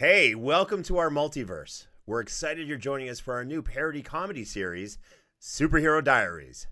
Hey, 0.00 0.34
welcome 0.34 0.82
to 0.84 0.96
our 0.96 1.10
multiverse. 1.10 1.84
We're 2.06 2.22
excited 2.22 2.66
you're 2.66 2.78
joining 2.78 3.10
us 3.10 3.20
for 3.20 3.34
our 3.34 3.44
new 3.44 3.60
parody 3.60 4.00
comedy 4.00 4.46
series, 4.46 4.96
Superhero 5.42 6.02
Diaries. 6.02 6.66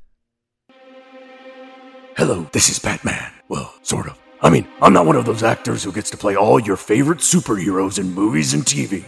Hello, 2.16 2.48
this 2.52 2.70
is 2.70 2.78
Batman. 2.78 3.30
Well, 3.50 3.74
sort 3.82 4.06
of. 4.06 4.18
I 4.40 4.48
mean, 4.48 4.66
I'm 4.80 4.94
not 4.94 5.04
one 5.04 5.16
of 5.16 5.26
those 5.26 5.42
actors 5.42 5.84
who 5.84 5.92
gets 5.92 6.08
to 6.12 6.16
play 6.16 6.36
all 6.36 6.58
your 6.58 6.78
favorite 6.78 7.18
superheroes 7.18 7.98
in 7.98 8.14
movies 8.14 8.54
and 8.54 8.62
TV. 8.62 9.04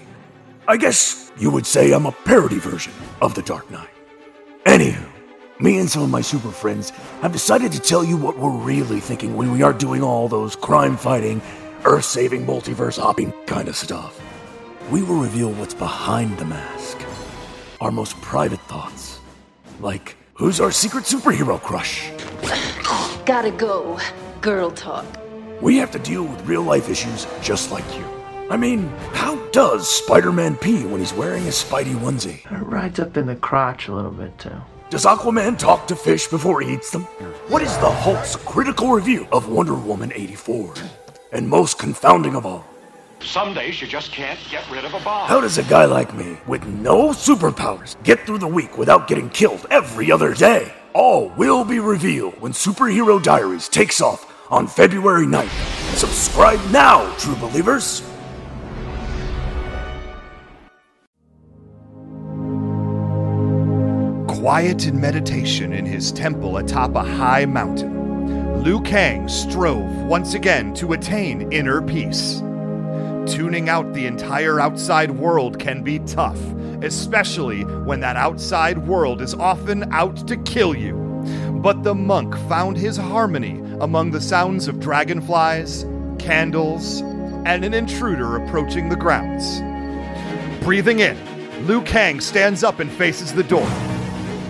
I 0.68 0.76
guess 0.76 1.32
you 1.38 1.50
would 1.50 1.64
say 1.64 1.92
I'm 1.92 2.04
a 2.04 2.12
parody 2.12 2.58
version 2.58 2.92
of 3.22 3.34
The 3.34 3.40
Dark 3.40 3.70
Knight. 3.70 3.88
Anywho, 4.66 5.08
me 5.60 5.78
and 5.78 5.88
some 5.88 6.02
of 6.02 6.10
my 6.10 6.20
super 6.20 6.50
friends 6.50 6.90
have 7.22 7.32
decided 7.32 7.72
to 7.72 7.80
tell 7.80 8.04
you 8.04 8.18
what 8.18 8.38
we're 8.38 8.50
really 8.50 9.00
thinking 9.00 9.34
when 9.34 9.50
we 9.50 9.62
aren't 9.62 9.80
doing 9.80 10.02
all 10.02 10.28
those 10.28 10.56
crime 10.56 10.98
fighting, 10.98 11.40
earth 11.84 12.04
saving, 12.04 12.46
multiverse 12.46 12.98
hopping 12.98 13.32
kind 13.46 13.68
of 13.68 13.76
stuff. 13.76 14.20
We 14.90 15.02
will 15.02 15.20
reveal 15.20 15.50
what's 15.52 15.74
behind 15.74 16.38
the 16.38 16.44
mask, 16.44 16.98
our 17.80 17.90
most 17.90 18.20
private 18.20 18.60
thoughts. 18.62 19.20
Like, 19.80 20.16
who's 20.34 20.60
our 20.60 20.72
secret 20.72 21.04
superhero 21.04 21.60
crush? 21.60 22.10
Gotta 23.24 23.50
go. 23.50 23.98
Girl 24.40 24.70
talk. 24.70 25.06
We 25.60 25.76
have 25.76 25.90
to 25.92 25.98
deal 25.98 26.24
with 26.24 26.46
real 26.46 26.62
life 26.62 26.88
issues 26.88 27.26
just 27.42 27.70
like 27.70 27.84
you. 27.96 28.04
I 28.50 28.56
mean, 28.56 28.88
how 29.12 29.36
does 29.50 29.88
Spider 29.88 30.32
Man 30.32 30.56
pee 30.56 30.84
when 30.84 31.00
he's 31.00 31.12
wearing 31.12 31.44
his 31.44 31.62
Spidey 31.62 31.94
onesie? 31.94 32.44
It 32.50 32.64
rides 32.64 32.98
up 32.98 33.16
in 33.16 33.26
the 33.26 33.36
crotch 33.36 33.86
a 33.88 33.94
little 33.94 34.10
bit 34.10 34.36
too. 34.38 34.60
Does 34.88 35.04
Aquaman 35.04 35.56
talk 35.56 35.86
to 35.86 35.94
fish 35.94 36.26
before 36.26 36.60
he 36.60 36.72
eats 36.72 36.90
them? 36.90 37.04
What 37.46 37.62
is 37.62 37.76
the 37.78 37.88
Hulk's 37.90 38.34
critical 38.34 38.90
review 38.90 39.28
of 39.30 39.48
Wonder 39.48 39.74
Woman 39.74 40.10
84? 40.12 40.74
And 41.32 41.48
most 41.48 41.78
confounding 41.78 42.34
of 42.34 42.44
all, 42.46 42.64
Some 43.22 43.52
days 43.52 43.80
you 43.82 43.86
just 43.86 44.12
can't 44.12 44.38
get 44.50 44.64
rid 44.70 44.84
of 44.84 44.94
a 44.94 45.00
bomb. 45.00 45.28
how 45.28 45.40
does 45.42 45.58
a 45.58 45.62
guy 45.62 45.84
like 45.84 46.14
me, 46.16 46.38
with 46.46 46.64
no 46.66 47.10
superpowers, 47.10 47.94
get 48.02 48.18
through 48.24 48.38
the 48.38 48.46
week 48.46 48.78
without 48.78 49.08
getting 49.08 49.28
killed 49.28 49.66
every 49.70 50.10
other 50.10 50.32
day? 50.32 50.72
All 50.94 51.28
will 51.36 51.64
be 51.64 51.78
revealed 51.80 52.34
when 52.40 52.52
Superhero 52.52 53.22
Diaries 53.22 53.68
takes 53.68 54.00
off 54.00 54.26
on 54.50 54.66
February 54.66 55.26
9th. 55.26 55.96
Subscribe 55.96 56.60
now, 56.72 57.14
true 57.18 57.36
believers! 57.36 58.02
Quiet 64.26 64.86
in 64.86 64.98
meditation 65.00 65.72
in 65.72 65.84
his 65.84 66.12
temple 66.12 66.56
atop 66.58 66.94
a 66.94 67.02
high 67.02 67.44
mountain, 67.44 67.99
Liu 68.60 68.82
Kang 68.82 69.26
strove 69.26 69.90
once 70.02 70.34
again 70.34 70.74
to 70.74 70.92
attain 70.92 71.50
inner 71.50 71.80
peace. 71.80 72.40
Tuning 73.26 73.70
out 73.70 73.94
the 73.94 74.04
entire 74.04 74.60
outside 74.60 75.10
world 75.12 75.58
can 75.58 75.82
be 75.82 75.98
tough, 76.00 76.38
especially 76.82 77.62
when 77.62 78.00
that 78.00 78.16
outside 78.16 78.86
world 78.86 79.22
is 79.22 79.32
often 79.32 79.90
out 79.94 80.28
to 80.28 80.36
kill 80.36 80.76
you. 80.76 80.92
But 81.62 81.84
the 81.84 81.94
monk 81.94 82.36
found 82.50 82.76
his 82.76 82.98
harmony 82.98 83.62
among 83.80 84.10
the 84.10 84.20
sounds 84.20 84.68
of 84.68 84.78
dragonflies, 84.78 85.86
candles, 86.18 87.00
and 87.46 87.64
an 87.64 87.72
intruder 87.72 88.36
approaching 88.36 88.90
the 88.90 88.96
grounds. 88.96 89.62
Breathing 90.62 90.98
in, 90.98 91.16
Liu 91.66 91.80
Kang 91.80 92.20
stands 92.20 92.62
up 92.62 92.78
and 92.78 92.92
faces 92.92 93.32
the 93.32 93.42
door. 93.42 93.99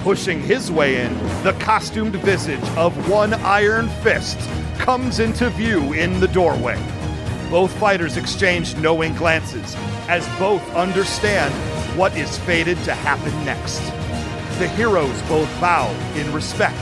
Pushing 0.03 0.41
his 0.41 0.73
way 0.73 1.05
in, 1.05 1.13
the 1.45 1.55
costumed 1.61 2.17
visage 2.17 2.65
of 2.71 3.11
one 3.11 3.35
Iron 3.35 3.89
Fist 4.03 4.39
comes 4.79 5.21
into 5.21 5.51
view 5.51 5.93
in 5.93 6.19
the 6.21 6.29
doorway. 6.29 6.83
Both 7.51 7.71
fighters 7.79 8.17
exchange 8.17 8.75
knowing 8.77 9.15
glances 9.15 9.77
as 10.09 10.27
both 10.39 10.63
understand 10.75 11.53
what 11.99 12.17
is 12.17 12.39
fated 12.39 12.79
to 12.85 12.95
happen 12.95 13.33
next. 13.45 13.81
The 14.59 14.69
heroes 14.69 15.21
both 15.23 15.49
bow 15.61 15.91
in 16.17 16.33
respect, 16.33 16.79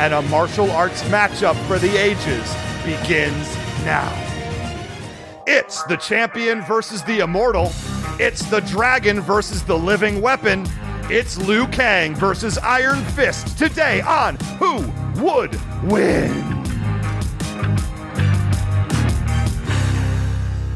and 0.00 0.12
a 0.12 0.22
martial 0.22 0.72
arts 0.72 1.02
matchup 1.04 1.54
for 1.68 1.78
the 1.78 1.96
ages 1.96 2.52
begins 2.84 3.54
now. 3.84 4.12
It's 5.46 5.84
the 5.84 5.96
champion 5.96 6.62
versus 6.62 7.04
the 7.04 7.20
immortal. 7.20 7.70
It's 8.18 8.42
the 8.50 8.60
dragon 8.60 9.20
versus 9.20 9.62
the 9.62 9.78
living 9.78 10.20
weapon. 10.20 10.66
It's 11.12 11.36
Liu 11.36 11.66
Kang 11.66 12.14
versus 12.14 12.56
Iron 12.58 13.02
Fist 13.02 13.58
today 13.58 14.00
on 14.02 14.36
Who 14.60 14.76
Would 15.20 15.58
Win? 15.82 16.30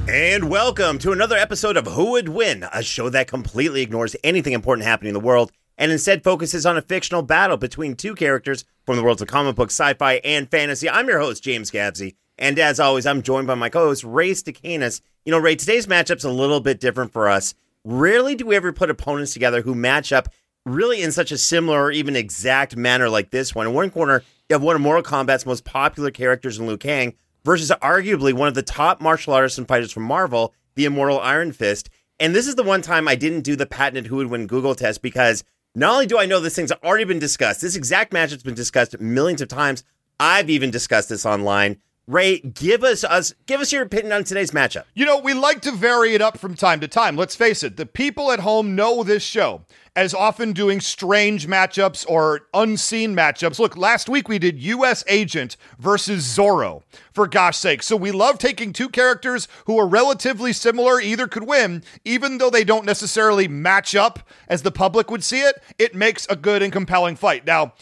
And 0.08 0.50
welcome 0.50 0.98
to 0.98 1.12
another 1.12 1.36
episode 1.36 1.76
of 1.76 1.86
Who 1.86 2.10
Would 2.10 2.30
Win, 2.30 2.66
a 2.72 2.82
show 2.82 3.08
that 3.10 3.28
completely 3.28 3.82
ignores 3.82 4.16
anything 4.24 4.54
important 4.54 4.88
happening 4.88 5.10
in 5.10 5.14
the 5.14 5.20
world 5.20 5.52
and 5.78 5.92
instead 5.92 6.24
focuses 6.24 6.66
on 6.66 6.76
a 6.76 6.82
fictional 6.82 7.22
battle 7.22 7.56
between 7.56 7.94
two 7.94 8.16
characters 8.16 8.64
from 8.84 8.96
the 8.96 9.04
worlds 9.04 9.22
of 9.22 9.28
comic 9.28 9.54
books, 9.54 9.78
sci 9.78 9.94
fi, 9.94 10.14
and 10.24 10.50
fantasy. 10.50 10.90
I'm 10.90 11.06
your 11.06 11.20
host, 11.20 11.44
James 11.44 11.70
Gabsey. 11.70 12.16
And 12.36 12.58
as 12.58 12.80
always, 12.80 13.06
I'm 13.06 13.22
joined 13.22 13.46
by 13.46 13.54
my 13.54 13.68
co 13.68 13.86
host, 13.86 14.02
Ray 14.02 14.32
Stacanis. 14.32 15.00
You 15.24 15.30
know, 15.30 15.38
Ray, 15.38 15.54
today's 15.54 15.86
matchup's 15.86 16.24
a 16.24 16.30
little 16.30 16.58
bit 16.58 16.80
different 16.80 17.12
for 17.12 17.28
us. 17.28 17.54
Rarely 17.84 18.34
do 18.34 18.46
we 18.46 18.56
ever 18.56 18.72
put 18.72 18.88
opponents 18.88 19.34
together 19.34 19.60
who 19.60 19.74
match 19.74 20.10
up 20.10 20.28
really 20.64 21.02
in 21.02 21.12
such 21.12 21.30
a 21.30 21.38
similar 21.38 21.82
or 21.82 21.92
even 21.92 22.16
exact 22.16 22.76
manner 22.76 23.08
like 23.10 23.30
this 23.30 23.54
one. 23.54 23.66
In 23.66 23.74
one 23.74 23.90
corner, 23.90 24.22
you 24.48 24.54
have 24.54 24.62
one 24.62 24.76
of 24.76 24.82
Mortal 24.82 25.02
Kombat's 25.02 25.44
most 25.44 25.64
popular 25.64 26.10
characters 26.10 26.58
in 26.58 26.66
Liu 26.66 26.78
Kang 26.78 27.14
versus 27.44 27.70
arguably 27.82 28.32
one 28.32 28.48
of 28.48 28.54
the 28.54 28.62
top 28.62 29.02
martial 29.02 29.34
artists 29.34 29.58
and 29.58 29.68
fighters 29.68 29.92
from 29.92 30.04
Marvel, 30.04 30.54
the 30.74 30.86
immortal 30.86 31.20
Iron 31.20 31.52
Fist. 31.52 31.90
And 32.18 32.34
this 32.34 32.46
is 32.46 32.54
the 32.54 32.62
one 32.62 32.80
time 32.80 33.06
I 33.06 33.16
didn't 33.16 33.42
do 33.42 33.56
the 33.56 33.66
patented 33.66 34.06
who 34.06 34.16
would 34.16 34.30
win 34.30 34.46
Google 34.46 34.74
test 34.74 35.02
because 35.02 35.44
not 35.74 35.92
only 35.92 36.06
do 36.06 36.18
I 36.18 36.26
know 36.26 36.40
this 36.40 36.54
thing's 36.56 36.72
already 36.72 37.04
been 37.04 37.18
discussed, 37.18 37.60
this 37.60 37.76
exact 37.76 38.12
match 38.12 38.30
has 38.30 38.42
been 38.42 38.54
discussed 38.54 38.98
millions 39.00 39.42
of 39.42 39.48
times. 39.48 39.84
I've 40.18 40.48
even 40.48 40.70
discussed 40.70 41.08
this 41.10 41.26
online. 41.26 41.78
Ray, 42.06 42.38
give 42.40 42.84
us 42.84 43.02
us 43.02 43.32
give 43.46 43.62
us 43.62 43.72
your 43.72 43.82
opinion 43.82 44.12
on 44.12 44.24
today's 44.24 44.50
matchup. 44.50 44.84
You 44.92 45.06
know, 45.06 45.18
we 45.18 45.32
like 45.32 45.62
to 45.62 45.72
vary 45.72 46.14
it 46.14 46.20
up 46.20 46.36
from 46.36 46.54
time 46.54 46.80
to 46.80 46.88
time. 46.88 47.16
Let's 47.16 47.34
face 47.34 47.62
it, 47.62 47.78
the 47.78 47.86
people 47.86 48.30
at 48.30 48.40
home 48.40 48.76
know 48.76 49.02
this 49.02 49.22
show 49.22 49.62
as 49.96 50.12
often 50.12 50.52
doing 50.52 50.80
strange 50.80 51.46
matchups 51.46 52.04
or 52.06 52.42
unseen 52.52 53.14
matchups. 53.14 53.58
Look, 53.58 53.76
last 53.76 54.08
week 54.10 54.28
we 54.28 54.38
did 54.38 54.60
US 54.60 55.02
Agent 55.08 55.56
versus 55.78 56.24
Zorro, 56.26 56.82
for 57.12 57.26
gosh 57.26 57.56
sake. 57.56 57.82
So 57.82 57.96
we 57.96 58.10
love 58.10 58.38
taking 58.38 58.74
two 58.74 58.90
characters 58.90 59.48
who 59.66 59.78
are 59.78 59.86
relatively 59.86 60.52
similar, 60.52 61.00
either 61.00 61.26
could 61.26 61.44
win, 61.44 61.82
even 62.04 62.36
though 62.36 62.50
they 62.50 62.64
don't 62.64 62.84
necessarily 62.84 63.48
match 63.48 63.94
up 63.94 64.28
as 64.46 64.60
the 64.60 64.72
public 64.72 65.10
would 65.10 65.24
see 65.24 65.40
it. 65.40 65.62
It 65.78 65.94
makes 65.94 66.26
a 66.28 66.36
good 66.36 66.62
and 66.62 66.72
compelling 66.72 67.16
fight. 67.16 67.46
Now, 67.46 67.72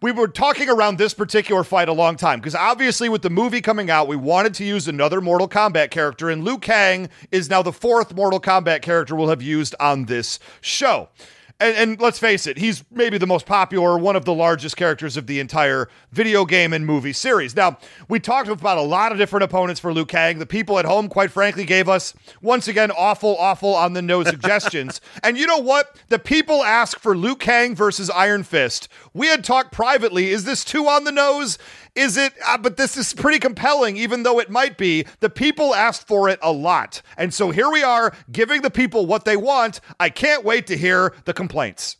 we 0.00 0.12
were 0.12 0.28
talking 0.28 0.68
around 0.68 0.96
this 0.96 1.12
particular 1.12 1.64
fight 1.64 1.88
a 1.88 1.92
long 1.92 2.16
time 2.16 2.38
because 2.38 2.54
obviously 2.54 3.08
with 3.08 3.22
the 3.22 3.30
movie 3.30 3.60
coming 3.60 3.90
out, 3.90 4.06
we 4.06 4.14
wanted 4.14 4.54
to 4.54 4.64
use 4.64 4.86
another 4.86 5.20
Mortal 5.20 5.48
Kombat 5.48 5.90
character, 5.90 6.30
and 6.30 6.44
Liu 6.44 6.58
Kang 6.58 7.08
is 7.32 7.50
now 7.50 7.62
the 7.62 7.72
fourth 7.72 8.14
Mortal 8.14 8.40
Kombat 8.40 8.80
character 8.82 9.16
we'll 9.16 9.28
have 9.28 9.42
used 9.42 9.74
on 9.80 10.04
this 10.04 10.38
show. 10.60 11.08
And, 11.60 11.76
and, 11.76 12.00
let's 12.00 12.20
face 12.20 12.46
it, 12.46 12.56
he's 12.58 12.84
maybe 12.88 13.18
the 13.18 13.26
most 13.26 13.44
popular, 13.44 13.98
one 13.98 14.14
of 14.14 14.24
the 14.24 14.32
largest 14.32 14.76
characters 14.76 15.16
of 15.16 15.26
the 15.26 15.40
entire 15.40 15.88
video 16.12 16.44
game 16.44 16.72
and 16.72 16.86
movie 16.86 17.12
series. 17.12 17.56
Now, 17.56 17.78
we 18.08 18.20
talked 18.20 18.48
about 18.48 18.78
a 18.78 18.82
lot 18.82 19.10
of 19.10 19.18
different 19.18 19.42
opponents 19.42 19.80
for 19.80 19.92
Liu 19.92 20.06
Kang. 20.06 20.38
The 20.38 20.46
people 20.46 20.78
at 20.78 20.84
home, 20.84 21.08
quite 21.08 21.32
frankly, 21.32 21.64
gave 21.64 21.88
us, 21.88 22.14
once 22.40 22.68
again, 22.68 22.92
awful, 22.92 23.36
awful 23.38 23.74
on 23.74 23.94
the 23.94 24.02
nose 24.02 24.28
suggestions. 24.28 25.00
And 25.22 25.36
you 25.36 25.46
know 25.46 25.58
what? 25.58 25.96
The 26.08 26.18
people 26.18 26.62
asked 26.62 27.00
for 27.00 27.16
Liu 27.16 27.34
Kang 27.34 27.74
versus 27.74 28.08
Iron 28.10 28.44
Fist. 28.44 28.88
We 29.12 29.26
had 29.26 29.42
talked 29.42 29.72
privately. 29.72 30.28
Is 30.28 30.44
this 30.44 30.64
too 30.64 30.86
on 30.86 31.04
the 31.04 31.12
nose? 31.12 31.58
Is 31.98 32.16
it? 32.16 32.32
Uh, 32.46 32.56
but 32.56 32.76
this 32.76 32.96
is 32.96 33.12
pretty 33.12 33.40
compelling, 33.40 33.96
even 33.96 34.22
though 34.22 34.38
it 34.38 34.50
might 34.50 34.78
be. 34.78 35.04
The 35.18 35.28
people 35.28 35.74
asked 35.74 36.06
for 36.06 36.28
it 36.28 36.38
a 36.40 36.52
lot. 36.52 37.02
And 37.16 37.34
so 37.34 37.50
here 37.50 37.68
we 37.68 37.82
are, 37.82 38.14
giving 38.30 38.62
the 38.62 38.70
people 38.70 39.04
what 39.04 39.24
they 39.24 39.36
want. 39.36 39.80
I 39.98 40.08
can't 40.08 40.44
wait 40.44 40.68
to 40.68 40.76
hear 40.76 41.12
the 41.24 41.34
complaints. 41.34 41.96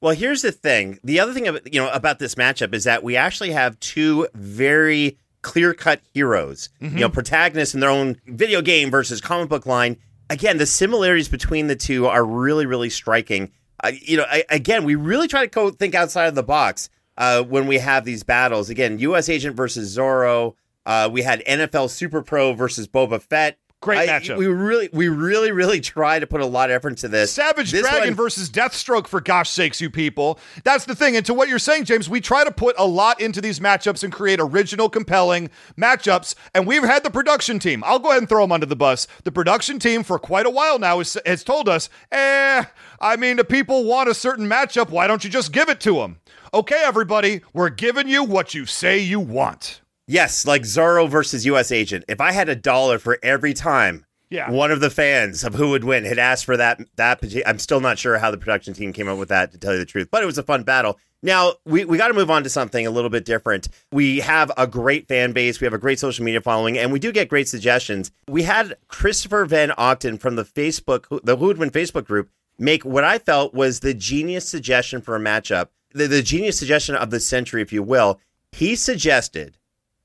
Well, 0.00 0.16
here's 0.16 0.42
the 0.42 0.50
thing. 0.50 0.98
The 1.04 1.20
other 1.20 1.32
thing 1.32 1.46
about, 1.46 1.72
you 1.72 1.80
know 1.80 1.88
about 1.92 2.18
this 2.18 2.34
matchup 2.34 2.74
is 2.74 2.82
that 2.82 3.04
we 3.04 3.14
actually 3.14 3.52
have 3.52 3.78
two 3.78 4.26
very 4.34 5.18
clear-cut 5.42 6.00
heroes, 6.12 6.70
mm-hmm. 6.80 6.96
you 6.96 7.02
know, 7.02 7.08
protagonists 7.08 7.74
in 7.74 7.80
their 7.80 7.90
own 7.90 8.16
video 8.26 8.60
game 8.60 8.90
versus 8.90 9.20
comic 9.20 9.48
book 9.48 9.66
line. 9.66 9.98
Again, 10.30 10.58
the 10.58 10.66
similarities 10.66 11.28
between 11.28 11.68
the 11.68 11.76
two 11.76 12.08
are 12.08 12.24
really, 12.24 12.66
really 12.66 12.90
striking. 12.90 13.52
Uh, 13.84 13.92
you 14.00 14.16
know, 14.16 14.24
I, 14.28 14.42
again, 14.50 14.82
we 14.82 14.96
really 14.96 15.28
try 15.28 15.42
to 15.42 15.46
go 15.46 15.70
think 15.70 15.94
outside 15.94 16.26
of 16.26 16.34
the 16.34 16.42
box 16.42 16.88
uh, 17.22 17.40
when 17.44 17.68
we 17.68 17.78
have 17.78 18.04
these 18.04 18.24
battles. 18.24 18.68
Again, 18.68 18.98
U.S. 18.98 19.28
Agent 19.28 19.54
versus 19.54 19.96
Zorro. 19.96 20.56
Uh, 20.84 21.08
we 21.10 21.22
had 21.22 21.40
NFL 21.44 21.88
Super 21.88 22.20
Pro 22.20 22.52
versus 22.52 22.88
Boba 22.88 23.22
Fett. 23.22 23.58
Great 23.80 24.08
I, 24.08 24.20
matchup. 24.20 24.38
We 24.38 24.46
really, 24.46 24.88
we 24.92 25.08
really, 25.08 25.52
really 25.52 25.80
try 25.80 26.18
to 26.18 26.26
put 26.26 26.40
a 26.40 26.46
lot 26.46 26.70
of 26.70 26.74
effort 26.74 26.90
into 26.90 27.08
this. 27.08 27.32
Savage 27.32 27.70
this 27.70 27.82
Dragon 27.82 28.10
one, 28.10 28.14
versus 28.14 28.50
Deathstroke, 28.50 29.06
for 29.06 29.20
gosh 29.20 29.50
sakes, 29.50 29.80
you 29.80 29.88
people. 29.88 30.38
That's 30.64 30.84
the 30.84 30.96
thing. 30.96 31.16
And 31.16 31.24
to 31.26 31.34
what 31.34 31.48
you're 31.48 31.60
saying, 31.60 31.84
James, 31.84 32.08
we 32.08 32.20
try 32.20 32.42
to 32.42 32.50
put 32.50 32.74
a 32.76 32.86
lot 32.86 33.20
into 33.20 33.40
these 33.40 33.60
matchups 33.60 34.02
and 34.02 34.12
create 34.12 34.40
original, 34.40 34.88
compelling 34.88 35.50
matchups. 35.76 36.34
And 36.54 36.66
we've 36.66 36.84
had 36.84 37.04
the 37.04 37.10
production 37.10 37.60
team. 37.60 37.84
I'll 37.84 37.98
go 38.00 38.10
ahead 38.10 38.22
and 38.22 38.28
throw 38.28 38.42
them 38.42 38.52
under 38.52 38.66
the 38.66 38.76
bus. 38.76 39.06
The 39.24 39.32
production 39.32 39.78
team, 39.78 40.02
for 40.02 40.18
quite 40.18 40.46
a 40.46 40.50
while 40.50 40.78
now, 40.78 40.98
has, 40.98 41.16
has 41.26 41.42
told 41.42 41.68
us, 41.68 41.88
eh, 42.10 42.64
I 43.00 43.16
mean, 43.16 43.36
the 43.36 43.44
people 43.44 43.84
want 43.84 44.08
a 44.08 44.14
certain 44.14 44.48
matchup. 44.48 44.90
Why 44.90 45.06
don't 45.06 45.22
you 45.24 45.30
just 45.30 45.52
give 45.52 45.68
it 45.68 45.80
to 45.80 45.94
them? 45.94 46.18
Okay, 46.54 46.82
everybody, 46.84 47.40
we're 47.54 47.70
giving 47.70 48.08
you 48.08 48.22
what 48.22 48.52
you 48.52 48.66
say 48.66 48.98
you 48.98 49.18
want. 49.18 49.80
Yes, 50.06 50.46
like 50.46 50.64
Zorro 50.64 51.08
versus 51.08 51.46
US 51.46 51.72
Agent. 51.72 52.04
If 52.08 52.20
I 52.20 52.32
had 52.32 52.50
a 52.50 52.54
dollar 52.54 52.98
for 52.98 53.18
every 53.22 53.54
time 53.54 54.04
yeah. 54.28 54.50
one 54.50 54.70
of 54.70 54.80
the 54.80 54.90
fans 54.90 55.44
of 55.44 55.54
who 55.54 55.70
would 55.70 55.82
win 55.82 56.04
had 56.04 56.18
asked 56.18 56.44
for 56.44 56.58
that 56.58 56.78
that 56.96 57.20
I'm 57.46 57.58
still 57.58 57.80
not 57.80 57.98
sure 57.98 58.18
how 58.18 58.30
the 58.30 58.36
production 58.36 58.74
team 58.74 58.92
came 58.92 59.08
up 59.08 59.16
with 59.16 59.30
that 59.30 59.52
to 59.52 59.58
tell 59.58 59.72
you 59.72 59.78
the 59.78 59.86
truth, 59.86 60.08
but 60.10 60.22
it 60.22 60.26
was 60.26 60.36
a 60.36 60.42
fun 60.42 60.62
battle. 60.62 60.98
Now, 61.22 61.54
we, 61.64 61.86
we 61.86 61.96
got 61.96 62.08
to 62.08 62.14
move 62.14 62.30
on 62.30 62.42
to 62.42 62.50
something 62.50 62.86
a 62.86 62.90
little 62.90 63.08
bit 63.08 63.24
different. 63.24 63.68
We 63.90 64.20
have 64.20 64.52
a 64.58 64.66
great 64.66 65.08
fan 65.08 65.32
base, 65.32 65.58
we 65.58 65.64
have 65.64 65.72
a 65.72 65.78
great 65.78 66.00
social 66.00 66.22
media 66.22 66.42
following, 66.42 66.76
and 66.76 66.92
we 66.92 66.98
do 66.98 67.12
get 67.12 67.30
great 67.30 67.48
suggestions. 67.48 68.10
We 68.28 68.42
had 68.42 68.76
Christopher 68.88 69.46
Van 69.46 69.70
Octon 69.70 70.20
from 70.20 70.36
the 70.36 70.44
Facebook 70.44 71.06
the 71.24 71.38
Who 71.38 71.46
Would 71.46 71.56
Win 71.56 71.70
Facebook 71.70 72.04
group 72.04 72.28
make 72.58 72.84
what 72.84 73.04
I 73.04 73.18
felt 73.18 73.54
was 73.54 73.80
the 73.80 73.94
genius 73.94 74.46
suggestion 74.46 75.00
for 75.00 75.16
a 75.16 75.18
matchup 75.18 75.68
the, 75.94 76.06
the 76.06 76.22
genius 76.22 76.58
suggestion 76.58 76.94
of 76.94 77.10
the 77.10 77.20
century, 77.20 77.62
if 77.62 77.72
you 77.72 77.82
will. 77.82 78.20
He 78.52 78.76
suggested 78.76 79.56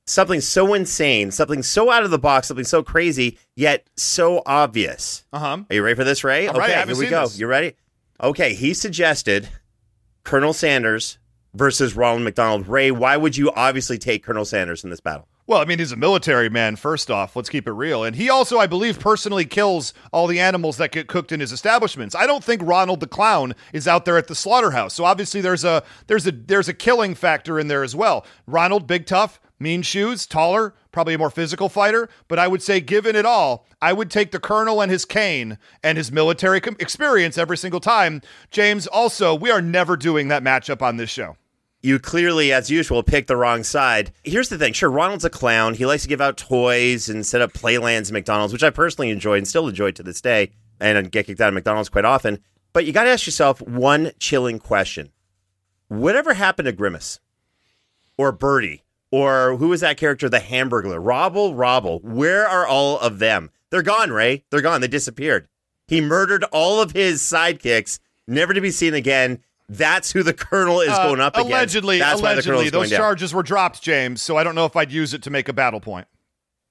something 0.06 0.42
so 0.42 0.74
insane, 0.74 1.32
something 1.32 1.62
so 1.64 1.92
out 1.92 2.04
of 2.04 2.12
the 2.12 2.18
box, 2.18 2.48
something 2.48 2.66
so 2.66 2.82
crazy, 2.82 3.38
yet 3.56 3.88
so 3.96 4.42
obvious. 4.46 5.26
Uh 5.34 5.40
huh. 5.40 5.58
Are 5.70 5.76
you 5.76 5.84
ready 5.84 5.96
for 5.96 6.04
this, 6.04 6.24
Ray? 6.24 6.48
I'm 6.48 6.56
okay, 6.56 6.76
ready. 6.76 6.92
here 6.92 7.00
we 7.00 7.10
go. 7.10 7.24
This. 7.24 7.40
You 7.40 7.48
ready? 7.48 7.74
Okay, 8.22 8.54
he 8.54 8.74
suggested 8.74 9.50
Colonel 10.24 10.54
Sanders 10.54 11.20
versus 11.54 11.96
Ronald 11.96 12.24
McDonald. 12.24 12.68
Ray, 12.68 12.92
why 12.92 13.18
would 13.18 13.38
you 13.38 13.52
obviously 13.52 13.98
take 13.98 14.24
Colonel 14.24 14.46
Sanders 14.46 14.84
in 14.84 14.90
this 14.90 15.00
battle? 15.00 15.28
Well, 15.48 15.62
I 15.62 15.66
mean, 15.66 15.80
he's 15.80 15.94
a 15.94 15.96
military 15.96 16.50
man, 16.50 16.76
first 16.76 17.10
off. 17.10 17.38
Let's 17.38 17.50
keep 17.50 17.70
it 17.70 17.72
real. 17.72 18.04
And 18.04 18.18
he 18.18 18.30
also, 18.30 18.58
I 18.58 18.68
believe, 18.68 19.00
personally 19.00 19.46
kills 19.46 19.94
all 20.12 20.28
the 20.28 20.42
animals 20.42 20.76
that 20.76 20.92
get 20.92 21.08
cooked 21.08 21.32
in 21.32 21.40
his 21.40 21.54
establishments. 21.54 22.16
I 22.16 22.28
don't 22.28 22.44
think 22.44 22.62
Ronald 22.62 23.00
the 23.00 23.08
Clown 23.08 23.56
is 23.72 23.88
out 23.88 24.04
there 24.04 24.18
at 24.18 24.28
the 24.28 24.36
slaughterhouse. 24.36 24.94
So 24.94 25.06
obviously 25.06 25.40
there's 25.40 25.64
a 25.64 25.84
there's 26.08 26.28
a 26.28 26.34
there's 26.34 26.68
a 26.68 26.74
killing 26.74 27.16
factor 27.16 27.62
in 27.62 27.70
there 27.70 27.84
as 27.84 27.96
well. 27.96 28.26
Ronald, 28.46 28.88
big 28.88 29.06
tough, 29.06 29.40
mean 29.58 29.84
shoes, 29.84 30.28
taller, 30.28 30.74
probably 30.92 31.14
a 31.14 31.18
more 31.18 31.30
physical 31.30 31.70
fighter. 31.70 32.10
But 32.28 32.40
I 32.40 32.50
would 32.50 32.62
say, 32.62 32.82
given 32.82 33.16
it 33.16 33.26
all, 33.26 33.66
I 33.82 33.94
would 33.94 34.12
take 34.12 34.32
the 34.32 34.42
colonel 34.42 34.82
and 34.82 34.92
his 34.92 35.06
cane 35.06 35.60
and 35.82 35.98
his 35.98 36.12
military 36.12 36.60
com- 36.60 36.76
experience 36.78 37.38
every 37.38 37.58
single 37.58 37.80
time. 37.80 38.22
James, 38.52 38.86
also, 38.86 39.34
we 39.34 39.50
are 39.50 39.62
never 39.62 39.96
doing 39.96 40.28
that 40.28 40.44
matchup 40.44 40.82
on 40.82 40.98
this 40.98 41.10
show 41.10 41.38
you 41.88 41.98
clearly, 42.00 42.52
as 42.52 42.70
usual, 42.70 43.02
picked 43.02 43.30
the 43.30 43.38
wrong 43.38 43.64
side. 43.64 44.12
Here's 44.24 44.50
the 44.50 44.58
thing 44.58 44.74
sure, 44.74 44.92
Ronald's 44.92 45.26
a 45.26 45.30
clown. 45.30 45.74
He 45.74 45.86
likes 45.86 46.04
to 46.04 46.10
give 46.10 46.22
out 46.22 46.38
toys 46.38 47.10
and 47.10 47.26
set 47.26 47.42
up 47.42 47.54
playlands 47.54 48.10
at 48.10 48.14
McDonald's, 48.14 48.54
which 48.54 48.64
I 48.64 48.70
personally 48.70 49.10
enjoy 49.10 49.38
and 49.38 49.48
still 49.48 49.68
enjoy 49.68 49.92
to 49.92 50.04
this 50.04 50.22
day, 50.22 50.52
and 50.80 50.98
I 50.98 51.02
get 51.04 51.26
kicked 51.26 51.42
out 51.42 51.48
of 51.48 51.54
McDonald's 51.54 51.90
quite 51.90 52.06
often. 52.06 52.40
But 52.74 52.86
you 52.86 52.92
got 52.92 53.06
to 53.06 53.10
ask 53.10 53.26
yourself 53.26 53.62
one 53.62 54.12
chilling 54.20 54.60
question 54.60 55.12
Whatever 55.88 56.34
happened 56.34 56.66
to 56.66 56.74
Grimace 56.74 57.20
or 58.18 58.32
Birdie 58.32 58.84
or 59.12 59.56
who 59.58 59.70
was 59.70 59.82
that 59.82 59.98
character, 59.98 60.28
the 60.28 60.40
Hamburglar? 60.40 61.00
Robble, 61.02 61.56
Robble. 61.56 62.00
Where 62.00 62.48
are 62.48 62.68
all 62.68 63.00
of 63.00 63.20
them? 63.20 63.50
They're 63.70 63.82
gone, 63.82 64.12
Ray. 64.12 64.44
They're 64.50 64.62
gone. 64.62 64.82
They 64.82 64.88
disappeared. 64.88 65.48
He 65.88 66.02
murdered 66.02 66.44
all 66.52 66.82
of 66.82 66.92
his 66.92 67.22
sidekicks, 67.22 68.00
never 68.28 68.54
to 68.54 68.62
be 68.62 68.72
seen 68.72 68.94
again. 68.94 69.40
That's 69.70 70.12
who 70.12 70.24
the 70.24 70.34
colonel 70.34 70.80
is 70.80 70.90
uh, 70.90 71.08
going 71.08 71.20
up 71.20 71.36
against. 71.36 71.52
Allegedly, 71.52 72.00
That's 72.00 72.20
allegedly, 72.22 72.70
those 72.70 72.90
charges 72.90 73.32
down. 73.32 73.38
were 73.38 73.44
dropped, 73.44 73.82
James. 73.82 74.22
So 74.22 74.38
I 74.38 74.44
don't 74.44 74.56
know 74.56 74.66
if 74.66 74.76
I'd 74.76 74.92
use 74.92 75.14
it 75.14 75.24
to 75.24 75.30
make 75.30 75.50
a 75.50 75.54
battle 75.54 75.82
point. 75.82 76.08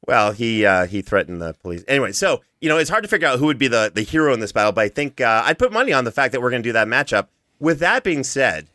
Well, 0.07 0.33
he 0.33 0.65
uh, 0.65 0.87
he 0.87 1.03
threatened 1.03 1.43
the 1.43 1.53
police 1.55 1.85
anyway. 1.89 2.13
So 2.13 2.43
you 2.61 2.69
know, 2.69 2.79
it's 2.79 2.89
hard 2.89 3.03
to 3.03 3.09
figure 3.09 3.29
out 3.29 3.39
who 3.39 3.47
would 3.47 3.59
be 3.59 3.69
the 3.69 3.91
the 3.95 4.03
hero 4.03 4.33
in 4.33 4.41
this 4.41 4.53
battle. 4.53 4.73
But 4.73 4.83
I 4.83 4.89
think 4.89 5.21
uh, 5.21 5.43
I'd 5.45 5.59
put 5.59 5.73
money 5.73 5.93
on 5.93 6.05
the 6.05 6.13
fact 6.13 6.33
that 6.33 6.41
we're 6.41 6.51
going 6.51 6.63
to 6.63 6.69
do 6.69 6.73
that 6.73 6.89
matchup. 6.89 7.29
With 7.59 7.81
that 7.81 8.05
being 8.05 8.23
said, 8.25 8.69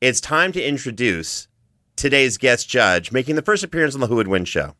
it's 0.00 0.20
time 0.20 0.52
to 0.52 0.62
introduce 0.62 1.48
today's 1.96 2.38
guest 2.38 2.68
judge, 2.68 3.12
making 3.12 3.36
the 3.36 3.42
first 3.42 3.62
appearance 3.62 3.94
on 3.94 4.00
the 4.00 4.06
Who 4.06 4.16
Would 4.16 4.28
Win 4.28 4.44
show. 4.44 4.74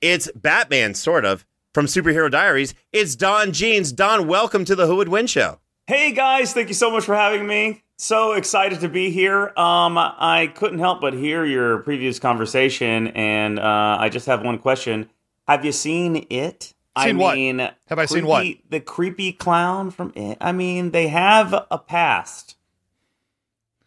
It's 0.00 0.30
Batman, 0.34 0.94
sort 0.94 1.24
of, 1.24 1.46
from 1.72 1.86
Superhero 1.86 2.30
Diaries. 2.30 2.74
It's 2.92 3.16
Don 3.16 3.52
Jeans. 3.52 3.92
Don, 3.92 4.26
welcome 4.26 4.64
to 4.66 4.74
the 4.74 4.86
Who 4.86 4.96
Would 4.96 5.08
Win 5.08 5.26
show. 5.26 5.58
Hey 5.90 6.12
guys, 6.12 6.52
thank 6.52 6.68
you 6.68 6.74
so 6.74 6.88
much 6.92 7.04
for 7.04 7.16
having 7.16 7.48
me. 7.48 7.82
So 7.96 8.34
excited 8.34 8.78
to 8.82 8.88
be 8.88 9.10
here. 9.10 9.48
Um, 9.56 9.98
I 9.98 10.52
couldn't 10.54 10.78
help 10.78 11.00
but 11.00 11.14
hear 11.14 11.44
your 11.44 11.78
previous 11.78 12.20
conversation, 12.20 13.08
and 13.08 13.58
uh, 13.58 13.96
I 13.98 14.08
just 14.08 14.26
have 14.26 14.44
one 14.44 14.58
question: 14.60 15.10
Have 15.48 15.64
you 15.64 15.72
seen 15.72 16.28
it? 16.30 16.62
Seen 16.62 16.74
I 16.94 17.12
what? 17.14 17.34
mean, 17.34 17.58
have 17.58 17.98
I 17.98 18.06
seen 18.06 18.24
what? 18.24 18.46
The 18.68 18.78
creepy 18.78 19.32
clown 19.32 19.90
from 19.90 20.12
it. 20.14 20.38
I 20.40 20.52
mean, 20.52 20.92
they 20.92 21.08
have 21.08 21.66
a 21.68 21.78
past. 21.78 22.54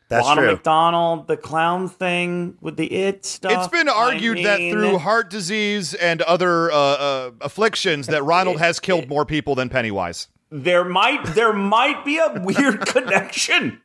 That's 0.09 0.27
Ronald 0.27 0.45
true. 0.45 0.53
McDonald, 0.55 1.27
the 1.27 1.37
clown 1.37 1.87
thing 1.87 2.57
with 2.59 2.75
the 2.75 2.91
it 2.91 3.23
stuff. 3.23 3.53
It's 3.53 3.67
been 3.69 3.87
argued 3.87 4.39
I 4.39 4.43
that 4.43 4.71
through 4.73 4.97
heart 4.97 5.29
disease 5.29 5.93
and 5.93 6.21
other 6.23 6.69
uh, 6.69 6.75
uh, 6.75 7.31
afflictions, 7.39 8.07
that 8.07 8.25
Ronald 8.25 8.57
it, 8.57 8.59
has 8.59 8.81
killed 8.81 9.03
it, 9.03 9.09
more 9.09 9.25
people 9.25 9.55
than 9.55 9.69
Pennywise. 9.69 10.27
There 10.55 10.85
might 10.85 11.25
there 11.33 11.53
might 11.53 12.05
be 12.05 12.17
a 12.17 12.39
weird 12.41 12.85
connection 12.85 13.81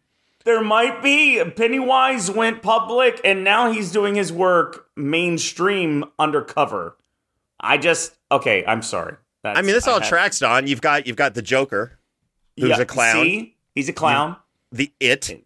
there 0.48 0.62
might 0.62 1.02
be. 1.02 1.44
Pennywise 1.44 2.30
went 2.30 2.62
public 2.62 3.20
and 3.22 3.44
now 3.44 3.70
he's 3.70 3.92
doing 3.92 4.14
his 4.14 4.32
work 4.32 4.88
mainstream 4.96 6.04
undercover. 6.18 6.96
I 7.60 7.76
just 7.76 8.16
okay, 8.32 8.64
I'm 8.66 8.80
sorry. 8.82 9.16
That's, 9.42 9.58
I 9.58 9.62
mean, 9.62 9.72
this 9.72 9.87
all 9.87 10.00
have, 10.00 10.08
tracks 10.08 10.38
Don. 10.38 10.66
You've 10.66 10.80
got 10.80 11.06
you've 11.06 11.16
got 11.16 11.34
the 11.34 11.42
Joker, 11.42 11.98
who's 12.56 12.70
yeah, 12.70 12.80
a 12.80 12.87
clown. 12.87 13.25
See? 13.25 13.56
He's 13.75 13.90
a 13.90 13.92
clown. 13.92 14.37
The 14.72 14.90
It, 15.00 15.44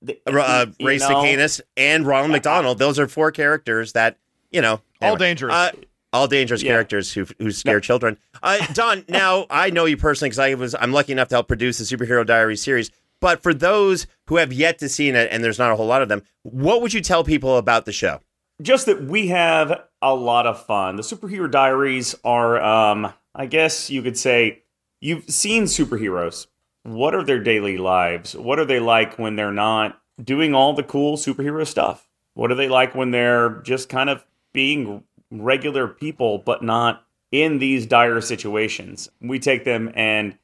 the, 0.00 0.18
uh, 0.26 0.66
Ray 0.80 0.98
Cicanus, 0.98 1.60
and 1.76 2.06
Ronald 2.06 2.30
McDonald. 2.32 2.78
Those 2.78 2.98
are 2.98 3.08
four 3.08 3.30
characters 3.30 3.92
that 3.92 4.16
you 4.50 4.62
know 4.62 4.80
All 5.02 5.16
dangerous. 5.16 5.54
Uh, 5.54 5.72
all 6.12 6.26
dangerous 6.26 6.62
Yeah. 6.62 6.72
characters 6.72 7.12
who 7.12 7.26
who 7.38 7.50
scare 7.50 7.80
children. 7.80 8.18
Uh, 8.42 8.58
Don, 8.74 9.04
now 9.08 9.46
I 9.50 9.70
know 9.70 9.84
you 9.84 9.96
personally 9.96 10.30
because 10.30 10.38
I 10.38 10.54
was 10.54 10.74
I'm 10.74 10.92
lucky 10.92 11.12
enough 11.12 11.28
to 11.28 11.36
help 11.36 11.48
produce 11.48 11.78
the 11.78 11.84
Superhero 11.84 12.24
Diary 12.26 12.56
series. 12.56 12.90
But 13.20 13.42
for 13.42 13.52
those 13.52 14.06
who 14.28 14.36
have 14.36 14.50
yet 14.52 14.78
to 14.78 14.88
see 14.88 15.08
it, 15.10 15.28
and 15.30 15.44
there's 15.44 15.58
not 15.58 15.70
a 15.70 15.76
whole 15.76 15.86
lot 15.86 16.00
of 16.00 16.08
them, 16.08 16.22
what 16.42 16.80
would 16.80 16.94
you 16.94 17.02
tell 17.02 17.22
people 17.24 17.56
about 17.56 17.84
the 17.84 17.92
show? 17.92 18.20
just 18.62 18.84
that 18.84 19.02
we 19.04 19.28
have 19.28 19.84
a 20.02 20.14
lot 20.14 20.46
of 20.46 20.62
fun. 20.66 20.96
The 20.96 21.02
superhero 21.02 21.50
diaries 21.50 22.14
are, 22.24 22.62
um, 22.62 23.10
I 23.34 23.46
guess 23.46 23.88
you 23.88 24.02
could 24.02 24.18
say, 24.18 24.64
you've 25.00 25.24
seen 25.30 25.64
superheroes. 25.64 26.46
What 26.82 27.14
are 27.14 27.22
their 27.24 27.38
daily 27.42 27.78
lives? 27.78 28.36
What 28.36 28.58
are 28.58 28.66
they 28.66 28.78
like 28.78 29.18
when 29.18 29.36
they're 29.36 29.50
not 29.50 29.98
doing 30.22 30.54
all 30.54 30.74
the 30.74 30.82
cool 30.82 31.16
superhero 31.16 31.66
stuff? 31.66 32.06
What 32.34 32.50
are 32.52 32.54
they 32.54 32.68
like 32.68 32.94
when 32.94 33.12
they're 33.12 33.60
just 33.62 33.88
kind 33.88 34.10
of 34.10 34.26
being 34.52 35.04
regular 35.30 35.88
people, 35.88 36.38
but 36.38 36.62
not 36.62 37.04
in 37.32 37.58
these 37.58 37.86
dire 37.86 38.20
situations? 38.20 39.08
We 39.20 39.38
take 39.38 39.64
them 39.64 39.90
and 39.94 40.36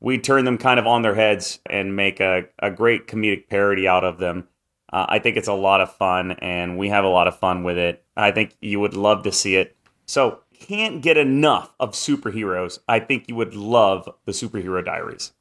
we 0.00 0.18
turn 0.18 0.44
them 0.44 0.58
kind 0.58 0.80
of 0.80 0.86
on 0.86 1.02
their 1.02 1.14
heads 1.14 1.60
and 1.66 1.94
make 1.94 2.20
a, 2.20 2.44
a 2.58 2.70
great 2.70 3.06
comedic 3.06 3.48
parody 3.48 3.86
out 3.86 4.04
of 4.04 4.18
them. 4.18 4.48
Uh, 4.92 5.06
I 5.08 5.18
think 5.20 5.36
it's 5.36 5.48
a 5.48 5.54
lot 5.54 5.80
of 5.80 5.94
fun, 5.94 6.32
and 6.32 6.76
we 6.76 6.90
have 6.90 7.04
a 7.04 7.08
lot 7.08 7.28
of 7.28 7.38
fun 7.38 7.62
with 7.62 7.78
it. 7.78 8.04
I 8.16 8.30
think 8.30 8.56
you 8.60 8.78
would 8.80 8.94
love 8.94 9.22
to 9.22 9.32
see 9.32 9.56
it. 9.56 9.74
So, 10.04 10.40
can't 10.62 11.02
get 11.02 11.16
enough 11.16 11.74
of 11.80 11.92
superheroes. 11.92 12.78
I 12.88 13.00
think 13.00 13.28
you 13.28 13.34
would 13.34 13.54
love 13.54 14.08
the 14.26 14.32
Superhero 14.32 14.84
Diaries. 14.84 15.32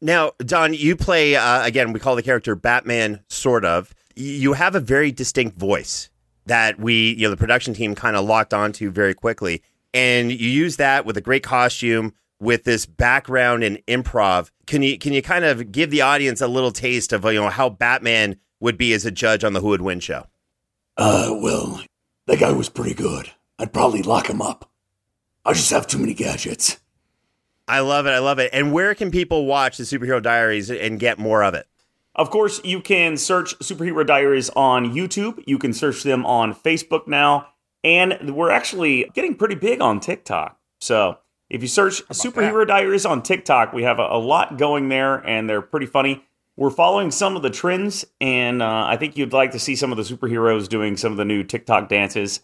Now, 0.00 0.32
Don, 0.38 0.74
you 0.74 0.96
play 0.96 1.36
uh, 1.36 1.64
again. 1.64 1.92
We 1.92 2.00
call 2.00 2.16
the 2.16 2.22
character 2.22 2.54
Batman, 2.54 3.20
sort 3.28 3.64
of. 3.64 3.94
You 4.16 4.54
have 4.54 4.74
a 4.74 4.80
very 4.80 5.12
distinct 5.12 5.58
voice 5.58 6.10
that 6.46 6.78
we, 6.78 7.14
you 7.14 7.22
know, 7.22 7.30
the 7.30 7.36
production 7.36 7.74
team 7.74 7.94
kind 7.94 8.16
of 8.16 8.24
locked 8.24 8.54
onto 8.54 8.90
very 8.90 9.14
quickly, 9.14 9.62
and 9.92 10.30
you 10.30 10.48
use 10.48 10.76
that 10.76 11.04
with 11.04 11.16
a 11.16 11.20
great 11.20 11.42
costume, 11.42 12.14
with 12.40 12.64
this 12.64 12.86
background 12.86 13.62
in 13.62 13.78
improv. 13.86 14.50
Can 14.66 14.82
you 14.82 14.98
can 14.98 15.12
you 15.12 15.22
kind 15.22 15.44
of 15.44 15.70
give 15.70 15.90
the 15.90 16.00
audience 16.02 16.40
a 16.40 16.48
little 16.48 16.72
taste 16.72 17.12
of 17.12 17.24
you 17.24 17.34
know 17.34 17.48
how 17.48 17.68
Batman 17.68 18.36
would 18.60 18.76
be 18.76 18.92
as 18.92 19.04
a 19.04 19.10
judge 19.10 19.44
on 19.44 19.52
the 19.52 19.60
Who 19.60 19.68
Would 19.68 19.82
Win 19.82 20.00
show? 20.00 20.26
Uh, 20.96 21.34
well, 21.40 21.82
that 22.26 22.40
guy 22.40 22.52
was 22.52 22.68
pretty 22.68 22.94
good. 22.94 23.30
I'd 23.58 23.72
probably 23.72 24.02
lock 24.02 24.28
him 24.28 24.42
up. 24.42 24.70
I 25.44 25.52
just 25.52 25.70
have 25.70 25.86
too 25.86 25.98
many 25.98 26.14
gadgets. 26.14 26.78
I 27.66 27.80
love 27.80 28.06
it. 28.06 28.10
I 28.10 28.18
love 28.18 28.38
it. 28.38 28.50
And 28.52 28.72
where 28.72 28.94
can 28.94 29.10
people 29.10 29.46
watch 29.46 29.76
the 29.76 29.84
Superhero 29.84 30.20
Diaries 30.22 30.70
and 30.70 30.98
get 30.98 31.18
more 31.18 31.42
of 31.42 31.54
it? 31.54 31.66
Of 32.14 32.30
course, 32.30 32.60
you 32.64 32.80
can 32.80 33.16
search 33.16 33.58
Superhero 33.60 34.06
Diaries 34.06 34.50
on 34.50 34.94
YouTube. 34.94 35.42
You 35.46 35.58
can 35.58 35.72
search 35.72 36.02
them 36.02 36.26
on 36.26 36.54
Facebook 36.54 37.06
now. 37.06 37.48
And 37.82 38.34
we're 38.34 38.50
actually 38.50 39.10
getting 39.14 39.36
pretty 39.36 39.54
big 39.54 39.80
on 39.80 40.00
TikTok. 40.00 40.58
So 40.80 41.18
if 41.48 41.62
you 41.62 41.68
search 41.68 42.06
Superhero 42.08 42.66
Diaries 42.66 43.06
on 43.06 43.22
TikTok, 43.22 43.72
we 43.72 43.84
have 43.84 43.98
a, 43.98 44.06
a 44.10 44.18
lot 44.18 44.58
going 44.58 44.88
there 44.88 45.16
and 45.16 45.48
they're 45.48 45.62
pretty 45.62 45.86
funny. 45.86 46.24
We're 46.56 46.70
following 46.70 47.10
some 47.10 47.36
of 47.36 47.42
the 47.42 47.48
trends, 47.48 48.04
and 48.20 48.60
uh, 48.60 48.84
I 48.84 48.98
think 48.98 49.16
you'd 49.16 49.32
like 49.32 49.52
to 49.52 49.58
see 49.58 49.74
some 49.74 49.92
of 49.92 49.96
the 49.96 50.02
superheroes 50.02 50.68
doing 50.68 50.94
some 50.98 51.10
of 51.10 51.16
the 51.16 51.24
new 51.24 51.42
TikTok 51.42 51.88
dances. 51.88 52.40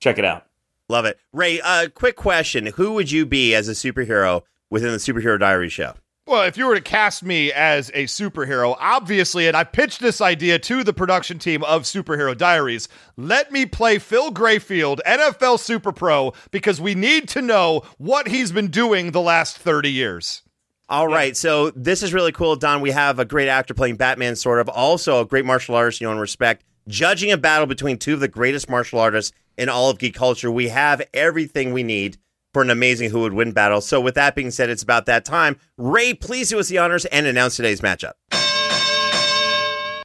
Check 0.00 0.18
it 0.18 0.24
out. 0.24 0.46
Love 0.88 1.04
it. 1.04 1.20
Ray, 1.32 1.60
uh, 1.60 1.88
quick 1.94 2.16
question. 2.16 2.66
Who 2.66 2.94
would 2.94 3.12
you 3.12 3.26
be 3.26 3.54
as 3.54 3.68
a 3.68 3.72
superhero 3.72 4.42
within 4.70 4.90
the 4.90 4.96
Superhero 4.98 5.38
Diaries 5.38 5.72
show? 5.72 5.94
Well, 6.28 6.42
if 6.42 6.58
you 6.58 6.66
were 6.66 6.74
to 6.74 6.82
cast 6.82 7.22
me 7.22 7.50
as 7.54 7.88
a 7.94 8.04
superhero, 8.04 8.76
obviously, 8.78 9.48
and 9.48 9.56
I 9.56 9.64
pitched 9.64 10.00
this 10.00 10.20
idea 10.20 10.58
to 10.58 10.84
the 10.84 10.92
production 10.92 11.38
team 11.38 11.64
of 11.64 11.84
Superhero 11.84 12.36
Diaries, 12.36 12.86
let 13.16 13.50
me 13.50 13.64
play 13.64 13.98
Phil 13.98 14.30
Grayfield, 14.30 14.98
NFL 15.06 15.58
Super 15.58 15.90
Pro, 15.90 16.34
because 16.50 16.82
we 16.82 16.94
need 16.94 17.30
to 17.30 17.40
know 17.40 17.80
what 17.96 18.28
he's 18.28 18.52
been 18.52 18.68
doing 18.68 19.12
the 19.12 19.22
last 19.22 19.56
30 19.56 19.90
years. 19.90 20.42
All 20.90 21.08
right, 21.08 21.34
so 21.34 21.70
this 21.70 22.02
is 22.02 22.12
really 22.12 22.32
cool, 22.32 22.56
Don. 22.56 22.82
We 22.82 22.90
have 22.90 23.18
a 23.18 23.24
great 23.24 23.48
actor 23.48 23.72
playing 23.72 23.96
Batman, 23.96 24.36
sort 24.36 24.60
of. 24.60 24.68
Also, 24.68 25.22
a 25.22 25.24
great 25.24 25.46
martial 25.46 25.76
artist 25.76 25.98
you 25.98 26.06
know 26.06 26.10
and 26.10 26.20
respect. 26.20 26.62
Judging 26.88 27.32
a 27.32 27.38
battle 27.38 27.66
between 27.66 27.96
two 27.96 28.12
of 28.12 28.20
the 28.20 28.28
greatest 28.28 28.68
martial 28.68 28.98
artists 28.98 29.32
in 29.56 29.70
all 29.70 29.88
of 29.88 29.98
geek 29.98 30.14
culture, 30.14 30.50
we 30.50 30.68
have 30.68 31.00
everything 31.14 31.72
we 31.72 31.82
need 31.82 32.18
for 32.52 32.62
an 32.62 32.70
amazing 32.70 33.10
Who 33.10 33.20
Would 33.20 33.32
Win 33.32 33.52
battle. 33.52 33.80
So, 33.80 34.00
with 34.00 34.14
that 34.14 34.34
being 34.34 34.50
said, 34.50 34.70
it's 34.70 34.82
about 34.82 35.06
that 35.06 35.24
time. 35.24 35.58
Ray, 35.76 36.14
please 36.14 36.50
do 36.50 36.58
us 36.58 36.68
the 36.68 36.78
honors 36.78 37.04
and 37.06 37.26
announce 37.26 37.56
today's 37.56 37.80
matchup. 37.80 38.12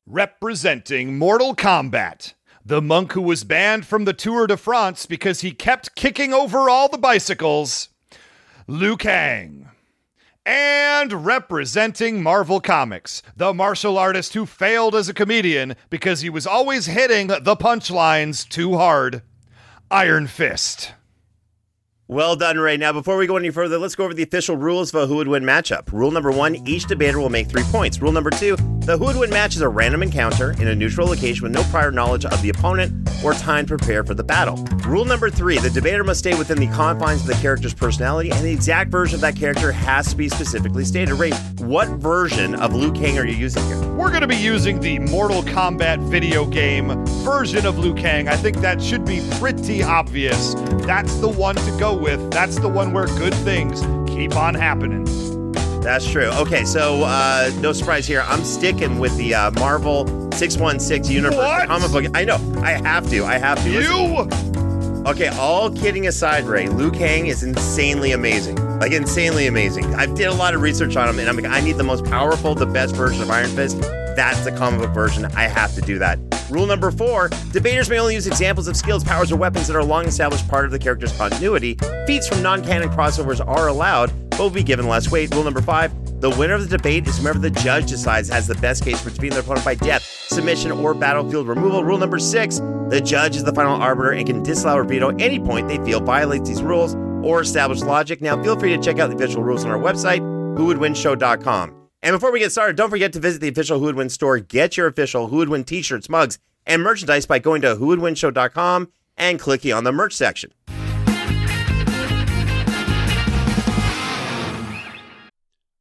Representing 0.06 1.18
Mortal 1.18 1.56
Kombat, 1.56 2.34
the 2.66 2.82
monk 2.82 3.14
who 3.14 3.22
was 3.22 3.44
banned 3.44 3.86
from 3.86 4.06
the 4.06 4.14
Tour 4.14 4.48
de 4.48 4.58
France 4.58 5.06
because 5.06 5.42
he 5.42 5.52
kept 5.52 5.96
kicking 5.96 6.34
over 6.34 6.70
all 6.70 6.90
the 6.90 6.98
bicycles, 6.98 7.90
Liu 8.68 8.98
Kang. 8.98 9.70
And 10.46 11.26
representing 11.26 12.22
Marvel 12.22 12.60
Comics, 12.60 13.24
the 13.38 13.54
martial 13.54 13.98
artist 13.98 14.34
who 14.34 14.46
failed 14.46 14.94
as 14.94 15.08
a 15.08 15.14
comedian 15.14 15.76
because 15.90 16.20
he 16.20 16.30
was 16.30 16.46
always 16.46 16.86
hitting 16.86 17.28
the 17.28 17.56
punchlines 17.56 18.48
too 18.48 18.76
hard, 18.76 19.22
Iron 19.90 20.28
Fist. 20.28 20.92
Well 22.10 22.36
done, 22.36 22.60
Ray. 22.60 22.76
Now, 22.76 22.92
before 22.92 23.16
we 23.16 23.28
go 23.28 23.38
any 23.38 23.50
further, 23.50 23.78
let's 23.78 23.96
go 23.96 24.04
over 24.04 24.14
the 24.14 24.24
official 24.24 24.58
rules 24.58 24.94
of 24.94 25.04
a 25.04 25.08
Who 25.08 25.16
Would 25.16 25.30
Win 25.30 25.44
matchup. 25.44 25.90
Rule 25.94 26.12
number 26.12 26.32
one 26.32 26.56
each 26.68 26.86
debater 26.86 27.18
will 27.18 27.30
make 27.30 27.48
three 27.48 27.64
points. 27.64 28.02
Rule 28.02 28.12
number 28.12 28.30
two 28.30 28.58
the 28.86 28.98
Who 28.98 29.06
Would 29.06 29.16
Win 29.16 29.30
match 29.30 29.56
is 29.56 29.62
a 29.62 29.70
random 29.70 30.04
encounter 30.04 30.52
in 30.52 30.68
a 30.68 30.76
neutral 30.76 31.08
location 31.08 31.44
with 31.44 31.54
no 31.54 31.64
prior 31.72 31.90
knowledge 31.90 32.26
of 32.26 32.42
the 32.42 32.50
opponent 32.50 33.10
or 33.24 33.34
time 33.34 33.66
to 33.66 33.78
prepare 33.78 34.04
for 34.04 34.14
the 34.14 34.26
battle. 34.26 34.58
Rule 34.86 35.06
number 35.06 35.30
three 35.30 35.58
the 35.58 35.70
debater 35.70 36.04
must 36.04 36.20
stay 36.20 36.38
within 36.38 36.60
the 36.60 36.68
confines 36.68 37.22
of 37.22 37.28
the 37.28 37.36
character's 37.36 37.74
personality, 37.74 38.30
and 38.32 38.44
the 38.44 38.52
exact 38.52 38.92
version 38.92 39.16
of 39.16 39.22
that 39.22 39.38
character 39.38 39.72
has 39.72 40.10
to 40.10 40.18
be 40.18 40.28
specifically 40.28 40.84
stated. 40.84 41.14
Ray, 41.14 41.32
what 41.60 41.88
version 41.88 42.56
of 42.56 42.76
Liu 42.76 42.92
Kang 42.92 43.18
are 43.18 43.26
you 43.26 43.36
using 43.38 43.64
here? 43.68 43.80
We're 43.94 44.10
going 44.10 44.20
to 44.20 44.28
be 44.28 44.36
using 44.36 44.82
the 44.82 45.00
Mortal 45.00 45.44
Kombat 45.44 46.06
video 46.10 46.46
game 46.46 47.06
version 47.24 47.66
of 47.66 47.80
Liu 47.80 47.94
Kang. 47.94 48.28
I 48.28 48.36
think 48.36 48.58
that 48.58 48.82
should 48.82 49.06
be 49.06 49.26
pretty 49.40 49.82
obvious. 49.82 50.56
That's 50.86 51.16
the 51.16 51.30
one 51.30 51.56
to 51.56 51.78
go 51.80 51.93
with. 52.00 52.32
That's 52.32 52.60
the 52.60 52.70
one 52.70 52.94
where 52.94 53.06
good 53.08 53.34
things 53.36 53.82
keep 54.10 54.36
on 54.36 54.54
happening. 54.56 55.04
That's 55.82 56.10
true. 56.10 56.28
Okay, 56.30 56.64
so 56.66 57.04
uh, 57.04 57.52
no 57.60 57.74
surprise 57.74 58.08
here. 58.08 58.24
I'm 58.28 58.44
sticking 58.44 59.00
with 59.00 59.16
the 59.18 59.34
uh, 59.36 59.52
Marvel 59.52 60.08
616 60.32 61.12
universe 61.14 61.36
What? 61.36 61.68
comic 61.68 61.92
book. 61.92 62.06
I 62.16 62.24
know. 62.24 62.38
I 62.64 62.72
have 62.72 63.10
to. 63.10 63.26
I 63.26 63.38
have 63.38 63.62
to. 63.64 63.70
Listen- 63.70 64.14
You 64.14 64.30
Okay, 65.06 65.28
all 65.28 65.70
kidding 65.70 66.08
aside, 66.08 66.46
Ray, 66.46 66.70
Liu 66.70 66.90
Kang 66.90 67.26
is 67.28 67.44
insanely 67.44 68.14
amazing. 68.14 68.56
Like 68.80 68.94
insanely 68.94 69.48
amazing. 69.48 69.94
I 69.96 70.06
did 70.06 70.28
a 70.28 70.34
lot 70.34 70.54
of 70.54 70.62
research 70.62 70.96
on 70.96 71.10
him, 71.10 71.20
and 71.20 71.28
I'm 71.28 71.36
like, 71.36 71.44
I 71.52 71.60
need 71.60 71.74
the 71.76 71.84
most 71.84 72.06
powerful, 72.06 72.56
the 72.56 72.66
best 72.66 72.96
version 72.96 73.22
of 73.22 73.30
Iron 73.30 73.50
Fist. 73.50 73.82
That's 74.16 74.44
the 74.44 74.52
comic 74.52 74.82
book 74.82 74.92
version. 74.92 75.26
I 75.26 75.44
have 75.44 75.74
to 75.76 75.82
do 75.82 76.00
that. 76.00 76.20
Rule 76.50 76.66
number 76.66 76.92
four: 76.92 77.30
debaters 77.52 77.90
may 77.90 78.00
only 78.00 78.16
use 78.16 78.28
examples 78.28 78.68
of 78.68 78.76
skills, 78.76 79.04
powers, 79.04 79.32
or 79.32 79.38
weapons 79.38 79.68
that 79.68 79.76
are 79.76 79.80
a 79.80 79.86
long-established 79.86 80.48
part 80.48 80.66
of 80.66 80.72
the 80.72 80.80
character's 80.80 81.16
continuity. 81.18 81.78
Feats 82.06 82.28
from 82.28 82.42
non-canon 82.44 82.90
crossovers 82.90 83.46
are 83.46 83.68
allowed, 83.70 84.12
but 84.30 84.40
will 84.40 84.50
be 84.50 84.64
given 84.64 84.88
less 84.88 85.10
weight. 85.10 85.34
Rule 85.34 85.44
number 85.44 85.62
five: 85.62 85.92
the 86.22 86.30
winner 86.30 86.54
of 86.54 86.70
the 86.70 86.78
debate 86.78 87.08
is 87.08 87.18
whoever 87.18 87.40
the 87.40 87.50
judge 87.50 87.90
decides 87.90 88.30
has 88.30 88.46
the 88.46 88.56
best 88.56 88.84
case 88.84 89.02
for 89.02 89.10
defeating 89.10 89.32
their 89.32 89.42
opponent 89.42 89.66
by 89.66 89.76
death, 89.76 90.04
submission, 90.28 90.72
or 90.72 90.94
battlefield 90.94 91.48
removal. 91.48 91.84
Rule 91.84 91.98
number 91.98 92.20
six: 92.20 92.60
the 92.90 93.02
judge 93.04 93.36
is 93.36 93.44
the 93.44 93.54
final 93.54 93.82
arbiter 93.82 94.12
and 94.12 94.28
can 94.28 94.44
disallow 94.44 94.80
or 94.80 94.84
veto 94.84 95.10
any 95.18 95.40
point 95.40 95.68
they 95.68 95.78
feel 95.84 96.02
violates 96.02 96.48
these 96.50 96.62
rules 96.62 96.96
or 97.26 97.42
established 97.42 97.86
logic. 97.86 98.22
Now, 98.22 98.42
feel 98.44 98.60
free 98.60 98.76
to 98.76 98.82
check 98.82 99.00
out 99.00 99.10
the 99.10 99.16
official 99.16 99.42
rules 99.42 99.64
on 99.66 99.72
our 99.72 99.80
website, 99.80 100.20
whowouldwinshow.com. 100.58 101.83
And 102.04 102.14
before 102.14 102.34
we 102.34 102.40
get 102.40 102.52
started, 102.52 102.76
don't 102.76 102.90
forget 102.90 103.14
to 103.14 103.20
visit 103.22 103.40
the 103.40 103.48
official 103.48 103.80
Who 103.80 103.86
Would 103.86 103.96
Win 103.96 104.10
store. 104.10 104.38
Get 104.38 104.76
your 104.76 104.88
official 104.88 105.28
Who 105.28 105.38
Would 105.38 105.48
Win 105.48 105.64
t-shirts, 105.64 106.10
mugs, 106.10 106.38
and 106.68 106.84
merchandise 106.84 107.26
by 107.26 107.40
going 107.40 107.62
to 107.62 107.78
whowouldwinshow.com 107.78 108.92
and 109.16 109.40
clicking 109.40 109.72
on 109.72 109.86
the 109.86 109.94
merch 109.94 110.14
section. 110.14 110.52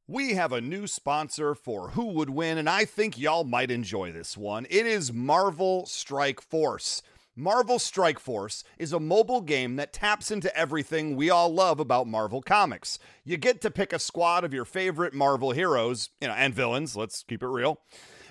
We 0.06 0.34
have 0.34 0.52
a 0.52 0.60
new 0.60 0.86
sponsor 0.86 1.56
for 1.56 1.88
Who 1.90 2.04
Would 2.12 2.30
Win, 2.30 2.56
and 2.56 2.70
I 2.70 2.84
think 2.84 3.18
y'all 3.18 3.42
might 3.42 3.72
enjoy 3.72 4.12
this 4.12 4.36
one. 4.36 4.64
It 4.70 4.86
is 4.86 5.12
Marvel 5.12 5.86
Strike 5.86 6.40
Force. 6.40 7.02
Marvel 7.34 7.78
Strike 7.78 8.18
Force 8.18 8.62
is 8.78 8.92
a 8.92 9.00
mobile 9.00 9.40
game 9.40 9.76
that 9.76 9.94
taps 9.94 10.30
into 10.30 10.54
everything 10.54 11.16
we 11.16 11.30
all 11.30 11.48
love 11.48 11.80
about 11.80 12.06
Marvel 12.06 12.42
Comics. 12.42 12.98
You 13.24 13.38
get 13.38 13.62
to 13.62 13.70
pick 13.70 13.94
a 13.94 13.98
squad 13.98 14.44
of 14.44 14.52
your 14.52 14.66
favorite 14.66 15.14
Marvel 15.14 15.52
heroes, 15.52 16.10
you 16.20 16.28
know, 16.28 16.34
and 16.34 16.54
villains, 16.54 16.94
let's 16.94 17.22
keep 17.22 17.42
it 17.42 17.48
real, 17.48 17.80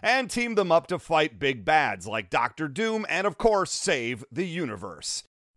and 0.03 0.29
team 0.29 0.53
them 0.53 0.71
up 0.71 0.85
to 0.87 0.99
fight 0.99 1.39
big 1.39 1.65
bads 1.65 2.05
like 2.05 2.29
Doctor 2.29 2.67
Doom 2.67 3.07
and, 3.09 3.25
of 3.25 3.39
course, 3.39 3.71
save 3.71 4.23
the 4.31 4.45
universe. 4.45 5.23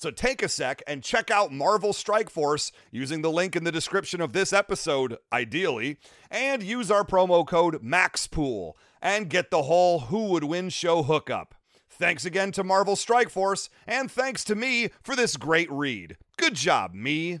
So 0.00 0.10
take 0.10 0.42
a 0.42 0.48
sec 0.48 0.82
and 0.86 1.02
check 1.02 1.30
out 1.30 1.52
Marvel 1.52 1.92
Strike 1.92 2.30
Force 2.30 2.72
using 2.90 3.20
the 3.20 3.30
link 3.30 3.54
in 3.54 3.64
the 3.64 3.70
description 3.70 4.22
of 4.22 4.32
this 4.32 4.50
episode, 4.50 5.18
ideally, 5.30 5.98
and 6.30 6.62
use 6.62 6.90
our 6.90 7.04
promo 7.04 7.46
code 7.46 7.82
MAXPOOL 7.82 8.72
and 9.02 9.28
get 9.28 9.50
the 9.50 9.64
whole 9.64 10.00
Who 10.00 10.28
Would 10.28 10.44
Win 10.44 10.70
show 10.70 11.02
hookup. 11.02 11.54
Thanks 11.90 12.24
again 12.24 12.50
to 12.52 12.64
Marvel 12.64 12.96
Strike 12.96 13.28
Force, 13.28 13.68
and 13.86 14.10
thanks 14.10 14.42
to 14.44 14.54
me 14.54 14.88
for 15.02 15.14
this 15.14 15.36
great 15.36 15.70
read. 15.70 16.16
Good 16.38 16.54
job, 16.54 16.94
me. 16.94 17.40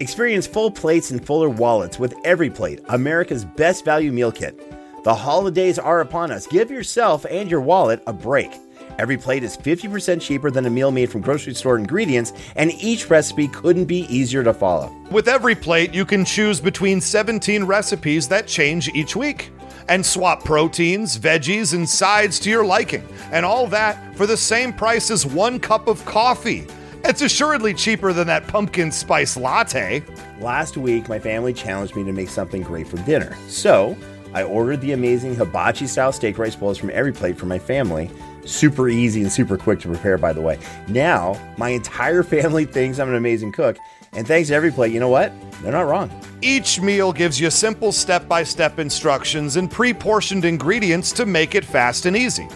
Experience 0.00 0.46
full 0.46 0.72
plates 0.72 1.12
and 1.12 1.24
fuller 1.24 1.48
wallets 1.48 2.00
with 2.00 2.14
Every 2.24 2.50
Plate, 2.50 2.80
America's 2.88 3.44
best 3.44 3.84
value 3.84 4.10
meal 4.10 4.32
kit. 4.32 4.60
The 5.04 5.14
holidays 5.14 5.78
are 5.78 6.00
upon 6.00 6.32
us. 6.32 6.48
Give 6.48 6.68
yourself 6.68 7.24
and 7.30 7.48
your 7.48 7.60
wallet 7.60 8.02
a 8.08 8.12
break. 8.12 8.50
Every 8.98 9.16
plate 9.16 9.44
is 9.44 9.56
50% 9.56 10.20
cheaper 10.20 10.50
than 10.50 10.66
a 10.66 10.70
meal 10.70 10.90
made 10.90 11.10
from 11.10 11.20
grocery 11.20 11.54
store 11.54 11.78
ingredients, 11.78 12.32
and 12.56 12.72
each 12.72 13.08
recipe 13.08 13.46
couldn't 13.46 13.84
be 13.84 14.00
easier 14.12 14.42
to 14.42 14.52
follow. 14.52 14.92
With 15.12 15.28
every 15.28 15.54
plate, 15.54 15.94
you 15.94 16.04
can 16.04 16.24
choose 16.24 16.60
between 16.60 17.00
17 17.00 17.62
recipes 17.62 18.26
that 18.28 18.48
change 18.48 18.88
each 18.94 19.14
week 19.14 19.50
and 19.88 20.04
swap 20.04 20.44
proteins, 20.44 21.16
veggies, 21.16 21.74
and 21.74 21.88
sides 21.88 22.40
to 22.40 22.50
your 22.50 22.64
liking. 22.64 23.06
And 23.30 23.46
all 23.46 23.68
that 23.68 24.16
for 24.16 24.26
the 24.26 24.36
same 24.36 24.72
price 24.72 25.10
as 25.10 25.24
one 25.24 25.60
cup 25.60 25.86
of 25.86 26.04
coffee. 26.04 26.66
It's 27.04 27.22
assuredly 27.22 27.74
cheaper 27.74 28.12
than 28.12 28.26
that 28.26 28.46
pumpkin 28.48 28.90
spice 28.90 29.36
latte. 29.36 30.02
Last 30.40 30.76
week, 30.76 31.08
my 31.08 31.18
family 31.18 31.52
challenged 31.52 31.94
me 31.94 32.04
to 32.04 32.12
make 32.12 32.28
something 32.28 32.62
great 32.62 32.88
for 32.88 32.96
dinner. 32.98 33.36
So, 33.48 33.96
I 34.34 34.42
ordered 34.42 34.80
the 34.80 34.92
amazing 34.92 35.34
hibachi 35.36 35.86
style 35.86 36.12
steak 36.12 36.38
rice 36.38 36.56
bowls 36.56 36.76
from 36.76 36.90
Every 36.90 37.12
Plate 37.12 37.38
for 37.38 37.46
my 37.46 37.58
family. 37.58 38.10
Super 38.44 38.88
easy 38.88 39.22
and 39.22 39.32
super 39.32 39.56
quick 39.56 39.80
to 39.80 39.88
prepare, 39.88 40.18
by 40.18 40.32
the 40.32 40.40
way. 40.40 40.58
Now, 40.88 41.40
my 41.56 41.70
entire 41.70 42.22
family 42.22 42.64
thinks 42.66 42.98
I'm 42.98 43.08
an 43.08 43.14
amazing 43.14 43.52
cook. 43.52 43.78
And 44.12 44.26
thanks 44.26 44.48
to 44.48 44.54
Every 44.54 44.72
Plate, 44.72 44.92
you 44.92 45.00
know 45.00 45.08
what? 45.08 45.32
They're 45.62 45.72
not 45.72 45.86
wrong. 45.86 46.10
Each 46.42 46.80
meal 46.80 47.12
gives 47.12 47.40
you 47.40 47.50
simple 47.50 47.92
step 47.92 48.26
by 48.28 48.42
step 48.42 48.78
instructions 48.78 49.56
and 49.56 49.70
pre 49.70 49.94
portioned 49.94 50.44
ingredients 50.44 51.12
to 51.12 51.26
make 51.26 51.54
it 51.54 51.64
fast 51.64 52.06
and 52.06 52.16
easy. 52.16 52.48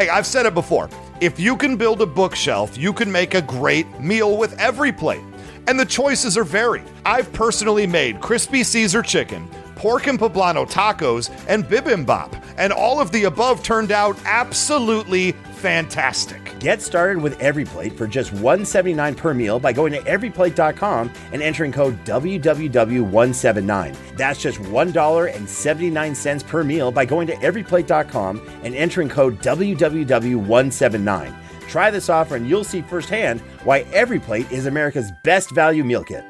Hey, 0.00 0.08
I've 0.08 0.24
said 0.24 0.46
it 0.46 0.54
before. 0.54 0.88
If 1.20 1.38
you 1.38 1.54
can 1.58 1.76
build 1.76 2.00
a 2.00 2.06
bookshelf, 2.06 2.78
you 2.78 2.90
can 2.90 3.12
make 3.12 3.34
a 3.34 3.42
great 3.42 4.00
meal 4.00 4.38
with 4.38 4.58
every 4.58 4.92
plate. 4.92 5.20
And 5.68 5.78
the 5.78 5.84
choices 5.84 6.38
are 6.38 6.42
varied. 6.42 6.84
I've 7.04 7.30
personally 7.34 7.86
made 7.86 8.18
crispy 8.18 8.64
Caesar 8.64 9.02
chicken, 9.02 9.46
pork 9.80 10.06
and 10.08 10.18
poblano 10.18 10.70
tacos, 10.70 11.30
and 11.48 11.64
bibimbap, 11.64 12.30
and 12.58 12.70
all 12.70 13.00
of 13.00 13.10
the 13.12 13.24
above 13.24 13.62
turned 13.62 13.90
out 13.90 14.14
absolutely 14.26 15.32
fantastic. 15.54 16.54
Get 16.58 16.82
started 16.82 17.22
with 17.22 17.40
Every 17.40 17.64
Plate 17.64 17.94
for 17.94 18.06
just 18.06 18.30
179 18.30 19.14
per 19.14 19.32
meal 19.32 19.58
by 19.58 19.72
going 19.72 19.94
to 19.94 20.00
everyplate.com 20.00 21.10
and 21.32 21.40
entering 21.40 21.72
code 21.72 22.04
WWW179. 22.04 23.96
That's 24.18 24.38
just 24.38 24.58
$1.79 24.58 26.46
per 26.46 26.62
meal 26.62 26.92
by 26.92 27.06
going 27.06 27.26
to 27.28 27.36
everyplate.com 27.36 28.46
and 28.62 28.74
entering 28.74 29.08
code 29.08 29.38
WWW179. 29.38 31.34
Try 31.68 31.90
this 31.90 32.10
offer 32.10 32.36
and 32.36 32.46
you'll 32.46 32.64
see 32.64 32.82
firsthand 32.82 33.40
why 33.64 33.86
Every 33.94 34.20
Plate 34.20 34.52
is 34.52 34.66
America's 34.66 35.10
best 35.24 35.54
value 35.54 35.84
meal 35.84 36.04
kit. 36.04 36.29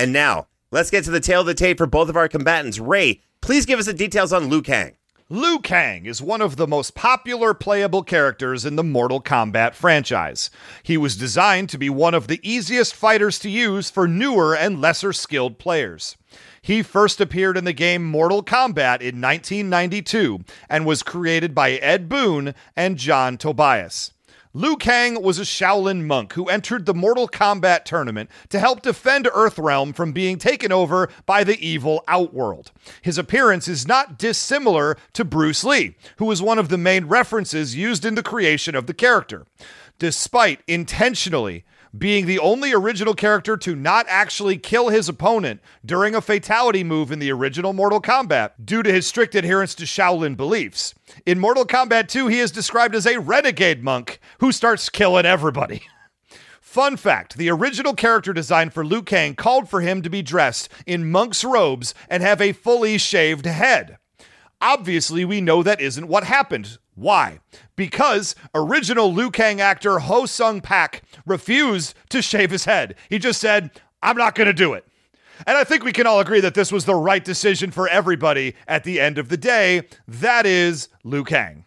And 0.00 0.14
now, 0.14 0.46
let's 0.70 0.88
get 0.88 1.04
to 1.04 1.10
the 1.10 1.20
tail 1.20 1.42
of 1.42 1.46
the 1.46 1.52
tape 1.52 1.76
for 1.76 1.84
both 1.84 2.08
of 2.08 2.16
our 2.16 2.26
combatants. 2.26 2.78
Ray, 2.78 3.20
please 3.42 3.66
give 3.66 3.78
us 3.78 3.84
the 3.84 3.92
details 3.92 4.32
on 4.32 4.48
Liu 4.48 4.62
Kang. 4.62 4.96
Liu 5.28 5.58
Kang 5.58 6.06
is 6.06 6.22
one 6.22 6.40
of 6.40 6.56
the 6.56 6.66
most 6.66 6.94
popular 6.94 7.52
playable 7.52 8.02
characters 8.02 8.64
in 8.64 8.76
the 8.76 8.82
Mortal 8.82 9.20
Kombat 9.20 9.74
franchise. 9.74 10.48
He 10.82 10.96
was 10.96 11.18
designed 11.18 11.68
to 11.68 11.76
be 11.76 11.90
one 11.90 12.14
of 12.14 12.28
the 12.28 12.40
easiest 12.42 12.94
fighters 12.94 13.38
to 13.40 13.50
use 13.50 13.90
for 13.90 14.08
newer 14.08 14.56
and 14.56 14.80
lesser 14.80 15.12
skilled 15.12 15.58
players. 15.58 16.16
He 16.62 16.82
first 16.82 17.20
appeared 17.20 17.58
in 17.58 17.64
the 17.64 17.74
game 17.74 18.02
Mortal 18.02 18.42
Kombat 18.42 19.02
in 19.02 19.20
1992 19.20 20.40
and 20.70 20.86
was 20.86 21.02
created 21.02 21.54
by 21.54 21.72
Ed 21.72 22.08
Boon 22.08 22.54
and 22.74 22.96
John 22.96 23.36
Tobias. 23.36 24.12
Liu 24.52 24.76
Kang 24.76 25.22
was 25.22 25.38
a 25.38 25.42
Shaolin 25.42 26.06
monk 26.06 26.32
who 26.32 26.48
entered 26.48 26.84
the 26.84 26.92
Mortal 26.92 27.28
Kombat 27.28 27.84
tournament 27.84 28.28
to 28.48 28.58
help 28.58 28.82
defend 28.82 29.26
Earthrealm 29.26 29.94
from 29.94 30.10
being 30.10 30.38
taken 30.38 30.72
over 30.72 31.08
by 31.24 31.44
the 31.44 31.56
evil 31.64 32.02
Outworld. 32.08 32.72
His 33.00 33.16
appearance 33.16 33.68
is 33.68 33.86
not 33.86 34.18
dissimilar 34.18 34.96
to 35.12 35.24
Bruce 35.24 35.62
Lee, 35.62 35.94
who 36.16 36.24
was 36.24 36.42
one 36.42 36.58
of 36.58 36.68
the 36.68 36.76
main 36.76 37.04
references 37.04 37.76
used 37.76 38.04
in 38.04 38.16
the 38.16 38.24
creation 38.24 38.74
of 38.74 38.88
the 38.88 38.94
character. 38.94 39.46
Despite 40.00 40.62
intentionally 40.66 41.64
being 41.96 42.26
the 42.26 42.38
only 42.38 42.72
original 42.72 43.14
character 43.14 43.56
to 43.56 43.74
not 43.74 44.06
actually 44.08 44.56
kill 44.58 44.88
his 44.88 45.08
opponent 45.08 45.60
during 45.84 46.14
a 46.14 46.20
fatality 46.20 46.84
move 46.84 47.10
in 47.10 47.18
the 47.18 47.32
original 47.32 47.72
Mortal 47.72 48.00
Kombat 48.00 48.52
due 48.64 48.82
to 48.82 48.92
his 48.92 49.06
strict 49.06 49.34
adherence 49.34 49.74
to 49.74 49.84
Shaolin 49.84 50.36
beliefs. 50.36 50.94
In 51.26 51.38
Mortal 51.38 51.64
Kombat 51.64 52.08
2, 52.08 52.28
he 52.28 52.38
is 52.38 52.50
described 52.50 52.94
as 52.94 53.06
a 53.06 53.20
renegade 53.20 53.82
monk 53.82 54.20
who 54.38 54.52
starts 54.52 54.88
killing 54.88 55.26
everybody. 55.26 55.82
Fun 56.60 56.96
fact 56.96 57.36
the 57.36 57.50
original 57.50 57.94
character 57.94 58.32
design 58.32 58.70
for 58.70 58.84
Liu 58.84 59.02
Kang 59.02 59.34
called 59.34 59.68
for 59.68 59.80
him 59.80 60.02
to 60.02 60.10
be 60.10 60.22
dressed 60.22 60.68
in 60.86 61.10
monk's 61.10 61.42
robes 61.42 61.94
and 62.08 62.22
have 62.22 62.40
a 62.40 62.52
fully 62.52 62.96
shaved 62.96 63.44
head. 63.44 63.98
Obviously, 64.60 65.24
we 65.24 65.40
know 65.40 65.62
that 65.64 65.80
isn't 65.80 66.06
what 66.06 66.24
happened. 66.24 66.78
Why? 66.94 67.40
Because 67.76 68.34
original 68.54 69.12
Liu 69.12 69.30
Kang 69.30 69.60
actor 69.60 70.00
Ho 70.00 70.26
Sung 70.26 70.60
Pak 70.60 71.02
refused 71.26 71.94
to 72.10 72.20
shave 72.20 72.50
his 72.50 72.64
head. 72.64 72.94
He 73.08 73.18
just 73.18 73.40
said, 73.40 73.70
I'm 74.02 74.16
not 74.16 74.34
going 74.34 74.46
to 74.46 74.52
do 74.52 74.72
it. 74.74 74.84
And 75.46 75.56
I 75.56 75.64
think 75.64 75.84
we 75.84 75.92
can 75.92 76.06
all 76.06 76.20
agree 76.20 76.40
that 76.40 76.54
this 76.54 76.70
was 76.70 76.84
the 76.84 76.94
right 76.94 77.24
decision 77.24 77.70
for 77.70 77.88
everybody 77.88 78.54
at 78.68 78.84
the 78.84 79.00
end 79.00 79.16
of 79.18 79.28
the 79.28 79.36
day. 79.36 79.88
That 80.06 80.44
is 80.44 80.88
Liu 81.02 81.24
Kang. 81.24 81.64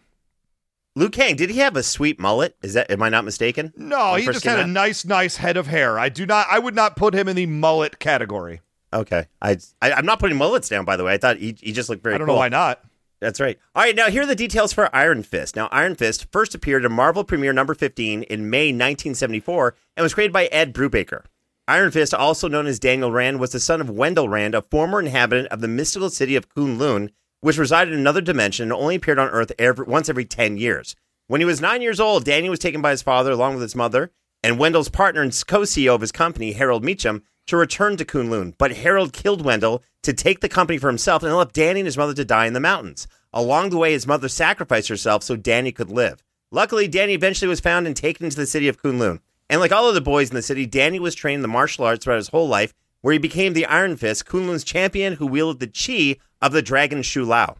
Liu 0.96 1.10
Kang, 1.10 1.34
did 1.34 1.50
he 1.50 1.58
have 1.58 1.76
a 1.76 1.82
sweet 1.82 2.20
mullet? 2.20 2.56
Is 2.62 2.74
that 2.74 2.88
am 2.90 3.02
I 3.02 3.08
not 3.08 3.24
mistaken? 3.24 3.72
No, 3.76 4.14
he 4.14 4.26
just 4.26 4.44
had 4.44 4.60
a 4.60 4.66
nice, 4.66 5.04
nice 5.04 5.36
head 5.36 5.56
of 5.56 5.66
hair. 5.66 5.98
I 5.98 6.08
do 6.08 6.24
not 6.24 6.46
I 6.48 6.60
would 6.60 6.76
not 6.76 6.94
put 6.94 7.14
him 7.14 7.26
in 7.26 7.34
the 7.34 7.46
mullet 7.46 7.98
category. 7.98 8.60
Okay, 8.92 9.26
I, 9.42 9.56
I 9.82 9.92
I'm 9.92 10.06
not 10.06 10.20
putting 10.20 10.38
mullets 10.38 10.68
down. 10.68 10.84
By 10.84 10.96
the 10.96 11.02
way, 11.02 11.12
I 11.12 11.18
thought 11.18 11.38
he, 11.38 11.56
he 11.60 11.72
just 11.72 11.88
looked 11.88 12.04
very. 12.04 12.14
I 12.14 12.18
don't 12.18 12.28
cool. 12.28 12.36
know 12.36 12.38
why 12.38 12.48
not. 12.48 12.80
That's 13.24 13.40
right. 13.40 13.58
All 13.74 13.82
right, 13.82 13.96
now 13.96 14.10
here 14.10 14.24
are 14.24 14.26
the 14.26 14.34
details 14.34 14.74
for 14.74 14.94
Iron 14.94 15.22
Fist. 15.22 15.56
Now, 15.56 15.70
Iron 15.72 15.94
Fist 15.94 16.26
first 16.30 16.54
appeared 16.54 16.84
in 16.84 16.92
Marvel 16.92 17.24
Premiere 17.24 17.54
number 17.54 17.74
15 17.74 18.22
in 18.24 18.50
May 18.50 18.66
1974 18.66 19.74
and 19.96 20.02
was 20.02 20.12
created 20.12 20.34
by 20.34 20.44
Ed 20.46 20.74
Brubaker. 20.74 21.24
Iron 21.66 21.90
Fist, 21.90 22.12
also 22.12 22.48
known 22.48 22.66
as 22.66 22.78
Daniel 22.78 23.10
Rand, 23.10 23.40
was 23.40 23.52
the 23.52 23.60
son 23.60 23.80
of 23.80 23.88
Wendell 23.88 24.28
Rand, 24.28 24.54
a 24.54 24.60
former 24.60 25.00
inhabitant 25.00 25.48
of 25.48 25.62
the 25.62 25.68
mystical 25.68 26.10
city 26.10 26.36
of 26.36 26.50
Kunlun, 26.50 27.12
which 27.40 27.56
resided 27.56 27.94
in 27.94 28.00
another 28.00 28.20
dimension 28.20 28.64
and 28.64 28.74
only 28.74 28.96
appeared 28.96 29.18
on 29.18 29.30
Earth 29.30 29.52
every, 29.58 29.86
once 29.86 30.10
every 30.10 30.26
10 30.26 30.58
years. 30.58 30.94
When 31.26 31.40
he 31.40 31.46
was 31.46 31.62
nine 31.62 31.80
years 31.80 32.00
old, 32.00 32.26
Daniel 32.26 32.50
was 32.50 32.58
taken 32.58 32.82
by 32.82 32.90
his 32.90 33.00
father 33.00 33.30
along 33.30 33.54
with 33.54 33.62
his 33.62 33.74
mother 33.74 34.12
and 34.42 34.58
Wendell's 34.58 34.90
partner 34.90 35.22
and 35.22 35.32
co 35.46 35.60
CEO 35.60 35.94
of 35.94 36.02
his 36.02 36.12
company, 36.12 36.52
Harold 36.52 36.84
Meachum, 36.84 37.22
to 37.46 37.56
return 37.56 37.96
to 37.96 38.04
Kunlun. 38.04 38.54
But 38.58 38.72
Harold 38.72 39.12
killed 39.12 39.44
Wendell 39.44 39.82
to 40.02 40.12
take 40.12 40.40
the 40.40 40.48
company 40.48 40.78
for 40.78 40.88
himself 40.88 41.22
and 41.22 41.34
left 41.34 41.54
Danny 41.54 41.80
and 41.80 41.86
his 41.86 41.96
mother 41.96 42.14
to 42.14 42.24
die 42.24 42.46
in 42.46 42.52
the 42.52 42.60
mountains. 42.60 43.06
Along 43.32 43.70
the 43.70 43.78
way, 43.78 43.92
his 43.92 44.06
mother 44.06 44.28
sacrificed 44.28 44.88
herself 44.88 45.22
so 45.22 45.36
Danny 45.36 45.72
could 45.72 45.90
live. 45.90 46.22
Luckily, 46.50 46.86
Danny 46.86 47.14
eventually 47.14 47.48
was 47.48 47.60
found 47.60 47.86
and 47.86 47.96
taken 47.96 48.24
into 48.24 48.36
the 48.36 48.46
city 48.46 48.68
of 48.68 48.80
Kunlun. 48.80 49.20
And 49.50 49.60
like 49.60 49.72
all 49.72 49.88
of 49.88 49.94
the 49.94 50.00
boys 50.00 50.30
in 50.30 50.36
the 50.36 50.42
city, 50.42 50.66
Danny 50.66 50.98
was 50.98 51.14
trained 51.14 51.36
in 51.36 51.42
the 51.42 51.48
martial 51.48 51.84
arts 51.84 52.04
throughout 52.04 52.16
his 52.16 52.28
whole 52.28 52.48
life, 52.48 52.72
where 53.00 53.12
he 53.12 53.18
became 53.18 53.52
the 53.52 53.66
Iron 53.66 53.96
Fist, 53.96 54.24
Kunlun's 54.24 54.64
champion 54.64 55.14
who 55.14 55.26
wielded 55.26 55.60
the 55.60 55.66
chi 55.66 56.20
of 56.40 56.52
the 56.52 56.62
dragon 56.62 57.02
Shou-Lao. 57.02 57.56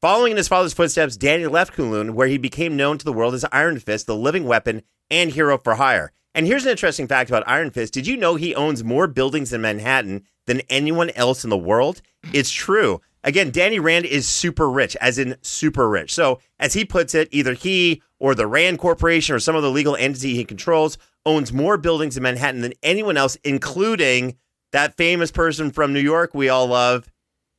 Following 0.00 0.30
in 0.32 0.36
his 0.36 0.48
father's 0.48 0.74
footsteps, 0.74 1.16
Danny 1.16 1.46
left 1.46 1.74
Kunlun, 1.74 2.10
where 2.10 2.28
he 2.28 2.38
became 2.38 2.76
known 2.76 2.98
to 2.98 3.04
the 3.04 3.12
world 3.12 3.34
as 3.34 3.44
Iron 3.50 3.78
Fist, 3.78 4.06
the 4.06 4.14
living 4.14 4.44
weapon 4.44 4.82
and 5.10 5.30
hero 5.30 5.58
for 5.58 5.74
hire. 5.74 6.12
And 6.36 6.46
here's 6.46 6.66
an 6.66 6.70
interesting 6.70 7.08
fact 7.08 7.30
about 7.30 7.48
Iron 7.48 7.70
Fist. 7.70 7.94
Did 7.94 8.06
you 8.06 8.14
know 8.14 8.34
he 8.34 8.54
owns 8.54 8.84
more 8.84 9.06
buildings 9.06 9.54
in 9.54 9.62
Manhattan 9.62 10.22
than 10.44 10.60
anyone 10.68 11.08
else 11.16 11.44
in 11.44 11.50
the 11.50 11.56
world? 11.56 12.02
It's 12.30 12.50
true. 12.50 13.00
Again, 13.24 13.50
Danny 13.50 13.78
Rand 13.78 14.04
is 14.04 14.28
super 14.28 14.68
rich, 14.68 14.96
as 15.00 15.18
in 15.18 15.36
super 15.40 15.88
rich. 15.88 16.12
So, 16.12 16.40
as 16.58 16.74
he 16.74 16.84
puts 16.84 17.14
it, 17.14 17.30
either 17.32 17.54
he 17.54 18.02
or 18.18 18.34
the 18.34 18.46
Rand 18.46 18.78
Corporation 18.78 19.34
or 19.34 19.38
some 19.38 19.56
other 19.56 19.68
legal 19.68 19.96
entity 19.96 20.34
he 20.34 20.44
controls 20.44 20.98
owns 21.24 21.54
more 21.54 21.78
buildings 21.78 22.18
in 22.18 22.22
Manhattan 22.22 22.60
than 22.60 22.74
anyone 22.82 23.16
else, 23.16 23.36
including 23.42 24.36
that 24.72 24.94
famous 24.98 25.30
person 25.30 25.70
from 25.70 25.94
New 25.94 26.00
York 26.00 26.34
we 26.34 26.50
all 26.50 26.66
love. 26.66 27.10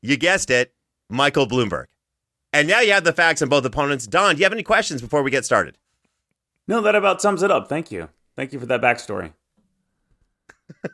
You 0.03 0.17
guessed 0.17 0.51
it, 0.51 0.71
Michael 1.09 1.47
Bloomberg. 1.47 1.85
And 2.53 2.67
now 2.67 2.81
you 2.81 2.93
have 2.93 3.03
the 3.03 3.11
facts 3.11 3.41
on 3.41 3.49
both 3.49 3.65
opponents. 3.65 4.05
Don, 4.05 4.35
do 4.35 4.39
you 4.39 4.45
have 4.45 4.53
any 4.53 4.61
questions 4.61 5.01
before 5.01 5.23
we 5.23 5.31
get 5.31 5.45
started? 5.45 5.79
No, 6.67 6.79
that 6.81 6.93
about 6.93 7.23
sums 7.23 7.41
it 7.41 7.49
up. 7.49 7.67
Thank 7.67 7.91
you. 7.91 8.09
Thank 8.37 8.53
you 8.53 8.59
for 8.59 8.67
that 8.67 8.81
backstory. 8.81 9.33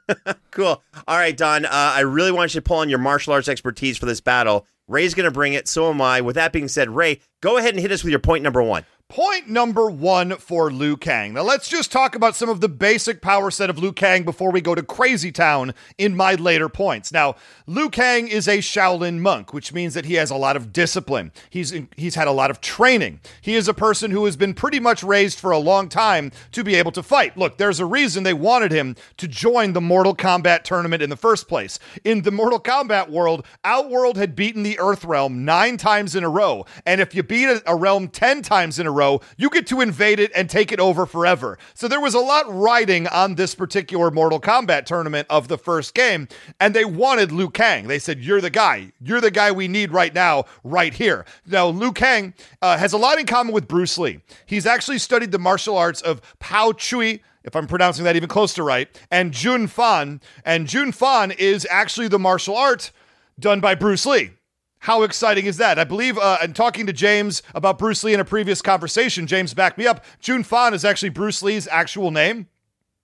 cool. 0.52 0.82
All 1.08 1.18
right, 1.18 1.36
Don. 1.36 1.66
Uh, 1.66 1.70
I 1.72 2.00
really 2.02 2.32
want 2.32 2.54
you 2.56 2.62
to 2.62 2.64
pull 2.64 2.78
on 2.78 2.90
your 2.90 3.00
martial 3.00 3.34
arts 3.34 3.50
expertise 3.50 3.98
for 3.98 4.06
this 4.06 4.22
battle. 4.22 4.66
Ray's 4.88 5.14
going 5.14 5.26
to 5.26 5.32
bring 5.32 5.54
it. 5.54 5.68
So 5.68 5.90
am 5.90 6.02
I. 6.02 6.22
With 6.22 6.36
that 6.36 6.54
being 6.54 6.68
said, 6.68 6.90
Ray, 6.90 7.20
go 7.42 7.58
ahead 7.58 7.74
and 7.74 7.82
hit 7.82 7.92
us 7.92 8.04
with 8.04 8.12
your 8.12 8.20
point 8.20 8.44
number 8.44 8.64
one. 8.64 8.86
Point 9.14 9.48
number 9.48 9.92
one 9.92 10.38
for 10.38 10.72
Liu 10.72 10.98
Kang. 10.98 11.34
Now, 11.34 11.44
let's 11.44 11.70
just 11.70 11.92
talk 11.92 12.16
about 12.16 12.36
some 12.36 12.50
of 12.50 12.62
the 12.62 12.68
basic 12.68 13.22
power 13.22 13.52
set 13.52 13.70
of 13.70 13.78
Liu 13.78 13.94
Kang 13.94 14.24
before 14.24 14.52
we 14.52 14.60
go 14.60 14.74
to 14.74 14.82
Crazy 14.82 15.32
Town 15.32 15.76
in 16.00 16.16
my 16.16 16.34
later 16.34 16.68
points. 16.68 17.12
Now, 17.12 17.36
Liu 17.68 17.92
Kang 17.92 18.28
is 18.28 18.48
a 18.48 18.58
Shaolin 18.58 19.20
monk, 19.20 19.54
which 19.54 19.72
means 19.72 19.94
that 19.94 20.06
he 20.06 20.16
has 20.16 20.32
a 20.32 20.36
lot 20.36 20.56
of 20.56 20.74
discipline. 20.74 21.32
He's 21.48 21.76
he's 21.96 22.16
had 22.16 22.28
a 22.28 22.32
lot 22.32 22.50
of 22.50 22.60
training. 22.60 23.20
He 23.40 23.54
is 23.54 23.68
a 23.68 23.74
person 23.76 24.10
who 24.10 24.26
has 24.26 24.36
been 24.36 24.56
pretty 24.56 24.80
much 24.80 25.04
raised 25.04 25.40
for 25.40 25.52
a 25.52 25.60
long 25.60 25.90
time 25.90 26.32
to 26.52 26.64
be 26.64 26.74
able 26.74 26.92
to 26.94 27.04
fight. 27.04 27.38
Look, 27.38 27.58
there's 27.60 27.80
a 27.80 27.86
reason 27.86 28.24
they 28.24 28.34
wanted 28.34 28.72
him 28.72 28.96
to 29.18 29.28
join 29.28 29.74
the 29.74 29.82
Mortal 29.82 30.16
Kombat 30.16 30.64
tournament 30.64 31.04
in 31.04 31.12
the 31.12 31.16
first 31.16 31.48
place. 31.48 31.78
In 32.04 32.24
the 32.24 32.32
Mortal 32.32 32.60
Kombat 32.60 33.12
world, 33.12 33.46
Outworld 33.64 34.18
had 34.18 34.36
beaten 34.36 34.64
the 34.64 34.80
Earth 34.80 35.06
Realm 35.06 35.46
nine 35.46 35.78
times 35.78 36.16
in 36.16 36.24
a 36.24 36.30
row, 36.30 36.66
and 36.84 37.00
if 37.00 37.14
you 37.14 37.22
beat 37.22 37.62
a, 37.68 37.76
realm 37.76 38.08
ten 38.08 38.42
times 38.42 38.80
in 38.80 38.88
a 38.88 38.92
row, 38.92 39.03
you 39.38 39.50
get 39.50 39.68
to 39.68 39.82
invade 39.82 40.20
it 40.20 40.32
and 40.36 40.50
take 40.50 40.72
it 40.72 40.80
over 40.80 41.06
forever. 41.06 41.58
So 41.74 41.88
there 41.88 42.02
was 42.02 42.14
a 42.14 42.20
lot 42.20 42.46
riding 42.48 43.08
on 43.08 43.36
this 43.36 43.56
particular 43.56 44.12
Mortal 44.12 44.40
Kombat 44.40 44.86
tournament 44.86 45.28
of 45.30 45.48
the 45.48 45.58
first 45.58 45.94
game, 45.94 46.28
and 46.60 46.74
they 46.74 46.86
wanted 46.86 47.32
Liu 47.32 47.50
Kang. 47.50 47.88
They 47.88 48.00
said, 48.00 48.20
You're 48.20 48.42
the 48.42 48.50
guy. 48.50 48.92
You're 49.02 49.22
the 49.22 49.32
guy 49.32 49.52
we 49.52 49.68
need 49.68 49.92
right 49.92 50.14
now, 50.14 50.46
right 50.64 50.94
here. 50.94 51.26
Now, 51.46 51.68
Liu 51.68 51.92
Kang 51.92 52.34
uh, 52.62 52.78
has 52.78 52.94
a 52.94 52.98
lot 52.98 53.20
in 53.20 53.26
common 53.26 53.54
with 53.54 53.68
Bruce 53.68 53.98
Lee. 53.98 54.20
He's 54.46 54.66
actually 54.66 55.00
studied 55.00 55.32
the 55.32 55.40
martial 55.40 55.78
arts 55.78 56.02
of 56.02 56.22
Pao 56.40 56.74
Chui 56.74 57.22
if 57.44 57.56
I'm 57.56 57.68
pronouncing 57.68 58.06
that 58.06 58.16
even 58.16 58.30
close 58.30 58.54
to 58.54 58.64
right, 58.64 58.88
and 59.12 59.34
Jun 59.34 59.68
Fan. 59.68 60.22
And 60.46 60.68
Jun 60.68 60.92
Fan 60.92 61.32
is 61.32 61.68
actually 61.70 62.08
the 62.08 62.20
martial 62.20 62.56
art 62.56 62.92
done 63.40 63.60
by 63.60 63.76
Bruce 63.76 64.06
Lee. 64.06 64.32
How 64.84 65.04
exciting 65.04 65.46
is 65.46 65.56
that? 65.58 65.80
I 65.80 65.86
believe, 65.86 66.18
uh, 66.18 66.40
and 66.42 66.54
talking 66.54 66.86
to 66.88 66.92
James 66.92 67.42
about 67.56 67.80
Bruce 67.80 68.04
Lee 68.04 68.14
in 68.14 68.20
a 68.20 68.26
previous 68.26 68.62
conversation, 68.62 69.28
James 69.28 69.54
backed 69.54 69.78
me 69.78 69.88
up. 69.88 70.04
Jun 70.20 70.44
Fan 70.44 70.74
is 70.74 70.84
actually 70.84 71.08
Bruce 71.08 71.42
Lee's 71.42 71.70
actual 71.70 72.12
name. 72.12 72.48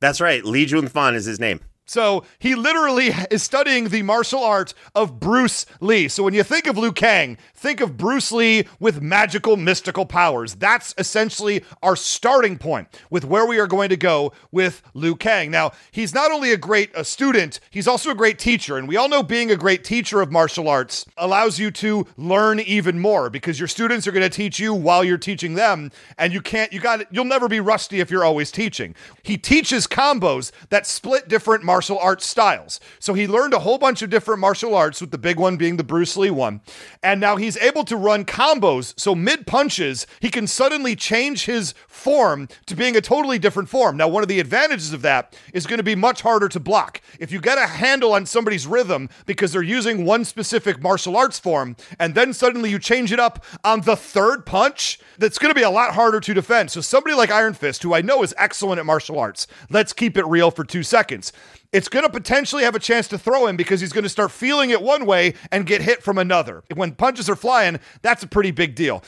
That's 0.01 0.19
right. 0.19 0.43
Lee 0.43 0.65
Jun 0.65 0.89
Fan 0.89 1.15
is 1.15 1.23
his 1.23 1.39
name. 1.39 1.61
So 1.89 2.23
he 2.37 2.53
literally 2.53 3.07
is 3.31 3.41
studying 3.41 3.89
the 3.89 4.03
martial 4.03 4.43
art 4.43 4.75
of 4.93 5.19
Bruce 5.19 5.65
Lee. 5.81 6.07
So 6.07 6.23
when 6.23 6.35
you 6.35 6.43
think 6.43 6.67
of 6.67 6.77
Liu 6.77 6.91
Kang, 6.91 7.37
think 7.55 7.81
of 7.81 7.97
Bruce 7.97 8.31
Lee 8.31 8.65
with 8.79 9.01
magical, 9.01 9.57
mystical 9.57 10.05
powers. 10.05 10.53
That's 10.53 10.93
essentially 10.99 11.65
our 11.81 11.95
starting 11.95 12.59
point 12.59 12.87
with 13.09 13.25
where 13.25 13.47
we 13.47 13.57
are 13.59 13.65
going 13.65 13.89
to 13.89 13.97
go 13.97 14.33
with 14.51 14.83
Liu 14.93 15.15
Kang. 15.15 15.49
Now, 15.49 15.71
he's 15.89 16.13
not 16.13 16.31
only 16.31 16.51
a 16.51 16.57
great 16.57 16.91
a 16.95 17.03
student, 17.03 17.59
he's 17.71 17.87
also 17.87 18.11
a 18.11 18.15
great 18.15 18.37
teacher. 18.37 18.77
And 18.77 18.87
we 18.87 18.95
all 18.95 19.09
know 19.09 19.23
being 19.23 19.49
a 19.49 19.57
great 19.57 19.83
teacher 19.83 20.21
of 20.21 20.31
martial 20.31 20.69
arts 20.69 21.05
allows 21.17 21.57
you 21.57 21.71
to 21.71 22.05
learn 22.17 22.59
even 22.59 22.99
more 22.99 23.31
because 23.31 23.59
your 23.59 23.67
students 23.67 24.05
are 24.05 24.11
going 24.11 24.21
to 24.21 24.29
teach 24.29 24.59
you 24.59 24.75
while 24.75 25.03
you're 25.03 25.17
teaching 25.17 25.55
them. 25.55 25.91
And 26.19 26.31
you 26.33 26.41
can't, 26.41 26.71
you 26.71 26.79
got, 26.79 27.11
you'll 27.11 27.25
never 27.25 27.47
be 27.47 27.59
rusty 27.59 27.99
if 27.99 28.11
you're 28.11 28.23
always 28.23 28.51
teaching. 28.51 28.93
He 29.23 29.37
teaches 29.37 29.87
combos 29.87 30.51
that 30.69 30.85
split 30.85 31.27
different 31.27 31.63
martial 31.63 31.78
martial 31.79 31.97
arts 31.97 32.25
styles. 32.25 32.81
So 32.99 33.13
he 33.13 33.25
learned 33.25 33.53
a 33.53 33.59
whole 33.59 33.77
bunch 33.77 34.01
of 34.01 34.09
different 34.09 34.41
martial 34.41 34.75
arts, 34.75 34.99
with 34.99 35.11
the 35.11 35.17
big 35.17 35.39
one 35.39 35.55
being 35.55 35.77
the 35.77 35.83
Bruce 35.85 36.17
Lee 36.17 36.29
one. 36.29 36.59
And 37.01 37.21
now 37.21 37.37
he's 37.37 37.55
able 37.55 37.85
to 37.85 37.95
run 37.95 38.25
combos. 38.25 38.93
So 38.99 39.15
mid 39.15 39.47
punches, 39.47 40.05
he 40.19 40.29
can 40.29 40.45
suddenly 40.45 40.93
change 40.93 41.45
his 41.45 41.73
form 41.87 42.49
to 42.65 42.75
being 42.75 42.97
a 42.97 43.01
totally 43.01 43.39
different 43.39 43.69
form. 43.69 43.95
Now, 43.95 44.09
one 44.09 44.23
of 44.23 44.27
the 44.27 44.41
advantages 44.41 44.91
of 44.91 45.03
that 45.03 45.37
is 45.53 45.65
going 45.65 45.77
to 45.77 45.83
be 45.83 45.95
much 45.95 46.21
harder 46.21 46.49
to 46.49 46.59
block. 46.59 46.99
If 47.17 47.31
you 47.31 47.39
get 47.39 47.57
a 47.57 47.65
handle 47.65 48.11
on 48.11 48.25
somebody's 48.25 48.67
rhythm 48.67 49.07
because 49.25 49.53
they're 49.53 49.61
using 49.61 50.03
one 50.03 50.25
specific 50.25 50.83
martial 50.83 51.15
arts 51.15 51.39
form, 51.39 51.77
and 51.97 52.13
then 52.13 52.33
suddenly 52.33 52.71
you 52.71 52.79
change 52.79 53.13
it 53.13 53.21
up 53.21 53.45
on 53.63 53.81
the 53.81 53.95
third 53.95 54.45
punch, 54.45 54.99
that's 55.17 55.39
going 55.39 55.51
to 55.51 55.55
be 55.55 55.63
a 55.63 55.69
lot 55.69 55.93
harder 55.93 56.19
to 56.19 56.33
defend. 56.33 56.71
So 56.71 56.81
somebody 56.81 57.15
like 57.15 57.31
Iron 57.31 57.53
Fist, 57.53 57.83
who 57.83 57.93
I 57.93 58.01
know 58.01 58.21
is 58.21 58.35
excellent 58.37 58.79
at 58.79 58.85
martial 58.85 59.17
arts, 59.17 59.47
let's 59.69 59.93
keep 59.93 60.17
it 60.17 60.25
real 60.25 60.51
for 60.51 60.65
two 60.65 60.83
seconds 60.83 61.31
it's 61.71 61.87
going 61.87 62.03
to 62.03 62.09
potentially 62.09 62.63
have 62.63 62.75
a 62.75 62.79
chance 62.79 63.07
to 63.09 63.17
throw 63.17 63.47
him 63.47 63.55
because 63.55 63.81
he's 63.81 63.93
going 63.93 64.03
to 64.03 64.09
start 64.09 64.31
feeling 64.31 64.71
it 64.71 64.81
one 64.81 65.05
way 65.05 65.33
and 65.51 65.65
get 65.65 65.81
hit 65.81 66.01
from 66.01 66.17
another. 66.17 66.63
When 66.73 66.93
punches 66.93 67.29
are 67.29 67.35
flying, 67.35 67.79
that's 68.01 68.23
a 68.23 68.27
pretty 68.27 68.51
big 68.51 68.75
deal. 68.75 69.03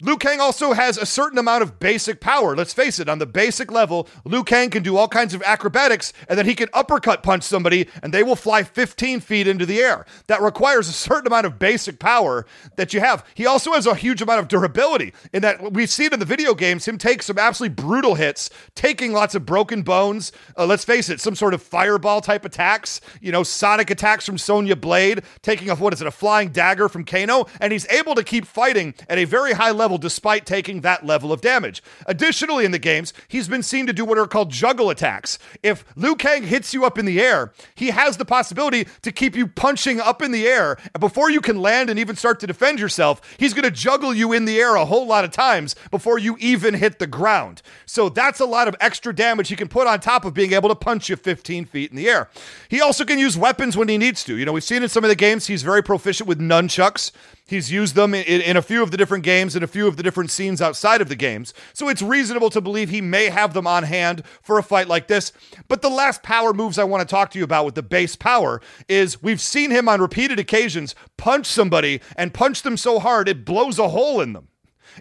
Liu 0.00 0.16
Kang 0.16 0.38
also 0.38 0.74
has 0.74 0.96
a 0.96 1.04
certain 1.04 1.38
amount 1.38 1.60
of 1.60 1.80
basic 1.80 2.20
power. 2.20 2.54
Let's 2.54 2.72
face 2.72 3.00
it, 3.00 3.08
on 3.08 3.18
the 3.18 3.26
basic 3.26 3.72
level, 3.72 4.06
Liu 4.24 4.44
Kang 4.44 4.70
can 4.70 4.84
do 4.84 4.96
all 4.96 5.08
kinds 5.08 5.34
of 5.34 5.42
acrobatics 5.42 6.12
and 6.28 6.38
then 6.38 6.46
he 6.46 6.54
can 6.54 6.68
uppercut 6.72 7.24
punch 7.24 7.42
somebody 7.42 7.88
and 8.00 8.14
they 8.14 8.22
will 8.22 8.36
fly 8.36 8.62
15 8.62 9.18
feet 9.18 9.48
into 9.48 9.66
the 9.66 9.80
air. 9.80 10.06
That 10.28 10.40
requires 10.40 10.88
a 10.88 10.92
certain 10.92 11.26
amount 11.26 11.46
of 11.46 11.58
basic 11.58 11.98
power 11.98 12.46
that 12.76 12.94
you 12.94 13.00
have. 13.00 13.24
He 13.34 13.44
also 13.44 13.72
has 13.72 13.86
a 13.86 13.94
huge 13.96 14.22
amount 14.22 14.38
of 14.38 14.46
durability 14.46 15.14
in 15.32 15.42
that 15.42 15.72
we've 15.72 15.90
seen 15.90 16.12
in 16.12 16.20
the 16.20 16.24
video 16.24 16.54
games 16.54 16.86
him 16.86 16.96
take 16.96 17.20
some 17.20 17.36
absolutely 17.36 17.74
brutal 17.74 18.14
hits, 18.14 18.50
taking 18.76 19.12
lots 19.12 19.34
of 19.34 19.44
broken 19.44 19.82
bones. 19.82 20.30
Uh, 20.56 20.64
let's 20.64 20.84
face 20.84 21.08
it, 21.08 21.20
some 21.20 21.34
sort 21.34 21.54
of 21.54 21.60
fireball 21.60 22.20
type 22.20 22.44
attacks, 22.44 23.00
you 23.20 23.32
know, 23.32 23.42
sonic 23.42 23.90
attacks 23.90 24.24
from 24.24 24.38
Sonya 24.38 24.76
Blade, 24.76 25.22
taking 25.42 25.70
off, 25.70 25.80
what 25.80 25.92
is 25.92 26.00
it, 26.00 26.06
a 26.06 26.12
flying 26.12 26.50
dagger 26.50 26.88
from 26.88 27.04
Kano, 27.04 27.46
and 27.60 27.72
he's 27.72 27.88
able 27.88 28.14
to 28.14 28.22
keep 28.22 28.46
fighting 28.46 28.94
at 29.08 29.18
a 29.18 29.24
very 29.24 29.54
high 29.54 29.72
level 29.72 29.87
level 29.88 29.96
despite 29.96 30.44
taking 30.44 30.82
that 30.82 31.06
level 31.06 31.32
of 31.32 31.40
damage. 31.40 31.82
Additionally, 32.04 32.66
in 32.66 32.72
the 32.72 32.78
games, 32.78 33.14
he's 33.26 33.48
been 33.48 33.62
seen 33.62 33.86
to 33.86 33.92
do 33.94 34.04
what 34.04 34.18
are 34.18 34.26
called 34.26 34.50
juggle 34.50 34.90
attacks. 34.90 35.38
If 35.62 35.82
Liu 35.96 36.14
Kang 36.14 36.42
hits 36.42 36.74
you 36.74 36.84
up 36.84 36.98
in 36.98 37.06
the 37.06 37.22
air, 37.22 37.54
he 37.74 37.88
has 37.88 38.18
the 38.18 38.26
possibility 38.26 38.86
to 39.00 39.10
keep 39.10 39.34
you 39.34 39.46
punching 39.46 39.98
up 39.98 40.20
in 40.20 40.30
the 40.30 40.46
air. 40.46 40.76
And 40.92 41.00
before 41.00 41.30
you 41.30 41.40
can 41.40 41.62
land 41.62 41.88
and 41.88 41.98
even 41.98 42.16
start 42.16 42.38
to 42.40 42.46
defend 42.46 42.78
yourself, 42.78 43.22
he's 43.38 43.54
going 43.54 43.64
to 43.64 43.70
juggle 43.70 44.12
you 44.12 44.34
in 44.34 44.44
the 44.44 44.60
air 44.60 44.76
a 44.76 44.84
whole 44.84 45.06
lot 45.06 45.24
of 45.24 45.30
times 45.30 45.74
before 45.90 46.18
you 46.18 46.36
even 46.38 46.74
hit 46.74 46.98
the 46.98 47.06
ground. 47.06 47.62
So 47.86 48.10
that's 48.10 48.40
a 48.40 48.44
lot 48.44 48.68
of 48.68 48.76
extra 48.80 49.14
damage 49.14 49.48
he 49.48 49.56
can 49.56 49.68
put 49.68 49.86
on 49.86 50.00
top 50.00 50.26
of 50.26 50.34
being 50.34 50.52
able 50.52 50.68
to 50.68 50.74
punch 50.74 51.08
you 51.08 51.16
15 51.16 51.64
feet 51.64 51.90
in 51.90 51.96
the 51.96 52.10
air. 52.10 52.28
He 52.68 52.82
also 52.82 53.06
can 53.06 53.18
use 53.18 53.38
weapons 53.38 53.74
when 53.74 53.88
he 53.88 53.96
needs 53.96 54.22
to. 54.24 54.36
You 54.36 54.44
know, 54.44 54.52
we've 54.52 54.62
seen 54.62 54.82
in 54.82 54.90
some 54.90 55.04
of 55.04 55.08
the 55.08 55.16
games 55.16 55.46
he's 55.46 55.62
very 55.62 55.82
proficient 55.82 56.28
with 56.28 56.40
nunchucks. 56.40 57.10
He's 57.48 57.72
used 57.72 57.94
them 57.94 58.12
in, 58.12 58.42
in, 58.42 58.58
a 58.58 58.62
few 58.62 58.82
of 58.82 58.90
the 58.90 58.98
different 58.98 59.24
games 59.24 59.54
and 59.54 59.64
a 59.64 59.68
few 59.68 59.88
of 59.88 59.96
the 59.96 60.02
different 60.02 60.30
scenes 60.30 60.60
outside 60.60 61.00
of 61.00 61.08
the 61.08 61.16
games, 61.16 61.54
so 61.72 61.88
it's 61.88 62.02
reasonable 62.02 62.50
to 62.50 62.60
believe 62.60 62.90
he 62.90 63.00
may 63.00 63.30
have 63.30 63.54
them 63.54 63.66
on 63.66 63.84
hand 63.84 64.22
for 64.42 64.58
a 64.58 64.62
fight 64.62 64.86
like 64.86 65.08
this. 65.08 65.32
But 65.66 65.80
the 65.80 65.88
last 65.88 66.22
power 66.22 66.52
moves 66.52 66.78
I 66.78 66.84
want 66.84 67.00
to 67.00 67.10
talk 67.10 67.30
to 67.30 67.38
you 67.38 67.44
about 67.44 67.64
with 67.64 67.74
the 67.74 67.82
base 67.82 68.16
power 68.16 68.60
is 68.86 69.22
we've 69.22 69.40
seen 69.40 69.70
him 69.70 69.88
on 69.88 70.02
repeated 70.02 70.38
occasions 70.38 70.94
punch 71.16 71.46
somebody 71.46 72.02
and 72.16 72.34
punch 72.34 72.60
them 72.60 72.76
so 72.76 72.98
hard 72.98 73.30
it 73.30 73.46
blows 73.46 73.78
a 73.78 73.88
hole 73.88 74.20
in 74.20 74.34
them. 74.34 74.48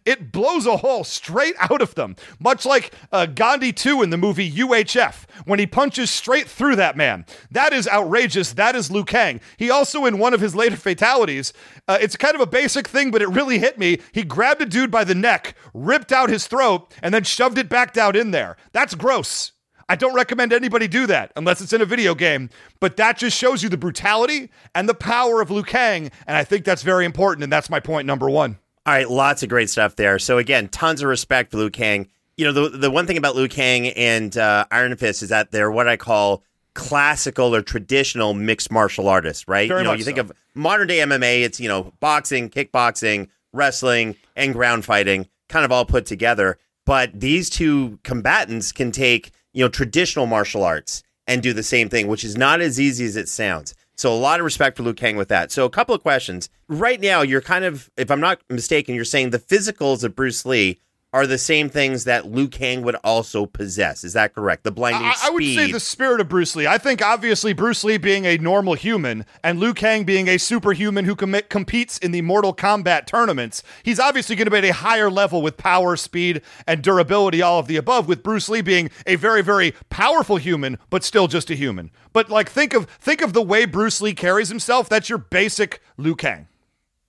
It 0.05 0.31
blows 0.31 0.65
a 0.65 0.77
hole 0.77 1.03
straight 1.03 1.55
out 1.59 1.81
of 1.81 1.95
them, 1.95 2.15
much 2.39 2.65
like 2.65 2.93
uh, 3.11 3.25
Gandhi 3.25 3.73
2 3.73 4.01
in 4.01 4.09
the 4.09 4.17
movie 4.17 4.51
UHF, 4.51 5.25
when 5.45 5.59
he 5.59 5.67
punches 5.67 6.09
straight 6.09 6.47
through 6.47 6.75
that 6.77 6.97
man. 6.97 7.25
That 7.51 7.73
is 7.73 7.87
outrageous. 7.87 8.53
That 8.53 8.75
is 8.75 8.91
Liu 8.91 9.03
Kang. 9.03 9.41
He 9.57 9.69
also, 9.69 10.05
in 10.05 10.19
one 10.19 10.33
of 10.33 10.41
his 10.41 10.55
later 10.55 10.77
fatalities, 10.77 11.53
uh, 11.87 11.97
it's 11.99 12.15
kind 12.15 12.35
of 12.35 12.41
a 12.41 12.47
basic 12.47 12.87
thing, 12.87 13.11
but 13.11 13.21
it 13.21 13.29
really 13.29 13.59
hit 13.59 13.77
me. 13.77 13.99
He 14.11 14.23
grabbed 14.23 14.61
a 14.61 14.65
dude 14.65 14.91
by 14.91 15.03
the 15.03 15.15
neck, 15.15 15.55
ripped 15.73 16.11
out 16.11 16.29
his 16.29 16.47
throat, 16.47 16.93
and 17.01 17.13
then 17.13 17.23
shoved 17.23 17.57
it 17.57 17.69
back 17.69 17.93
down 17.93 18.15
in 18.15 18.31
there. 18.31 18.57
That's 18.71 18.95
gross. 18.95 19.53
I 19.89 19.95
don't 19.95 20.13
recommend 20.13 20.51
anybody 20.51 20.87
do 20.87 21.07
that 21.07 21.31
unless 21.37 21.61
it's 21.61 21.71
in 21.71 21.81
a 21.81 21.85
video 21.85 22.13
game, 22.13 22.49
but 22.81 22.97
that 22.97 23.17
just 23.17 23.37
shows 23.37 23.63
you 23.63 23.69
the 23.69 23.77
brutality 23.77 24.51
and 24.75 24.89
the 24.89 24.93
power 24.93 25.39
of 25.41 25.49
Liu 25.49 25.63
Kang, 25.63 26.11
and 26.25 26.35
I 26.35 26.43
think 26.43 26.65
that's 26.65 26.83
very 26.83 27.05
important, 27.05 27.43
and 27.43 27.53
that's 27.53 27.69
my 27.69 27.79
point 27.79 28.05
number 28.05 28.29
one. 28.29 28.57
All 28.87 28.93
right, 28.93 29.09
lots 29.09 29.43
of 29.43 29.49
great 29.49 29.69
stuff 29.69 29.97
there. 29.97 30.17
So 30.17 30.37
again, 30.37 30.69
tons 30.69 31.01
of 31.01 31.09
respect 31.09 31.51
for 31.51 31.57
Liu 31.57 31.69
Kang. 31.69 32.07
You 32.37 32.45
know, 32.45 32.53
the 32.53 32.69
the 32.77 32.89
one 32.89 33.05
thing 33.05 33.17
about 33.17 33.35
Liu 33.35 33.49
Kang 33.49 33.87
and 33.87 34.35
uh, 34.37 34.63
Iron 34.71 34.95
Fist 34.95 35.21
is 35.21 35.27
that 35.27 35.51
they're 35.51 35.69
what 35.69 35.89
I 35.89 35.97
call 35.97 36.41
classical 36.73 37.53
or 37.53 37.61
traditional 37.61 38.33
mixed 38.33 38.71
martial 38.71 39.09
artists, 39.09 39.45
right? 39.45 39.67
Very 39.67 39.81
you 39.81 39.83
know, 39.83 39.91
you 39.91 40.05
think 40.05 40.17
so. 40.17 40.21
of 40.21 40.31
modern 40.53 40.87
day 40.87 40.99
MMA, 40.99 41.41
it's 41.41 41.59
you 41.59 41.67
know 41.67 41.91
boxing, 41.99 42.49
kickboxing, 42.49 43.27
wrestling, 43.51 44.15
and 44.37 44.53
ground 44.53 44.85
fighting, 44.85 45.27
kind 45.49 45.65
of 45.65 45.71
all 45.73 45.83
put 45.83 46.05
together. 46.05 46.57
But 46.85 47.19
these 47.19 47.49
two 47.49 47.99
combatants 48.03 48.71
can 48.71 48.93
take 48.93 49.31
you 49.51 49.65
know 49.65 49.69
traditional 49.69 50.27
martial 50.27 50.63
arts 50.63 51.03
and 51.27 51.43
do 51.43 51.51
the 51.51 51.61
same 51.61 51.89
thing, 51.89 52.07
which 52.07 52.23
is 52.23 52.37
not 52.37 52.61
as 52.61 52.79
easy 52.79 53.03
as 53.03 53.17
it 53.17 53.27
sounds. 53.27 53.75
So 53.97 54.13
a 54.13 54.15
lot 54.15 54.39
of 54.39 54.43
respect 54.43 54.77
for 54.77 54.83
Liu 54.83 54.93
Kang 54.93 55.15
with 55.15 55.27
that. 55.29 55.51
So 55.51 55.65
a 55.65 55.69
couple 55.69 55.95
of 55.95 56.03
questions. 56.03 56.49
Right 56.67 57.01
now, 57.01 57.21
you're 57.21 57.41
kind 57.41 57.65
of, 57.65 57.89
if 57.97 58.11
I'm 58.11 58.19
not 58.19 58.39
mistaken, 58.49 58.93
you're 58.93 59.05
saying 59.05 59.31
the 59.31 59.39
physicals 59.39 60.03
of 60.03 60.15
Bruce 60.15 60.45
Lee 60.45 60.79
are 61.17 61.25
the 61.25 61.39
same 61.39 61.67
things 61.67 62.03
that 62.03 62.27
Liu 62.27 62.47
Kang 62.47 62.83
would 62.83 62.93
also 63.03 63.47
possess. 63.47 64.03
Is 64.03 64.13
that 64.13 64.35
correct? 64.35 64.63
The 64.63 64.69
blinding 64.69 65.01
I, 65.01 65.15
I 65.23 65.29
would 65.31 65.43
say 65.43 65.71
the 65.71 65.79
spirit 65.79 66.21
of 66.21 66.29
Bruce 66.29 66.55
Lee. 66.55 66.67
I 66.67 66.77
think 66.77 67.01
obviously 67.01 67.53
Bruce 67.53 67.83
Lee 67.83 67.97
being 67.97 68.25
a 68.25 68.37
normal 68.37 68.75
human 68.75 69.25
and 69.43 69.59
Liu 69.59 69.73
Kang 69.73 70.03
being 70.03 70.27
a 70.27 70.37
superhuman 70.37 71.05
who 71.05 71.15
com- 71.15 71.41
competes 71.49 71.97
in 71.97 72.11
the 72.11 72.21
Mortal 72.21 72.53
Kombat 72.53 73.07
tournaments, 73.07 73.63
he's 73.81 73.99
obviously 73.99 74.35
going 74.35 74.45
to 74.45 74.51
be 74.51 74.59
at 74.59 74.65
a 74.65 74.73
higher 74.73 75.09
level 75.09 75.41
with 75.41 75.57
power, 75.57 75.95
speed, 75.95 76.43
and 76.67 76.83
durability, 76.83 77.41
all 77.41 77.57
of 77.57 77.65
the 77.65 77.77
above. 77.77 78.07
With 78.07 78.21
Bruce 78.21 78.47
Lee 78.47 78.61
being 78.61 78.91
a 79.07 79.15
very, 79.15 79.41
very 79.41 79.73
powerful 79.89 80.37
human, 80.37 80.77
but 80.91 81.03
still 81.03 81.27
just 81.27 81.49
a 81.49 81.55
human. 81.55 81.89
But 82.13 82.29
like 82.29 82.47
think 82.47 82.75
of 82.75 82.85
think 83.01 83.23
of 83.23 83.33
the 83.33 83.41
way 83.41 83.65
Bruce 83.65 84.01
Lee 84.01 84.13
carries 84.13 84.49
himself. 84.49 84.87
That's 84.87 85.09
your 85.09 85.17
basic 85.17 85.81
Liu 85.97 86.15
Kang. 86.15 86.47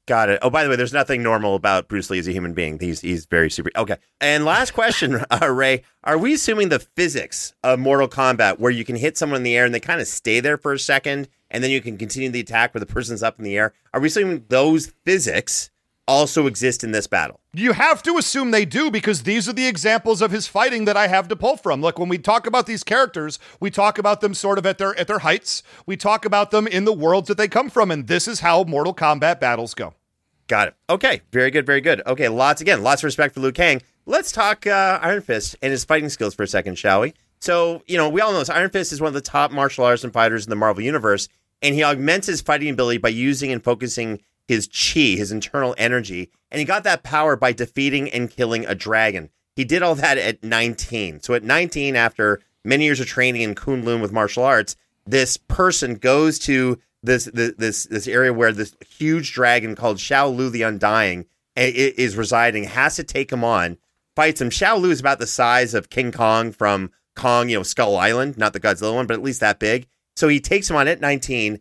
Got 0.08 0.30
it. 0.30 0.38
Oh, 0.40 0.48
by 0.48 0.64
the 0.64 0.70
way, 0.70 0.76
there's 0.76 0.94
nothing 0.94 1.22
normal 1.22 1.54
about 1.54 1.86
Bruce 1.86 2.08
Lee 2.08 2.18
as 2.18 2.26
a 2.26 2.32
human 2.32 2.54
being. 2.54 2.78
He's 2.78 3.02
he's 3.02 3.26
very 3.26 3.50
super. 3.50 3.70
Okay. 3.76 3.98
And 4.22 4.46
last 4.46 4.70
question, 4.70 5.22
uh, 5.30 5.50
Ray, 5.50 5.82
are 6.02 6.16
we 6.16 6.32
assuming 6.32 6.70
the 6.70 6.78
physics 6.78 7.52
of 7.62 7.78
Mortal 7.78 8.08
Kombat, 8.08 8.58
where 8.58 8.72
you 8.72 8.86
can 8.86 8.96
hit 8.96 9.18
someone 9.18 9.36
in 9.36 9.42
the 9.42 9.54
air 9.54 9.66
and 9.66 9.74
they 9.74 9.80
kind 9.80 10.00
of 10.00 10.06
stay 10.06 10.40
there 10.40 10.56
for 10.56 10.72
a 10.72 10.78
second, 10.78 11.28
and 11.50 11.62
then 11.62 11.70
you 11.70 11.82
can 11.82 11.98
continue 11.98 12.30
the 12.30 12.40
attack 12.40 12.72
where 12.72 12.80
the 12.80 12.86
person's 12.86 13.22
up 13.22 13.38
in 13.38 13.44
the 13.44 13.58
air? 13.58 13.74
Are 13.92 14.00
we 14.00 14.06
assuming 14.06 14.46
those 14.48 14.94
physics 15.04 15.68
also 16.08 16.46
exist 16.46 16.82
in 16.82 16.90
this 16.90 17.06
battle? 17.06 17.38
You 17.52 17.72
have 17.72 18.02
to 18.04 18.16
assume 18.18 18.50
they 18.50 18.64
do 18.64 18.90
because 18.90 19.22
these 19.22 19.48
are 19.48 19.52
the 19.52 19.66
examples 19.66 20.20
of 20.20 20.30
his 20.30 20.48
fighting 20.48 20.86
that 20.86 20.96
I 20.96 21.06
have 21.06 21.28
to 21.28 21.36
pull 21.36 21.56
from. 21.56 21.80
Look, 21.80 21.98
when 21.98 22.08
we 22.08 22.18
talk 22.18 22.46
about 22.46 22.66
these 22.66 22.82
characters, 22.82 23.38
we 23.60 23.70
talk 23.70 23.98
about 23.98 24.20
them 24.20 24.34
sort 24.34 24.58
of 24.58 24.66
at 24.66 24.78
their 24.78 24.98
at 24.98 25.06
their 25.06 25.20
heights. 25.20 25.62
We 25.86 25.96
talk 25.96 26.24
about 26.24 26.50
them 26.50 26.66
in 26.66 26.84
the 26.84 26.92
worlds 26.92 27.28
that 27.28 27.36
they 27.36 27.48
come 27.48 27.70
from, 27.70 27.90
and 27.90 28.08
this 28.08 28.26
is 28.26 28.40
how 28.40 28.64
Mortal 28.64 28.94
Kombat 28.94 29.38
battles 29.38 29.74
go. 29.74 29.94
Got 30.48 30.68
it. 30.68 30.74
Okay. 30.88 31.20
Very 31.30 31.50
good. 31.50 31.66
Very 31.66 31.82
good. 31.82 32.02
Okay. 32.06 32.28
Lots 32.28 32.60
again. 32.60 32.82
Lots 32.82 33.02
of 33.02 33.04
respect 33.04 33.34
for 33.34 33.40
Liu 33.40 33.52
Kang. 33.52 33.82
Let's 34.06 34.32
talk 34.32 34.66
uh, 34.66 34.98
Iron 35.02 35.20
Fist 35.20 35.56
and 35.60 35.70
his 35.70 35.84
fighting 35.84 36.08
skills 36.08 36.34
for 36.34 36.42
a 36.42 36.48
second, 36.48 36.78
shall 36.78 37.02
we? 37.02 37.12
So 37.40 37.82
you 37.86 37.98
know, 37.98 38.08
we 38.08 38.20
all 38.22 38.32
know 38.32 38.38
this. 38.38 38.48
Iron 38.48 38.70
Fist 38.70 38.92
is 38.92 39.00
one 39.00 39.08
of 39.08 39.14
the 39.14 39.20
top 39.20 39.52
martial 39.52 39.84
arts 39.84 40.04
and 40.04 40.12
fighters 40.12 40.46
in 40.46 40.50
the 40.50 40.56
Marvel 40.56 40.82
universe, 40.82 41.28
and 41.60 41.74
he 41.74 41.84
augments 41.84 42.26
his 42.26 42.40
fighting 42.40 42.70
ability 42.70 42.98
by 42.98 43.10
using 43.10 43.52
and 43.52 43.62
focusing 43.62 44.20
his 44.48 44.66
chi, 44.66 45.00
his 45.16 45.30
internal 45.30 45.74
energy, 45.78 46.30
and 46.50 46.58
he 46.58 46.64
got 46.64 46.82
that 46.84 47.02
power 47.04 47.36
by 47.36 47.52
defeating 47.52 48.10
and 48.10 48.30
killing 48.30 48.66
a 48.66 48.74
dragon. 48.74 49.28
He 49.54 49.64
did 49.64 49.82
all 49.82 49.94
that 49.96 50.18
at 50.18 50.42
19. 50.42 51.20
So 51.20 51.34
at 51.34 51.44
19, 51.44 51.94
after 51.94 52.40
many 52.64 52.84
years 52.84 52.98
of 53.00 53.06
training 53.06 53.42
in 53.42 53.54
Kunlun 53.54 54.00
with 54.00 54.12
martial 54.12 54.42
arts, 54.44 54.74
this 55.06 55.36
person 55.36 55.96
goes 55.96 56.38
to 56.40 56.78
this 57.02 57.26
this 57.34 57.84
this, 57.86 58.08
area 58.08 58.32
where 58.32 58.52
this 58.52 58.74
huge 58.88 59.32
dragon 59.32 59.76
called 59.76 60.00
Lu 60.10 60.50
the 60.50 60.62
Undying 60.62 61.26
eh, 61.56 61.66
i- 61.66 61.94
is 61.96 62.16
residing, 62.16 62.64
has 62.64 62.96
to 62.96 63.04
take 63.04 63.32
him 63.32 63.44
on, 63.44 63.78
fights 64.16 64.40
him. 64.40 64.50
Lu 64.80 64.90
is 64.90 65.00
about 65.00 65.18
the 65.18 65.26
size 65.26 65.74
of 65.74 65.90
King 65.90 66.10
Kong 66.10 66.50
from 66.52 66.90
Kong, 67.14 67.48
you 67.48 67.56
know, 67.58 67.62
Skull 67.62 67.96
Island, 67.96 68.38
not 68.38 68.52
the 68.52 68.60
Godzilla 68.60 68.94
one, 68.94 69.06
but 69.06 69.14
at 69.14 69.22
least 69.22 69.40
that 69.40 69.58
big. 69.58 69.86
So 70.16 70.28
he 70.28 70.40
takes 70.40 70.68
him 70.70 70.76
on 70.76 70.88
at 70.88 71.00
19, 71.00 71.60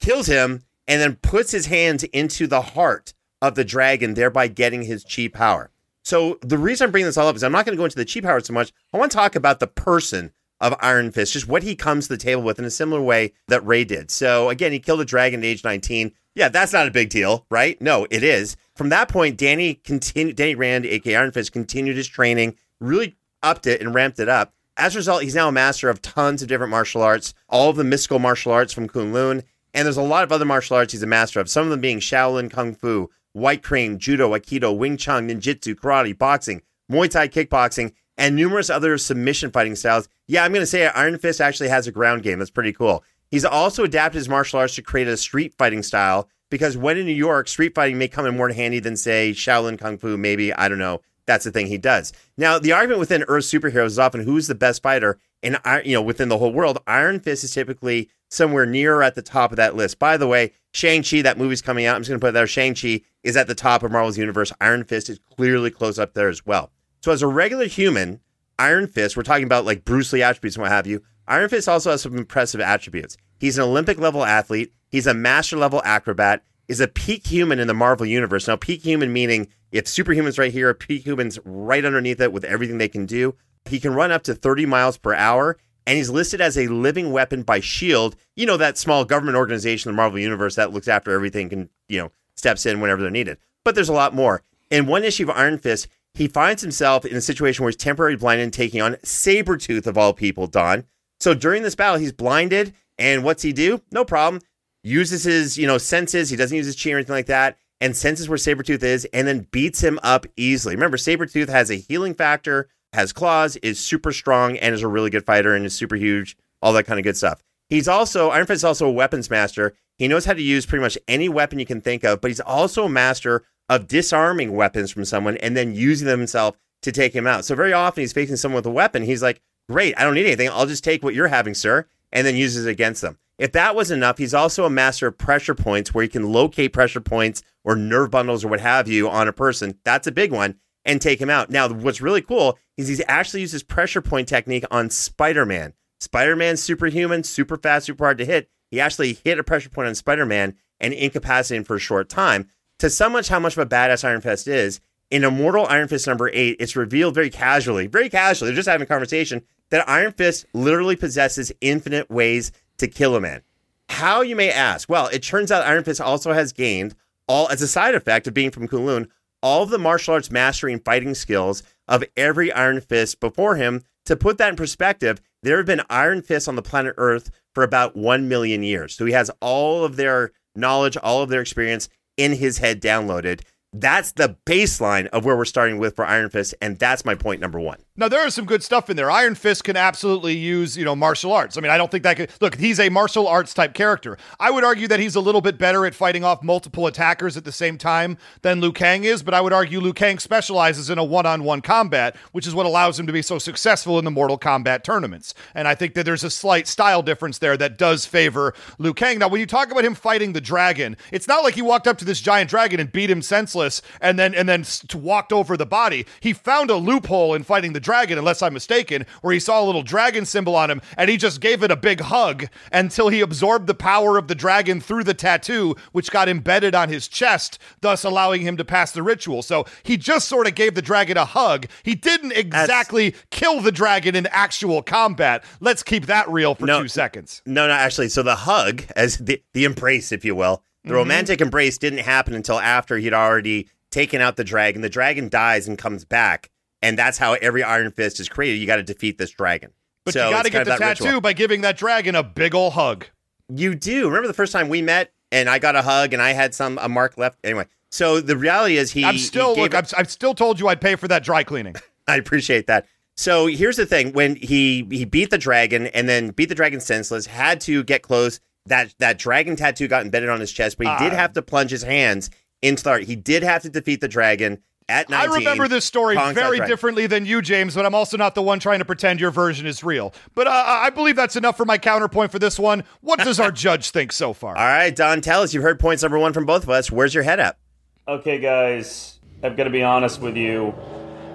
kills 0.00 0.26
him, 0.26 0.62
and 0.88 1.00
then 1.00 1.16
puts 1.16 1.50
his 1.50 1.66
hands 1.66 2.04
into 2.04 2.46
the 2.46 2.62
heart 2.62 3.14
of 3.42 3.54
the 3.54 3.64
dragon, 3.64 4.14
thereby 4.14 4.48
getting 4.48 4.82
his 4.82 5.04
chi 5.04 5.28
power. 5.28 5.70
So 6.04 6.38
the 6.40 6.58
reason 6.58 6.86
I'm 6.86 6.90
bringing 6.92 7.06
this 7.06 7.16
all 7.16 7.28
up 7.28 7.36
is 7.36 7.42
I'm 7.42 7.52
not 7.52 7.66
going 7.66 7.76
to 7.76 7.80
go 7.80 7.84
into 7.84 7.96
the 7.96 8.04
chi 8.04 8.20
power 8.20 8.40
so 8.40 8.52
much. 8.52 8.72
I 8.92 8.98
want 8.98 9.10
to 9.10 9.16
talk 9.16 9.34
about 9.34 9.60
the 9.60 9.66
person 9.66 10.32
of 10.60 10.74
Iron 10.80 11.10
Fist, 11.10 11.32
just 11.32 11.48
what 11.48 11.62
he 11.62 11.74
comes 11.74 12.06
to 12.06 12.14
the 12.14 12.22
table 12.22 12.42
with 12.42 12.58
in 12.58 12.64
a 12.64 12.70
similar 12.70 13.02
way 13.02 13.32
that 13.48 13.66
Ray 13.66 13.84
did. 13.84 14.10
So 14.10 14.48
again, 14.48 14.72
he 14.72 14.78
killed 14.78 15.00
a 15.00 15.04
dragon 15.04 15.40
at 15.40 15.46
age 15.46 15.64
19. 15.64 16.12
Yeah, 16.34 16.48
that's 16.48 16.72
not 16.72 16.86
a 16.86 16.92
big 16.92 17.08
deal, 17.08 17.46
right? 17.50 17.80
No, 17.80 18.06
it 18.10 18.22
is. 18.22 18.56
From 18.74 18.90
that 18.90 19.08
point, 19.08 19.36
Danny 19.36 19.74
continued. 19.74 20.36
Danny 20.36 20.54
Rand, 20.54 20.86
aka 20.86 21.16
Iron 21.16 21.32
Fist, 21.32 21.52
continued 21.52 21.96
his 21.96 22.08
training, 22.08 22.56
really 22.78 23.16
upped 23.42 23.66
it 23.66 23.80
and 23.80 23.94
ramped 23.94 24.18
it 24.18 24.28
up. 24.28 24.52
As 24.76 24.94
a 24.94 24.98
result, 24.98 25.22
he's 25.22 25.34
now 25.34 25.48
a 25.48 25.52
master 25.52 25.88
of 25.88 26.02
tons 26.02 26.42
of 26.42 26.48
different 26.48 26.70
martial 26.70 27.02
arts, 27.02 27.32
all 27.48 27.70
of 27.70 27.76
the 27.76 27.84
mystical 27.84 28.18
martial 28.18 28.52
arts 28.52 28.74
from 28.74 28.88
Kunlun, 28.88 29.42
and 29.76 29.84
there's 29.84 29.98
a 29.98 30.02
lot 30.02 30.24
of 30.24 30.32
other 30.32 30.46
martial 30.46 30.76
arts 30.76 30.92
he's 30.92 31.02
a 31.02 31.06
master 31.06 31.38
of. 31.38 31.50
Some 31.50 31.64
of 31.64 31.70
them 31.70 31.82
being 31.82 32.00
Shaolin 32.00 32.50
Kung 32.50 32.74
Fu, 32.74 33.10
White 33.34 33.62
Crane, 33.62 33.98
Judo, 33.98 34.30
Aikido, 34.30 34.76
Wing 34.76 34.96
Chun, 34.96 35.28
Ninjutsu, 35.28 35.74
Karate, 35.74 36.16
Boxing, 36.16 36.62
Muay 36.90 37.10
Thai, 37.10 37.28
Kickboxing, 37.28 37.92
and 38.16 38.34
numerous 38.34 38.70
other 38.70 38.96
submission 38.96 39.50
fighting 39.50 39.76
styles. 39.76 40.08
Yeah, 40.26 40.42
I'm 40.42 40.52
going 40.52 40.62
to 40.62 40.66
say 40.66 40.86
Iron 40.86 41.18
Fist 41.18 41.42
actually 41.42 41.68
has 41.68 41.86
a 41.86 41.92
ground 41.92 42.22
game. 42.22 42.38
That's 42.38 42.50
pretty 42.50 42.72
cool. 42.72 43.04
He's 43.30 43.44
also 43.44 43.84
adapted 43.84 44.16
his 44.16 44.28
martial 44.30 44.58
arts 44.58 44.76
to 44.76 44.82
create 44.82 45.08
a 45.08 45.16
street 45.18 45.54
fighting 45.58 45.82
style 45.82 46.30
because 46.48 46.78
when 46.78 46.96
in 46.96 47.04
New 47.04 47.12
York, 47.12 47.46
street 47.46 47.74
fighting 47.74 47.98
may 47.98 48.08
come 48.08 48.24
in 48.24 48.36
more 48.36 48.48
handy 48.48 48.78
than, 48.78 48.96
say, 48.96 49.32
Shaolin 49.32 49.78
Kung 49.78 49.98
Fu, 49.98 50.16
maybe. 50.16 50.54
I 50.54 50.68
don't 50.68 50.78
know. 50.78 51.02
That's 51.26 51.44
the 51.44 51.50
thing 51.50 51.66
he 51.66 51.76
does. 51.76 52.12
Now, 52.38 52.58
the 52.58 52.72
argument 52.72 53.00
within 53.00 53.24
Earth 53.24 53.44
superheroes 53.44 53.86
is 53.86 53.98
often 53.98 54.22
who's 54.22 54.46
the 54.46 54.54
best 54.54 54.80
fighter, 54.80 55.18
and 55.42 55.58
you 55.84 55.92
know, 55.92 56.02
within 56.02 56.28
the 56.28 56.38
whole 56.38 56.52
world, 56.52 56.78
Iron 56.86 57.20
Fist 57.20 57.44
is 57.44 57.52
typically 57.52 58.08
somewhere 58.28 58.66
near 58.66 59.02
at 59.02 59.14
the 59.14 59.22
top 59.22 59.50
of 59.52 59.56
that 59.56 59.76
list. 59.76 59.98
By 59.98 60.16
the 60.16 60.26
way, 60.26 60.52
Shang 60.72 61.02
Chi, 61.02 61.22
that 61.22 61.38
movie's 61.38 61.62
coming 61.62 61.86
out. 61.86 61.96
I'm 61.96 62.02
just 62.02 62.10
going 62.10 62.20
to 62.20 62.24
put 62.24 62.30
it 62.30 62.32
there. 62.32 62.46
Shang 62.46 62.74
Chi 62.74 63.02
is 63.22 63.36
at 63.36 63.46
the 63.46 63.54
top 63.54 63.82
of 63.82 63.92
Marvel's 63.92 64.18
universe. 64.18 64.52
Iron 64.60 64.84
Fist 64.84 65.08
is 65.08 65.18
clearly 65.18 65.70
close 65.70 65.98
up 65.98 66.14
there 66.14 66.28
as 66.28 66.44
well. 66.44 66.70
So, 67.02 67.12
as 67.12 67.22
a 67.22 67.26
regular 67.26 67.66
human, 67.66 68.20
Iron 68.58 68.86
Fist, 68.86 69.16
we're 69.16 69.22
talking 69.22 69.44
about 69.44 69.64
like 69.64 69.84
Bruce 69.84 70.12
Lee 70.12 70.22
attributes 70.22 70.56
and 70.56 70.62
what 70.62 70.72
have 70.72 70.86
you. 70.86 71.02
Iron 71.28 71.48
Fist 71.48 71.68
also 71.68 71.90
has 71.90 72.02
some 72.02 72.16
impressive 72.16 72.60
attributes. 72.60 73.16
He's 73.38 73.58
an 73.58 73.64
Olympic 73.64 73.98
level 73.98 74.24
athlete. 74.24 74.72
He's 74.88 75.06
a 75.06 75.14
master 75.14 75.56
level 75.56 75.82
acrobat. 75.84 76.42
Is 76.68 76.80
a 76.80 76.88
peak 76.88 77.28
human 77.28 77.60
in 77.60 77.68
the 77.68 77.74
Marvel 77.74 78.06
universe. 78.06 78.48
Now, 78.48 78.56
peak 78.56 78.82
human 78.82 79.12
meaning 79.12 79.46
if 79.70 79.84
superhumans 79.84 80.38
right 80.38 80.52
here, 80.52 80.72
peak 80.74 81.04
humans 81.04 81.38
right 81.44 81.84
underneath 81.84 82.20
it 82.20 82.32
with 82.32 82.44
everything 82.44 82.78
they 82.78 82.88
can 82.88 83.06
do. 83.06 83.34
He 83.66 83.80
can 83.80 83.94
run 83.94 84.10
up 84.10 84.22
to 84.24 84.34
30 84.34 84.66
miles 84.66 84.96
per 84.96 85.14
hour, 85.14 85.58
and 85.86 85.96
he's 85.96 86.10
listed 86.10 86.40
as 86.40 86.58
a 86.58 86.68
living 86.68 87.12
weapon 87.12 87.42
by 87.42 87.60
Shield. 87.60 88.16
You 88.34 88.46
know 88.46 88.56
that 88.56 88.78
small 88.78 89.04
government 89.04 89.36
organization 89.36 89.88
in 89.88 89.94
the 89.94 90.02
Marvel 90.02 90.18
universe 90.18 90.56
that 90.56 90.72
looks 90.72 90.88
after 90.88 91.12
everything, 91.12 91.48
can 91.48 91.68
you 91.88 92.00
know 92.00 92.12
steps 92.34 92.66
in 92.66 92.80
whenever 92.80 93.00
they're 93.00 93.10
needed. 93.10 93.38
But 93.64 93.74
there's 93.74 93.88
a 93.88 93.94
lot 93.94 94.14
more. 94.14 94.42
In 94.70 94.86
one 94.86 95.04
issue 95.04 95.24
of 95.24 95.30
Iron 95.30 95.58
Fist, 95.58 95.88
he 96.14 96.28
finds 96.28 96.62
himself 96.62 97.04
in 97.04 97.16
a 97.16 97.20
situation 97.20 97.62
where 97.62 97.70
he's 97.70 97.76
temporarily 97.76 98.16
blinded 98.16 98.44
and 98.44 98.52
taking 98.52 98.80
on 98.80 98.94
Sabretooth 98.96 99.86
of 99.86 99.98
all 99.98 100.12
people, 100.12 100.46
Don. 100.46 100.84
So 101.20 101.34
during 101.34 101.62
this 101.62 101.74
battle, 101.74 101.98
he's 101.98 102.12
blinded, 102.12 102.74
and 102.98 103.22
what's 103.22 103.42
he 103.42 103.52
do? 103.52 103.82
No 103.92 104.04
problem. 104.04 104.42
Uses 104.82 105.24
his, 105.24 105.58
you 105.58 105.66
know, 105.66 105.78
senses. 105.78 106.30
He 106.30 106.36
doesn't 106.36 106.56
use 106.56 106.66
his 106.66 106.82
chi 106.82 106.90
or 106.90 106.96
anything 106.96 107.14
like 107.14 107.26
that, 107.26 107.58
and 107.80 107.96
senses 107.96 108.28
where 108.28 108.38
Sabretooth 108.38 108.82
is, 108.82 109.04
and 109.12 109.26
then 109.26 109.46
beats 109.50 109.82
him 109.82 109.98
up 110.02 110.26
easily. 110.36 110.74
Remember, 110.74 110.96
Sabretooth 110.96 111.48
has 111.48 111.70
a 111.70 111.76
healing 111.76 112.14
factor, 112.14 112.68
has 112.96 113.12
claws, 113.12 113.56
is 113.56 113.78
super 113.78 114.12
strong, 114.12 114.56
and 114.58 114.74
is 114.74 114.82
a 114.82 114.88
really 114.88 115.10
good 115.10 115.24
fighter, 115.24 115.54
and 115.54 115.64
is 115.64 115.74
super 115.74 115.96
huge, 115.96 116.36
all 116.60 116.72
that 116.72 116.84
kind 116.84 116.98
of 116.98 117.04
good 117.04 117.16
stuff. 117.16 117.42
He's 117.68 117.88
also, 117.88 118.30
Iron 118.30 118.46
Fist 118.46 118.60
is 118.60 118.64
also 118.64 118.88
a 118.88 118.92
weapons 118.92 119.30
master. 119.30 119.74
He 119.98 120.08
knows 120.08 120.24
how 120.24 120.34
to 120.34 120.42
use 120.42 120.66
pretty 120.66 120.82
much 120.82 120.98
any 121.08 121.28
weapon 121.28 121.58
you 121.58 121.66
can 121.66 121.80
think 121.80 122.04
of, 122.04 122.20
but 122.20 122.30
he's 122.30 122.40
also 122.40 122.84
a 122.84 122.88
master 122.88 123.44
of 123.68 123.88
disarming 123.88 124.52
weapons 124.52 124.90
from 124.90 125.04
someone 125.04 125.36
and 125.38 125.56
then 125.56 125.74
using 125.74 126.06
them 126.06 126.20
himself 126.20 126.56
to 126.82 126.92
take 126.92 127.14
him 127.14 127.26
out. 127.26 127.44
So 127.44 127.54
very 127.54 127.72
often 127.72 128.02
he's 128.02 128.12
facing 128.12 128.36
someone 128.36 128.56
with 128.56 128.66
a 128.66 128.70
weapon. 128.70 129.02
He's 129.02 129.22
like, 129.22 129.40
great, 129.68 129.94
I 129.98 130.04
don't 130.04 130.14
need 130.14 130.26
anything. 130.26 130.48
I'll 130.50 130.66
just 130.66 130.84
take 130.84 131.02
what 131.02 131.14
you're 131.14 131.28
having, 131.28 131.54
sir, 131.54 131.86
and 132.12 132.26
then 132.26 132.36
uses 132.36 132.66
it 132.66 132.70
against 132.70 133.02
them. 133.02 133.18
If 133.38 133.52
that 133.52 133.74
was 133.74 133.90
enough, 133.90 134.18
he's 134.18 134.34
also 134.34 134.64
a 134.64 134.70
master 134.70 135.08
of 135.08 135.18
pressure 135.18 135.54
points 135.54 135.92
where 135.92 136.02
he 136.02 136.08
can 136.08 136.32
locate 136.32 136.72
pressure 136.72 137.00
points 137.00 137.42
or 137.64 137.76
nerve 137.76 138.10
bundles 138.10 138.44
or 138.44 138.48
what 138.48 138.60
have 138.60 138.88
you 138.88 139.10
on 139.10 139.28
a 139.28 139.32
person. 139.32 139.78
That's 139.84 140.06
a 140.06 140.12
big 140.12 140.32
one 140.32 140.56
and 140.86 141.02
take 141.02 141.20
him 141.20 141.28
out. 141.28 141.50
Now, 141.50 141.68
what's 141.68 142.00
really 142.00 142.22
cool 142.22 142.58
is 142.78 142.88
he's 142.88 143.02
actually 143.08 143.40
used 143.42 143.52
his 143.52 143.62
pressure 143.62 144.00
point 144.00 144.28
technique 144.28 144.64
on 144.70 144.88
Spider 144.88 145.44
Man. 145.44 145.74
Spider 146.00 146.36
Man's 146.36 146.62
superhuman, 146.62 147.24
super 147.24 147.56
fast, 147.56 147.86
super 147.86 148.04
hard 148.04 148.18
to 148.18 148.24
hit. 148.24 148.48
He 148.70 148.80
actually 148.80 149.18
hit 149.24 149.38
a 149.38 149.44
pressure 149.44 149.68
point 149.68 149.88
on 149.88 149.94
Spider 149.94 150.24
Man 150.24 150.56
and 150.80 150.94
incapacitated 150.94 151.60
him 151.60 151.64
for 151.64 151.76
a 151.76 151.80
short 151.80 152.08
time. 152.08 152.48
To 152.78 152.88
so 152.88 153.08
much 153.08 153.28
how 153.28 153.40
much 153.40 153.56
of 153.56 153.66
a 153.66 153.66
badass 153.66 154.04
Iron 154.04 154.20
Fist 154.20 154.46
is, 154.46 154.80
in 155.10 155.24
Immortal 155.24 155.66
Iron 155.68 155.88
Fist 155.88 156.06
number 156.06 156.30
eight, 156.32 156.56
it's 156.60 156.76
revealed 156.76 157.14
very 157.14 157.30
casually, 157.30 157.86
very 157.86 158.08
casually, 158.08 158.50
they're 158.50 158.56
just 158.56 158.68
having 158.68 158.84
a 158.84 158.88
conversation, 158.88 159.42
that 159.70 159.88
Iron 159.88 160.12
Fist 160.12 160.46
literally 160.52 160.96
possesses 160.96 161.52
infinite 161.60 162.10
ways 162.10 162.52
to 162.78 162.88
kill 162.88 163.16
a 163.16 163.20
man. 163.20 163.42
How, 163.88 164.20
you 164.20 164.36
may 164.36 164.50
ask? 164.50 164.88
Well, 164.88 165.06
it 165.08 165.22
turns 165.22 165.50
out 165.50 165.64
Iron 165.64 165.84
Fist 165.84 166.00
also 166.00 166.32
has 166.32 166.52
gained, 166.52 166.94
all 167.26 167.48
as 167.48 167.62
a 167.62 167.68
side 167.68 167.94
effect 167.94 168.26
of 168.26 168.34
being 168.34 168.50
from 168.50 168.68
Kunlun, 168.68 169.08
all 169.42 169.62
of 169.62 169.70
the 169.70 169.78
martial 169.78 170.14
arts 170.14 170.30
mastery 170.30 170.72
and 170.72 170.84
fighting 170.84 171.14
skills 171.14 171.62
of 171.88 172.04
every 172.16 172.52
Iron 172.52 172.80
Fist 172.80 173.20
before 173.20 173.56
him. 173.56 173.82
To 174.06 174.16
put 174.16 174.38
that 174.38 174.50
in 174.50 174.56
perspective, 174.56 175.20
there 175.42 175.56
have 175.56 175.66
been 175.66 175.82
Iron 175.90 176.22
Fists 176.22 176.48
on 176.48 176.56
the 176.56 176.62
planet 176.62 176.94
Earth 176.96 177.30
for 177.54 177.62
about 177.62 177.96
1 177.96 178.28
million 178.28 178.62
years. 178.62 178.94
So 178.94 179.04
he 179.04 179.12
has 179.12 179.30
all 179.40 179.84
of 179.84 179.96
their 179.96 180.32
knowledge, 180.54 180.96
all 180.96 181.22
of 181.22 181.28
their 181.28 181.40
experience 181.40 181.88
in 182.16 182.32
his 182.32 182.58
head 182.58 182.80
downloaded. 182.80 183.42
That's 183.72 184.12
the 184.12 184.36
baseline 184.46 185.06
of 185.08 185.24
where 185.24 185.36
we're 185.36 185.44
starting 185.44 185.78
with 185.78 185.96
for 185.96 186.04
Iron 186.04 186.30
Fist, 186.30 186.54
and 186.62 186.78
that's 186.78 187.04
my 187.04 187.14
point 187.14 187.40
number 187.40 187.60
one. 187.60 187.82
Now 187.98 188.08
there 188.08 188.26
is 188.26 188.34
some 188.34 188.44
good 188.44 188.62
stuff 188.62 188.90
in 188.90 188.96
there. 188.96 189.10
Iron 189.10 189.34
Fist 189.34 189.64
can 189.64 189.74
absolutely 189.76 190.36
use, 190.36 190.76
you 190.76 190.84
know, 190.84 190.94
martial 190.94 191.32
arts. 191.32 191.56
I 191.56 191.62
mean, 191.62 191.70
I 191.70 191.78
don't 191.78 191.90
think 191.90 192.02
that 192.04 192.18
could 192.18 192.30
look, 192.42 192.56
he's 192.56 192.78
a 192.78 192.90
martial 192.90 193.26
arts 193.26 193.54
type 193.54 193.72
character. 193.72 194.18
I 194.38 194.50
would 194.50 194.64
argue 194.64 194.86
that 194.88 195.00
he's 195.00 195.14
a 195.14 195.20
little 195.20 195.40
bit 195.40 195.56
better 195.56 195.86
at 195.86 195.94
fighting 195.94 196.22
off 196.22 196.42
multiple 196.42 196.86
attackers 196.86 197.38
at 197.38 197.44
the 197.44 197.52
same 197.52 197.78
time 197.78 198.18
than 198.42 198.60
Liu 198.60 198.70
Kang 198.70 199.04
is, 199.04 199.22
but 199.22 199.32
I 199.32 199.40
would 199.40 199.54
argue 199.54 199.80
Liu 199.80 199.94
Kang 199.94 200.18
specializes 200.18 200.90
in 200.90 200.98
a 200.98 201.04
one-on-one 201.04 201.62
combat, 201.62 202.16
which 202.32 202.46
is 202.46 202.54
what 202.54 202.66
allows 202.66 203.00
him 203.00 203.06
to 203.06 203.14
be 203.14 203.22
so 203.22 203.38
successful 203.38 203.98
in 203.98 204.04
the 204.04 204.10
Mortal 204.10 204.38
Kombat 204.38 204.82
tournaments. 204.82 205.32
And 205.54 205.66
I 205.66 205.74
think 205.74 205.94
that 205.94 206.04
there's 206.04 206.24
a 206.24 206.30
slight 206.30 206.66
style 206.66 207.00
difference 207.00 207.38
there 207.38 207.56
that 207.56 207.78
does 207.78 208.04
favor 208.04 208.52
Liu 208.78 208.92
Kang. 208.92 209.18
Now, 209.18 209.28
when 209.28 209.40
you 209.40 209.46
talk 209.46 209.70
about 209.70 209.86
him 209.86 209.94
fighting 209.94 210.34
the 210.34 210.40
dragon, 210.42 210.98
it's 211.12 211.28
not 211.28 211.44
like 211.44 211.54
he 211.54 211.62
walked 211.62 211.86
up 211.86 211.96
to 211.98 212.04
this 212.04 212.20
giant 212.20 212.50
dragon 212.50 212.78
and 212.78 212.92
beat 212.92 213.08
him 213.08 213.22
senseless 213.22 213.80
and 214.02 214.18
then 214.18 214.34
and 214.34 214.46
then 214.46 214.64
walked 214.94 215.32
over 215.32 215.56
the 215.56 215.64
body. 215.64 216.04
He 216.20 216.34
found 216.34 216.68
a 216.68 216.76
loophole 216.76 217.32
in 217.32 217.42
fighting 217.42 217.72
the 217.72 217.85
dragon, 217.86 218.18
unless 218.18 218.42
I'm 218.42 218.52
mistaken, 218.52 219.06
where 219.22 219.32
he 219.32 219.40
saw 219.40 219.62
a 219.62 219.64
little 219.64 219.82
dragon 219.82 220.26
symbol 220.26 220.56
on 220.56 220.70
him 220.70 220.82
and 220.98 221.08
he 221.08 221.16
just 221.16 221.40
gave 221.40 221.62
it 221.62 221.70
a 221.70 221.76
big 221.76 222.00
hug 222.00 222.48
until 222.72 223.08
he 223.08 223.20
absorbed 223.20 223.68
the 223.68 223.74
power 223.74 224.18
of 224.18 224.26
the 224.26 224.34
dragon 224.34 224.80
through 224.80 225.04
the 225.04 225.14
tattoo, 225.14 225.76
which 225.92 226.10
got 226.10 226.28
embedded 226.28 226.74
on 226.74 226.88
his 226.88 227.06
chest, 227.08 227.58
thus 227.80 228.04
allowing 228.04 228.42
him 228.42 228.56
to 228.56 228.64
pass 228.64 228.90
the 228.90 229.04
ritual. 229.04 229.40
So 229.42 229.64
he 229.84 229.96
just 229.96 230.28
sort 230.28 230.48
of 230.48 230.56
gave 230.56 230.74
the 230.74 230.82
dragon 230.82 231.16
a 231.16 231.24
hug. 231.24 231.66
He 231.84 231.94
didn't 231.94 232.32
exactly 232.32 233.10
That's... 233.10 233.24
kill 233.30 233.60
the 233.60 233.72
dragon 233.72 234.16
in 234.16 234.26
actual 234.26 234.82
combat. 234.82 235.44
Let's 235.60 235.84
keep 235.84 236.06
that 236.06 236.28
real 236.28 236.56
for 236.56 236.66
no, 236.66 236.82
two 236.82 236.88
seconds. 236.88 237.40
No, 237.46 237.68
no, 237.68 237.72
actually. 237.72 238.08
So 238.08 238.24
the 238.24 238.34
hug, 238.34 238.82
as 238.96 239.18
the, 239.18 239.40
the 239.54 239.64
embrace, 239.64 240.10
if 240.10 240.24
you 240.24 240.34
will, 240.34 240.64
the 240.82 240.88
mm-hmm. 240.88 240.96
romantic 240.96 241.40
embrace 241.40 241.78
didn't 241.78 242.00
happen 242.00 242.34
until 242.34 242.58
after 242.58 242.98
he'd 242.98 243.14
already 243.14 243.68
taken 243.90 244.20
out 244.20 244.36
the 244.36 244.44
dragon. 244.44 244.82
The 244.82 244.88
dragon 244.88 245.28
dies 245.28 245.68
and 245.68 245.78
comes 245.78 246.04
back 246.04 246.50
and 246.86 246.96
that's 246.96 247.18
how 247.18 247.32
every 247.34 247.64
Iron 247.64 247.90
Fist 247.90 248.20
is 248.20 248.28
created. 248.28 248.58
You 248.58 248.66
got 248.66 248.76
to 248.76 248.82
defeat 248.84 249.18
this 249.18 249.30
dragon. 249.30 249.72
But 250.04 250.14
so 250.14 250.26
you 250.26 250.34
got 250.34 250.44
to 250.44 250.50
get 250.50 250.64
the 250.66 250.76
tattoo 250.76 251.04
ritual. 251.04 251.20
by 251.20 251.32
giving 251.32 251.62
that 251.62 251.76
dragon 251.76 252.14
a 252.14 252.22
big 252.22 252.54
ol' 252.54 252.70
hug. 252.70 253.06
You 253.48 253.74
do. 253.74 254.06
Remember 254.06 254.28
the 254.28 254.34
first 254.34 254.52
time 254.52 254.68
we 254.68 254.82
met, 254.82 255.12
and 255.32 255.48
I 255.48 255.58
got 255.58 255.74
a 255.74 255.82
hug, 255.82 256.12
and 256.12 256.22
I 256.22 256.32
had 256.32 256.54
some 256.54 256.78
a 256.80 256.88
mark 256.88 257.18
left. 257.18 257.38
Anyway, 257.42 257.66
so 257.90 258.20
the 258.20 258.36
reality 258.36 258.76
is 258.76 258.92
he. 258.92 259.04
I'm 259.04 259.18
still 259.18 259.56
he 259.56 259.62
look. 259.62 259.74
I've, 259.74 259.92
I've 259.98 260.10
still 260.10 260.32
told 260.32 260.60
you 260.60 260.68
I'd 260.68 260.80
pay 260.80 260.94
for 260.94 261.08
that 261.08 261.24
dry 261.24 261.42
cleaning. 261.42 261.74
I 262.08 262.16
appreciate 262.16 262.68
that. 262.68 262.86
So 263.16 263.48
here's 263.48 263.76
the 263.76 263.86
thing: 263.86 264.12
when 264.12 264.36
he 264.36 264.86
he 264.90 265.04
beat 265.04 265.30
the 265.30 265.38
dragon 265.38 265.88
and 265.88 266.08
then 266.08 266.30
beat 266.30 266.48
the 266.48 266.54
dragon 266.54 266.80
senseless, 266.80 267.26
had 267.26 267.60
to 267.62 267.82
get 267.82 268.02
close. 268.02 268.38
That 268.66 268.94
that 269.00 269.18
dragon 269.18 269.56
tattoo 269.56 269.88
got 269.88 270.04
embedded 270.04 270.28
on 270.28 270.38
his 270.38 270.52
chest, 270.52 270.78
but 270.78 270.86
he 270.86 270.92
uh, 270.92 270.98
did 270.98 271.12
have 271.12 271.32
to 271.32 271.42
plunge 271.42 271.72
his 271.72 271.82
hands 271.82 272.30
into 272.62 272.84
the. 272.84 273.00
He 273.00 273.16
did 273.16 273.42
have 273.42 273.62
to 273.62 273.70
defeat 273.70 274.00
the 274.00 274.08
dragon 274.08 274.62
at 274.88 275.08
19, 275.08 275.30
I 275.30 275.34
remember 275.34 275.68
this 275.68 275.84
story 275.84 276.16
very 276.32 276.60
differently 276.60 277.06
than 277.06 277.26
you, 277.26 277.42
James, 277.42 277.74
but 277.74 277.84
I'm 277.84 277.94
also 277.94 278.16
not 278.16 278.34
the 278.34 278.42
one 278.42 278.60
trying 278.60 278.78
to 278.78 278.84
pretend 278.84 279.20
your 279.20 279.32
version 279.32 279.66
is 279.66 279.82
real. 279.82 280.14
But 280.34 280.46
uh, 280.46 280.50
I 280.50 280.90
believe 280.90 281.16
that's 281.16 281.34
enough 281.34 281.56
for 281.56 281.64
my 281.64 281.76
counterpoint 281.76 282.30
for 282.30 282.38
this 282.38 282.58
one. 282.58 282.84
What 283.00 283.18
does 283.18 283.40
our 283.40 283.50
judge 283.52 283.90
think 283.90 284.12
so 284.12 284.32
far? 284.32 284.56
All 284.56 284.64
right, 284.64 284.94
Don, 284.94 285.20
tell 285.20 285.42
us. 285.42 285.52
You've 285.52 285.64
heard 285.64 285.80
points 285.80 286.02
number 286.02 286.18
one 286.18 286.32
from 286.32 286.46
both 286.46 286.62
of 286.62 286.70
us. 286.70 286.90
Where's 286.90 287.14
your 287.14 287.24
head 287.24 287.40
at? 287.40 287.58
Okay, 288.06 288.38
guys, 288.38 289.18
I've 289.42 289.56
got 289.56 289.64
to 289.64 289.70
be 289.70 289.82
honest 289.82 290.20
with 290.20 290.36
you. 290.36 290.72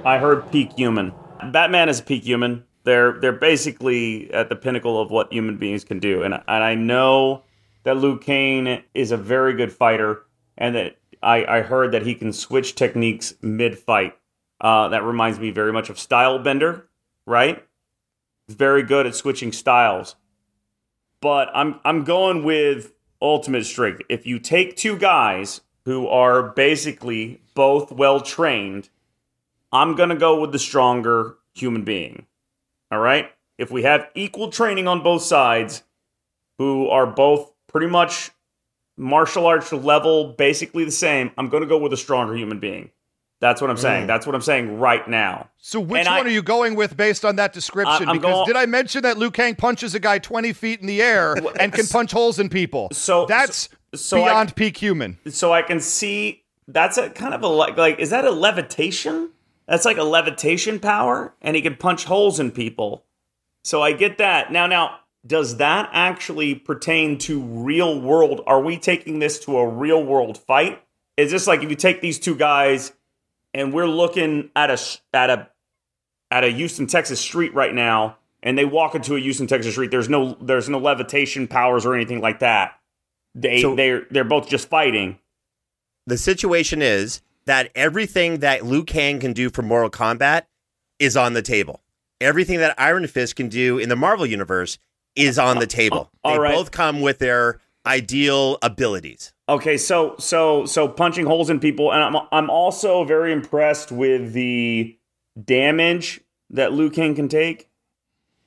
I 0.06 0.18
heard 0.18 0.50
peak 0.52 0.72
human. 0.74 1.14
Batman 1.52 1.90
is 1.90 2.00
a 2.00 2.04
peak 2.04 2.24
human. 2.24 2.64
They're 2.84 3.20
they're 3.20 3.32
basically 3.32 4.34
at 4.34 4.50
the 4.50 4.56
pinnacle 4.56 5.00
of 5.00 5.12
what 5.12 5.32
human 5.32 5.58
beings 5.58 5.84
can 5.84 6.00
do, 6.00 6.24
and 6.24 6.34
and 6.34 6.64
I 6.64 6.76
know 6.76 7.44
that 7.84 7.98
Liu 7.98 8.18
Kang 8.18 8.82
is 8.94 9.12
a 9.12 9.18
very 9.18 9.54
good 9.54 9.72
fighter, 9.72 10.24
and 10.58 10.76
that 10.76 10.96
I, 11.22 11.46
I 11.46 11.62
heard 11.62 11.92
that 11.92 12.06
he 12.06 12.16
can 12.16 12.34
switch 12.34 12.76
techniques 12.76 13.34
mid 13.42 13.78
fight. 13.78 14.18
Uh, 14.60 14.90
that 14.90 15.04
reminds 15.04 15.40
me 15.40 15.52
very 15.52 15.74
much 15.74 15.90
of 15.90 15.98
Stylebender, 15.98 16.84
right? 17.26 17.66
Very 18.48 18.84
good 18.84 19.08
at 19.08 19.16
switching 19.16 19.52
styles. 19.52 20.16
But 21.22 21.50
I'm 21.54 21.80
I'm 21.84 22.04
going 22.04 22.44
with 22.44 22.94
ultimate 23.22 23.66
strength. 23.66 24.02
If 24.10 24.26
you 24.26 24.40
take 24.40 24.76
two 24.76 24.98
guys 24.98 25.62
who 25.86 26.08
are 26.08 26.44
basically 26.50 27.42
both 27.54 27.92
well 27.92 28.20
trained, 28.22 28.90
I'm 29.72 29.96
gonna 29.96 30.16
go 30.16 30.40
with 30.40 30.52
the 30.52 30.60
stronger 30.60 31.38
human 31.54 31.84
being. 31.84 32.26
All 32.92 33.00
right? 33.00 33.32
If 33.58 33.72
we 33.72 33.84
have 33.84 34.10
equal 34.16 34.50
training 34.50 34.88
on 34.88 35.04
both 35.04 35.22
sides, 35.22 35.84
who 36.58 36.88
are 36.90 37.08
both 37.08 37.52
pretty 37.68 37.88
much 37.88 38.32
martial 38.98 39.46
arts 39.46 39.72
level 39.72 40.34
basically 40.34 40.86
the 40.86 40.92
same, 40.92 41.32
I'm 41.38 41.50
going 41.50 41.62
to 41.62 41.70
go 41.70 41.78
with 41.78 41.94
a 41.94 41.98
stronger 41.98 42.36
human 42.36 42.60
being. 42.60 42.92
That's 43.42 43.60
what 43.60 43.72
I'm 43.72 43.78
saying. 43.78 44.04
Mm. 44.04 44.08
That's 44.08 44.28
what 44.28 44.36
I'm 44.36 44.42
saying 44.42 44.80
right 44.80 45.08
now. 45.08 45.50
So 45.58 45.80
which 45.80 46.06
and 46.06 46.08
one 46.08 46.28
I, 46.28 46.30
are 46.30 46.34
you 46.34 46.44
going 46.44 46.76
with 46.76 46.96
based 46.96 47.26
on 47.26 47.38
that 47.38 47.54
description? 47.54 48.08
I'm 48.08 48.18
because 48.18 48.34
going, 48.34 48.46
did 48.46 48.56
I 48.56 48.68
mention 48.68 49.02
that 49.02 49.18
Liu 49.18 49.32
Kang 49.32 49.56
punches 49.56 49.96
a 49.96 50.00
guy 50.00 50.20
20 50.20 50.54
feet 50.54 50.80
in 50.80 50.86
the 50.86 51.02
air 51.02 51.36
and 51.60 51.74
can 51.74 51.88
punch 51.88 52.12
holes 52.12 52.38
in 52.38 52.50
people? 52.50 52.90
So 52.92 53.26
that's 53.26 53.70
so, 53.94 53.98
so 53.98 54.18
beyond 54.18 54.50
I, 54.50 54.54
peak 54.54 54.78
human. 54.78 55.18
So 55.28 55.52
I 55.52 55.64
can 55.64 55.80
see 55.80 56.44
that's 56.68 56.98
a 56.98 57.10
kind 57.10 57.34
of 57.34 57.42
a 57.42 57.48
like, 57.48 57.76
like 57.78 58.00
is 58.00 58.12
that 58.12 58.26
a 58.26 58.32
levitation? 58.32 59.32
That's 59.68 59.86
like 59.86 59.98
a 59.98 60.04
levitation 60.04 60.80
power, 60.80 61.34
and 61.42 61.56
he 61.56 61.62
can 61.64 61.76
punch 61.76 62.04
holes 62.04 62.40
in 62.40 62.52
people. 62.52 63.06
So 63.64 63.82
I 63.82 63.94
get 63.94 64.18
that. 64.20 64.52
Now, 64.52 64.68
now 64.68 65.00
does 65.26 65.58
that 65.58 65.90
actually 65.94 66.56
pertain 66.56 67.18
to 67.20 67.42
real 67.42 68.00
world? 68.00 68.42
Are 68.48 68.62
we 68.62 68.78
taking 68.78 69.20
this 69.20 69.40
to 69.46 69.58
a 69.58 69.68
real 69.68 70.04
world 70.04 70.38
fight? 70.38 70.84
Is 71.18 71.32
this 71.32 71.48
like 71.48 71.62
if 71.62 71.70
you 71.70 71.76
take 71.76 72.02
these 72.02 72.20
two 72.20 72.36
guys 72.36 72.92
and 73.54 73.74
we're 73.74 73.88
looking 73.88 74.50
at 74.56 74.72
a 74.72 74.82
at 75.14 75.30
a 75.30 75.50
at 76.32 76.44
a 76.44 76.50
Houston, 76.50 76.88
Texas 76.88 77.20
street 77.20 77.54
right 77.54 77.74
now, 77.74 78.18
and 78.42 78.58
they 78.58 78.66
walk 78.66 78.96
into 78.96 79.16
a 79.16 79.20
Houston, 79.20 79.48
Texas 79.48 79.74
street? 79.74 79.92
There's 79.92 80.10
no 80.10 80.36
there's 80.42 80.70
no 80.70 80.80
levitation 80.80 81.48
powers 81.48 81.86
or 81.86 81.94
anything 81.94 82.22
like 82.22 82.40
that. 82.40 82.80
They 83.36 83.62
so, 83.62 83.76
they're 83.76 84.08
they're 84.10 84.24
both 84.24 84.50
just 84.50 84.70
fighting. 84.70 85.20
The 86.08 86.18
situation 86.18 86.82
is 86.82 87.22
that 87.46 87.70
everything 87.76 88.40
that 88.40 88.66
Liu 88.66 88.84
Kang 88.84 89.20
can 89.20 89.34
do 89.34 89.50
for 89.50 89.62
Mortal 89.62 89.92
Kombat 89.92 90.44
is 90.98 91.16
on 91.16 91.34
the 91.34 91.42
table. 91.42 91.82
Everything 92.20 92.60
that 92.60 92.76
Iron 92.80 93.06
Fist 93.08 93.36
can 93.36 93.50
do 93.50 93.78
in 93.78 93.90
the 93.90 93.96
Marvel 93.96 94.26
universe 94.26 94.78
is 95.16 95.38
on 95.38 95.58
the 95.58 95.64
uh, 95.64 95.68
table. 95.68 96.10
Uh, 96.24 96.28
all 96.28 96.34
they 96.34 96.40
right. 96.40 96.56
both 96.56 96.72
come 96.72 97.02
with 97.02 97.20
their 97.20 97.60
ideal 97.86 98.58
abilities. 98.62 99.34
Okay, 99.50 99.78
so 99.78 100.16
so 100.20 100.66
so 100.66 100.88
punching 100.88 101.26
holes 101.26 101.50
in 101.50 101.60
people, 101.60 101.92
and 101.92 102.04
I'm 102.04 102.28
I'm 102.32 102.50
also 102.50 103.04
very 103.04 103.34
impressed 103.34 103.92
with 103.92 104.34
the 104.34 104.98
damage 105.44 106.22
that 106.50 106.74
Liu 106.74 106.90
Kang 106.90 107.16
can 107.16 107.28
take. 107.28 107.70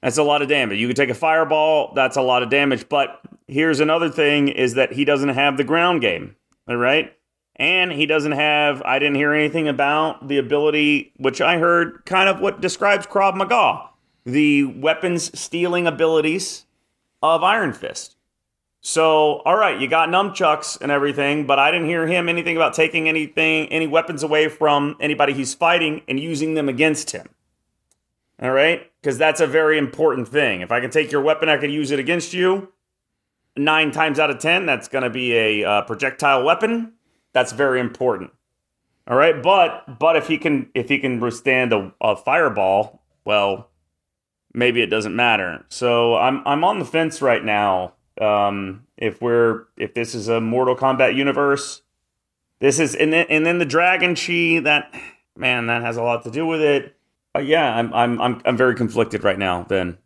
That's 0.03 0.19
a 0.19 0.23
lot 0.23 0.43
of 0.43 0.49
damage. 0.49 0.79
You 0.79 0.87
can 0.87 0.97
take 0.97 1.11
a 1.11 1.15
fireball, 1.15 1.93
that's 1.95 2.17
a 2.17 2.23
lot 2.23 2.43
of 2.43 2.51
damage. 2.51 2.89
But 2.89 3.21
here's 3.47 3.81
another 3.81 4.09
thing: 4.09 4.49
is 4.49 4.75
that 4.75 4.93
he 4.93 5.05
doesn't 5.05 5.31
have 5.31 5.57
the 5.57 5.65
ground 5.65 6.01
game. 6.01 6.37
All 6.69 6.77
right. 6.77 7.13
And 7.57 7.93
he 7.93 8.07
doesn't 8.07 8.33
have, 8.33 8.83
I 8.83 8.99
didn't 8.99 9.15
hear 9.15 9.33
anything 9.33 9.69
about 9.69 10.27
the 10.27 10.39
ability, 10.39 11.13
which 11.19 11.41
I 11.41 11.59
heard 11.59 12.05
kind 12.05 12.29
of 12.29 12.41
what 12.41 12.61
describes 12.61 13.07
Krav 13.07 13.37
Maga 13.37 13.91
the 14.25 14.65
weapons 14.65 15.39
stealing 15.39 15.87
abilities 15.87 16.67
of 17.23 17.43
Iron 17.43 17.73
Fist. 17.73 18.17
So, 18.81 19.41
all 19.47 19.57
right, 19.57 19.81
you 19.81 19.89
got 19.89 20.11
nunchucks 20.11 20.79
and 20.81 20.93
everything, 20.93 21.47
but 21.47 21.59
I 21.59 21.71
didn't 21.71 21.89
hear 21.89 22.07
him 22.07 22.29
anything 22.29 22.57
about 22.57 22.75
taking 22.75 23.09
anything, 23.09 23.67
any 23.69 23.87
weapons 23.87 24.23
away 24.23 24.49
from 24.49 24.97
anybody 25.01 25.33
he's 25.33 25.55
fighting 25.55 26.03
and 26.07 26.21
using 26.21 26.53
them 26.53 26.69
against 26.69 27.13
him. 27.13 27.31
All 28.43 28.51
right? 28.51 28.91
Because 29.01 29.17
that's 29.17 29.41
a 29.41 29.47
very 29.47 29.79
important 29.79 30.29
thing. 30.29 30.61
If 30.61 30.71
I 30.71 30.81
can 30.81 30.91
take 30.91 31.11
your 31.11 31.23
weapon, 31.23 31.49
I 31.49 31.57
can 31.57 31.71
use 31.71 31.91
it 31.93 31.99
against 31.99 32.35
you. 32.35 32.73
Nine 33.57 33.91
times 33.91 34.19
out 34.19 34.29
of 34.31 34.39
ten, 34.39 34.67
that's 34.67 34.89
going 34.89 35.05
to 35.05 35.11
be 35.11 35.33
a 35.35 35.65
uh, 35.65 35.83
projectile 35.83 36.45
weapon. 36.45 36.93
That's 37.33 37.53
very 37.53 37.81
important. 37.81 38.33
All 39.07 39.17
right, 39.17 39.43
but 39.43 39.99
but 39.99 40.17
if 40.17 40.29
he 40.29 40.39
can 40.39 40.71
if 40.75 40.89
he 40.89 40.99
can 40.99 41.21
withstand 41.21 41.73
a, 41.73 41.93
a 42.01 42.17
fireball, 42.17 43.03
well, 43.25 43.71
maybe 44.55 44.81
it 44.81 44.87
doesn't 44.87 45.15
matter. 45.15 45.65
So 45.69 46.17
I'm 46.17 46.43
I'm 46.47 46.65
on 46.65 46.79
the 46.79 46.85
fence 46.85 47.21
right 47.21 47.45
now. 47.45 47.95
Um, 48.21 48.87
if 48.97 49.21
we're 49.21 49.65
if 49.77 49.93
this 49.95 50.15
is 50.15 50.29
a 50.29 50.41
Mortal 50.41 50.77
Kombat 50.77 51.15
universe, 51.17 51.83
this 52.61 52.79
is 52.79 52.95
and 52.95 53.13
then 53.13 53.27
and 53.29 53.45
then 53.45 53.59
the 53.59 53.67
Dragon 53.67 54.15
Chi 54.15 54.61
that 54.61 54.95
man 55.37 55.67
that 55.67 55.83
has 55.83 55.97
a 55.97 56.03
lot 56.03 56.23
to 56.25 56.31
do 56.31 56.47
with 56.47 56.63
it. 56.63 56.97
Uh, 57.37 57.41
yeah, 57.41 57.77
I'm 57.77 57.93
I'm 57.93 58.21
I'm 58.21 58.43
I'm 58.45 58.57
very 58.57 58.77
conflicted 58.77 59.25
right 59.25 59.39
now. 59.39 59.65
Then 59.65 59.99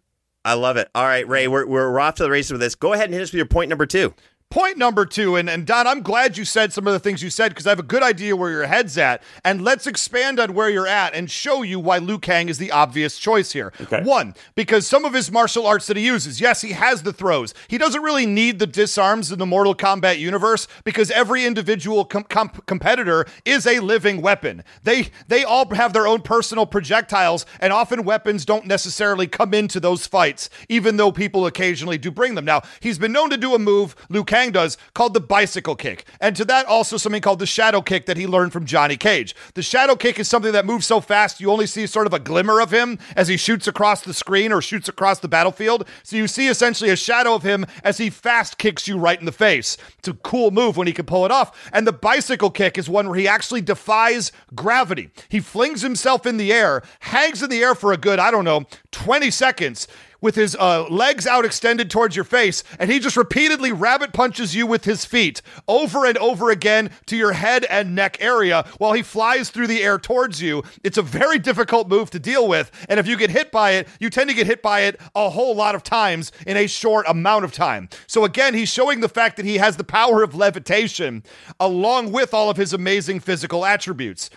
I 0.44 0.54
love 0.54 0.78
it. 0.78 0.88
All 0.94 1.04
right, 1.04 1.28
Ray, 1.28 1.46
we're 1.46 1.66
we're 1.66 2.00
off 2.00 2.14
to 2.16 2.22
the 2.22 2.30
races 2.30 2.52
with 2.52 2.60
this. 2.60 2.74
Go 2.74 2.94
ahead 2.94 3.06
and 3.06 3.14
hit 3.14 3.22
us 3.22 3.30
with 3.30 3.38
your 3.38 3.46
point 3.46 3.68
number 3.68 3.86
two. 3.86 4.14
Point 4.50 4.78
number 4.78 5.04
two, 5.04 5.36
and, 5.36 5.50
and 5.50 5.66
Don, 5.66 5.86
I'm 5.86 6.00
glad 6.00 6.38
you 6.38 6.46
said 6.46 6.72
some 6.72 6.86
of 6.86 6.94
the 6.94 6.98
things 6.98 7.22
you 7.22 7.28
said 7.28 7.50
because 7.50 7.66
I 7.66 7.70
have 7.70 7.78
a 7.78 7.82
good 7.82 8.02
idea 8.02 8.34
where 8.34 8.50
your 8.50 8.66
head's 8.66 8.96
at. 8.96 9.22
And 9.44 9.60
let's 9.60 9.86
expand 9.86 10.40
on 10.40 10.54
where 10.54 10.70
you're 10.70 10.86
at 10.86 11.12
and 11.12 11.30
show 11.30 11.60
you 11.60 11.78
why 11.78 11.98
Liu 11.98 12.18
Kang 12.18 12.48
is 12.48 12.56
the 12.56 12.70
obvious 12.70 13.18
choice 13.18 13.52
here. 13.52 13.74
Okay. 13.78 14.02
One, 14.02 14.34
because 14.54 14.86
some 14.86 15.04
of 15.04 15.12
his 15.12 15.30
martial 15.30 15.66
arts 15.66 15.86
that 15.88 15.98
he 15.98 16.06
uses, 16.06 16.40
yes, 16.40 16.62
he 16.62 16.72
has 16.72 17.02
the 17.02 17.12
throws. 17.12 17.52
He 17.68 17.76
doesn't 17.76 18.00
really 18.00 18.24
need 18.24 18.58
the 18.58 18.66
disarms 18.66 19.30
in 19.30 19.38
the 19.38 19.44
Mortal 19.44 19.74
Kombat 19.74 20.18
universe 20.18 20.66
because 20.82 21.10
every 21.10 21.44
individual 21.44 22.06
com- 22.06 22.24
com- 22.24 22.48
competitor 22.64 23.26
is 23.44 23.66
a 23.66 23.80
living 23.80 24.22
weapon. 24.22 24.64
They 24.82 25.10
they 25.26 25.44
all 25.44 25.68
have 25.74 25.92
their 25.92 26.06
own 26.06 26.22
personal 26.22 26.64
projectiles, 26.64 27.44
and 27.60 27.70
often 27.70 28.02
weapons 28.02 28.46
don't 28.46 28.64
necessarily 28.64 29.26
come 29.26 29.52
into 29.52 29.78
those 29.78 30.06
fights, 30.06 30.48
even 30.70 30.96
though 30.96 31.12
people 31.12 31.44
occasionally 31.44 31.98
do 31.98 32.10
bring 32.10 32.34
them. 32.34 32.46
Now, 32.46 32.62
he's 32.80 32.98
been 32.98 33.12
known 33.12 33.28
to 33.28 33.36
do 33.36 33.54
a 33.54 33.58
move, 33.58 33.94
Liu 34.08 34.24
Kang 34.24 34.37
does 34.46 34.78
called 34.94 35.14
the 35.14 35.20
bicycle 35.20 35.74
kick. 35.74 36.04
And 36.20 36.34
to 36.36 36.44
that, 36.46 36.66
also 36.66 36.96
something 36.96 37.20
called 37.20 37.40
the 37.40 37.46
shadow 37.46 37.82
kick 37.82 38.06
that 38.06 38.16
he 38.16 38.26
learned 38.26 38.52
from 38.52 38.64
Johnny 38.64 38.96
Cage. 38.96 39.34
The 39.54 39.62
shadow 39.62 39.96
kick 39.96 40.18
is 40.18 40.28
something 40.28 40.52
that 40.52 40.64
moves 40.64 40.86
so 40.86 41.00
fast 41.00 41.40
you 41.40 41.50
only 41.50 41.66
see 41.66 41.86
sort 41.86 42.06
of 42.06 42.14
a 42.14 42.18
glimmer 42.18 42.60
of 42.60 42.72
him 42.72 42.98
as 43.16 43.28
he 43.28 43.36
shoots 43.36 43.66
across 43.66 44.02
the 44.02 44.14
screen 44.14 44.52
or 44.52 44.62
shoots 44.62 44.88
across 44.88 45.18
the 45.18 45.28
battlefield. 45.28 45.86
So 46.02 46.16
you 46.16 46.28
see 46.28 46.48
essentially 46.48 46.90
a 46.90 46.96
shadow 46.96 47.34
of 47.34 47.42
him 47.42 47.66
as 47.82 47.98
he 47.98 48.10
fast 48.10 48.58
kicks 48.58 48.86
you 48.86 48.98
right 48.98 49.18
in 49.18 49.26
the 49.26 49.32
face. 49.32 49.76
It's 49.98 50.08
a 50.08 50.14
cool 50.14 50.50
move 50.50 50.76
when 50.76 50.86
he 50.86 50.92
can 50.92 51.06
pull 51.06 51.24
it 51.24 51.32
off. 51.32 51.68
And 51.72 51.86
the 51.86 51.92
bicycle 51.92 52.50
kick 52.50 52.78
is 52.78 52.88
one 52.88 53.08
where 53.08 53.18
he 53.18 53.26
actually 53.26 53.60
defies 53.60 54.30
gravity. 54.54 55.10
He 55.28 55.40
flings 55.40 55.82
himself 55.82 56.26
in 56.26 56.36
the 56.36 56.52
air, 56.52 56.82
hangs 57.00 57.42
in 57.42 57.50
the 57.50 57.62
air 57.62 57.74
for 57.74 57.92
a 57.92 57.96
good, 57.96 58.18
I 58.18 58.30
don't 58.30 58.44
know, 58.44 58.66
20 58.92 59.30
seconds 59.30 59.88
with 60.20 60.34
his 60.34 60.56
uh, 60.56 60.86
legs 60.88 61.26
out 61.26 61.44
extended 61.44 61.90
towards 61.90 62.16
your 62.16 62.24
face, 62.24 62.64
and 62.78 62.90
he 62.90 62.98
just 62.98 63.16
repeatedly 63.16 63.72
rabbit 63.72 64.12
punches 64.12 64.54
you 64.54 64.66
with 64.66 64.84
his 64.84 65.04
feet 65.04 65.42
over 65.66 66.04
and 66.04 66.18
over 66.18 66.50
again 66.50 66.90
to 67.06 67.16
your 67.16 67.32
head 67.32 67.64
and 67.66 67.94
neck 67.94 68.16
area 68.20 68.64
while 68.78 68.92
he 68.92 69.02
flies 69.02 69.50
through 69.50 69.66
the 69.66 69.82
air 69.82 69.98
towards 69.98 70.42
you. 70.42 70.62
It's 70.82 70.98
a 70.98 71.02
very 71.02 71.38
difficult 71.38 71.88
move 71.88 72.10
to 72.10 72.18
deal 72.18 72.48
with, 72.48 72.70
and 72.88 72.98
if 72.98 73.06
you 73.06 73.16
get 73.16 73.30
hit 73.30 73.50
by 73.50 73.72
it, 73.72 73.88
you 74.00 74.10
tend 74.10 74.30
to 74.30 74.36
get 74.36 74.46
hit 74.46 74.62
by 74.62 74.80
it 74.80 75.00
a 75.14 75.30
whole 75.30 75.54
lot 75.54 75.74
of 75.74 75.82
times 75.82 76.32
in 76.46 76.56
a 76.56 76.66
short 76.66 77.06
amount 77.08 77.44
of 77.44 77.52
time. 77.52 77.88
So 78.06 78.24
again, 78.24 78.54
he's 78.54 78.68
showing 78.68 79.00
the 79.00 79.08
fact 79.08 79.36
that 79.36 79.46
he 79.46 79.58
has 79.58 79.76
the 79.76 79.84
power 79.84 80.22
of 80.22 80.34
levitation 80.34 81.22
along 81.60 82.12
with 82.12 82.34
all 82.34 82.50
of 82.50 82.56
his 82.56 82.72
amazing 82.72 83.20
physical 83.20 83.64
attributes. 83.64 84.30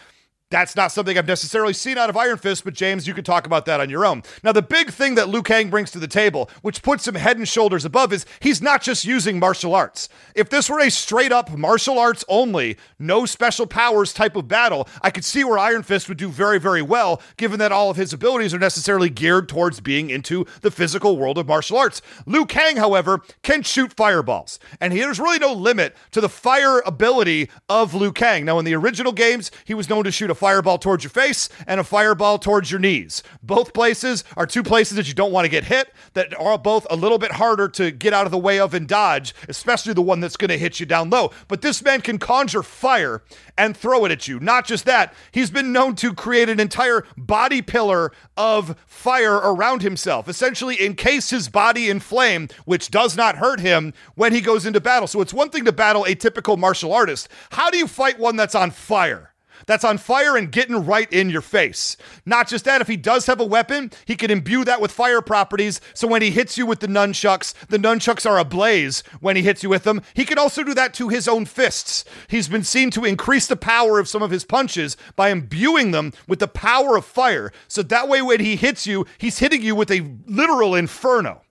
That's 0.52 0.76
not 0.76 0.92
something 0.92 1.18
I've 1.18 1.26
necessarily 1.28 1.72
seen 1.72 1.98
out 1.98 2.10
of 2.10 2.18
Iron 2.18 2.38
Fist, 2.38 2.66
but 2.66 2.74
James, 2.74 3.08
you 3.08 3.14
can 3.14 3.24
talk 3.24 3.46
about 3.46 3.66
that 3.68 3.80
on 3.80 3.90
your 3.90 4.06
own. 4.06 4.22
Now, 4.44 4.52
the 4.52 4.62
big 4.62 4.92
thing 4.92 5.16
that 5.16 5.30
Liu 5.30 5.42
Kang 5.42 5.70
brings 5.70 5.92
to 5.92 6.00
the 6.00 6.10
table, 6.10 6.50
which 6.62 6.84
puts 6.84 7.08
him 7.08 7.16
head 7.16 7.38
and 7.38 7.48
shoulders 7.48 7.86
above, 7.86 8.12
is 8.12 8.26
he's 8.42 8.62
not 8.62 8.82
just 8.82 9.06
using 9.06 9.40
martial 9.40 9.74
arts. 9.74 10.10
If 10.36 10.50
this 10.50 10.70
were 10.70 10.82
a 10.82 10.92
straight 10.92 11.32
up 11.32 11.58
martial 11.58 11.98
arts 11.98 12.26
only, 12.28 12.78
no 13.00 13.26
special 13.26 13.66
powers 13.66 14.12
type 14.12 14.36
of 14.36 14.50
battle, 14.50 14.90
I 15.02 15.10
could 15.10 15.24
see 15.24 15.46
where 15.46 15.58
Iron 15.58 15.84
Fist 15.84 16.10
would 16.10 16.18
do 16.18 16.28
very, 16.28 16.60
very 16.60 16.82
well, 16.82 17.22
given 17.38 17.58
that 17.60 17.72
all 17.72 17.90
of 17.90 17.96
his 17.96 18.12
abilities 18.12 18.54
are 18.54 18.60
necessarily 18.60 19.10
geared 19.10 19.48
towards 19.48 19.80
being 19.80 20.10
into 20.10 20.46
the 20.60 20.72
physical 20.72 21.18
world 21.18 21.38
of 21.38 21.48
martial 21.48 21.78
arts. 21.78 22.02
Liu 22.26 22.46
Kang, 22.46 22.76
however, 22.76 23.22
can 23.42 23.64
shoot 23.64 23.94
fireballs, 23.94 24.60
and 24.82 24.92
there's 24.92 25.18
really 25.18 25.40
no 25.40 25.54
limit 25.54 25.96
to 26.12 26.20
the 26.20 26.28
fire 26.28 26.82
ability 26.82 27.50
of 27.70 27.94
Liu 27.94 28.12
Kang. 28.12 28.44
Now, 28.44 28.60
in 28.60 28.66
the 28.66 28.76
original 28.76 29.14
games, 29.14 29.50
he 29.64 29.74
was 29.74 29.90
known 29.90 30.04
to 30.04 30.12
shoot 30.12 30.30
a 30.30 30.41
fireball 30.42 30.80
towards 30.80 31.04
your 31.04 31.12
face 31.12 31.50
and 31.68 31.80
a 31.80 31.84
fireball 31.84 32.40
towards 32.40 32.72
your 32.72 32.80
knees. 32.80 33.22
Both 33.44 33.76
places 33.76 34.24
are 34.36 34.48
two 34.48 34.64
places 34.64 34.98
that 34.98 35.08
you 35.08 35.14
don't 35.14 35.32
want 35.32 35.46
to 35.46 35.50
get 35.50 35.66
hit, 35.66 35.94
that 36.14 36.34
are 36.40 36.58
both 36.58 36.88
a 36.90 36.96
little 36.96 37.20
bit 37.20 37.34
harder 37.34 37.68
to 37.68 37.92
get 37.92 38.12
out 38.12 38.26
of 38.26 38.32
the 38.32 38.40
way 38.40 38.60
of 38.60 38.74
and 38.74 38.88
dodge, 38.88 39.36
especially 39.48 39.94
the 39.94 40.02
one 40.02 40.20
that's 40.20 40.38
going 40.38 40.50
to 40.50 40.58
hit 40.58 40.80
you 40.80 40.88
down 40.88 41.12
low. 41.12 41.30
But 41.48 41.62
this 41.62 41.84
man 41.84 42.02
can 42.02 42.18
conjure 42.18 42.64
fire 42.64 43.22
and 43.56 43.78
throw 43.78 44.04
it 44.06 44.12
at 44.12 44.28
you. 44.28 44.40
Not 44.40 44.66
just 44.66 44.86
that, 44.86 45.14
he's 45.32 45.52
been 45.52 45.72
known 45.72 45.96
to 45.98 46.12
create 46.12 46.50
an 46.50 46.60
entire 46.60 47.06
body 47.16 47.62
pillar 47.62 48.12
of 48.36 48.76
fire 48.88 49.36
around 49.36 49.84
himself, 49.84 50.28
essentially 50.28 50.84
encase 50.84 51.30
his 51.30 51.50
body 51.50 51.88
in 51.88 52.00
flame, 52.00 52.48
which 52.66 52.90
does 52.90 53.16
not 53.16 53.38
hurt 53.38 53.60
him 53.60 53.94
when 54.16 54.34
he 54.34 54.42
goes 54.42 54.66
into 54.66 54.82
battle. 54.82 55.06
So 55.06 55.22
it's 55.22 55.36
one 55.36 55.52
thing 55.52 55.66
to 55.66 55.72
battle 55.72 56.04
a 56.06 56.16
typical 56.16 56.58
martial 56.58 56.92
artist. 56.92 57.30
How 57.52 57.70
do 57.70 57.78
you 57.78 57.88
fight 57.88 58.18
one 58.18 58.38
that's 58.38 58.56
on 58.56 58.72
fire? 58.72 59.31
That's 59.66 59.84
on 59.84 59.98
fire 59.98 60.36
and 60.36 60.52
getting 60.52 60.86
right 60.86 61.12
in 61.12 61.30
your 61.30 61.42
face. 61.42 61.98
Not 62.26 62.48
just 62.48 62.66
that, 62.66 62.82
if 62.82 62.88
he 62.88 62.98
does 62.98 63.26
have 63.26 63.40
a 63.40 63.46
weapon, 63.46 63.92
he 64.06 64.16
can 64.16 64.32
imbue 64.32 64.64
that 64.66 64.82
with 64.82 64.92
fire 64.92 65.22
properties. 65.22 65.82
So 65.94 66.08
when 66.08 66.22
he 66.22 66.32
hits 66.32 66.58
you 66.58 66.66
with 66.66 66.80
the 66.80 66.88
nunchucks, 66.88 67.54
the 67.68 67.78
nunchucks 67.78 68.30
are 68.30 68.40
ablaze 68.40 69.04
when 69.20 69.36
he 69.36 69.42
hits 69.42 69.64
you 69.64 69.70
with 69.70 69.84
them. 69.84 70.02
He 70.14 70.26
can 70.26 70.38
also 70.38 70.64
do 70.64 70.74
that 70.74 70.94
to 70.96 71.10
his 71.10 71.28
own 71.28 71.46
fists. 71.46 72.06
He's 72.28 72.48
been 72.48 72.64
seen 72.64 72.92
to 72.92 73.06
increase 73.06 73.48
the 73.48 73.56
power 73.56 74.00
of 74.00 74.08
some 74.08 74.22
of 74.22 74.32
his 74.32 74.46
punches 74.46 74.98
by 75.16 75.30
imbuing 75.30 75.92
them 75.92 76.14
with 76.28 76.40
the 76.40 76.48
power 76.48 76.96
of 76.96 77.06
fire. 77.06 77.52
So 77.68 77.84
that 77.84 78.08
way, 78.08 78.22
when 78.22 78.40
he 78.40 78.56
hits 78.56 78.88
you, 78.88 79.06
he's 79.18 79.40
hitting 79.40 79.62
you 79.62 79.76
with 79.76 79.92
a 79.92 80.16
literal 80.26 80.76
inferno. 80.76 81.42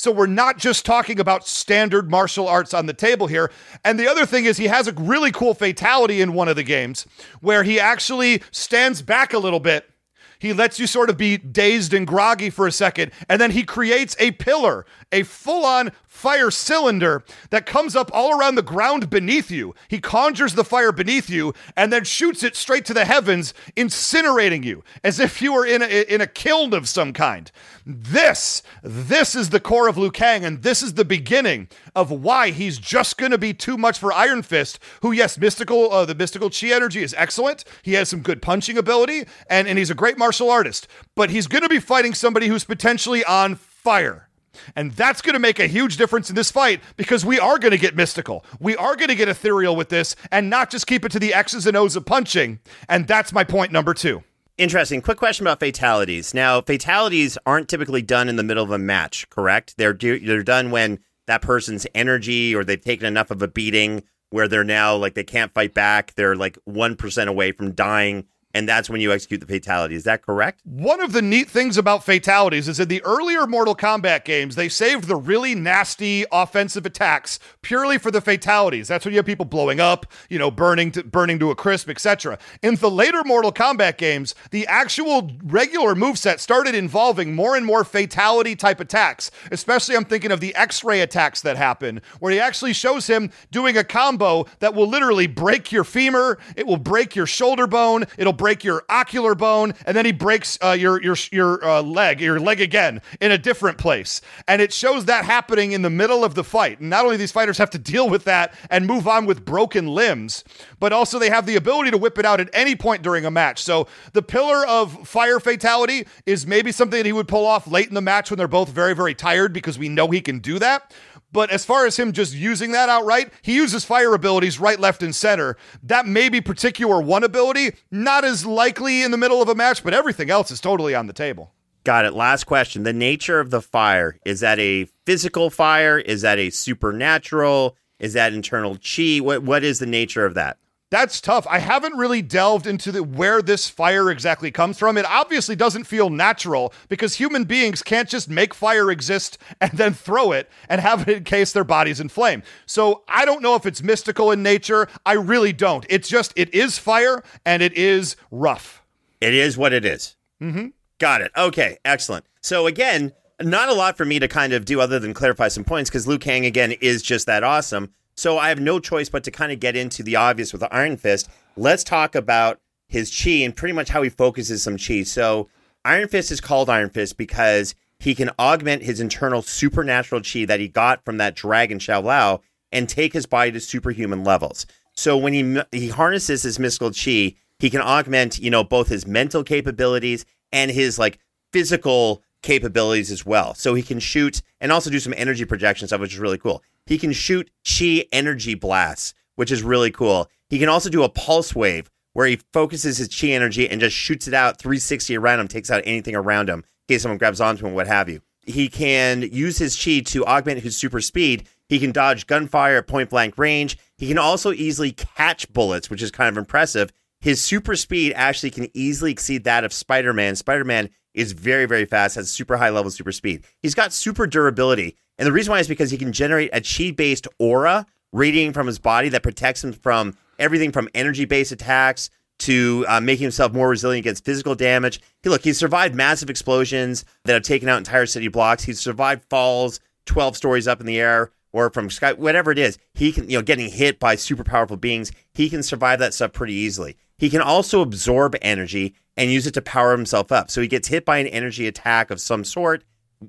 So 0.00 0.10
we're 0.10 0.24
not 0.24 0.56
just 0.56 0.86
talking 0.86 1.20
about 1.20 1.46
standard 1.46 2.10
martial 2.10 2.48
arts 2.48 2.72
on 2.72 2.86
the 2.86 2.94
table 2.94 3.26
here. 3.26 3.52
And 3.84 4.00
the 4.00 4.08
other 4.08 4.24
thing 4.24 4.46
is, 4.46 4.56
he 4.56 4.68
has 4.68 4.88
a 4.88 4.92
really 4.92 5.30
cool 5.30 5.52
fatality 5.52 6.22
in 6.22 6.32
one 6.32 6.48
of 6.48 6.56
the 6.56 6.62
games 6.62 7.06
where 7.42 7.64
he 7.64 7.78
actually 7.78 8.42
stands 8.50 9.02
back 9.02 9.34
a 9.34 9.38
little 9.38 9.60
bit. 9.60 9.90
He 10.38 10.54
lets 10.54 10.80
you 10.80 10.86
sort 10.86 11.10
of 11.10 11.18
be 11.18 11.36
dazed 11.36 11.92
and 11.92 12.06
groggy 12.06 12.48
for 12.48 12.66
a 12.66 12.72
second, 12.72 13.12
and 13.28 13.38
then 13.38 13.50
he 13.50 13.62
creates 13.62 14.16
a 14.18 14.30
pillar, 14.30 14.86
a 15.12 15.22
full 15.22 15.66
on 15.66 15.92
fire 16.20 16.50
cylinder 16.50 17.24
that 17.48 17.64
comes 17.64 17.96
up 17.96 18.10
all 18.12 18.38
around 18.38 18.54
the 18.54 18.62
ground 18.62 19.08
beneath 19.08 19.50
you. 19.50 19.74
He 19.88 20.00
conjures 20.00 20.54
the 20.54 20.64
fire 20.64 20.92
beneath 20.92 21.30
you 21.30 21.54
and 21.78 21.90
then 21.90 22.04
shoots 22.04 22.42
it 22.42 22.54
straight 22.54 22.84
to 22.84 22.94
the 22.94 23.06
heavens, 23.06 23.54
incinerating 23.74 24.62
you 24.62 24.84
as 25.02 25.18
if 25.18 25.40
you 25.40 25.54
were 25.54 25.64
in 25.64 25.80
a, 25.80 26.14
in 26.14 26.20
a 26.20 26.26
kiln 26.26 26.74
of 26.74 26.90
some 26.90 27.14
kind. 27.14 27.50
This, 27.86 28.62
this 28.82 29.34
is 29.34 29.48
the 29.48 29.60
core 29.60 29.88
of 29.88 29.96
Liu 29.96 30.10
Kang, 30.10 30.44
and 30.44 30.62
this 30.62 30.82
is 30.82 30.94
the 30.94 31.04
beginning 31.04 31.68
of 31.96 32.10
why 32.10 32.50
he's 32.50 32.78
just 32.78 33.16
going 33.16 33.32
to 33.32 33.38
be 33.38 33.54
too 33.54 33.78
much 33.78 33.98
for 33.98 34.12
Iron 34.12 34.42
Fist. 34.42 34.78
Who, 35.00 35.12
yes, 35.12 35.38
mystical, 35.38 35.90
uh, 35.90 36.04
the 36.04 36.14
mystical 36.14 36.50
chi 36.50 36.68
energy 36.68 37.02
is 37.02 37.14
excellent. 37.16 37.64
He 37.82 37.94
has 37.94 38.10
some 38.10 38.20
good 38.20 38.42
punching 38.42 38.76
ability, 38.76 39.24
and 39.48 39.66
and 39.66 39.78
he's 39.78 39.90
a 39.90 39.94
great 39.94 40.18
martial 40.18 40.50
artist. 40.50 40.86
But 41.16 41.30
he's 41.30 41.46
going 41.46 41.62
to 41.62 41.68
be 41.68 41.80
fighting 41.80 42.12
somebody 42.12 42.48
who's 42.48 42.64
potentially 42.64 43.24
on 43.24 43.54
fire. 43.56 44.29
And 44.74 44.92
that's 44.92 45.22
going 45.22 45.34
to 45.34 45.40
make 45.40 45.58
a 45.58 45.66
huge 45.66 45.96
difference 45.96 46.30
in 46.30 46.36
this 46.36 46.50
fight 46.50 46.80
because 46.96 47.24
we 47.24 47.38
are 47.38 47.58
going 47.58 47.72
to 47.72 47.78
get 47.78 47.96
mystical. 47.96 48.44
We 48.58 48.76
are 48.76 48.96
going 48.96 49.08
to 49.08 49.14
get 49.14 49.28
ethereal 49.28 49.76
with 49.76 49.88
this 49.88 50.16
and 50.30 50.50
not 50.50 50.70
just 50.70 50.86
keep 50.86 51.04
it 51.04 51.12
to 51.12 51.18
the 51.18 51.34
X's 51.34 51.66
and 51.66 51.76
O's 51.76 51.96
of 51.96 52.06
punching. 52.06 52.60
And 52.88 53.06
that's 53.06 53.32
my 53.32 53.44
point 53.44 53.72
number 53.72 53.94
two. 53.94 54.22
Interesting. 54.58 55.00
Quick 55.00 55.16
question 55.16 55.46
about 55.46 55.60
fatalities. 55.60 56.34
Now, 56.34 56.60
fatalities 56.60 57.38
aren't 57.46 57.68
typically 57.68 58.02
done 58.02 58.28
in 58.28 58.36
the 58.36 58.42
middle 58.42 58.62
of 58.62 58.70
a 58.70 58.78
match, 58.78 59.28
correct? 59.30 59.76
They're 59.78 59.94
do- 59.94 60.20
they're 60.20 60.42
done 60.42 60.70
when 60.70 60.98
that 61.26 61.40
person's 61.40 61.86
energy 61.94 62.54
or 62.54 62.62
they've 62.64 62.80
taken 62.80 63.06
enough 63.06 63.30
of 63.30 63.40
a 63.40 63.48
beating 63.48 64.02
where 64.30 64.48
they're 64.48 64.64
now 64.64 64.94
like 64.96 65.14
they 65.14 65.24
can't 65.24 65.54
fight 65.54 65.72
back. 65.72 66.14
They're 66.14 66.36
like 66.36 66.58
1% 66.68 67.26
away 67.26 67.52
from 67.52 67.72
dying 67.72 68.26
and 68.54 68.68
that's 68.68 68.90
when 68.90 69.00
you 69.00 69.12
execute 69.12 69.40
the 69.40 69.46
fatality. 69.46 69.94
Is 69.94 70.04
that 70.04 70.22
correct? 70.22 70.60
One 70.64 71.00
of 71.00 71.12
the 71.12 71.22
neat 71.22 71.48
things 71.48 71.78
about 71.78 72.04
fatalities 72.04 72.68
is 72.68 72.80
in 72.80 72.88
the 72.88 73.02
earlier 73.02 73.46
Mortal 73.46 73.74
Kombat 73.74 74.24
games, 74.24 74.56
they 74.56 74.68
saved 74.68 75.04
the 75.04 75.16
really 75.16 75.54
nasty 75.54 76.24
offensive 76.32 76.84
attacks 76.84 77.38
purely 77.62 77.98
for 77.98 78.10
the 78.10 78.20
fatalities. 78.20 78.88
That's 78.88 79.04
when 79.04 79.12
you 79.12 79.18
have 79.18 79.26
people 79.26 79.44
blowing 79.44 79.80
up, 79.80 80.06
you 80.28 80.38
know, 80.38 80.50
burning 80.50 80.90
to 80.92 81.04
burning 81.04 81.38
to 81.38 81.50
a 81.50 81.54
crisp, 81.54 81.88
etc. 81.88 82.38
In 82.62 82.76
the 82.76 82.90
later 82.90 83.22
Mortal 83.24 83.52
Kombat 83.52 83.96
games, 83.96 84.34
the 84.50 84.66
actual 84.66 85.30
regular 85.44 85.94
moveset 85.94 86.40
started 86.40 86.74
involving 86.74 87.34
more 87.34 87.56
and 87.56 87.64
more 87.64 87.84
fatality 87.84 88.56
type 88.56 88.80
attacks. 88.80 89.30
Especially 89.50 89.96
I'm 89.96 90.04
thinking 90.04 90.32
of 90.32 90.40
the 90.40 90.54
X-ray 90.54 91.00
attacks 91.00 91.42
that 91.42 91.56
happen, 91.56 92.00
where 92.18 92.32
he 92.32 92.40
actually 92.40 92.72
shows 92.72 93.06
him 93.06 93.30
doing 93.50 93.76
a 93.76 93.84
combo 93.84 94.46
that 94.58 94.74
will 94.74 94.88
literally 94.88 95.26
break 95.26 95.70
your 95.70 95.84
femur, 95.84 96.38
it 96.56 96.66
will 96.66 96.76
break 96.76 97.14
your 97.14 97.26
shoulder 97.26 97.66
bone, 97.66 98.04
it'll 98.18 98.32
break 98.40 98.64
your 98.64 98.82
ocular 98.88 99.34
bone, 99.34 99.74
and 99.84 99.94
then 99.94 100.06
he 100.06 100.12
breaks 100.12 100.58
uh, 100.64 100.70
your 100.70 101.00
your 101.02 101.14
your 101.30 101.62
uh, 101.62 101.82
leg, 101.82 102.22
your 102.22 102.40
leg 102.40 102.58
again 102.58 103.02
in 103.20 103.30
a 103.30 103.36
different 103.36 103.76
place. 103.76 104.22
And 104.48 104.62
it 104.62 104.72
shows 104.72 105.04
that 105.04 105.26
happening 105.26 105.72
in 105.72 105.82
the 105.82 105.90
middle 105.90 106.24
of 106.24 106.34
the 106.34 106.42
fight. 106.42 106.80
And 106.80 106.88
not 106.88 107.04
only 107.04 107.18
these 107.18 107.32
fighters 107.32 107.58
have 107.58 107.68
to 107.70 107.78
deal 107.78 108.08
with 108.08 108.24
that 108.24 108.54
and 108.70 108.86
move 108.86 109.06
on 109.06 109.26
with 109.26 109.44
broken 109.44 109.86
limbs, 109.88 110.42
but 110.78 110.90
also 110.90 111.18
they 111.18 111.28
have 111.28 111.44
the 111.44 111.56
ability 111.56 111.90
to 111.90 111.98
whip 111.98 112.18
it 112.18 112.24
out 112.24 112.40
at 112.40 112.48
any 112.54 112.74
point 112.74 113.02
during 113.02 113.26
a 113.26 113.30
match. 113.30 113.62
So 113.62 113.86
the 114.14 114.22
pillar 114.22 114.66
of 114.66 115.06
fire 115.06 115.38
fatality 115.38 116.06
is 116.24 116.46
maybe 116.46 116.72
something 116.72 116.98
that 116.98 117.06
he 117.06 117.12
would 117.12 117.28
pull 117.28 117.44
off 117.44 117.66
late 117.66 117.88
in 117.88 117.94
the 117.94 118.00
match 118.00 118.30
when 118.30 118.38
they're 118.38 118.48
both 118.48 118.70
very 118.70 118.94
very 118.94 119.14
tired 119.14 119.52
because 119.52 119.78
we 119.78 119.90
know 119.90 120.08
he 120.08 120.22
can 120.22 120.38
do 120.38 120.58
that. 120.60 120.94
But 121.32 121.50
as 121.50 121.64
far 121.64 121.86
as 121.86 121.98
him 121.98 122.12
just 122.12 122.34
using 122.34 122.72
that 122.72 122.88
outright, 122.88 123.32
he 123.42 123.54
uses 123.54 123.84
fire 123.84 124.14
abilities 124.14 124.58
right, 124.58 124.80
left, 124.80 125.02
and 125.02 125.14
center. 125.14 125.56
That 125.82 126.06
may 126.06 126.28
be 126.28 126.40
particular 126.40 127.00
one 127.00 127.24
ability, 127.24 127.72
not 127.90 128.24
as 128.24 128.44
likely 128.44 129.02
in 129.02 129.10
the 129.10 129.16
middle 129.16 129.40
of 129.40 129.48
a 129.48 129.54
match, 129.54 129.84
but 129.84 129.94
everything 129.94 130.30
else 130.30 130.50
is 130.50 130.60
totally 130.60 130.94
on 130.94 131.06
the 131.06 131.12
table. 131.12 131.52
Got 131.84 132.04
it. 132.04 132.12
Last 132.12 132.44
question. 132.44 132.82
The 132.82 132.92
nature 132.92 133.40
of 133.40 133.50
the 133.50 133.62
fire 133.62 134.18
is 134.24 134.40
that 134.40 134.58
a 134.58 134.86
physical 135.06 135.50
fire? 135.50 135.98
Is 135.98 136.22
that 136.22 136.38
a 136.38 136.50
supernatural? 136.50 137.76
Is 137.98 138.12
that 138.14 138.32
internal 138.32 138.76
chi? 138.76 139.18
What 139.18 139.42
What 139.42 139.64
is 139.64 139.78
the 139.78 139.86
nature 139.86 140.26
of 140.26 140.34
that? 140.34 140.58
That's 140.90 141.20
tough. 141.20 141.46
I 141.48 141.60
haven't 141.60 141.96
really 141.96 142.20
delved 142.20 142.66
into 142.66 142.90
the, 142.90 143.04
where 143.04 143.40
this 143.42 143.70
fire 143.70 144.10
exactly 144.10 144.50
comes 144.50 144.76
from. 144.76 144.98
It 144.98 145.06
obviously 145.06 145.54
doesn't 145.54 145.84
feel 145.84 146.10
natural 146.10 146.74
because 146.88 147.14
human 147.14 147.44
beings 147.44 147.80
can't 147.80 148.08
just 148.08 148.28
make 148.28 148.52
fire 148.52 148.90
exist 148.90 149.38
and 149.60 149.70
then 149.72 149.94
throw 149.94 150.32
it 150.32 150.50
and 150.68 150.80
have 150.80 151.08
it 151.08 151.18
in 151.18 151.24
case 151.24 151.52
their 151.52 151.64
body's 151.64 152.00
in 152.00 152.08
flame. 152.08 152.42
So 152.66 153.04
I 153.06 153.24
don't 153.24 153.42
know 153.42 153.54
if 153.54 153.66
it's 153.66 153.84
mystical 153.84 154.32
in 154.32 154.42
nature. 154.42 154.88
I 155.06 155.12
really 155.12 155.52
don't. 155.52 155.86
It's 155.88 156.08
just, 156.08 156.32
it 156.34 156.52
is 156.52 156.76
fire 156.76 157.22
and 157.46 157.62
it 157.62 157.72
is 157.74 158.16
rough. 158.32 158.82
It 159.20 159.32
is 159.32 159.56
what 159.56 159.72
it 159.72 159.84
is. 159.84 160.16
Mm-hmm. 160.42 160.68
Got 160.98 161.20
it. 161.20 161.30
Okay, 161.36 161.78
excellent. 161.84 162.24
So 162.40 162.66
again, 162.66 163.12
not 163.40 163.68
a 163.68 163.74
lot 163.74 163.96
for 163.96 164.04
me 164.04 164.18
to 164.18 164.26
kind 164.26 164.52
of 164.52 164.64
do 164.64 164.80
other 164.80 164.98
than 164.98 165.14
clarify 165.14 165.48
some 165.48 165.64
points 165.64 165.88
because 165.88 166.08
Liu 166.08 166.18
Kang 166.18 166.44
again 166.44 166.72
is 166.80 167.00
just 167.02 167.26
that 167.26 167.44
awesome. 167.44 167.94
So 168.20 168.36
I 168.36 168.50
have 168.50 168.60
no 168.60 168.80
choice 168.80 169.08
but 169.08 169.24
to 169.24 169.30
kind 169.30 169.50
of 169.50 169.60
get 169.60 169.76
into 169.76 170.02
the 170.02 170.16
obvious 170.16 170.52
with 170.52 170.60
the 170.60 170.74
Iron 170.74 170.98
Fist. 170.98 171.30
Let's 171.56 171.82
talk 171.82 172.14
about 172.14 172.60
his 172.86 173.10
chi 173.10 173.30
and 173.30 173.56
pretty 173.56 173.72
much 173.72 173.88
how 173.88 174.02
he 174.02 174.10
focuses 174.10 174.62
some 174.62 174.76
chi. 174.76 175.04
So 175.04 175.48
Iron 175.86 176.06
Fist 176.06 176.30
is 176.30 176.38
called 176.38 176.68
Iron 176.68 176.90
Fist 176.90 177.16
because 177.16 177.74
he 177.98 178.14
can 178.14 178.28
augment 178.38 178.82
his 178.82 179.00
internal 179.00 179.40
supernatural 179.40 180.20
chi 180.20 180.44
that 180.44 180.60
he 180.60 180.68
got 180.68 181.02
from 181.02 181.16
that 181.16 181.34
dragon 181.34 181.78
Shou-Lao 181.78 182.42
and 182.70 182.90
take 182.90 183.14
his 183.14 183.24
body 183.24 183.52
to 183.52 183.60
superhuman 183.60 184.22
levels. 184.22 184.66
So 184.92 185.16
when 185.16 185.32
he 185.32 185.62
he 185.72 185.88
harnesses 185.88 186.42
his 186.42 186.58
mystical 186.58 186.90
chi, 186.90 187.36
he 187.58 187.70
can 187.70 187.80
augment, 187.80 188.38
you 188.38 188.50
know, 188.50 188.64
both 188.64 188.88
his 188.88 189.06
mental 189.06 189.42
capabilities 189.42 190.26
and 190.52 190.70
his 190.70 190.98
like 190.98 191.18
physical 191.54 192.22
capabilities 192.42 193.10
as 193.10 193.24
well. 193.26 193.54
So 193.54 193.74
he 193.74 193.82
can 193.82 194.00
shoot 194.00 194.42
and 194.60 194.72
also 194.72 194.90
do 194.90 195.00
some 195.00 195.14
energy 195.16 195.44
projection 195.44 195.88
stuff, 195.88 196.00
which 196.00 196.14
is 196.14 196.18
really 196.18 196.38
cool. 196.38 196.62
He 196.86 196.98
can 196.98 197.12
shoot 197.12 197.50
chi 197.64 198.04
energy 198.12 198.54
blasts, 198.54 199.14
which 199.36 199.52
is 199.52 199.62
really 199.62 199.90
cool. 199.90 200.28
He 200.48 200.58
can 200.58 200.68
also 200.68 200.90
do 200.90 201.02
a 201.02 201.08
pulse 201.08 201.54
wave 201.54 201.90
where 202.12 202.26
he 202.26 202.40
focuses 202.52 202.98
his 202.98 203.08
chi 203.08 203.28
energy 203.28 203.68
and 203.68 203.80
just 203.80 203.96
shoots 203.96 204.26
it 204.26 204.34
out 204.34 204.58
360 204.58 205.16
around 205.16 205.40
him, 205.40 205.48
takes 205.48 205.70
out 205.70 205.82
anything 205.84 206.16
around 206.16 206.48
him 206.48 206.58
in 206.58 206.94
case 206.94 207.02
someone 207.02 207.18
grabs 207.18 207.40
onto 207.40 207.66
him, 207.66 207.74
what 207.74 207.86
have 207.86 208.08
you. 208.08 208.20
He 208.46 208.68
can 208.68 209.22
use 209.22 209.58
his 209.58 209.80
chi 209.80 210.00
to 210.06 210.26
augment 210.26 210.62
his 210.62 210.76
super 210.76 211.00
speed. 211.00 211.46
He 211.68 211.78
can 211.78 211.92
dodge 211.92 212.26
gunfire 212.26 212.78
at 212.78 212.88
point 212.88 213.10
blank 213.10 213.38
range. 213.38 213.78
He 213.96 214.08
can 214.08 214.18
also 214.18 214.52
easily 214.52 214.92
catch 214.92 215.52
bullets, 215.52 215.88
which 215.88 216.02
is 216.02 216.10
kind 216.10 216.28
of 216.28 216.36
impressive. 216.36 216.92
His 217.20 217.40
super 217.40 217.76
speed 217.76 218.14
actually 218.16 218.50
can 218.50 218.68
easily 218.74 219.12
exceed 219.12 219.44
that 219.44 219.62
of 219.62 219.72
Spider 219.72 220.12
Man. 220.12 220.34
Spider 220.36 220.64
Man 220.64 220.88
is 221.14 221.32
very, 221.32 221.66
very 221.66 221.84
fast, 221.84 222.14
has 222.14 222.30
super 222.30 222.56
high 222.56 222.70
level 222.70 222.90
super 222.90 223.12
speed. 223.12 223.44
He's 223.60 223.74
got 223.74 223.92
super 223.92 224.26
durability. 224.26 224.96
And 225.18 225.26
the 225.26 225.32
reason 225.32 225.52
why 225.52 225.60
is 225.60 225.68
because 225.68 225.90
he 225.90 225.98
can 225.98 226.12
generate 226.12 226.50
a 226.52 226.60
chi 226.60 226.92
based 226.92 227.28
aura 227.38 227.86
radiating 228.12 228.52
from 228.52 228.66
his 228.66 228.78
body 228.78 229.08
that 229.10 229.22
protects 229.22 229.62
him 229.62 229.72
from 229.72 230.16
everything 230.38 230.72
from 230.72 230.88
energy 230.94 231.24
based 231.24 231.52
attacks 231.52 232.10
to 232.40 232.86
uh, 232.88 233.00
making 233.00 233.24
himself 233.24 233.52
more 233.52 233.68
resilient 233.68 234.04
against 234.04 234.24
physical 234.24 234.54
damage. 234.54 235.00
He, 235.22 235.28
look, 235.28 235.42
he's 235.42 235.58
survived 235.58 235.94
massive 235.94 236.30
explosions 236.30 237.04
that 237.24 237.34
have 237.34 237.42
taken 237.42 237.68
out 237.68 237.78
entire 237.78 238.06
city 238.06 238.28
blocks. 238.28 238.64
He's 238.64 238.80
survived 238.80 239.24
falls 239.28 239.78
12 240.06 240.36
stories 240.36 240.66
up 240.66 240.80
in 240.80 240.86
the 240.86 240.98
air 240.98 241.30
or 241.52 241.70
from 241.70 241.90
sky, 241.90 242.14
whatever 242.14 242.50
it 242.50 242.58
is. 242.58 242.78
He 242.94 243.12
can, 243.12 243.28
you 243.28 243.36
know, 243.36 243.42
getting 243.42 243.68
hit 243.68 244.00
by 244.00 244.14
super 244.14 244.44
powerful 244.44 244.76
beings. 244.76 245.12
He 245.34 245.50
can 245.50 245.62
survive 245.62 245.98
that 245.98 246.14
stuff 246.14 246.32
pretty 246.32 246.54
easily. 246.54 246.96
He 247.18 247.28
can 247.28 247.42
also 247.42 247.82
absorb 247.82 248.36
energy 248.40 248.94
and 249.20 249.30
use 249.30 249.46
it 249.46 249.52
to 249.52 249.60
power 249.60 249.92
himself 249.92 250.32
up. 250.32 250.50
So 250.50 250.62
he 250.62 250.66
gets 250.66 250.88
hit 250.88 251.04
by 251.04 251.18
an 251.18 251.26
energy 251.26 251.66
attack 251.66 252.10
of 252.10 252.22
some 252.22 252.42
sort. 252.42 252.84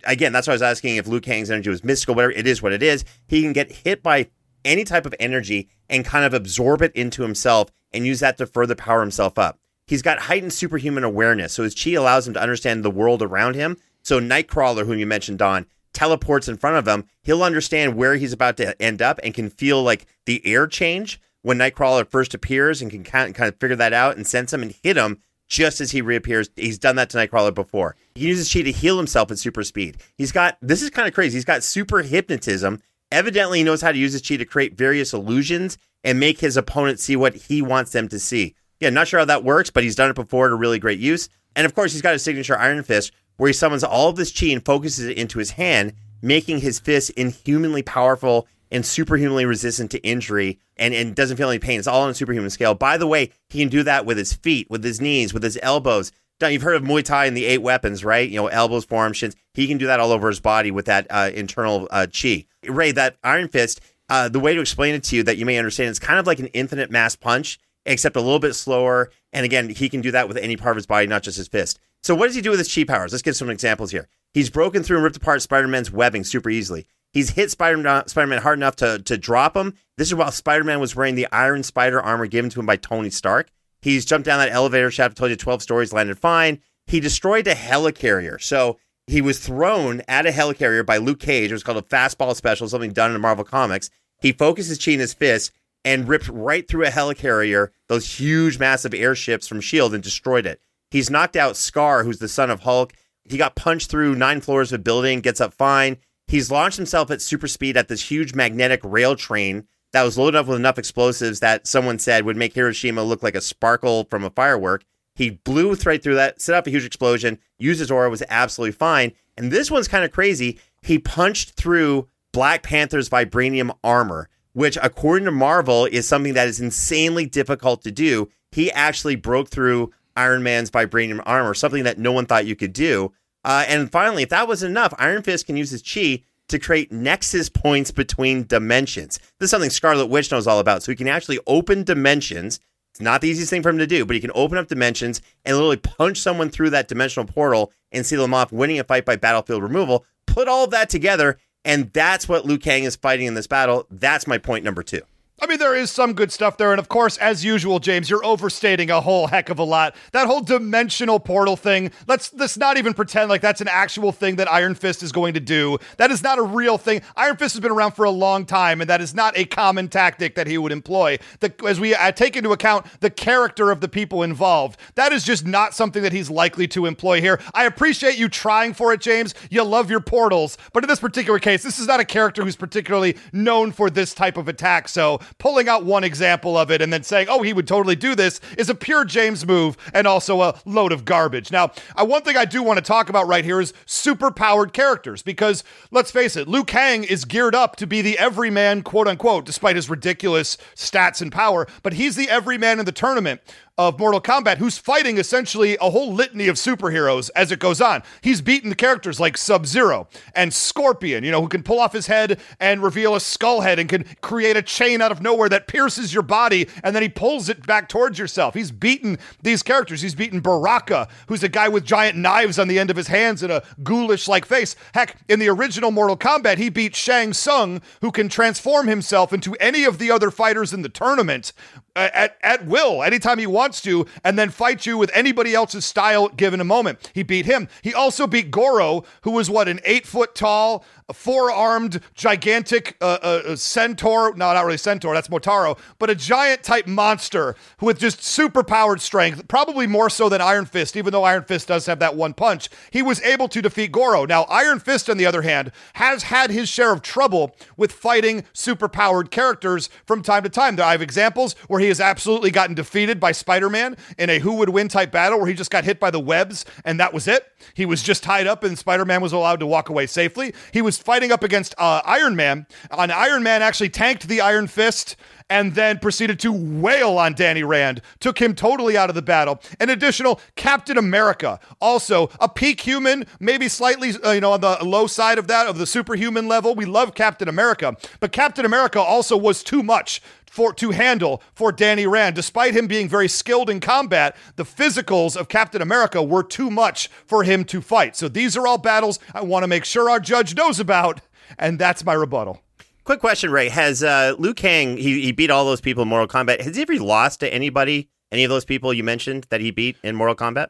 Again, 0.06 0.32
that's 0.32 0.48
why 0.48 0.54
I 0.54 0.56
was 0.56 0.62
asking 0.62 0.96
if 0.96 1.06
Liu 1.06 1.20
Kang's 1.20 1.52
energy 1.52 1.70
was 1.70 1.84
mystical, 1.84 2.16
whatever 2.16 2.32
it 2.32 2.48
is, 2.48 2.62
what 2.62 2.72
it 2.72 2.82
is. 2.82 3.04
He 3.28 3.42
can 3.42 3.52
get 3.52 3.74
hit 3.74 4.02
by 4.02 4.30
any 4.64 4.86
type 4.86 5.06
of 5.06 5.14
energy 5.20 5.68
and 5.90 6.06
kind 6.06 6.24
of 6.24 6.34
absorb 6.34 6.82
it 6.82 6.96
into 6.96 7.24
himself 7.24 7.72
and 7.92 8.06
use 8.06 8.22
that 8.22 8.38
to 8.38 8.46
further 8.46 8.74
power 8.74 9.02
himself 9.02 9.38
up. 9.38 9.60
He's 9.86 10.02
got 10.02 10.20
heightened 10.20 10.54
superhuman 10.54 11.04
awareness, 11.04 11.52
so 11.52 11.64
his 11.64 11.76
chi 11.76 11.92
allows 11.92 12.26
him 12.26 12.36
to 12.36 12.42
understand 12.42 12.86
the 12.86 12.90
world 12.90 13.22
around 13.22 13.56
him. 13.56 13.76
So 14.02 14.22
Nightcrawler, 14.22 14.86
whom 14.86 14.98
you 14.98 15.06
mentioned, 15.06 15.40
Don, 15.40 15.66
teleports 15.92 16.48
in 16.48 16.56
front 16.56 16.78
of 16.78 16.88
him. 16.88 17.04
He'll 17.22 17.44
understand 17.44 17.98
where 17.98 18.16
he's 18.16 18.32
about 18.32 18.56
to 18.58 18.82
end 18.82 19.02
up 19.02 19.20
and 19.24 19.34
can 19.34 19.50
feel 19.50 19.84
like 19.84 20.06
the 20.26 20.42
air 20.48 20.68
change 20.68 21.20
when 21.42 21.58
Nightcrawler 21.58 22.10
first 22.10 22.34
appears 22.34 22.82
and 22.82 22.90
can 22.90 23.04
kind 23.04 23.38
of 23.38 23.60
figure 23.60 23.76
that 23.76 23.92
out 23.92 24.16
and 24.16 24.26
sense 24.26 24.54
him 24.54 24.62
and 24.62 24.74
hit 24.82 24.96
him 24.96 25.20
just 25.52 25.82
as 25.82 25.92
he 25.92 26.02
reappears. 26.02 26.50
He's 26.56 26.80
done 26.80 26.96
that 26.96 27.10
to 27.10 27.18
Nightcrawler 27.18 27.54
before. 27.54 27.98
He 28.16 28.26
uses 28.26 28.52
chi 28.52 28.62
to 28.62 28.72
heal 28.72 28.96
himself 28.96 29.30
at 29.32 29.38
super 29.38 29.64
speed. 29.64 29.98
He's 30.18 30.32
got 30.32 30.58
this 30.62 30.82
is 30.82 30.90
kind 30.90 31.10
of 31.10 31.14
crazy. 31.14 31.36
He's 31.36 31.46
got 31.46 31.62
super 31.62 32.02
hypnotism. 32.02 32.82
Evidently, 33.12 33.58
he 33.58 33.64
knows 33.66 33.82
how 33.82 33.92
to 33.92 33.98
use 33.98 34.14
his 34.14 34.22
chi 34.22 34.38
to 34.38 34.46
create 34.46 34.78
various 34.78 35.14
illusions 35.14 35.78
and 36.06 36.22
make 36.22 36.40
his 36.40 36.56
opponent 36.56 37.02
see 37.02 37.18
what 37.18 37.36
he 37.36 37.62
wants 37.62 37.92
them 37.92 38.08
to 38.08 38.18
see. 38.18 38.56
Yeah, 38.80 38.92
not 38.92 39.10
sure 39.10 39.20
how 39.20 39.26
that 39.26 39.44
works, 39.44 39.70
but 39.70 39.84
he's 39.84 39.96
done 39.96 40.10
it 40.10 40.16
before 40.16 40.48
to 40.48 40.56
really 40.56 40.80
great 40.80 41.00
use. 41.00 41.28
And 41.54 41.66
of 41.66 41.76
course, 41.76 41.92
he's 41.92 42.02
got 42.02 42.14
his 42.14 42.24
signature 42.24 42.58
Iron 42.58 42.82
Fist, 42.82 43.12
where 43.36 43.50
he 43.50 43.54
summons 43.54 43.84
all 43.84 44.08
of 44.08 44.16
this 44.16 44.32
chi 44.32 44.48
and 44.48 44.64
focuses 44.64 45.06
it 45.06 45.18
into 45.18 45.38
his 45.38 45.52
hand, 45.52 45.94
making 46.22 46.60
his 46.60 46.80
fist 46.80 47.10
inhumanly 47.12 47.84
powerful 47.84 48.48
and 48.72 48.86
superhumanly 48.86 49.46
resistant 49.46 49.92
to 49.92 50.00
injury 50.00 50.60
and, 50.78 50.94
and 50.94 51.16
doesn't 51.16 51.38
feel 51.38 51.50
any 51.50 51.60
pain. 51.60 51.80
It's 51.80 51.88
all 51.88 52.04
on 52.04 52.10
a 52.10 52.14
superhuman 52.14 52.50
scale. 52.50 52.74
By 52.74 52.98
the 52.98 53.08
way, 53.08 53.32
he 53.50 53.60
can 53.60 53.70
do 53.70 53.84
that 53.84 54.06
with 54.06 54.18
his 54.18 54.34
feet, 54.34 54.70
with 54.70 54.84
his 54.84 55.02
knees, 55.02 55.34
with 55.34 55.44
his 55.44 55.60
elbows. 55.62 56.12
You've 56.42 56.64
heard 56.64 56.76
of 56.76 56.84
Muay 56.84 57.04
Thai 57.04 57.28
and 57.28 57.38
the 57.38 57.46
eight 57.46 57.62
weapons, 57.62 58.04
right? 58.04 58.28
You 58.28 58.38
know, 58.38 58.48
elbows, 58.48 58.84
forearms, 58.86 59.18
shins. 59.18 59.36
He 59.54 59.68
can 59.68 59.78
do 59.78 59.86
that 59.86 60.00
all 60.00 60.12
over 60.12 60.28
his 60.28 60.40
body 60.40 60.72
with 60.72 60.86
that 60.86 61.06
uh, 61.10 61.30
internal 61.34 61.88
uh, 61.92 62.08
chi. 62.12 62.46
Ray, 62.68 62.92
that 62.94 63.18
Iron 63.24 63.48
Fist, 63.48 63.80
uh, 64.10 64.28
the 64.28 64.40
way 64.40 64.56
to 64.56 64.62
explain 64.62 64.96
it 64.96 65.04
to 65.06 65.16
you 65.16 65.24
that 65.24 65.38
you 65.38 65.46
may 65.46 65.60
understand, 65.60 65.90
it's 65.90 66.00
kind 66.00 66.20
of 66.20 66.26
like 66.26 66.40
an 66.40 66.48
infinite 66.48 66.90
mass 66.90 67.16
punch, 67.16 67.60
except 67.86 68.16
a 68.16 68.22
little 68.22 68.40
bit 68.40 68.56
slower. 68.56 69.12
And 69.32 69.46
again, 69.46 69.70
he 69.70 69.88
can 69.88 70.02
do 70.02 70.12
that 70.12 70.28
with 70.28 70.38
any 70.38 70.58
part 70.58 70.72
of 70.72 70.78
his 70.78 70.88
body, 70.88 71.06
not 71.06 71.22
just 71.22 71.38
his 71.38 71.48
fist. 71.48 71.80
So, 72.02 72.16
what 72.16 72.26
does 72.26 72.36
he 72.36 72.42
do 72.42 72.50
with 72.50 72.60
his 72.60 72.74
chi 72.74 72.86
powers? 72.86 73.12
Let's 73.12 73.22
give 73.22 73.36
some 73.36 73.52
examples 73.52 73.92
here. 73.92 74.08
He's 74.34 74.50
broken 74.50 74.82
through 74.82 74.98
and 74.98 75.04
ripped 75.04 75.18
apart 75.18 75.42
Spider 75.44 75.68
Man's 75.68 75.92
webbing 75.92 76.24
super 76.24 76.50
easily. 76.50 76.88
He's 77.14 77.32
hit 77.32 77.52
Spider 77.52 77.86
uh, 77.88 78.06
Spider-Man 78.06 78.42
hard 78.42 78.60
enough 78.60 78.78
to, 78.78 79.00
to 79.00 79.18
drop 79.18 79.56
him. 79.56 79.76
This 79.98 80.08
is 80.08 80.16
while 80.16 80.32
Spider-Man 80.32 80.80
was 80.80 80.96
wearing 80.96 81.16
the 81.16 81.28
Iron 81.32 81.64
Spider 81.64 82.02
armor 82.02 82.28
given 82.28 82.50
to 82.52 82.60
him 82.60 82.66
by 82.66 82.78
Tony 82.78 83.10
Stark. 83.10 83.50
He's 83.82 84.06
jumped 84.06 84.26
down 84.26 84.40
that 84.40 84.52
elevator 84.52 84.92
shaft, 84.92 85.18
told 85.18 85.32
you 85.32 85.38
12 85.38 85.62
stories, 85.62 85.92
landed 85.92 86.18
fine. 86.20 86.62
He 86.88 87.00
destroyed 87.00 87.48
a 87.48 87.56
helicarrier. 87.56 88.42
So 88.42 88.78
he 89.08 89.22
was 89.22 89.40
thrown 89.40 90.02
at 90.08 90.26
a 90.26 90.32
helicarrier 90.32 90.86
by 90.86 90.98
Luke 90.98 91.20
Cage. 91.20 91.52
It 91.52 91.54
was 91.54 91.64
called 91.64 91.78
a 91.78 91.82
fastball 91.82 92.36
special, 92.36 92.70
something 92.70 92.94
done 92.94 93.14
in 93.14 93.20
Marvel 93.20 93.44
Comics. 93.44 93.90
He 94.22 94.32
focused 94.32 94.70
his 94.70 94.78
chi 94.78 94.92
his 94.92 95.14
fist 95.14 95.52
and 95.84 96.08
ripped 96.08 96.30
right 96.30 96.68
through 96.68 96.86
a 96.86 96.92
helicarrier, 96.92 97.70
those 97.88 98.20
huge, 98.20 98.60
massive 98.60 98.94
airships 98.94 99.48
from 99.48 99.58
S.H.I.E.L.D., 99.58 99.96
and 99.96 100.04
destroyed 100.04 100.46
it. 100.46 100.62
He's 100.92 101.10
knocked 101.10 101.36
out 101.36 101.56
Skaar, 101.56 102.06
who's 102.06 102.20
the 102.20 102.28
son 102.28 102.52
of 102.52 102.62
Hulk. 102.62 102.94
He 103.24 103.38
got 103.38 103.56
punched 103.56 103.90
through 103.90 104.16
nine 104.16 104.42
floors 104.42 104.72
of 104.72 104.80
a 104.80 104.84
building, 104.84 105.22
gets 105.22 105.42
up 105.42 105.54
fine. 105.54 105.98
He's 106.32 106.50
launched 106.50 106.78
himself 106.78 107.12
at 107.12 107.22
super 107.22 107.50
speed 107.50 107.76
at 107.76 107.90
this 107.90 108.10
huge 108.10 108.34
magnetic 108.34 108.80
rail 108.86 109.18
train 109.18 109.68
that 109.92 110.04
was 110.04 110.18
loaded 110.18 110.38
up 110.38 110.48
with 110.48 110.58
enough 110.58 110.80
explosives 110.80 111.42
that 111.42 111.68
someone 111.68 112.00
said 112.00 112.24
would 112.24 112.38
make 112.38 112.54
Hiroshima 112.54 113.04
look 113.04 113.22
like 113.22 113.36
a 113.36 113.42
sparkle 113.42 114.08
from 114.10 114.24
a 114.24 114.30
firework. 114.30 114.86
He 115.14 115.32
blew 115.32 115.74
right 115.74 116.02
through 116.02 116.16
that, 116.16 116.42
set 116.42 116.56
up 116.56 116.68
a 116.68 116.70
huge 116.70 116.86
explosion, 116.86 117.38
used 117.60 117.82
his 117.82 117.92
aura, 117.92 118.10
was 118.10 118.24
absolutely 118.30 118.72
fine. 118.72 119.12
And 119.36 119.52
this 119.52 119.70
one's 119.70 119.90
kind 119.90 120.06
of 120.06 120.14
crazy. 120.14 120.58
He 120.82 121.00
punched 121.00 121.56
through 121.56 122.08
Black 122.32 122.64
Panther's 122.64 123.10
vibranium 123.10 123.78
armor, 123.84 124.30
which, 124.54 124.78
according 124.82 125.26
to 125.26 125.32
Marvel, 125.32 125.84
is 125.84 126.08
something 126.08 126.36
that 126.36 126.48
is 126.48 126.62
insanely 126.62 127.26
difficult 127.26 127.84
to 127.84 127.92
do. 127.92 128.30
He 128.54 128.72
actually 128.72 129.18
broke 129.18 129.50
through 129.50 129.92
Iron 130.16 130.44
Man's 130.44 130.72
vibranium 130.72 131.22
armor, 131.26 131.54
something 131.54 131.84
that 131.84 132.00
no 132.00 132.14
one 132.14 132.26
thought 132.26 132.46
you 132.46 132.56
could 132.56 132.72
do. 132.72 133.12
Uh, 133.44 133.66
and 133.68 133.92
finally, 133.92 134.24
if 134.24 134.30
that 134.30 134.48
wasn't 134.48 134.72
enough, 134.72 134.94
Iron 134.98 135.24
Fist 135.24 135.46
can 135.46 135.58
use 135.58 135.72
his 135.72 135.82
chi 135.82 136.24
to 136.48 136.60
create 136.60 136.92
nexus 136.92 137.50
points 137.50 137.92
between 137.92 138.46
dimensions. 138.46 139.20
This 139.40 139.48
is 139.48 139.52
something 139.52 139.70
Scarlet 139.70 140.08
Witch 140.08 140.32
knows 140.32 140.48
all 140.48 140.60
about. 140.60 140.84
So 140.84 140.92
he 140.92 140.96
can 140.96 141.08
actually 141.08 141.40
open 141.48 141.84
dimensions. 141.84 142.60
It's 142.92 143.02
not 143.02 143.22
the 143.22 143.30
easiest 143.30 143.50
thing 143.50 143.64
for 143.64 143.70
him 143.70 143.78
to 143.78 143.88
do, 143.88 144.06
but 144.06 144.16
he 144.16 144.20
can 144.20 144.32
open 144.36 144.58
up 144.58 144.68
dimensions 144.68 145.22
and 145.46 145.56
literally 145.56 145.78
punch 145.78 146.18
someone 146.18 146.50
through 146.50 146.72
that 146.72 146.90
dimensional 146.90 147.26
portal 147.26 147.72
and 147.92 148.06
seal 148.06 148.22
them 148.22 148.34
off, 148.34 148.52
winning 148.52 148.80
a 148.80 148.84
fight 148.84 149.06
by 149.06 149.16
battlefield 149.16 149.64
removal. 149.64 150.06
Put 150.26 150.48
all 150.48 150.66
of 150.66 150.72
that 150.72 150.90
together, 150.90 151.38
and 151.64 151.92
that's 151.94 152.28
what 152.28 152.46
Liu 152.46 152.58
Kang 152.58 152.84
is 152.84 152.98
fighting 152.98 153.28
in 153.28 153.34
this 153.34 153.48
battle. 153.48 153.88
That's 153.90 154.28
my 154.28 154.38
point 154.38 154.66
number 154.66 154.84
two. 154.84 155.02
I 155.44 155.48
mean, 155.48 155.58
there 155.58 155.76
is 155.76 155.90
some 155.90 156.14
good 156.14 156.32
stuff 156.32 156.58
there. 156.58 156.70
And 156.70 156.80
of 156.80 156.88
course, 156.88 157.18
as 157.18 157.44
usual, 157.44 157.80
James, 157.80 158.12
you're 158.12 158.24
overstating 158.24 158.92
a 158.92 159.02
whole 159.02 159.26
heck 159.26 159.50
of 159.50 159.58
a 159.58 159.64
lot. 159.64 159.96
That 160.12 160.28
whole 160.28 160.42
dimensional 160.42 161.20
portal 161.20 161.56
thing, 161.56 161.92
let's, 162.08 162.32
let's 162.36 162.58
not 162.58 162.78
even 162.78 162.94
pretend 162.94 163.30
like 163.30 163.42
that's 163.42 163.60
an 163.60 163.68
actual 163.68 164.12
thing 164.12 164.36
that 164.36 164.52
Iron 164.52 164.76
Fist 164.76 165.02
is 165.02 165.12
going 165.12 165.34
to 165.34 165.40
do. 165.40 165.80
That 165.98 166.12
is 166.12 166.22
not 166.22 166.38
a 166.38 166.44
real 166.44 166.78
thing. 166.78 167.02
Iron 167.18 167.38
Fist 167.38 167.56
has 167.56 167.60
been 167.60 167.72
around 167.72 167.94
for 167.94 168.06
a 168.06 168.12
long 168.12 168.46
time, 168.46 168.82
and 168.82 168.90
that 168.92 169.02
is 169.02 169.16
not 169.16 169.36
a 169.36 169.46
common 169.46 169.88
tactic 169.88 170.36
that 170.36 170.46
he 170.46 170.60
would 170.60 170.72
employ. 170.72 171.18
The, 171.40 171.52
as 171.68 171.80
we 171.80 171.96
uh, 171.96 172.12
take 172.12 172.38
into 172.38 172.52
account 172.52 172.86
the 173.00 173.10
character 173.10 173.72
of 173.72 173.82
the 173.82 173.90
people 173.90 174.22
involved, 174.22 174.80
that 174.94 175.12
is 175.12 175.24
just 175.24 175.48
not 175.48 175.74
something 175.74 176.04
that 176.04 176.14
he's 176.14 176.30
likely 176.30 176.68
to 176.68 176.86
employ 176.86 177.20
here. 177.20 177.42
I 177.56 177.66
appreciate 177.66 178.16
you 178.16 178.30
trying 178.30 178.76
for 178.76 178.94
it, 178.94 179.02
James. 179.02 179.34
You 179.50 179.64
love 179.64 179.90
your 179.90 180.02
portals. 180.02 180.60
But 180.72 180.84
in 180.84 180.88
this 180.88 181.00
particular 181.00 181.40
case, 181.40 181.64
this 181.64 181.80
is 181.80 181.88
not 181.88 182.00
a 182.00 182.06
character 182.06 182.44
who's 182.44 182.56
particularly 182.56 183.18
known 183.34 183.72
for 183.72 183.90
this 183.90 184.14
type 184.14 184.38
of 184.38 184.48
attack. 184.48 184.88
So 184.88 185.20
pulling 185.38 185.68
out 185.68 185.86
one 185.86 186.04
example 186.04 186.58
of 186.58 186.72
it 186.72 186.82
and 186.82 186.92
then 186.92 187.04
saying, 187.04 187.28
oh, 187.30 187.42
he 187.42 187.54
would 187.54 187.68
totally 187.68 187.96
do 187.96 188.16
this 188.16 188.40
is 188.58 188.70
a 188.70 188.76
pure 188.76 189.06
James 189.06 189.46
move 189.46 189.78
and 189.94 190.08
also 190.08 190.42
a 190.42 190.60
load 190.66 190.92
of 190.92 191.06
garbage. 191.06 191.52
Now, 191.52 191.72
uh, 191.96 192.06
one 192.06 192.22
thing 192.24 192.38
I 192.38 192.46
do 192.46 192.64
want 192.64 192.78
to 192.78 192.84
talk 192.84 193.10
about 193.10 193.28
right 193.28 193.46
here 193.46 193.62
is 193.62 193.74
super 193.86 194.32
powered 194.32 194.74
characters 194.74 195.22
because 195.22 195.64
let's 195.92 196.12
face 196.12 196.36
it, 196.36 196.48
Liu 196.48 196.64
Kang 196.64 197.04
is 197.04 197.26
geared 197.26 197.56
up 197.56 197.76
to 197.78 197.88
be 197.88 198.02
the 198.02 198.18
everyman, 198.18 198.82
quote 198.82 199.08
unquote, 199.08 199.46
despite 199.46 199.76
his 199.76 199.90
ridiculous 199.90 200.58
stats 200.76 201.22
and 201.22 201.32
power, 201.32 201.68
but 201.84 201.94
he's 201.94 202.16
the 202.16 202.30
everyman 202.30 202.80
in 202.80 202.86
the 202.86 202.92
tournament 202.92 203.42
of 203.88 203.98
Mortal 203.98 204.22
Kombat 204.22 204.58
who's 204.58 204.78
fighting 204.78 205.18
essentially 205.18 205.76
a 205.82 205.90
whole 205.90 206.14
litany 206.14 206.48
of 206.48 206.56
superheroes 206.56 207.32
as 207.36 207.52
it 207.52 207.58
goes 207.58 207.82
on. 207.82 208.04
He's 208.22 208.40
beaten 208.40 208.70
the 208.70 208.76
characters 208.76 209.20
like 209.20 209.38
Sub 209.38 209.66
Zero 209.66 210.08
and 210.36 210.54
Scorpion, 210.54 211.24
you 211.24 211.32
know, 211.32 211.42
who 211.42 211.48
can 211.48 211.64
pull 211.64 211.80
off 211.80 211.92
his 211.92 212.06
head 212.06 212.40
and 212.60 212.84
reveal 212.84 213.16
a 213.16 213.20
skull 213.20 213.62
head 213.62 213.80
and 213.80 213.90
can 213.90 214.06
create 214.22 214.56
a 214.56 214.62
chain 214.62 215.02
out 215.02 215.12
of 215.12 215.20
nowhere 215.20 215.50
that 215.50 215.68
pierces 215.68 216.14
your 216.14 216.22
body 216.22 216.68
and 216.84 216.96
then 216.96 217.02
he 217.02 217.10
pulls 217.10 217.50
it 217.50 217.66
back 217.66 217.90
towards 217.90 218.20
yourself. 218.20 218.54
He's 218.54 218.72
beaten 218.72 219.18
these 219.42 219.64
characters. 219.64 220.04
He's 220.04 220.14
beaten 220.14 220.42
Baraka, 220.42 221.08
who's 221.28 221.42
a 221.42 221.50
guy 221.50 221.68
with 221.68 221.84
giant 221.84 222.18
knives 222.18 222.60
on 222.60 222.68
the 222.68 222.78
end 222.78 222.92
of 222.92 222.98
his 222.98 223.08
hands 223.08 223.42
and 223.42 223.52
a 223.52 223.64
ghoulish 223.82 224.28
like 224.28 224.46
face. 224.46 224.76
Heck, 224.94 225.18
in 225.28 225.40
the 225.40 225.50
original 225.50 225.90
Mortal 225.90 226.18
Kombat, 226.18 226.60
he 226.60 226.70
beat 226.70 226.96
Shang 226.96 227.34
Tsung, 227.34 227.82
who 228.02 228.12
can 228.12 228.30
transform 228.30 228.88
himself 228.88 229.34
into 229.34 229.56
any 229.56 229.86
of 229.86 229.98
the 229.98 230.12
other 230.12 230.30
fighters 230.30 230.72
in 230.72 230.84
the 230.84 230.90
tournament 230.90 231.52
Uh, 231.94 232.08
at, 232.14 232.38
at 232.42 232.66
will 232.66 233.04
anytime 233.04 233.38
he 233.38 233.46
wants 233.46 233.82
to 233.82 234.06
and 234.24 234.40
then 234.40 234.50
fight 234.50 234.86
you 234.86 234.98
with 234.98 235.12
anybody 235.14 235.54
else's 235.54 235.84
style 235.84 236.30
given 236.30 236.62
a 236.62 236.64
moment. 236.64 237.12
He 237.14 237.22
beat 237.22 237.46
him. 237.46 237.68
He 237.82 237.94
also 237.94 238.28
beat 238.28 238.50
Goro, 238.50 239.04
who 239.24 239.32
was 239.32 239.50
what, 239.50 239.68
an 239.68 239.82
eight 239.84 240.08
foot 240.08 240.34
tall, 240.34 240.86
four 241.14 241.52
armed, 241.52 242.02
gigantic 242.16 242.98
uh, 243.02 243.18
uh, 243.22 243.56
centaur. 243.56 244.32
No, 244.36 244.54
not 244.54 244.66
really 244.66 244.78
centaur, 244.78 245.14
that's 245.14 245.28
Motaro, 245.28 245.78
but 246.00 246.10
a 246.10 246.16
giant 246.16 246.64
type 246.64 246.88
monster 246.88 247.56
with 247.80 248.00
just 248.00 248.24
super 248.24 248.64
powered 248.64 249.02
strength, 249.02 249.48
probably 249.48 249.88
more 249.88 250.10
so 250.10 250.30
than 250.30 250.42
Iron 250.42 250.66
Fist, 250.66 250.96
even 250.96 251.12
though 251.12 251.24
Iron 251.24 251.44
Fist 251.44 251.68
does 251.68 251.86
have 251.86 252.00
that 252.00 252.16
one 252.16 252.34
punch. 252.34 252.70
He 252.92 253.02
was 253.02 253.22
able 253.22 253.48
to 253.50 253.62
defeat 253.62 253.92
Goro. 253.92 254.26
Now, 254.26 254.44
Iron 254.44 254.80
Fist, 254.80 255.10
on 255.10 255.18
the 255.18 255.26
other 255.26 255.42
hand, 255.42 255.72
has 255.94 256.24
had 256.24 256.52
his 256.52 256.70
share 256.70 256.92
of 256.92 257.02
trouble 257.02 257.56
with 257.78 257.92
fighting 257.92 258.44
super 258.54 258.88
powered 258.88 259.32
characters 259.32 259.90
from 260.06 260.22
time 260.22 260.44
to 260.44 260.50
time. 260.50 260.80
I 260.80 260.92
have 260.92 261.02
examples 261.02 261.56
where 261.68 261.80
he 261.80 261.88
has 261.88 262.00
absolutely 262.00 262.52
gotten 262.52 262.76
defeated 262.76 263.20
by 263.20 263.32
Spider 263.32 263.70
Man 263.70 263.98
in 264.18 264.30
a 264.30 264.40
who 264.40 264.56
would 264.56 264.70
win 264.70 264.88
type 264.88 265.12
battle 265.12 265.40
where 265.40 265.48
he 265.48 265.54
just 265.54 265.72
got 265.72 265.84
hit 265.84 266.00
by 266.00 266.12
the 266.12 266.20
webs 266.20 266.66
and 266.86 267.00
that 267.00 267.14
was 267.14 267.28
it. 267.28 267.52
He 267.74 267.86
was 267.86 268.02
just 268.04 268.24
tied 268.24 268.48
up 268.48 268.64
and 268.64 268.78
Spider 268.78 269.06
Man 269.06 269.22
was 269.22 269.34
allowed 269.34 269.60
to 269.60 269.68
walk 269.68 269.90
away 269.90 270.08
safely. 270.08 270.54
He 270.72 270.82
was 270.82 270.98
fighting 271.02 271.32
up 271.32 271.44
against 271.44 271.76
uh, 271.78 272.02
Iron 272.06 272.36
Man, 272.36 272.66
and 272.92 273.12
Iron 273.12 273.44
Man 273.44 273.62
actually 273.62 273.90
tanked 273.90 274.28
the 274.28 274.42
Iron 274.42 274.68
Fist 274.68 275.16
and 275.52 275.76
then 275.76 276.00
proceeded 276.00 276.40
to 276.40 276.52
wail 276.54 277.18
on 277.18 277.34
Danny 277.34 277.62
Rand, 277.62 278.02
took 278.22 278.40
him 278.42 278.56
totally 278.56 278.96
out 278.96 279.10
of 279.10 279.16
the 279.16 279.22
battle. 279.22 279.62
An 279.82 279.90
additional 279.90 280.40
Captain 280.56 280.98
America, 280.98 281.60
also 281.82 282.30
a 282.40 282.48
peak 282.48 282.80
human, 282.80 283.26
maybe 283.42 283.68
slightly, 283.68 284.14
uh, 284.24 284.32
you 284.32 284.40
know, 284.40 284.54
on 284.54 284.62
the 284.62 284.78
low 284.82 285.08
side 285.08 285.38
of 285.38 285.48
that, 285.48 285.68
of 285.68 285.78
the 285.78 285.86
superhuman 285.86 286.48
level. 286.48 286.74
We 286.74 286.86
love 286.86 287.16
Captain 287.16 287.50
America, 287.50 287.98
but 288.22 288.32
Captain 288.32 288.64
America 288.64 289.02
also 289.02 289.36
was 289.36 289.62
too 289.62 289.84
much 289.84 290.22
for 290.52 290.74
to 290.74 290.92
handle 290.92 291.42
for 291.56 291.72
Danny 291.72 292.06
Rand. 292.06 292.36
Despite 292.36 292.76
him 292.76 292.86
being 292.86 293.08
very 293.08 293.30
skilled 293.30 293.70
in 293.70 293.80
combat, 293.80 294.36
the 294.58 294.66
physicals 294.66 295.38
of 295.38 295.48
Captain 295.48 295.82
America 295.82 296.22
were 296.22 296.44
too 296.44 296.70
much 296.70 297.08
for 297.26 297.44
him 297.44 297.64
to 297.66 297.82
fight. 297.82 298.18
So 298.18 298.28
these 298.28 298.58
are 298.58 298.68
all 298.68 298.78
battles 298.78 299.18
I 299.34 299.42
want 299.42 299.64
to 299.64 299.68
make 299.68 299.86
sure 299.86 300.10
our 300.10 300.20
judge 300.20 300.54
knows 300.54 300.80
about, 300.80 301.22
and 301.58 301.80
that's 301.80 302.04
my 302.04 302.14
rebuttal. 302.14 302.62
Quick 303.06 303.22
question, 303.22 303.50
Ray. 303.50 303.70
Has 303.70 304.04
uh, 304.04 304.36
Liu 304.38 304.54
Kang, 304.54 304.98
he, 304.98 305.22
he 305.22 305.32
beat 305.32 305.50
all 305.50 305.66
those 305.66 305.82
people 305.82 306.04
in 306.04 306.10
Mortal 306.10 306.28
Kombat. 306.28 306.62
Has 306.62 306.76
he 306.76 306.82
ever 306.82 306.98
lost 306.98 307.40
to 307.40 307.52
anybody, 307.52 308.10
any 308.32 308.44
of 308.44 308.50
those 308.50 308.66
people 308.66 308.94
you 308.94 309.04
mentioned 309.04 309.48
that 309.50 309.62
he 309.62 309.72
beat 309.72 309.96
in 310.04 310.16
Mortal 310.16 310.36
Kombat? 310.36 310.68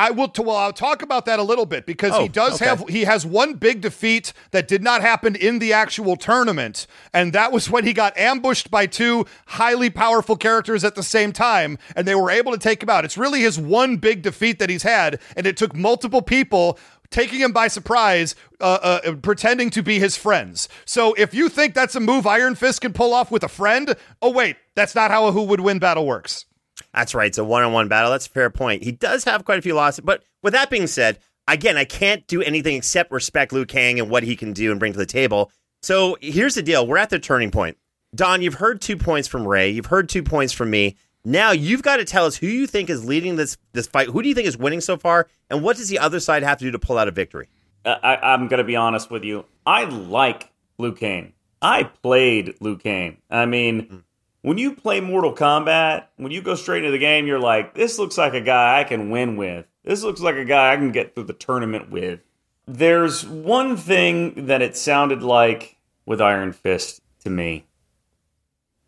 I 0.00 0.10
will. 0.10 0.28
T- 0.28 0.42
well, 0.42 0.56
I'll 0.56 0.72
talk 0.72 1.02
about 1.02 1.26
that 1.26 1.38
a 1.38 1.42
little 1.42 1.66
bit 1.66 1.84
because 1.84 2.12
Oh, 2.14 2.22
he 2.22 2.28
does 2.28 2.54
okay. 2.54 2.64
have. 2.64 2.88
He 2.88 3.04
has 3.04 3.26
one 3.26 3.54
big 3.54 3.82
defeat 3.82 4.32
that 4.52 4.66
did 4.66 4.82
not 4.82 5.02
happen 5.02 5.36
in 5.36 5.58
the 5.58 5.72
actual 5.74 6.16
tournament, 6.16 6.86
and 7.12 7.32
that 7.34 7.52
was 7.52 7.68
when 7.68 7.84
he 7.84 7.92
got 7.92 8.16
ambushed 8.16 8.70
by 8.70 8.86
two 8.86 9.26
highly 9.46 9.90
powerful 9.90 10.36
characters 10.36 10.84
at 10.84 10.94
the 10.94 11.02
same 11.02 11.32
time, 11.32 11.76
and 11.94 12.06
they 12.08 12.14
were 12.14 12.30
able 12.30 12.52
to 12.52 12.58
take 12.58 12.82
him 12.82 12.88
out. 12.88 13.04
It's 13.04 13.18
really 13.18 13.40
his 13.42 13.58
one 13.58 13.98
big 13.98 14.22
defeat 14.22 14.58
that 14.58 14.70
he's 14.70 14.84
had, 14.84 15.20
and 15.36 15.46
it 15.46 15.56
took 15.58 15.76
multiple 15.76 16.22
people. 16.22 16.78
Taking 17.10 17.40
him 17.40 17.50
by 17.50 17.66
surprise, 17.66 18.36
uh, 18.60 19.00
uh, 19.04 19.14
pretending 19.16 19.70
to 19.70 19.82
be 19.82 19.98
his 19.98 20.16
friends. 20.16 20.68
So 20.84 21.12
if 21.14 21.34
you 21.34 21.48
think 21.48 21.74
that's 21.74 21.96
a 21.96 22.00
move 22.00 22.24
Iron 22.24 22.54
Fist 22.54 22.82
can 22.82 22.92
pull 22.92 23.12
off 23.12 23.32
with 23.32 23.42
a 23.42 23.48
friend, 23.48 23.96
oh 24.22 24.30
wait, 24.30 24.54
that's 24.76 24.94
not 24.94 25.10
how 25.10 25.26
a 25.26 25.32
who 25.32 25.42
would 25.42 25.58
win 25.58 25.80
battle 25.80 26.06
works. 26.06 26.46
That's 26.94 27.14
right. 27.14 27.28
It's 27.28 27.38
a 27.38 27.44
one 27.44 27.62
on 27.62 27.72
one 27.72 27.88
battle. 27.88 28.10
That's 28.10 28.26
a 28.26 28.30
fair 28.30 28.50
point. 28.50 28.82
He 28.82 28.92
does 28.92 29.24
have 29.24 29.44
quite 29.44 29.58
a 29.58 29.62
few 29.62 29.74
losses. 29.74 30.04
But 30.04 30.24
with 30.42 30.52
that 30.54 30.70
being 30.70 30.86
said, 30.86 31.18
again, 31.46 31.76
I 31.76 31.84
can't 31.84 32.26
do 32.26 32.42
anything 32.42 32.76
except 32.76 33.12
respect 33.12 33.52
Liu 33.52 33.64
Kang 33.64 34.00
and 34.00 34.10
what 34.10 34.22
he 34.22 34.36
can 34.36 34.52
do 34.52 34.70
and 34.70 34.80
bring 34.80 34.92
to 34.92 34.98
the 34.98 35.06
table. 35.06 35.50
So 35.82 36.16
here's 36.20 36.54
the 36.54 36.62
deal 36.62 36.86
we're 36.86 36.98
at 36.98 37.10
the 37.10 37.18
turning 37.18 37.50
point. 37.50 37.76
Don, 38.14 38.42
you've 38.42 38.54
heard 38.54 38.80
two 38.80 38.96
points 38.96 39.28
from 39.28 39.46
Ray, 39.46 39.70
you've 39.70 39.86
heard 39.86 40.08
two 40.08 40.22
points 40.22 40.52
from 40.52 40.70
me. 40.70 40.96
Now 41.24 41.52
you've 41.52 41.82
got 41.82 41.98
to 41.98 42.04
tell 42.04 42.26
us 42.26 42.36
who 42.36 42.46
you 42.46 42.66
think 42.66 42.90
is 42.90 43.04
leading 43.04 43.36
this 43.36 43.56
this 43.72 43.86
fight. 43.86 44.08
Who 44.08 44.22
do 44.22 44.28
you 44.28 44.34
think 44.34 44.48
is 44.48 44.56
winning 44.56 44.80
so 44.80 44.96
far, 44.96 45.28
and 45.48 45.62
what 45.62 45.76
does 45.76 45.88
the 45.88 45.98
other 45.98 46.18
side 46.18 46.42
have 46.42 46.58
to 46.58 46.64
do 46.64 46.70
to 46.70 46.78
pull 46.78 46.98
out 46.98 47.08
a 47.08 47.12
victory? 47.12 47.48
Uh, 47.84 47.96
I, 48.02 48.16
I'm 48.32 48.48
going 48.48 48.58
to 48.58 48.64
be 48.64 48.76
honest 48.76 49.10
with 49.10 49.24
you. 49.24 49.44
I 49.66 49.84
like 49.84 50.50
Liu 50.78 50.92
Kang. 50.92 51.34
I 51.62 51.84
played 51.84 52.56
Liu 52.60 52.78
Kang. 52.78 53.18
I 53.30 53.46
mean, 53.46 54.02
when 54.42 54.58
you 54.58 54.74
play 54.74 55.00
Mortal 55.00 55.34
Kombat, 55.34 56.06
when 56.16 56.32
you 56.32 56.40
go 56.40 56.54
straight 56.54 56.84
into 56.84 56.92
the 56.92 56.98
game, 56.98 57.26
you're 57.26 57.40
like, 57.40 57.74
this 57.74 57.98
looks 57.98 58.16
like 58.16 58.34
a 58.34 58.40
guy 58.40 58.80
I 58.80 58.84
can 58.84 59.10
win 59.10 59.36
with. 59.36 59.66
This 59.84 60.02
looks 60.02 60.20
like 60.20 60.36
a 60.36 60.44
guy 60.44 60.72
I 60.72 60.76
can 60.76 60.92
get 60.92 61.14
through 61.14 61.24
the 61.24 61.32
tournament 61.32 61.90
with. 61.90 62.20
There's 62.66 63.26
one 63.26 63.76
thing 63.76 64.46
that 64.46 64.62
it 64.62 64.76
sounded 64.76 65.22
like 65.22 65.76
with 66.06 66.20
Iron 66.20 66.52
Fist 66.52 67.02
to 67.24 67.30
me, 67.30 67.66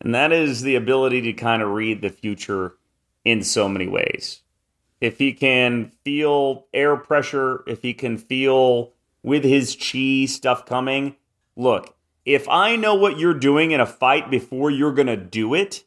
and 0.01 0.15
that 0.15 0.33
is 0.33 0.63
the 0.63 0.77
ability 0.77 1.21
to 1.23 1.33
kind 1.33 1.63
of 1.63 1.71
read 1.71 2.01
the 2.01 2.11
future 2.11 2.77
in 3.25 3.43
so 3.43 3.69
many 3.69 3.89
ways. 3.89 4.41
If 5.01 5.19
he 5.19 5.33
can 5.33 5.91
feel 6.05 6.67
air 6.73 6.97
pressure, 6.97 7.65
if 7.67 7.83
he 7.83 7.93
can 7.93 8.19
feel 8.19 8.93
with 9.23 9.45
his 9.45 9.77
chi 9.77 10.27
stuff 10.27 10.65
coming, 10.65 11.17
look, 11.57 11.95
if 12.25 12.49
I 12.49 12.77
know 12.77 12.95
what 12.95 13.19
you're 13.19 13.35
doing 13.35 13.71
in 13.71 13.81
a 13.81 13.87
fight 13.87 14.31
before 14.31 14.71
you're 14.71 14.95
going 14.95 15.09
to 15.09 15.17
do 15.17 15.55
it, 15.55 15.85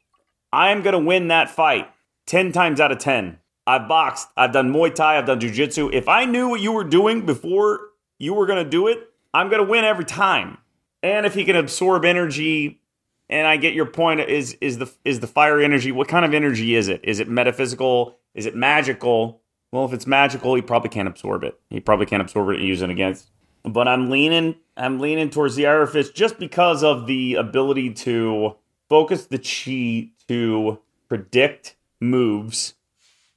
I'm 0.52 0.82
going 0.82 0.94
to 0.94 1.00
win 1.00 1.28
that 1.30 1.50
fight 1.50 1.90
10 2.28 2.52
times 2.52 2.80
out 2.80 2.92
of 2.92 2.98
10. 2.98 3.40
I've 3.68 3.88
boxed, 3.88 4.28
I've 4.38 4.52
done 4.52 4.72
Muay 4.72 4.94
Thai, 4.94 5.18
I've 5.18 5.26
done 5.26 5.40
Jiu 5.40 5.50
Jitsu. 5.50 5.90
If 5.92 6.08
I 6.08 6.26
knew 6.26 6.50
what 6.50 6.62
you 6.62 6.72
were 6.72 6.84
doing 6.84 7.26
before 7.26 7.80
you 8.20 8.34
were 8.34 8.46
going 8.46 8.64
to 8.64 8.70
do 8.70 8.88
it, 8.88 9.10
I'm 9.34 9.50
going 9.50 9.64
to 9.64 9.70
win 9.70 9.84
every 9.84 10.06
time. 10.06 10.60
And 11.02 11.26
if 11.26 11.34
he 11.34 11.46
can 11.46 11.56
absorb 11.56 12.06
energy, 12.06 12.82
and 13.30 13.48
I 13.48 13.58
get 13.58 13.74
your 13.74 13.88
point, 13.88 14.20
is 14.22 14.54
is 14.62 14.78
the 14.78 14.92
is 15.04 15.20
the 15.20 15.28
fire 15.28 15.60
energy? 15.60 15.92
What 15.92 16.08
kind 16.08 16.26
of 16.26 16.34
energy 16.34 16.76
is 16.76 16.88
it? 16.88 17.02
Is 17.04 17.20
it 17.20 17.28
metaphysical? 17.28 18.18
Is 18.36 18.46
it 18.46 18.56
magical? 18.56 19.42
Well, 19.72 19.86
if 19.86 19.94
it's 19.94 20.08
magical, 20.08 20.56
he 20.56 20.62
probably 20.62 20.90
can't 20.90 21.08
absorb 21.08 21.44
it. 21.44 21.60
He 21.70 21.80
probably 21.80 22.06
can't 22.06 22.22
absorb 22.22 22.50
it 22.50 22.60
and 22.60 22.68
use 22.68 22.82
it 22.82 22.90
against. 22.90 23.32
But 23.66 23.88
I'm 23.88 24.10
leaning, 24.10 24.56
I'm 24.78 25.00
leaning 25.00 25.30
towards 25.30 25.56
the 25.56 25.66
Iron 25.66 25.88
Fist 25.88 26.16
just 26.16 26.38
because 26.38 26.84
of 26.84 27.08
the 27.08 27.36
ability 27.36 27.94
to 27.94 28.56
focus 28.90 29.26
the 29.26 29.40
chi 29.40 30.12
to 30.28 30.80
predict 31.08 31.76
moves 32.00 32.76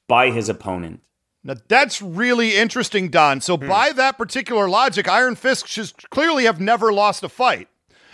by 0.07 0.31
his 0.31 0.49
opponent. 0.49 1.01
Now 1.43 1.55
that's 1.67 2.01
really 2.01 2.57
interesting, 2.57 3.09
Don. 3.09 3.41
So 3.41 3.57
hmm. 3.57 3.67
by 3.67 3.91
that 3.93 4.17
particular 4.17 4.69
logic, 4.69 5.07
Iron 5.07 5.35
Fist 5.35 5.67
should 5.67 5.91
clearly 6.09 6.43
have 6.45 6.59
never 6.59 6.91
lost 6.91 7.23
a 7.23 7.29
fight. 7.29 7.67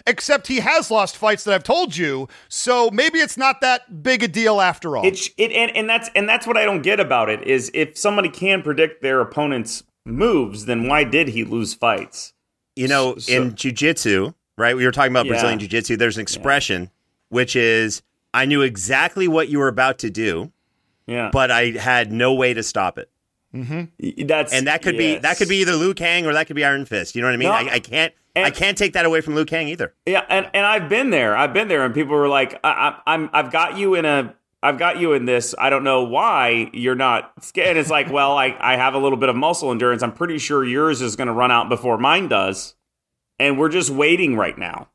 Except 0.07 0.45
he 0.45 0.59
has 0.59 0.91
lost 0.91 1.18
fights 1.18 1.43
that 1.45 1.55
I've 1.55 1.63
told 1.63 1.97
you, 1.97 2.28
so 2.47 2.91
maybe 2.91 3.18
it's 3.18 3.38
not 3.38 3.59
that 3.61 4.03
big 4.03 4.22
a 4.22 4.28
deal 4.28 4.61
after 4.61 4.95
all. 4.95 5.03
It, 5.03 5.30
it 5.36 5.51
and, 5.51 5.76
and 5.76 5.89
that's 5.89 6.11
and 6.16 6.30
that's 6.30 6.45
what 6.45 6.57
I 6.57 6.63
don't 6.63 6.84
get 6.84 6.99
about 6.99 7.28
it 7.28 7.47
is 7.47 7.72
if 7.74 7.97
somebody 7.97 8.30
can 8.30 8.61
predict 8.61 9.01
their 9.01 9.20
opponent's 9.20 9.84
moves, 10.06 10.66
then 10.66 10.88
why 10.88 11.03
did 11.03 11.30
he 11.30 11.43
lose 11.43 11.74
fights? 11.74 12.34
You 12.76 12.88
know, 12.88 13.16
So- 13.18 13.32
in 13.34 13.51
jujitsu, 13.53 14.34
right? 14.58 14.76
We 14.76 14.86
were 14.86 14.91
talking 14.91 15.12
about 15.12 15.26
Yeah. 15.26 15.32
Brazilian 15.34 15.60
jiu-jitsu. 15.60 15.97
There's 15.97 16.18
an 16.18 16.22
expression 16.22 16.89
which 17.30 17.56
is 17.56 18.01
I 18.34 18.45
knew 18.45 18.62
exactly 18.62 19.28
what 19.28 19.49
you 19.49 19.60
were 19.60 19.68
about 19.68 19.97
to 19.99 20.10
do, 20.10 20.51
Yeah, 21.08 21.30
but 21.32 21.51
I 21.51 21.72
had 21.72 22.12
no 22.12 22.34
way 22.34 22.53
to 22.53 22.62
stop 22.64 22.97
it. 22.97 23.10
Mm-hmm. 23.53 24.28
that's 24.28 24.53
And 24.53 24.68
that 24.68 24.82
could 24.82 24.97
be 24.97 25.16
that 25.16 25.38
could 25.38 25.47
be 25.47 25.58
either 25.62 25.74
Liu 25.76 25.93
Kang 25.93 26.26
or 26.26 26.34
that 26.34 26.45
could 26.47 26.58
be 26.58 26.66
Iron 26.66 26.86
Fist. 26.86 27.16
You 27.16 27.22
know 27.22 27.30
what 27.30 27.34
I 27.34 27.38
mean? 27.38 27.47
No. 27.47 27.53
I, 27.53 27.76
I 27.76 27.80
can't 27.80 28.14
I 28.36 28.51
can't 28.51 28.78
take 28.78 28.91
that 28.93 29.06
away 29.06 29.22
from 29.22 29.34
Liu 29.36 29.45
Kang 29.45 29.70
either. 29.70 29.93
Yeah, 30.06 30.26
and, 30.28 30.49
and 30.53 30.66
I've 30.66 30.89
been 30.89 31.10
there. 31.10 31.38
I've 31.38 31.53
been 31.53 31.70
there, 31.70 31.86
and 31.86 31.93
people 31.93 32.18
were 32.18 32.28
like, 32.28 32.60
I, 32.66 32.70
I, 33.08 33.14
"I'm 33.14 33.30
I've 33.32 33.49
got 33.49 33.78
you 33.78 33.95
in 33.95 34.03
a 34.03 34.36
I've 34.64 34.78
got 34.78 34.99
you 34.99 35.14
in 35.14 35.26
this. 35.26 35.53
I 35.60 35.70
don't 35.70 35.84
know 35.84 36.03
why 36.03 36.70
you're 36.74 36.95
not 36.95 37.43
scared." 37.43 37.70
And 37.70 37.78
it's 37.80 37.89
like, 37.89 38.10
well, 38.10 38.38
I 38.38 38.56
I 38.60 38.78
have 38.78 38.93
a 38.93 38.99
little 38.99 39.18
bit 39.18 39.30
of 39.30 39.36
muscle 39.36 39.72
endurance. 39.72 40.01
I'm 40.03 40.12
pretty 40.12 40.38
sure 40.38 40.64
yours 40.64 41.01
is 41.01 41.16
going 41.16 41.28
to 41.28 41.34
run 41.34 41.51
out 41.51 41.70
before 41.70 41.97
mine 41.97 42.28
does, 42.28 42.76
and 43.39 43.58
we're 43.60 43.70
just 43.70 43.89
waiting 43.89 44.36
right 44.36 44.58
now. 44.58 44.89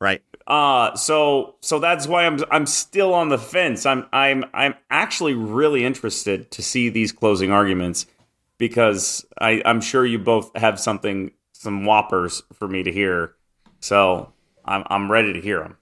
Right. 0.00 0.22
Uh 0.46 0.94
so 0.94 1.56
so 1.60 1.78
that's 1.78 2.06
why 2.06 2.24
I'm 2.24 2.38
I'm 2.50 2.66
still 2.66 3.12
on 3.12 3.28
the 3.28 3.38
fence. 3.38 3.84
I'm 3.84 4.06
I'm 4.12 4.44
I'm 4.54 4.74
actually 4.90 5.34
really 5.34 5.84
interested 5.84 6.50
to 6.52 6.62
see 6.62 6.88
these 6.88 7.10
closing 7.10 7.50
arguments 7.50 8.06
because 8.58 9.26
I 9.40 9.60
I'm 9.64 9.80
sure 9.80 10.06
you 10.06 10.18
both 10.18 10.56
have 10.56 10.78
something 10.78 11.32
some 11.52 11.84
whoppers 11.84 12.42
for 12.52 12.68
me 12.68 12.82
to 12.84 12.92
hear. 12.92 13.34
So 13.80 14.32
I'm 14.64 14.84
I'm 14.86 15.10
ready 15.10 15.32
to 15.32 15.40
hear 15.40 15.60
them. 15.60 15.76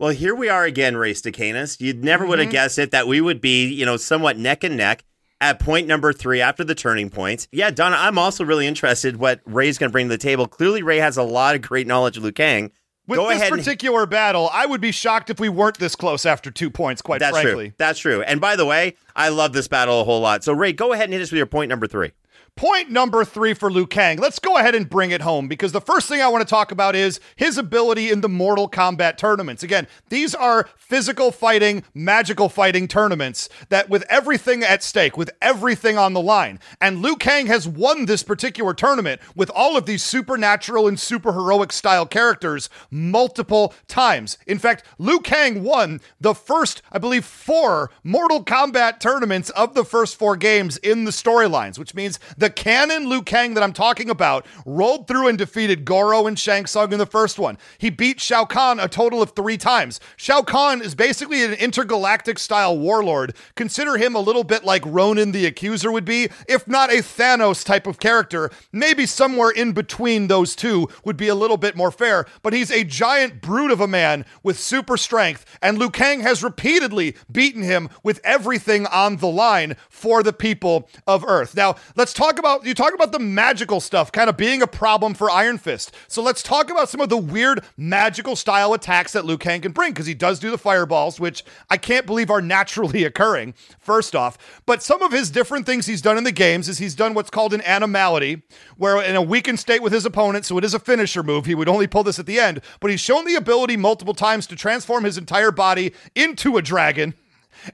Well, 0.00 0.12
here 0.12 0.34
we 0.34 0.48
are 0.48 0.64
again, 0.64 0.96
Race 0.96 1.20
to 1.20 1.30
Canis. 1.30 1.78
You 1.78 1.92
never 1.92 2.24
would 2.24 2.38
Mm-hmm. 2.38 2.44
have 2.46 2.52
guessed 2.52 2.78
it 2.78 2.90
that 2.92 3.06
we 3.06 3.20
would 3.20 3.38
be, 3.42 3.66
you 3.68 3.84
know, 3.84 3.98
somewhat 3.98 4.38
neck 4.38 4.64
and 4.64 4.74
neck 4.74 5.04
at 5.42 5.60
point 5.60 5.86
number 5.86 6.10
three 6.14 6.40
after 6.40 6.64
the 6.64 6.74
turning 6.74 7.10
points. 7.10 7.46
Yeah, 7.52 7.70
Donna, 7.70 7.96
I'm 7.98 8.16
also 8.16 8.42
really 8.42 8.66
interested 8.66 9.18
what 9.18 9.40
Ray's 9.44 9.76
going 9.76 9.90
to 9.90 9.92
bring 9.92 10.06
to 10.06 10.14
the 10.14 10.16
table. 10.18 10.46
Clearly, 10.48 10.82
Ray 10.82 10.96
has 11.00 11.18
a 11.18 11.22
lot 11.22 11.54
of 11.54 11.60
great 11.60 11.86
knowledge 11.86 12.16
of 12.16 12.22
Liu 12.22 12.32
Kang. 12.32 12.72
With 13.06 13.18
Go 13.18 13.28
this 13.28 13.40
ahead. 13.40 13.52
and- 13.52 13.62
particular 13.62 14.06
battle, 14.06 14.48
I 14.54 14.64
would 14.64 14.80
be 14.80 14.90
shocked 14.92 15.28
if 15.28 15.38
we 15.38 15.50
weren't 15.50 15.78
this 15.78 15.94
close 15.94 16.24
after 16.24 16.50
two 16.50 16.70
points, 16.70 17.02
quite 17.02 17.18
That's 17.20 17.32
frankly. 17.38 17.68
true. 17.68 17.74
That's 17.76 17.98
true. 17.98 18.22
And 18.22 18.40
by 18.40 18.56
the 18.56 18.64
way, 18.64 18.94
I 19.14 19.28
love 19.28 19.52
this 19.52 19.68
battle 19.68 20.00
a 20.00 20.04
whole 20.04 20.20
lot. 20.20 20.44
So, 20.44 20.54
Ray, 20.54 20.72
go 20.72 20.92
ahead 20.94 21.04
and 21.04 21.12
hit 21.12 21.20
us 21.20 21.30
with 21.30 21.36
your 21.36 21.46
point 21.46 21.68
number 21.68 21.86
three. 21.86 22.12
Point 22.56 22.90
number 22.90 23.24
three 23.24 23.54
for 23.54 23.70
Liu 23.70 23.86
Kang. 23.86 24.18
Let's 24.18 24.38
go 24.38 24.58
ahead 24.58 24.74
and 24.74 24.88
bring 24.88 25.12
it 25.12 25.22
home 25.22 25.48
because 25.48 25.72
the 25.72 25.80
first 25.80 26.08
thing 26.08 26.20
I 26.20 26.28
want 26.28 26.46
to 26.46 26.50
talk 26.50 26.70
about 26.70 26.94
is 26.94 27.18
his 27.36 27.56
ability 27.56 28.10
in 28.10 28.20
the 28.20 28.28
Mortal 28.28 28.68
Kombat 28.68 29.16
tournaments. 29.16 29.62
Again, 29.62 29.86
these 30.10 30.34
are 30.34 30.68
physical 30.76 31.32
fighting, 31.32 31.84
magical 31.94 32.50
fighting 32.50 32.86
tournaments 32.86 33.48
that 33.70 33.88
with 33.88 34.04
everything 34.10 34.62
at 34.62 34.82
stake, 34.82 35.16
with 35.16 35.30
everything 35.40 35.96
on 35.96 36.12
the 36.12 36.20
line. 36.20 36.58
And 36.82 37.00
Liu 37.00 37.16
Kang 37.16 37.46
has 37.46 37.66
won 37.66 38.04
this 38.04 38.22
particular 38.22 38.74
tournament 38.74 39.22
with 39.34 39.50
all 39.50 39.76
of 39.76 39.86
these 39.86 40.02
supernatural 40.02 40.86
and 40.86 40.98
superheroic 40.98 41.72
style 41.72 42.04
characters 42.04 42.68
multiple 42.90 43.72
times. 43.88 44.36
In 44.46 44.58
fact, 44.58 44.84
Liu 44.98 45.20
Kang 45.20 45.62
won 45.62 46.00
the 46.20 46.34
first, 46.34 46.82
I 46.92 46.98
believe, 46.98 47.24
four 47.24 47.90
Mortal 48.04 48.44
Kombat 48.44 49.00
tournaments 49.00 49.48
of 49.50 49.74
the 49.74 49.84
first 49.84 50.16
four 50.16 50.36
games 50.36 50.76
in 50.78 51.04
the 51.04 51.10
storylines, 51.10 51.78
which 51.78 51.94
means 51.94 52.18
the 52.40 52.50
canon 52.50 53.08
Liu 53.08 53.22
Kang 53.22 53.54
that 53.54 53.62
I'm 53.62 53.72
talking 53.74 54.08
about 54.08 54.46
rolled 54.64 55.06
through 55.06 55.28
and 55.28 55.36
defeated 55.36 55.84
Goro 55.84 56.26
and 56.26 56.38
Shang 56.38 56.64
Tsung 56.64 56.92
in 56.92 56.98
the 56.98 57.06
first 57.06 57.38
one. 57.38 57.58
He 57.76 57.90
beat 57.90 58.18
Shao 58.18 58.46
Kahn 58.46 58.80
a 58.80 58.88
total 58.88 59.20
of 59.20 59.32
three 59.32 59.58
times. 59.58 60.00
Shao 60.16 60.40
Kahn 60.40 60.80
is 60.80 60.94
basically 60.94 61.44
an 61.44 61.52
intergalactic 61.52 62.38
style 62.38 62.78
warlord. 62.78 63.36
Consider 63.56 63.98
him 63.98 64.14
a 64.14 64.20
little 64.20 64.42
bit 64.42 64.64
like 64.64 64.82
Ronan 64.86 65.32
the 65.32 65.44
Accuser 65.44 65.92
would 65.92 66.06
be, 66.06 66.30
if 66.48 66.66
not 66.66 66.90
a 66.90 67.02
Thanos 67.02 67.62
type 67.62 67.86
of 67.86 68.00
character. 68.00 68.50
Maybe 68.72 69.04
somewhere 69.04 69.50
in 69.50 69.72
between 69.72 70.28
those 70.28 70.56
two 70.56 70.88
would 71.04 71.18
be 71.18 71.28
a 71.28 71.34
little 71.34 71.58
bit 71.58 71.76
more 71.76 71.90
fair, 71.90 72.24
but 72.42 72.54
he's 72.54 72.70
a 72.70 72.84
giant 72.84 73.42
brute 73.42 73.70
of 73.70 73.80
a 73.80 73.86
man 73.86 74.24
with 74.42 74.58
super 74.58 74.96
strength, 74.96 75.44
and 75.60 75.78
Liu 75.78 75.90
Kang 75.90 76.20
has 76.20 76.42
repeatedly 76.42 77.16
beaten 77.30 77.62
him 77.62 77.90
with 78.02 78.20
everything 78.24 78.86
on 78.86 79.18
the 79.18 79.28
line 79.28 79.76
for 79.90 80.22
the 80.22 80.32
people 80.32 80.88
of 81.06 81.22
Earth. 81.24 81.54
Now, 81.54 81.76
let's 81.96 82.14
talk 82.14 82.29
about 82.38 82.64
you 82.64 82.74
talk 82.74 82.94
about 82.94 83.12
the 83.12 83.18
magical 83.18 83.80
stuff 83.80 84.12
kind 84.12 84.28
of 84.28 84.36
being 84.36 84.62
a 84.62 84.66
problem 84.66 85.14
for 85.14 85.30
Iron 85.30 85.58
Fist. 85.58 85.94
So 86.08 86.22
let's 86.22 86.42
talk 86.42 86.70
about 86.70 86.88
some 86.88 87.00
of 87.00 87.08
the 87.08 87.16
weird 87.16 87.64
magical 87.76 88.36
style 88.36 88.74
attacks 88.74 89.12
that 89.12 89.24
Liu 89.24 89.38
Kang 89.38 89.60
can 89.60 89.72
bring 89.72 89.92
because 89.92 90.06
he 90.06 90.14
does 90.14 90.38
do 90.38 90.50
the 90.50 90.58
fireballs, 90.58 91.18
which 91.18 91.44
I 91.68 91.76
can't 91.76 92.06
believe 92.06 92.30
are 92.30 92.40
naturally 92.50 93.04
occurring. 93.04 93.54
First 93.78 94.14
off, 94.14 94.38
but 94.66 94.82
some 94.82 95.02
of 95.02 95.12
his 95.12 95.30
different 95.30 95.66
things 95.66 95.86
he's 95.86 96.02
done 96.02 96.18
in 96.18 96.24
the 96.24 96.32
games 96.32 96.68
is 96.68 96.78
he's 96.78 96.94
done 96.94 97.14
what's 97.14 97.30
called 97.30 97.54
an 97.54 97.62
animality, 97.62 98.42
where 98.76 99.02
in 99.02 99.16
a 99.16 99.22
weakened 99.22 99.60
state 99.60 99.82
with 99.82 99.92
his 99.92 100.06
opponent, 100.06 100.44
so 100.44 100.58
it 100.58 100.64
is 100.64 100.74
a 100.74 100.78
finisher 100.78 101.22
move. 101.22 101.46
He 101.46 101.54
would 101.54 101.68
only 101.68 101.86
pull 101.86 102.02
this 102.02 102.18
at 102.18 102.26
the 102.26 102.38
end, 102.40 102.60
but 102.80 102.90
he's 102.90 103.00
shown 103.00 103.24
the 103.24 103.34
ability 103.34 103.76
multiple 103.76 104.14
times 104.14 104.46
to 104.48 104.56
transform 104.56 105.04
his 105.04 105.18
entire 105.18 105.50
body 105.50 105.92
into 106.14 106.56
a 106.56 106.62
dragon 106.62 107.14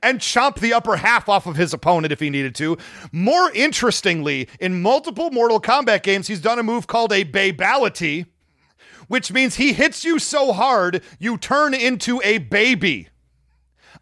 and 0.02 0.20
chomp 0.20 0.60
the 0.60 0.72
upper 0.72 0.96
half 0.96 1.28
off 1.28 1.46
of 1.46 1.56
his 1.56 1.72
opponent 1.72 2.12
if 2.12 2.20
he 2.20 2.30
needed 2.30 2.54
to. 2.56 2.76
More 3.12 3.50
interestingly, 3.52 4.48
in 4.60 4.82
multiple 4.82 5.30
Mortal 5.30 5.60
Kombat 5.60 6.02
games, 6.02 6.26
he's 6.26 6.40
done 6.40 6.58
a 6.58 6.62
move 6.62 6.86
called 6.86 7.12
a 7.12 7.24
Babality, 7.24 8.26
which 9.08 9.32
means 9.32 9.56
he 9.56 9.72
hits 9.72 10.04
you 10.04 10.18
so 10.18 10.52
hard 10.52 11.02
you 11.18 11.38
turn 11.38 11.74
into 11.74 12.20
a 12.24 12.38
baby. 12.38 13.08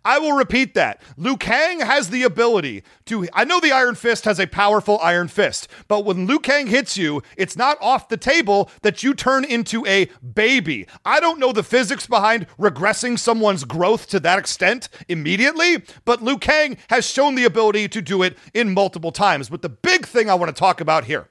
I 0.05 0.18
will 0.18 0.32
repeat 0.32 0.74
that. 0.74 1.00
Liu 1.16 1.36
Kang 1.36 1.80
has 1.80 2.11
the 2.11 2.22
ability 2.22 2.82
to. 3.07 3.26
I 3.32 3.44
know 3.44 3.61
the 3.61 3.72
Iron 3.72 3.94
Fist 3.94 4.24
has 4.24 4.38
a 4.38 4.46
powerful 4.46 4.98
Iron 5.02 5.28
Fist, 5.28 5.68
but 5.88 6.05
when 6.05 6.26
Liu 6.26 6.38
Kang 6.38 6.66
hits 6.66 6.96
you, 6.96 7.22
it's 7.36 7.57
not 7.57 7.78
off 7.80 8.09
the 8.09 8.16
table 8.16 8.70
that 8.82 9.02
you 9.02 9.14
turn 9.14 9.44
into 9.44 9.86
a 9.86 10.07
baby. 10.34 10.86
I 11.05 11.20
don't 11.20 11.40
know 11.40 11.52
the 11.52 11.62
physics 11.62 12.07
behind 12.07 12.46
regressing 12.59 13.18
someone's 13.18 13.64
growth 13.64 14.07
to 14.09 14.20
that 14.20 14.38
extent 14.38 14.88
immediately, 15.09 15.82
but 16.05 16.22
Liu 16.22 16.38
Kang 16.38 16.76
has 16.90 17.09
shown 17.09 17.34
the 17.34 17.44
ability 17.44 17.88
to 17.88 18.02
do 18.02 18.22
it 18.22 18.36
in 18.52 18.74
multiple 18.74 19.12
times. 19.12 19.48
But 19.48 19.62
the 19.62 19.68
big 19.68 20.07
thing 20.07 20.28
I 20.28 20.34
want 20.34 20.55
to 20.55 20.59
talk 20.59 20.80
about 20.80 21.05
here 21.05 21.28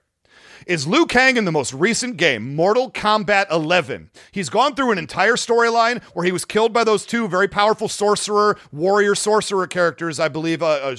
is 0.65 0.87
Liu 0.87 1.05
Kang 1.05 1.37
in 1.37 1.45
the 1.45 1.51
most 1.51 1.73
recent 1.73 2.17
game, 2.17 2.55
Mortal 2.55 2.91
Kombat 2.91 3.51
11. 3.51 4.09
He's 4.31 4.49
gone 4.49 4.75
through 4.75 4.91
an 4.91 4.97
entire 4.97 5.35
storyline 5.35 6.01
where 6.13 6.25
he 6.25 6.31
was 6.31 6.45
killed 6.45 6.73
by 6.73 6.83
those 6.83 7.05
two 7.05 7.27
very 7.27 7.47
powerful 7.47 7.87
sorcerer, 7.87 8.57
warrior 8.71 9.15
sorcerer 9.15 9.67
characters. 9.67 10.19
I 10.19 10.27
believe 10.27 10.61
uh, 10.61 10.93
uh, 10.93 10.95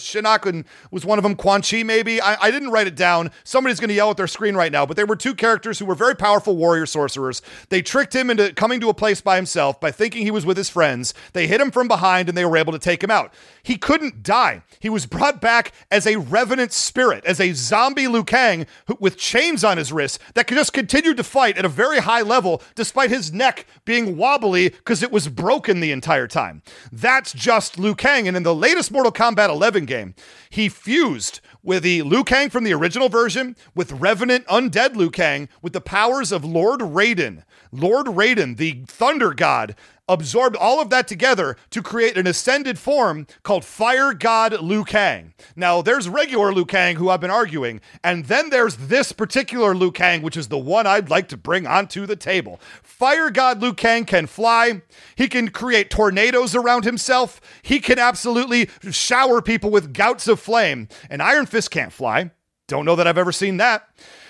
was 0.91 1.05
one 1.05 1.19
of 1.19 1.23
them, 1.23 1.37
Quan 1.37 1.63
Chi 1.63 1.83
maybe. 1.83 2.21
I, 2.21 2.37
I 2.41 2.51
didn't 2.51 2.71
write 2.71 2.87
it 2.87 2.97
down. 2.97 3.31
Somebody's 3.45 3.81
going 3.81 3.89
to 3.89 3.95
yell 3.95 4.11
at 4.11 4.17
their 4.17 4.27
screen 4.27 4.55
right 4.55 4.73
now, 4.73 4.87
but 4.87 4.97
there 4.97 5.07
were 5.07 5.17
two 5.17 5.35
characters 5.35 5.79
who 5.79 5.87
were 5.87 5.95
very 5.95 6.15
powerful 6.15 6.57
warrior 6.57 6.87
sorcerers. 6.87 7.43
They 7.69 7.83
tricked 7.83 8.15
him 8.15 8.31
into 8.31 8.53
coming 8.53 8.81
to 8.81 8.89
a 8.89 8.95
place 8.95 9.21
by 9.21 9.37
himself 9.37 9.81
by 9.81 9.91
thinking 9.91 10.23
he 10.23 10.31
was 10.31 10.47
with 10.47 10.57
his 10.57 10.71
friends. 10.71 11.15
They 11.33 11.47
hit 11.47 11.61
him 11.61 11.71
from 11.71 11.89
behind 11.89 12.29
and 12.29 12.37
they 12.37 12.45
were 12.45 12.57
able 12.57 12.73
to 12.73 12.79
take 12.79 13.03
him 13.03 13.11
out. 13.11 13.33
He 13.63 13.77
couldn't 13.77 14.23
die. 14.23 14.63
He 14.81 14.89
was 14.89 15.07
brought 15.07 15.41
back 15.41 15.73
as 15.91 16.07
a 16.07 16.17
revenant 16.17 16.73
spirit, 16.73 17.25
as 17.25 17.41
a 17.41 17.53
zombie 17.53 18.09
Liu 18.09 18.25
Kang 18.25 18.67
who, 18.87 18.97
with 19.01 19.17
chains 19.17 19.54
on 19.63 19.77
his 19.77 19.93
wrists 19.93 20.19
that 20.35 20.47
could 20.47 20.57
just 20.57 20.73
continue 20.73 21.15
to 21.15 21.23
fight 21.23 21.59
at 21.59 21.65
a 21.65 21.69
very 21.69 21.99
high 21.99 22.23
level 22.23 22.63
despite 22.75 23.11
his 23.11 23.33
neck 23.33 23.67
being 23.85 24.17
wobbly 24.17 24.71
because 24.71 25.03
it 25.03 25.13
was 25.13 25.29
broken 25.29 25.81
the 25.81 25.93
entire 25.93 26.27
time. 26.27 26.63
That's 26.91 27.33
just 27.33 27.79
Liu 27.79 27.95
Kang. 27.95 28.27
And 28.27 28.37
in 28.37 28.43
the 28.43 28.55
latest 28.55 28.91
Mortal 28.91 29.13
Kombat 29.13 29.51
11 29.51 29.85
game, 29.85 30.15
he 30.49 30.69
fused 30.69 31.41
with 31.63 31.83
the 31.83 32.03
Liu 32.03 32.25
Kang 32.25 32.49
from 32.49 32.65
the 32.65 32.73
original 32.73 33.09
version 33.09 33.57
with 33.75 33.93
Revenant 33.93 34.47
Undead 34.47 34.97
Liu 34.97 35.11
Kang 35.11 35.49
with 35.61 35.75
the 35.75 35.81
powers 35.81 36.33
of 36.33 36.45
Lord 36.45 36.81
Raiden. 36.81 37.43
Lord 37.73 38.07
Raiden, 38.07 38.57
the 38.57 38.85
Thunder 38.87 39.35
God. 39.35 39.75
Absorbed 40.09 40.57
all 40.57 40.81
of 40.81 40.91
that 40.91 41.09
together 41.09 41.57
to 41.71 41.83
create 41.83 42.17
an 42.17 42.27
ascended 42.27 42.79
form 42.79 43.27
called 43.43 43.65
Fire 43.65 44.13
God 44.13 44.61
Liu 44.61 44.85
Kang. 44.85 45.35
Now, 45.57 45.83
there's 45.83 46.09
regular 46.09 46.53
Liu 46.53 46.65
Kang 46.65 46.97
who 46.97 47.09
I've 47.09 47.21
been 47.21 47.31
arguing, 47.31 47.81
and 48.03 48.27
then 48.27 48.51
there's 48.51 48.77
this 48.77 49.13
particular 49.13 49.75
Liu 49.75 49.91
Kang, 49.91 50.23
which 50.23 50.37
is 50.37 50.49
the 50.49 50.59
one 50.59 50.87
I'd 50.87 51.11
like 51.11 51.29
to 51.29 51.37
bring 51.37 51.67
onto 51.67 52.07
the 52.07 52.17
table. 52.17 52.61
Fire 52.83 53.31
God 53.31 53.61
Liu 53.63 53.73
Kang 53.73 54.05
can 54.05 54.27
fly. 54.27 54.83
He 55.17 55.29
can 55.29 55.49
create 55.49 55.91
tornadoes 55.91 56.55
around 56.55 56.85
himself. 56.85 57.41
He 57.63 57.81
can 57.81 57.99
absolutely 57.99 58.69
shower 58.91 59.41
people 59.41 59.71
with 59.71 59.95
gouts 59.95 60.29
of 60.29 60.41
flame. 60.41 60.89
And 61.09 61.23
Iron 61.23 61.47
Fist 61.47 61.71
can't 61.71 61.93
fly. 61.93 62.31
Don't 62.67 62.85
know 62.85 62.97
that 62.97 63.07
I've 63.07 63.19
ever 63.19 63.33
seen 63.33 63.59
that. 63.59 63.89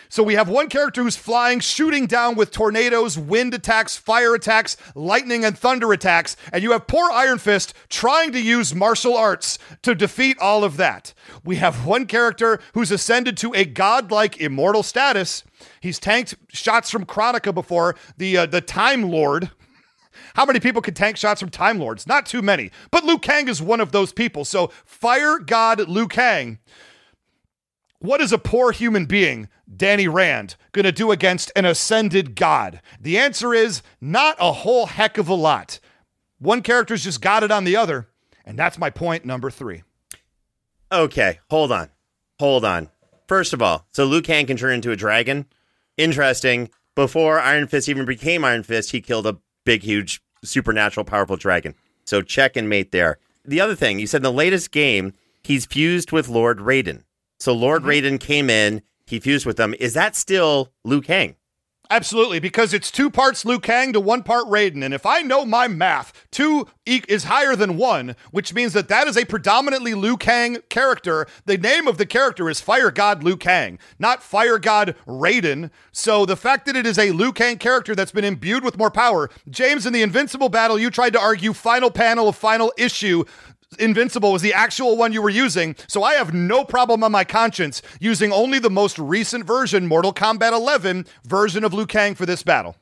So 0.09 0.23
we 0.23 0.35
have 0.35 0.49
one 0.49 0.69
character 0.69 1.03
who's 1.03 1.17
flying, 1.17 1.61
shooting 1.61 2.07
down 2.07 2.35
with 2.35 2.51
tornadoes, 2.51 3.19
wind 3.19 3.55
attacks, 3.55 3.97
fire 3.97 4.35
attacks, 4.35 4.77
lightning, 4.95 5.45
and 5.45 5.59
thunder 5.59 5.93
attacks. 5.93 6.37
And 6.53 6.63
you 6.63 6.73
have 6.73 6.87
poor 6.87 7.11
Iron 7.11 7.39
Fist 7.39 7.75
trying 7.89 8.33
to 8.33 8.41
use 8.41 8.75
martial 8.75 9.17
arts 9.17 9.59
to 9.83 9.95
defeat 9.95 10.39
all 10.39 10.65
of 10.65 10.77
that. 10.77 11.15
We 11.45 11.57
have 11.57 11.87
one 11.87 12.07
character 12.07 12.61
who's 12.75 12.91
ascended 12.91 13.37
to 13.39 13.53
a 13.55 13.65
godlike 13.65 14.41
immortal 14.41 14.83
status. 14.83 15.45
He's 15.81 15.99
tanked 15.99 16.35
shots 16.49 16.91
from 16.91 17.07
Kronika 17.07 17.55
before, 17.55 17.97
the, 18.17 18.37
uh, 18.37 18.47
the 18.47 18.61
Time 18.61 19.11
Lord. 19.11 19.51
How 20.35 20.45
many 20.45 20.61
people 20.61 20.83
can 20.83 20.95
tank 20.95 21.17
shots 21.17 21.41
from 21.41 21.51
Time 21.51 21.79
Lords? 21.79 22.07
Not 22.07 22.27
too 22.27 22.43
many. 22.43 22.71
But 22.91 23.05
Liu 23.05 23.19
Kang 23.19 23.49
is 23.49 23.63
one 23.63 23.81
of 23.81 23.93
those 23.93 24.13
people. 24.13 24.45
So, 24.45 24.69
Fire 24.85 25.39
God 25.39 25.89
Liu 25.89 26.09
Kang 26.09 26.59
what 28.05 28.21
is 28.21 28.33
a 28.33 28.39
poor 28.39 28.71
human 28.71 29.07
being, 29.07 29.49
Danny 29.75 30.07
Rand, 30.07 30.57
going 30.73 30.85
to 30.85 30.93
do 30.93 31.11
against 31.11 31.51
an 31.57 31.65
ascended 31.65 32.37
god? 32.37 32.83
The 33.01 33.17
answer 33.17 33.55
is 33.55 33.81
not 33.99 34.37
a 34.39 34.53
whole 34.53 34.85
heck 34.87 35.17
of 35.17 35.29
a 35.29 35.35
lot. 35.35 35.81
One 36.39 36.61
character's 36.61 37.03
just 37.03 37.23
got 37.23 37.43
it 37.43 37.51
on 37.51 37.65
the 37.65 37.77
other, 37.77 38.09
and 38.45 38.59
that's 38.59 38.77
my 38.77 38.91
point 38.91 39.25
number 39.25 39.51
three. 39.51 39.85
Okay, 40.93 41.41
hold 41.49 41.73
on. 41.73 41.89
Hold 42.39 42.65
on. 42.67 42.91
First 43.27 43.55
of 43.55 43.63
all, 43.63 43.87
so 43.91 44.21
Kang 44.21 44.47
can 44.47 44.59
turn 44.59 44.75
into 44.75 44.91
a 44.91 44.97
dragon. 44.97 45.47
Interesting. 45.97 46.69
Before 46.95 47.41
Iron 47.41 47.67
Fist 47.67 47.89
even 47.89 48.05
became 48.05 48.45
Iron 48.45 48.65
Fist, 48.65 48.91
he 48.91 49.01
killed 49.01 49.27
a 49.27 49.39
big, 49.65 49.83
huge, 49.83 50.21
supernatural, 50.45 51.05
powerful 51.05 51.37
dragon. 51.37 51.75
So 52.05 52.21
check 52.21 52.55
and 52.55 52.69
mate 52.69 52.93
there. 52.93 53.19
The 53.47 53.63
other 53.63 53.75
thing, 53.75 53.99
you 53.99 54.07
said 54.07 54.19
in 54.19 54.25
the 54.25 54.33
latest 54.33 54.73
game, 54.73 55.15
he's 55.43 55.65
fused 55.65 56.13
with 56.13 56.29
Lord 56.29 56.59
Raiden. 56.59 57.05
So 57.45 57.53
Lord 57.53 57.83
mm-hmm. 57.83 57.91
Raiden 57.91 58.21
came 58.21 58.49
in, 58.49 58.81
he 59.07 59.21
fused 59.21 59.45
with 59.45 59.59
them. 59.59 59.75
Is 59.79 59.93
that 59.93 60.17
still 60.17 60.73
Liu 60.83 61.03
Kang? 61.03 61.37
Absolutely, 61.91 62.39
because 62.39 62.73
it's 62.73 62.91
two 62.91 63.11
parts 63.11 63.45
Liu 63.45 63.61
Kang 63.61 63.93
to 63.93 64.01
one 64.01 64.23
part 64.23 64.47
Raiden. 64.47 64.83
And 64.83 64.95
if 64.95 65.05
I 65.05 65.21
know 65.21 65.45
my 65.45 65.69
math, 65.69 66.27
two 66.31 66.67
is 66.87 67.25
higher 67.25 67.55
than 67.55 67.77
one, 67.77 68.17
which 68.31 68.55
means 68.55 68.73
that 68.73 68.89
that 68.89 69.07
is 69.07 69.19
a 69.19 69.27
predominantly 69.27 69.93
Liu 69.93 70.17
Kang 70.17 70.57
character. 70.71 71.27
The 71.45 71.59
name 71.59 71.87
of 71.87 71.99
the 71.99 72.07
character 72.07 72.49
is 72.49 72.63
Fire 72.63 72.91
God 72.91 73.23
Liu 73.23 73.37
Kang, 73.37 73.79
not 73.99 74.23
Fire 74.23 74.59
God 74.59 74.97
Raiden. 75.07 75.71
So 75.93 76.25
the 76.25 76.37
fact 76.37 76.65
that 76.65 76.77
it 76.77 76.87
is 76.87 76.99
a 76.99 77.11
Liu 77.11 77.31
Kang 77.31 77.59
character 77.59 77.95
that's 77.95 78.13
been 78.13 78.25
imbued 78.25 78.65
with 78.65 78.79
more 78.79 78.91
power, 78.91 79.29
James, 79.51 79.85
in 79.85 79.93
the 79.93 80.03
Invincible 80.03 80.49
battle, 80.49 80.79
you 80.79 80.89
tried 80.89 81.13
to 81.13 81.21
argue 81.21 81.53
final 81.53 81.91
panel 81.91 82.27
of 82.27 82.37
final 82.37 82.73
issue 82.79 83.25
Invincible 83.77 84.33
was 84.33 84.43
the 84.43 84.53
actual 84.53 84.97
one 84.97 85.13
you 85.13 85.23
were 85.23 85.31
using, 85.31 85.77
so 85.87 86.03
I 86.03 86.15
have 86.15 86.35
no 86.35 86.65
problem 86.65 87.03
on 87.03 87.13
my 87.13 87.25
conscience 87.25 87.83
using 88.01 88.33
only 88.33 88.59
the 88.59 88.71
most 88.71 88.99
recent 88.99 89.45
version, 89.45 89.87
Mortal 89.87 90.13
Kombat 90.13 90.53
11 90.53 91.07
version 91.25 91.65
of 91.65 91.75
Liu 91.75 91.87
Kang 91.87 92.15
for 92.15 92.27
this 92.27 92.43
battle. 92.43 92.77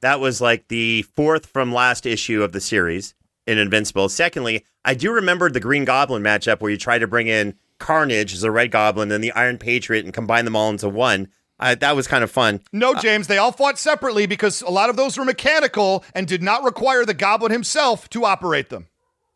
That 0.00 0.20
was 0.20 0.40
like 0.40 0.68
the 0.68 1.02
fourth 1.02 1.46
from 1.46 1.72
last 1.72 2.06
issue 2.06 2.42
of 2.42 2.52
the 2.52 2.60
series 2.60 3.14
in 3.46 3.58
Invincible. 3.58 4.08
Secondly, 4.08 4.64
I 4.84 4.94
do 4.94 5.12
remember 5.12 5.50
the 5.50 5.60
Green 5.60 5.84
Goblin 5.84 6.22
matchup 6.22 6.60
where 6.60 6.70
you 6.70 6.76
tried 6.76 6.98
to 6.98 7.06
bring 7.06 7.28
in 7.28 7.54
Carnage 7.78 8.32
as 8.32 8.42
a 8.42 8.50
Red 8.50 8.70
Goblin 8.70 9.10
and 9.12 9.22
the 9.22 9.32
Iron 9.32 9.58
Patriot 9.58 10.04
and 10.04 10.14
combine 10.14 10.44
them 10.44 10.56
all 10.56 10.70
into 10.70 10.88
one. 10.88 11.28
Uh, 11.58 11.76
that 11.76 11.94
was 11.94 12.08
kind 12.08 12.24
of 12.24 12.30
fun. 12.30 12.60
No, 12.72 12.94
James, 12.94 13.28
they 13.28 13.38
all 13.38 13.52
fought 13.52 13.78
separately 13.78 14.26
because 14.26 14.62
a 14.62 14.70
lot 14.70 14.90
of 14.90 14.96
those 14.96 15.16
were 15.16 15.24
mechanical 15.24 16.04
and 16.12 16.26
did 16.26 16.42
not 16.42 16.64
require 16.64 17.04
the 17.04 17.14
Goblin 17.14 17.52
himself 17.52 18.08
to 18.10 18.24
operate 18.24 18.68
them. 18.68 18.88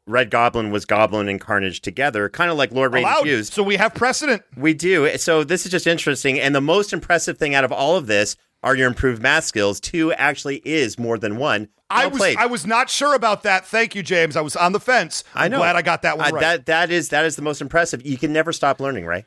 Red 0.06 0.30
Goblin 0.30 0.70
was 0.70 0.84
Goblin 0.84 1.28
and 1.28 1.40
Carnage 1.40 1.80
together, 1.80 2.28
kind 2.28 2.50
of 2.50 2.56
like 2.56 2.70
Lord 2.70 2.92
Raiden 2.92 3.22
fused. 3.22 3.52
So 3.52 3.62
we 3.62 3.76
have 3.76 3.92
precedent. 3.94 4.42
We 4.56 4.72
do. 4.72 5.16
So 5.18 5.42
this 5.42 5.66
is 5.66 5.72
just 5.72 5.86
interesting. 5.86 6.38
And 6.38 6.54
the 6.54 6.60
most 6.60 6.92
impressive 6.92 7.38
thing 7.38 7.54
out 7.54 7.64
of 7.64 7.72
all 7.72 7.96
of 7.96 8.06
this 8.06 8.36
are 8.62 8.76
your 8.76 8.86
improved 8.86 9.20
math 9.20 9.44
skills. 9.44 9.80
Two 9.80 10.12
actually 10.12 10.62
is 10.64 10.98
more 10.98 11.18
than 11.18 11.36
one. 11.36 11.68
Well 11.90 12.00
I 12.00 12.06
was 12.06 12.18
played. 12.18 12.36
I 12.36 12.46
was 12.46 12.66
not 12.66 12.88
sure 12.90 13.14
about 13.14 13.42
that. 13.44 13.66
Thank 13.66 13.94
you, 13.94 14.02
James. 14.02 14.36
I 14.36 14.40
was 14.40 14.56
on 14.56 14.72
the 14.72 14.80
fence. 14.80 15.24
I'm. 15.34 15.52
Glad 15.52 15.76
I 15.76 15.82
got 15.82 16.02
that 16.02 16.18
one 16.18 16.28
uh, 16.28 16.30
right. 16.32 16.40
That 16.40 16.66
that 16.66 16.90
is 16.90 17.10
that 17.10 17.24
is 17.24 17.36
the 17.36 17.42
most 17.42 17.60
impressive. 17.60 18.04
You 18.04 18.18
can 18.18 18.32
never 18.32 18.52
stop 18.52 18.80
learning, 18.80 19.06
right? 19.06 19.24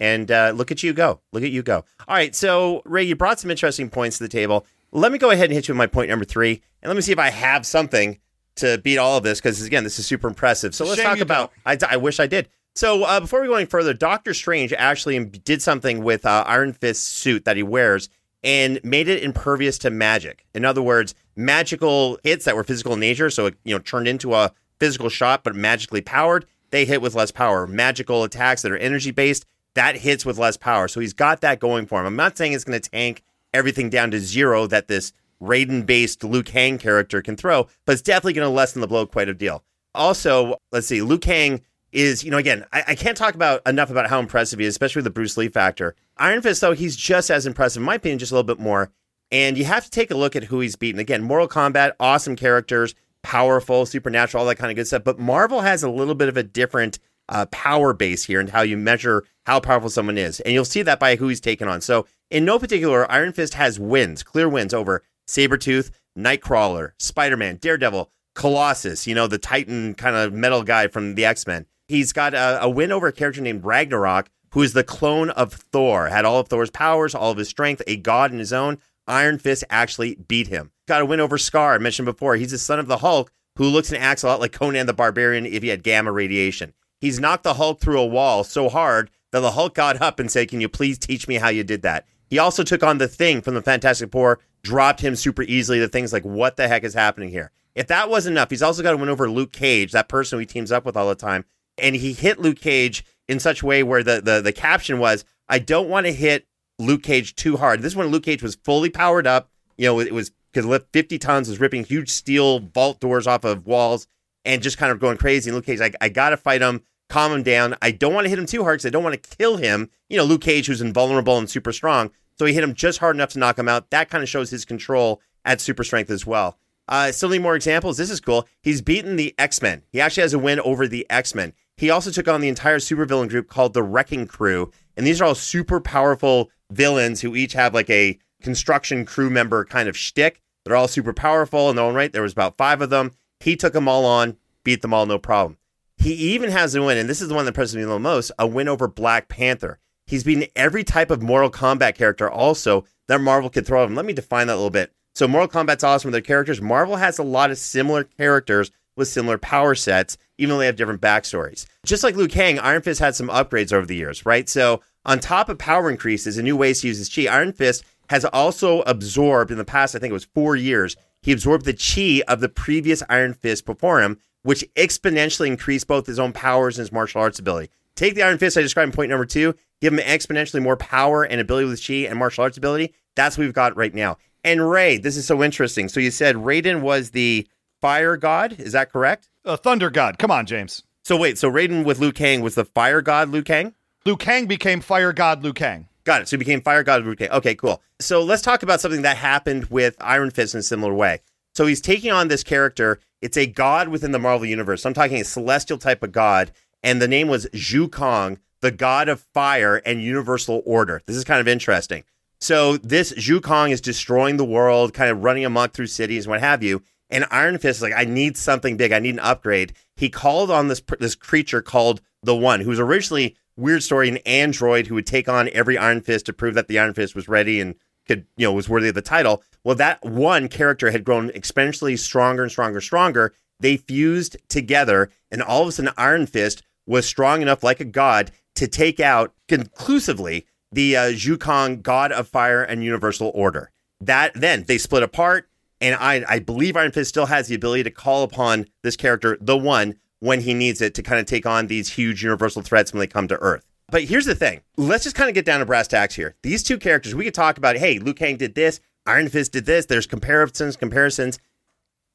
And 0.00 0.30
uh, 0.30 0.52
look 0.54 0.72
at 0.72 0.82
you 0.82 0.92
go. 0.92 1.20
Look 1.32 1.42
at 1.42 1.50
you 1.50 1.62
go. 1.62 1.84
All 2.08 2.16
right. 2.16 2.34
So 2.34 2.82
Ray, 2.84 3.04
you 3.04 3.14
brought 3.14 3.38
some 3.38 3.50
interesting 3.50 3.90
points 3.90 4.18
to 4.18 4.24
the 4.24 4.28
table. 4.28 4.66
Let 4.92 5.12
me 5.12 5.18
go 5.18 5.30
ahead 5.30 5.44
and 5.46 5.52
hit 5.52 5.68
you 5.68 5.74
with 5.74 5.78
my 5.78 5.86
point 5.86 6.08
number 6.08 6.24
three, 6.24 6.62
and 6.82 6.88
let 6.88 6.96
me 6.96 7.02
see 7.02 7.12
if 7.12 7.18
I 7.18 7.30
have 7.30 7.64
something 7.64 8.18
to 8.56 8.78
beat 8.78 8.98
all 8.98 9.16
of 9.16 9.24
this 9.24 9.40
because 9.40 9.62
again, 9.62 9.84
this 9.84 9.98
is 9.98 10.06
super 10.06 10.28
impressive. 10.28 10.74
So 10.74 10.84
let's 10.84 11.00
Shame 11.00 11.10
talk 11.10 11.20
about. 11.20 11.52
I, 11.64 11.78
I 11.88 11.96
wish 11.96 12.20
I 12.20 12.26
did. 12.26 12.48
So 12.74 13.04
uh, 13.04 13.20
before 13.20 13.40
we 13.40 13.48
go 13.48 13.54
any 13.54 13.66
further, 13.66 13.92
Doctor 13.92 14.32
Strange 14.32 14.72
actually 14.72 15.22
did 15.24 15.60
something 15.60 16.02
with 16.04 16.24
uh, 16.24 16.44
Iron 16.46 16.72
Fist's 16.72 17.06
suit 17.06 17.44
that 17.44 17.56
he 17.56 17.62
wears 17.62 18.08
and 18.42 18.80
made 18.84 19.08
it 19.08 19.22
impervious 19.22 19.78
to 19.78 19.90
magic. 19.90 20.46
In 20.54 20.64
other 20.64 20.82
words, 20.82 21.14
magical 21.36 22.18
hits 22.22 22.44
that 22.44 22.56
were 22.56 22.64
physical 22.64 22.94
in 22.94 23.00
nature, 23.00 23.30
so 23.30 23.46
it 23.46 23.56
you 23.64 23.74
know 23.74 23.80
turned 23.80 24.08
into 24.08 24.34
a 24.34 24.52
physical 24.78 25.08
shot 25.08 25.44
but 25.44 25.54
magically 25.54 26.00
powered, 26.00 26.46
they 26.70 26.84
hit 26.84 27.02
with 27.02 27.14
less 27.14 27.30
power. 27.30 27.66
Magical 27.66 28.24
attacks 28.24 28.62
that 28.62 28.72
are 28.72 28.78
energy 28.78 29.10
based, 29.10 29.46
that 29.74 29.96
hits 29.96 30.24
with 30.24 30.38
less 30.38 30.56
power. 30.56 30.88
So 30.88 31.00
he's 31.00 31.12
got 31.12 31.40
that 31.42 31.60
going 31.60 31.86
for 31.86 32.00
him. 32.00 32.06
I'm 32.06 32.16
not 32.16 32.36
saying 32.36 32.52
it's 32.52 32.64
going 32.64 32.80
to 32.80 32.90
tank 32.90 33.22
everything 33.52 33.90
down 33.90 34.10
to 34.12 34.20
zero 34.20 34.66
that 34.68 34.88
this 34.88 35.12
Raiden 35.42 35.86
based 35.86 36.22
Liu 36.24 36.42
Kang 36.42 36.78
character 36.78 37.22
can 37.22 37.36
throw, 37.36 37.66
but 37.84 37.92
it's 37.92 38.02
definitely 38.02 38.34
going 38.34 38.46
to 38.46 38.54
lessen 38.54 38.80
the 38.80 38.86
blow 38.86 39.06
quite 39.06 39.28
a 39.28 39.34
deal. 39.34 39.64
Also, 39.94 40.56
let's 40.70 40.86
see, 40.86 41.02
Liu 41.02 41.18
Kang 41.18 41.62
is, 41.92 42.22
you 42.22 42.30
know, 42.30 42.38
again, 42.38 42.64
I, 42.72 42.84
I, 42.88 42.94
can't 42.94 43.16
talk 43.16 43.34
about 43.34 43.66
enough 43.66 43.90
about 43.90 44.08
how 44.08 44.20
impressive 44.20 44.60
he 44.60 44.64
is, 44.64 44.74
especially 44.74 45.00
with 45.00 45.04
the 45.04 45.10
Bruce 45.10 45.36
Lee 45.36 45.48
factor. 45.48 45.96
Iron 46.18 46.42
Fist, 46.42 46.60
though, 46.60 46.72
he's 46.72 46.96
just 46.96 47.30
as 47.30 47.46
impressive, 47.46 47.80
in 47.80 47.86
my 47.86 47.96
opinion, 47.96 48.20
just 48.20 48.30
a 48.30 48.34
little 48.36 48.46
bit 48.46 48.60
more. 48.60 48.92
And 49.32 49.58
you 49.58 49.64
have 49.64 49.84
to 49.84 49.90
take 49.90 50.10
a 50.10 50.16
look 50.16 50.36
at 50.36 50.44
who 50.44 50.60
he's 50.60 50.76
beaten. 50.76 51.00
Again, 51.00 51.22
Mortal 51.22 51.48
Kombat, 51.48 51.92
awesome 51.98 52.36
characters, 52.36 52.94
powerful, 53.22 53.86
supernatural, 53.86 54.42
all 54.42 54.48
that 54.48 54.56
kind 54.56 54.70
of 54.70 54.76
good 54.76 54.86
stuff. 54.86 55.04
But 55.04 55.18
Marvel 55.18 55.60
has 55.60 55.82
a 55.82 55.90
little 55.90 56.14
bit 56.14 56.28
of 56.28 56.36
a 56.36 56.42
different 56.42 56.98
uh, 57.28 57.46
power 57.46 57.92
base 57.92 58.24
here 58.24 58.40
and 58.40 58.50
how 58.50 58.62
you 58.62 58.76
measure 58.76 59.24
how 59.46 59.60
powerful 59.60 59.90
someone 59.90 60.18
is. 60.18 60.40
And 60.40 60.52
you'll 60.52 60.64
see 60.64 60.82
that 60.82 60.98
by 60.98 61.16
who 61.16 61.28
he's 61.28 61.40
taken 61.40 61.68
on. 61.68 61.80
So, 61.80 62.06
in 62.30 62.44
no 62.44 62.58
particular, 62.58 63.10
Iron 63.10 63.32
Fist 63.32 63.54
has 63.54 63.78
wins, 63.78 64.22
clear 64.22 64.48
wins 64.48 64.74
over 64.74 65.02
Sabretooth, 65.30 65.90
Nightcrawler, 66.18 66.92
Spider 66.98 67.36
Man, 67.36 67.56
Daredevil, 67.56 68.10
Colossus, 68.34 69.06
you 69.06 69.14
know, 69.14 69.26
the 69.26 69.38
Titan 69.38 69.94
kind 69.94 70.16
of 70.16 70.32
metal 70.32 70.62
guy 70.62 70.88
from 70.88 71.14
the 71.14 71.24
X 71.24 71.46
Men. 71.46 71.66
He's 71.88 72.12
got 72.12 72.34
a, 72.34 72.62
a, 72.62 72.68
win 72.68 72.92
over 72.92 73.08
a 73.08 73.12
character 73.12 73.40
named 73.40 73.64
Ragnarok, 73.64 74.30
who 74.52 74.62
is 74.62 74.72
the 74.72 74.84
clone 74.84 75.30
of 75.30 75.52
Thor, 75.52 76.08
had 76.08 76.24
all 76.24 76.40
of 76.40 76.48
Thor's 76.48 76.70
powers, 76.70 77.14
all 77.14 77.30
of 77.30 77.38
his 77.38 77.48
strength, 77.48 77.82
a 77.86 77.96
god 77.96 78.32
in 78.32 78.38
his 78.38 78.52
own. 78.52 78.78
Iron 79.06 79.38
Fist 79.38 79.64
actually 79.70 80.14
beat 80.14 80.48
him. 80.48 80.70
Got 80.86 81.02
a 81.02 81.06
win 81.06 81.20
over 81.20 81.36
Skaar, 81.36 81.74
I 81.74 81.78
mentioned 81.78 82.06
before. 82.06 82.36
He's 82.36 82.52
the 82.52 82.58
son 82.58 82.78
of 82.78 82.86
the 82.86 82.98
Hulk, 82.98 83.32
who 83.56 83.64
looks 83.64 83.90
and 83.92 84.02
acts 84.02 84.22
a 84.22 84.26
lot 84.28 84.40
like 84.40 84.52
Conan 84.52 84.86
the 84.86 84.92
Barbarian 84.92 85.46
if 85.46 85.62
he 85.62 85.68
had 85.68 85.82
gamma 85.82 86.12
radiation. 86.12 86.74
He's 87.00 87.18
knocked 87.18 87.44
the 87.44 87.54
Hulk 87.54 87.80
through 87.80 88.00
a 88.00 88.06
wall 88.06 88.44
so 88.44 88.68
hard 88.68 89.10
that 89.32 89.40
the 89.40 89.52
Hulk 89.52 89.74
got 89.74 90.00
up 90.00 90.20
and 90.20 90.30
said, 90.30 90.48
Can 90.48 90.60
you 90.60 90.68
please 90.68 90.98
teach 90.98 91.26
me 91.26 91.36
how 91.36 91.48
you 91.48 91.64
did 91.64 91.82
that? 91.82 92.06
He 92.28 92.38
also 92.38 92.62
took 92.62 92.82
on 92.82 92.98
the 92.98 93.08
thing 93.08 93.40
from 93.40 93.54
the 93.54 93.62
Fantastic 93.62 94.12
Four, 94.12 94.38
dropped 94.62 95.00
him 95.00 95.16
super 95.16 95.42
easily. 95.42 95.78
The 95.78 95.88
things 95.88 96.12
like, 96.12 96.24
what 96.24 96.56
the 96.56 96.68
heck 96.68 96.84
is 96.84 96.94
happening 96.94 97.30
here? 97.30 97.50
If 97.74 97.86
that 97.88 98.10
wasn't 98.10 98.34
enough, 98.34 98.50
he's 98.50 98.62
also 98.62 98.82
got 98.82 98.90
to 98.92 98.96
win 98.96 99.08
over 99.08 99.30
Luke 99.30 99.52
Cage, 99.52 99.92
that 99.92 100.08
person 100.08 100.38
he 100.40 100.46
teams 100.46 100.72
up 100.72 100.84
with 100.84 100.96
all 100.96 101.08
the 101.08 101.14
time. 101.14 101.44
And 101.78 101.94
he 101.94 102.12
hit 102.12 102.40
Luke 102.40 102.60
Cage 102.60 103.04
in 103.28 103.38
such 103.38 103.62
a 103.62 103.66
way 103.66 103.82
where 103.82 104.02
the, 104.02 104.20
the, 104.20 104.40
the 104.40 104.52
caption 104.52 104.98
was, 104.98 105.24
I 105.48 105.60
don't 105.60 105.88
want 105.88 106.06
to 106.06 106.12
hit 106.12 106.46
Luke 106.78 107.02
Cage 107.02 107.36
too 107.36 107.56
hard. 107.56 107.82
This 107.82 107.94
one, 107.94 108.08
Luke 108.08 108.24
Cage 108.24 108.42
was 108.42 108.56
fully 108.56 108.90
powered 108.90 109.26
up. 109.26 109.50
You 109.78 109.86
know, 109.86 110.00
it 110.00 110.12
was 110.12 110.32
because 110.52 110.66
lift 110.66 110.92
50 110.92 111.18
tons, 111.18 111.48
was 111.48 111.60
ripping 111.60 111.84
huge 111.84 112.10
steel 112.10 112.58
vault 112.58 113.00
doors 113.00 113.26
off 113.26 113.44
of 113.44 113.66
walls 113.66 114.08
and 114.44 114.62
just 114.62 114.78
kind 114.78 114.90
of 114.90 114.98
going 114.98 115.16
crazy. 115.16 115.48
And 115.48 115.56
Luke 115.56 115.66
Cage, 115.66 115.80
I, 115.80 115.92
I 116.00 116.08
got 116.08 116.30
to 116.30 116.36
fight 116.36 116.60
him 116.60 116.82
calm 117.10 117.32
him 117.32 117.42
down. 117.42 117.76
I 117.82 117.90
don't 117.90 118.14
want 118.14 118.24
to 118.24 118.30
hit 118.30 118.38
him 118.38 118.46
too 118.46 118.62
hard 118.62 118.78
because 118.78 118.86
I 118.86 118.90
don't 118.90 119.04
want 119.04 119.20
to 119.20 119.36
kill 119.36 119.58
him. 119.58 119.90
You 120.08 120.16
know, 120.16 120.24
Luke 120.24 120.40
Cage, 120.40 120.66
who's 120.66 120.80
invulnerable 120.80 121.36
and 121.36 121.50
super 121.50 121.72
strong. 121.72 122.12
So 122.40 122.46
he 122.46 122.54
hit 122.54 122.64
him 122.64 122.72
just 122.72 123.00
hard 123.00 123.16
enough 123.16 123.28
to 123.32 123.38
knock 123.38 123.58
him 123.58 123.68
out. 123.68 123.90
That 123.90 124.08
kind 124.08 124.22
of 124.22 124.28
shows 124.30 124.48
his 124.48 124.64
control 124.64 125.20
at 125.44 125.60
super 125.60 125.84
strength 125.84 126.08
as 126.08 126.24
well. 126.24 126.56
Uh, 126.88 127.12
still 127.12 127.28
need 127.28 127.42
more 127.42 127.54
examples. 127.54 127.98
This 127.98 128.08
is 128.08 128.18
cool. 128.18 128.48
He's 128.62 128.80
beaten 128.80 129.16
the 129.16 129.34
X 129.38 129.60
Men. 129.60 129.82
He 129.92 130.00
actually 130.00 130.22
has 130.22 130.32
a 130.32 130.38
win 130.38 130.58
over 130.60 130.88
the 130.88 131.06
X 131.10 131.34
Men. 131.34 131.52
He 131.76 131.90
also 131.90 132.10
took 132.10 132.28
on 132.28 132.40
the 132.40 132.48
entire 132.48 132.78
supervillain 132.78 133.28
group 133.28 133.50
called 133.50 133.74
the 133.74 133.82
Wrecking 133.82 134.26
Crew. 134.26 134.70
And 134.96 135.06
these 135.06 135.20
are 135.20 135.26
all 135.26 135.34
super 135.34 135.82
powerful 135.82 136.50
villains 136.70 137.20
who 137.20 137.36
each 137.36 137.52
have 137.52 137.74
like 137.74 137.90
a 137.90 138.18
construction 138.40 139.04
crew 139.04 139.28
member 139.28 139.66
kind 139.66 139.86
of 139.86 139.94
shtick. 139.94 140.40
They're 140.64 140.76
all 140.76 140.88
super 140.88 141.12
powerful 141.12 141.68
in 141.68 141.76
their 141.76 141.84
own 141.84 141.94
right. 141.94 142.10
There 142.10 142.22
was 142.22 142.32
about 142.32 142.56
five 142.56 142.80
of 142.80 142.88
them. 142.88 143.10
He 143.40 143.54
took 143.54 143.74
them 143.74 143.86
all 143.86 144.06
on, 144.06 144.38
beat 144.64 144.80
them 144.80 144.94
all, 144.94 145.04
no 145.04 145.18
problem. 145.18 145.58
He 145.98 146.14
even 146.14 146.50
has 146.52 146.74
a 146.74 146.82
win, 146.82 146.96
and 146.96 147.06
this 147.06 147.20
is 147.20 147.28
the 147.28 147.34
one 147.34 147.44
that 147.44 147.50
impresses 147.50 147.76
me 147.76 147.84
the 147.84 147.98
most 147.98 148.32
a 148.38 148.46
win 148.46 148.66
over 148.66 148.88
Black 148.88 149.28
Panther. 149.28 149.78
He's 150.10 150.24
beaten 150.24 150.46
every 150.56 150.82
type 150.82 151.12
of 151.12 151.22
Mortal 151.22 151.52
Kombat 151.52 151.94
character 151.94 152.28
also 152.28 152.84
that 153.06 153.20
Marvel 153.20 153.48
could 153.48 153.64
throw 153.64 153.84
at 153.84 153.88
him. 153.88 153.94
Let 153.94 154.04
me 154.04 154.12
define 154.12 154.48
that 154.48 154.54
a 154.54 154.56
little 154.56 154.68
bit. 154.68 154.92
So, 155.14 155.28
Mortal 155.28 155.48
Kombat's 155.48 155.84
awesome 155.84 156.08
with 156.08 156.14
their 156.14 156.20
characters. 156.20 156.60
Marvel 156.60 156.96
has 156.96 157.20
a 157.20 157.22
lot 157.22 157.52
of 157.52 157.58
similar 157.58 158.02
characters 158.02 158.72
with 158.96 159.06
similar 159.06 159.38
power 159.38 159.76
sets, 159.76 160.18
even 160.36 160.50
though 160.50 160.58
they 160.58 160.66
have 160.66 160.74
different 160.74 161.00
backstories. 161.00 161.64
Just 161.86 162.02
like 162.02 162.16
Liu 162.16 162.26
Kang, 162.26 162.58
Iron 162.58 162.82
Fist 162.82 162.98
had 162.98 163.14
some 163.14 163.28
upgrades 163.28 163.72
over 163.72 163.86
the 163.86 163.94
years, 163.94 164.26
right? 164.26 164.48
So, 164.48 164.80
on 165.04 165.20
top 165.20 165.48
of 165.48 165.58
power 165.58 165.88
increases 165.88 166.36
and 166.36 166.44
new 166.44 166.56
ways 166.56 166.80
to 166.80 166.88
use 166.88 166.98
his 166.98 167.08
chi, 167.08 167.32
Iron 167.32 167.52
Fist 167.52 167.84
has 168.08 168.24
also 168.24 168.80
absorbed 168.82 169.52
in 169.52 169.58
the 169.58 169.64
past, 169.64 169.94
I 169.94 170.00
think 170.00 170.10
it 170.10 170.14
was 170.14 170.24
four 170.24 170.56
years, 170.56 170.96
he 171.22 171.30
absorbed 171.30 171.66
the 171.66 171.72
chi 171.72 172.24
of 172.26 172.40
the 172.40 172.48
previous 172.48 173.00
Iron 173.08 173.34
Fist 173.34 173.64
before 173.64 174.02
him, 174.02 174.18
which 174.42 174.64
exponentially 174.74 175.46
increased 175.46 175.86
both 175.86 176.08
his 176.08 176.18
own 176.18 176.32
powers 176.32 176.78
and 176.78 176.82
his 176.82 176.92
martial 176.92 177.20
arts 177.20 177.38
ability. 177.38 177.70
Take 177.96 178.14
the 178.14 178.22
Iron 178.22 178.38
Fist 178.38 178.56
I 178.56 178.62
described 178.62 178.92
in 178.92 178.96
point 178.96 179.10
number 179.10 179.26
two, 179.26 179.54
give 179.80 179.92
him 179.92 179.98
exponentially 180.00 180.62
more 180.62 180.76
power 180.76 181.22
and 181.22 181.40
ability 181.40 181.68
with 181.68 181.86
chi 181.86 181.94
and 182.08 182.18
martial 182.18 182.42
arts 182.42 182.56
ability. 182.56 182.94
That's 183.14 183.36
what 183.36 183.44
we've 183.44 183.52
got 183.52 183.76
right 183.76 183.94
now. 183.94 184.16
And 184.44 184.70
Ray, 184.70 184.96
this 184.96 185.16
is 185.16 185.26
so 185.26 185.42
interesting. 185.42 185.88
So 185.88 186.00
you 186.00 186.10
said 186.10 186.36
Raiden 186.36 186.80
was 186.80 187.10
the 187.10 187.46
fire 187.80 188.16
god. 188.16 188.58
Is 188.58 188.72
that 188.72 188.92
correct? 188.92 189.28
A 189.44 189.56
thunder 189.56 189.90
god. 189.90 190.18
Come 190.18 190.30
on, 190.30 190.46
James. 190.46 190.82
So 191.02 191.16
wait, 191.16 191.38
so 191.38 191.50
Raiden 191.50 191.84
with 191.84 191.98
Liu 191.98 192.12
Kang 192.12 192.40
was 192.40 192.54
the 192.54 192.64
fire 192.64 193.02
god 193.02 193.30
Liu 193.30 193.42
Kang? 193.42 193.74
Liu 194.06 194.16
Kang 194.16 194.46
became 194.46 194.80
fire 194.80 195.12
god 195.12 195.42
Liu 195.42 195.52
Kang. 195.52 195.88
Got 196.04 196.22
it. 196.22 196.28
So 196.28 196.36
he 196.36 196.38
became 196.38 196.62
fire 196.62 196.82
god 196.82 197.04
Liu 197.04 197.16
Kang. 197.16 197.30
Okay, 197.30 197.54
cool. 197.54 197.82
So 198.00 198.22
let's 198.22 198.42
talk 198.42 198.62
about 198.62 198.80
something 198.80 199.02
that 199.02 199.16
happened 199.16 199.66
with 199.66 199.96
Iron 200.00 200.30
Fist 200.30 200.54
in 200.54 200.60
a 200.60 200.62
similar 200.62 200.94
way. 200.94 201.20
So 201.54 201.66
he's 201.66 201.80
taking 201.80 202.12
on 202.12 202.28
this 202.28 202.44
character. 202.44 203.00
It's 203.20 203.36
a 203.36 203.46
god 203.46 203.88
within 203.88 204.12
the 204.12 204.18
Marvel 204.18 204.46
universe. 204.46 204.82
So 204.82 204.88
I'm 204.88 204.94
talking 204.94 205.20
a 205.20 205.24
celestial 205.24 205.78
type 205.78 206.02
of 206.02 206.12
god, 206.12 206.52
and 206.82 207.00
the 207.00 207.08
name 207.08 207.28
was 207.28 207.46
Zhu 207.46 207.90
Kang, 207.90 208.38
the 208.60 208.70
god 208.70 209.08
of 209.08 209.20
fire 209.20 209.76
and 209.76 210.02
universal 210.02 210.62
order. 210.64 211.02
This 211.06 211.16
is 211.16 211.24
kind 211.24 211.40
of 211.40 211.48
interesting. 211.48 212.04
So 212.40 212.78
this 212.78 213.12
Zhu 213.12 213.42
Kang 213.42 213.70
is 213.70 213.80
destroying 213.80 214.36
the 214.36 214.44
world, 214.44 214.94
kind 214.94 215.10
of 215.10 215.22
running 215.22 215.44
amok 215.44 215.72
through 215.72 215.88
cities 215.88 216.24
and 216.24 216.30
what 216.30 216.40
have 216.40 216.62
you. 216.62 216.82
And 217.10 217.26
Iron 217.30 217.58
Fist 217.58 217.78
is 217.78 217.82
like, 217.82 217.92
I 217.94 218.04
need 218.04 218.36
something 218.36 218.76
big. 218.76 218.92
I 218.92 218.98
need 218.98 219.14
an 219.14 219.20
upgrade. 219.20 219.74
He 219.96 220.08
called 220.08 220.50
on 220.50 220.68
this 220.68 220.80
this 220.98 221.14
creature 221.14 221.60
called 221.60 222.00
the 222.22 222.36
One, 222.36 222.60
who 222.60 222.70
was 222.70 222.80
originally 222.80 223.36
weird 223.56 223.82
story 223.82 224.08
an 224.08 224.18
android 224.18 224.86
who 224.86 224.94
would 224.94 225.06
take 225.06 225.28
on 225.28 225.50
every 225.52 225.76
Iron 225.76 226.00
Fist 226.00 226.26
to 226.26 226.32
prove 226.32 226.54
that 226.54 226.68
the 226.68 226.78
Iron 226.78 226.94
Fist 226.94 227.14
was 227.14 227.28
ready 227.28 227.60
and 227.60 227.74
could 228.06 228.26
you 228.36 228.46
know 228.46 228.52
was 228.52 228.68
worthy 228.68 228.88
of 228.88 228.94
the 228.94 229.02
title. 229.02 229.42
Well, 229.64 229.74
that 229.74 230.02
one 230.04 230.48
character 230.48 230.90
had 230.90 231.04
grown 231.04 231.30
exponentially 231.30 231.98
stronger 231.98 232.42
and 232.42 232.50
stronger, 232.50 232.78
and 232.78 232.84
stronger. 232.84 233.34
They 233.58 233.76
fused 233.76 234.38
together, 234.48 235.10
and 235.30 235.42
all 235.42 235.62
of 235.62 235.68
a 235.68 235.72
sudden, 235.72 235.92
Iron 235.98 236.26
Fist 236.26 236.62
was 236.90 237.06
strong 237.06 237.40
enough, 237.40 237.62
like 237.62 237.80
a 237.80 237.84
god, 237.84 238.32
to 238.56 238.66
take 238.66 238.98
out 238.98 239.32
conclusively 239.48 240.44
the 240.72 240.96
uh, 240.96 241.02
Zhu 241.12 241.40
Kang, 241.40 241.80
God 241.80 242.10
of 242.10 242.28
Fire 242.28 242.62
and 242.62 242.82
Universal 242.82 243.30
Order. 243.32 243.70
That 244.00 244.32
then 244.34 244.64
they 244.66 244.76
split 244.76 245.04
apart, 245.04 245.48
and 245.80 245.94
I, 245.94 246.24
I 246.28 246.38
believe 246.40 246.76
Iron 246.76 246.90
Fist 246.90 247.10
still 247.10 247.26
has 247.26 247.46
the 247.46 247.54
ability 247.54 247.84
to 247.84 247.90
call 247.90 248.24
upon 248.24 248.66
this 248.82 248.96
character, 248.96 249.38
the 249.40 249.56
One, 249.56 249.94
when 250.18 250.40
he 250.40 250.52
needs 250.52 250.82
it 250.82 250.94
to 250.94 251.02
kind 251.02 251.20
of 251.20 251.26
take 251.26 251.46
on 251.46 251.68
these 251.68 251.90
huge 251.90 252.24
universal 252.24 252.60
threats 252.60 252.92
when 252.92 253.00
they 253.00 253.06
come 253.06 253.28
to 253.28 253.38
Earth. 253.38 253.64
But 253.90 254.04
here's 254.04 254.26
the 254.26 254.34
thing: 254.34 254.60
let's 254.76 255.04
just 255.04 255.16
kind 255.16 255.28
of 255.28 255.34
get 255.34 255.44
down 255.44 255.60
to 255.60 255.66
brass 255.66 255.86
tacks 255.86 256.16
here. 256.16 256.34
These 256.42 256.64
two 256.64 256.78
characters, 256.78 257.14
we 257.14 257.24
could 257.24 257.34
talk 257.34 257.56
about. 257.56 257.76
Hey, 257.76 258.00
Liu 258.00 258.14
Kang 258.14 258.36
did 258.36 258.56
this, 258.56 258.80
Iron 259.06 259.28
Fist 259.28 259.52
did 259.52 259.66
this. 259.66 259.86
There's 259.86 260.08
comparisons, 260.08 260.76
comparisons. 260.76 261.38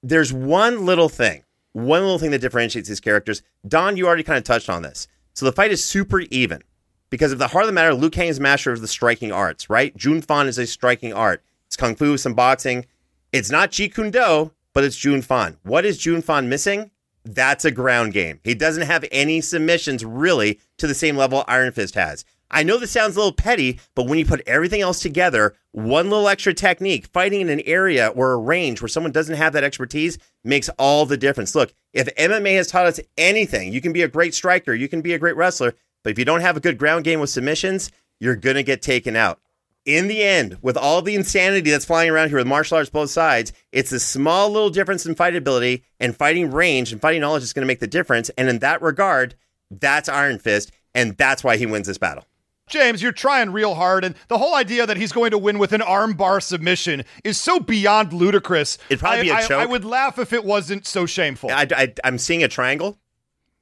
There's 0.03 0.33
one 0.33 0.85
little 0.85 1.09
thing, 1.09 1.44
one 1.75 2.01
little 2.01 2.17
thing 2.17 2.31
that 2.31 2.39
differentiates 2.39 2.87
these 2.87 3.01
characters. 3.01 3.41
Don, 3.67 3.97
you 3.97 4.07
already 4.07 4.23
kind 4.23 4.37
of 4.37 4.45
touched 4.45 4.69
on 4.69 4.81
this. 4.81 5.09
So 5.33 5.45
the 5.45 5.51
fight 5.51 5.71
is 5.71 5.83
super 5.83 6.21
even. 6.21 6.61
Because 7.09 7.33
of 7.33 7.37
the 7.37 7.49
heart 7.49 7.65
of 7.65 7.67
the 7.67 7.73
matter, 7.73 7.93
Liu 7.93 8.09
is 8.15 8.39
master 8.39 8.71
of 8.71 8.79
the 8.79 8.87
striking 8.87 9.33
arts, 9.33 9.69
right? 9.69 9.95
Jun 9.97 10.21
Fan 10.21 10.47
is 10.47 10.57
a 10.57 10.65
striking 10.65 11.11
art. 11.11 11.43
It's 11.67 11.75
kung 11.75 11.95
fu, 11.95 12.17
some 12.17 12.33
boxing. 12.33 12.85
It's 13.33 13.51
not 13.51 13.71
Jeet 13.71 13.93
Kune 13.93 14.09
Do, 14.09 14.53
but 14.73 14.85
it's 14.85 14.95
Jun 14.95 15.21
Fan. 15.21 15.57
What 15.63 15.83
is 15.83 15.97
Jun 15.97 16.21
Fan 16.21 16.47
missing? 16.47 16.91
That's 17.25 17.65
a 17.65 17.71
ground 17.71 18.13
game. 18.13 18.39
He 18.45 18.55
doesn't 18.55 18.87
have 18.87 19.03
any 19.11 19.41
submissions 19.41 20.05
really 20.05 20.61
to 20.77 20.87
the 20.87 20.93
same 20.93 21.17
level 21.17 21.43
Iron 21.45 21.73
Fist 21.73 21.95
has. 21.95 22.23
I 22.51 22.63
know 22.63 22.77
this 22.77 22.91
sounds 22.91 23.15
a 23.15 23.19
little 23.19 23.33
petty, 23.33 23.79
but 23.95 24.07
when 24.07 24.19
you 24.19 24.25
put 24.25 24.41
everything 24.47 24.81
else 24.81 24.99
together, 24.99 25.55
one 25.71 26.09
little 26.09 26.29
extra 26.29 26.53
technique, 26.53 27.07
fighting 27.07 27.41
in 27.41 27.49
an 27.49 27.61
area 27.65 28.07
or 28.09 28.31
a 28.31 28.37
range 28.37 28.81
where 28.81 28.87
someone 28.87 29.11
doesn't 29.11 29.35
have 29.35 29.53
that 29.53 29.63
expertise 29.63 30.17
makes 30.43 30.69
all 30.77 31.05
the 31.05 31.17
difference. 31.17 31.55
Look, 31.55 31.73
if 31.91 32.13
MMA 32.15 32.55
has 32.55 32.67
taught 32.67 32.85
us 32.85 32.99
anything, 33.17 33.73
you 33.73 33.81
can 33.81 33.93
be 33.93 34.03
a 34.03 34.07
great 34.07 34.33
striker, 34.33 34.73
you 34.73 34.87
can 34.87 35.01
be 35.01 35.13
a 35.13 35.19
great 35.19 35.35
wrestler, 35.35 35.73
but 36.03 36.11
if 36.11 36.19
you 36.19 36.25
don't 36.25 36.41
have 36.41 36.55
a 36.55 36.61
good 36.61 36.77
ground 36.77 37.03
game 37.03 37.19
with 37.19 37.31
submissions, 37.31 37.91
you're 38.19 38.35
going 38.35 38.55
to 38.55 38.63
get 38.63 38.81
taken 38.81 39.15
out. 39.15 39.39
In 39.85 40.07
the 40.07 40.23
end, 40.23 40.57
with 40.61 40.77
all 40.77 41.01
the 41.01 41.15
insanity 41.15 41.69
that's 41.69 41.85
flying 41.85 42.09
around 42.09 42.29
here 42.29 42.37
with 42.37 42.47
martial 42.47 42.77
arts 42.77 42.89
both 42.89 43.11
sides, 43.11 43.53
it's 43.71 43.91
a 43.91 43.99
small 43.99 44.49
little 44.49 44.69
difference 44.69 45.05
in 45.05 45.13
fight 45.13 45.35
ability 45.35 45.83
and 45.99 46.15
fighting 46.15 46.51
range 46.51 46.91
and 46.91 47.01
fighting 47.01 47.21
knowledge 47.21 47.43
is 47.43 47.53
going 47.53 47.61
to 47.61 47.67
make 47.67 47.79
the 47.79 47.87
difference. 47.87 48.29
And 48.37 48.49
in 48.49 48.59
that 48.59 48.81
regard, 48.81 49.35
that's 49.69 50.09
Iron 50.09 50.39
Fist, 50.39 50.71
and 50.95 51.17
that's 51.17 51.43
why 51.43 51.57
he 51.57 51.65
wins 51.65 51.87
this 51.87 51.97
battle. 51.97 52.25
James, 52.67 53.01
you're 53.01 53.11
trying 53.11 53.51
real 53.51 53.75
hard, 53.75 54.03
and 54.03 54.15
the 54.27 54.39
whole 54.39 54.55
idea 54.55 54.87
that 54.87 54.97
he's 54.97 55.11
going 55.11 55.29
to 55.31 55.37
win 55.37 55.59
with 55.59 55.71
an 55.71 55.81
armbar 55.81 56.41
submission 56.41 57.03
is 57.23 57.39
so 57.39 57.59
beyond 57.59 58.11
ludicrous. 58.11 58.79
It'd 58.89 58.99
probably 58.99 59.19
I, 59.19 59.23
be 59.23 59.29
a 59.29 59.35
I- 59.35 59.41
choke. 59.47 59.61
I 59.61 59.65
would 59.67 59.85
laugh 59.85 60.17
if 60.17 60.33
it 60.33 60.43
wasn't 60.43 60.87
so 60.87 61.05
shameful. 61.05 61.51
I, 61.51 61.67
I, 61.71 61.93
I'm 62.03 62.17
seeing 62.17 62.43
a 62.43 62.47
triangle. 62.47 62.97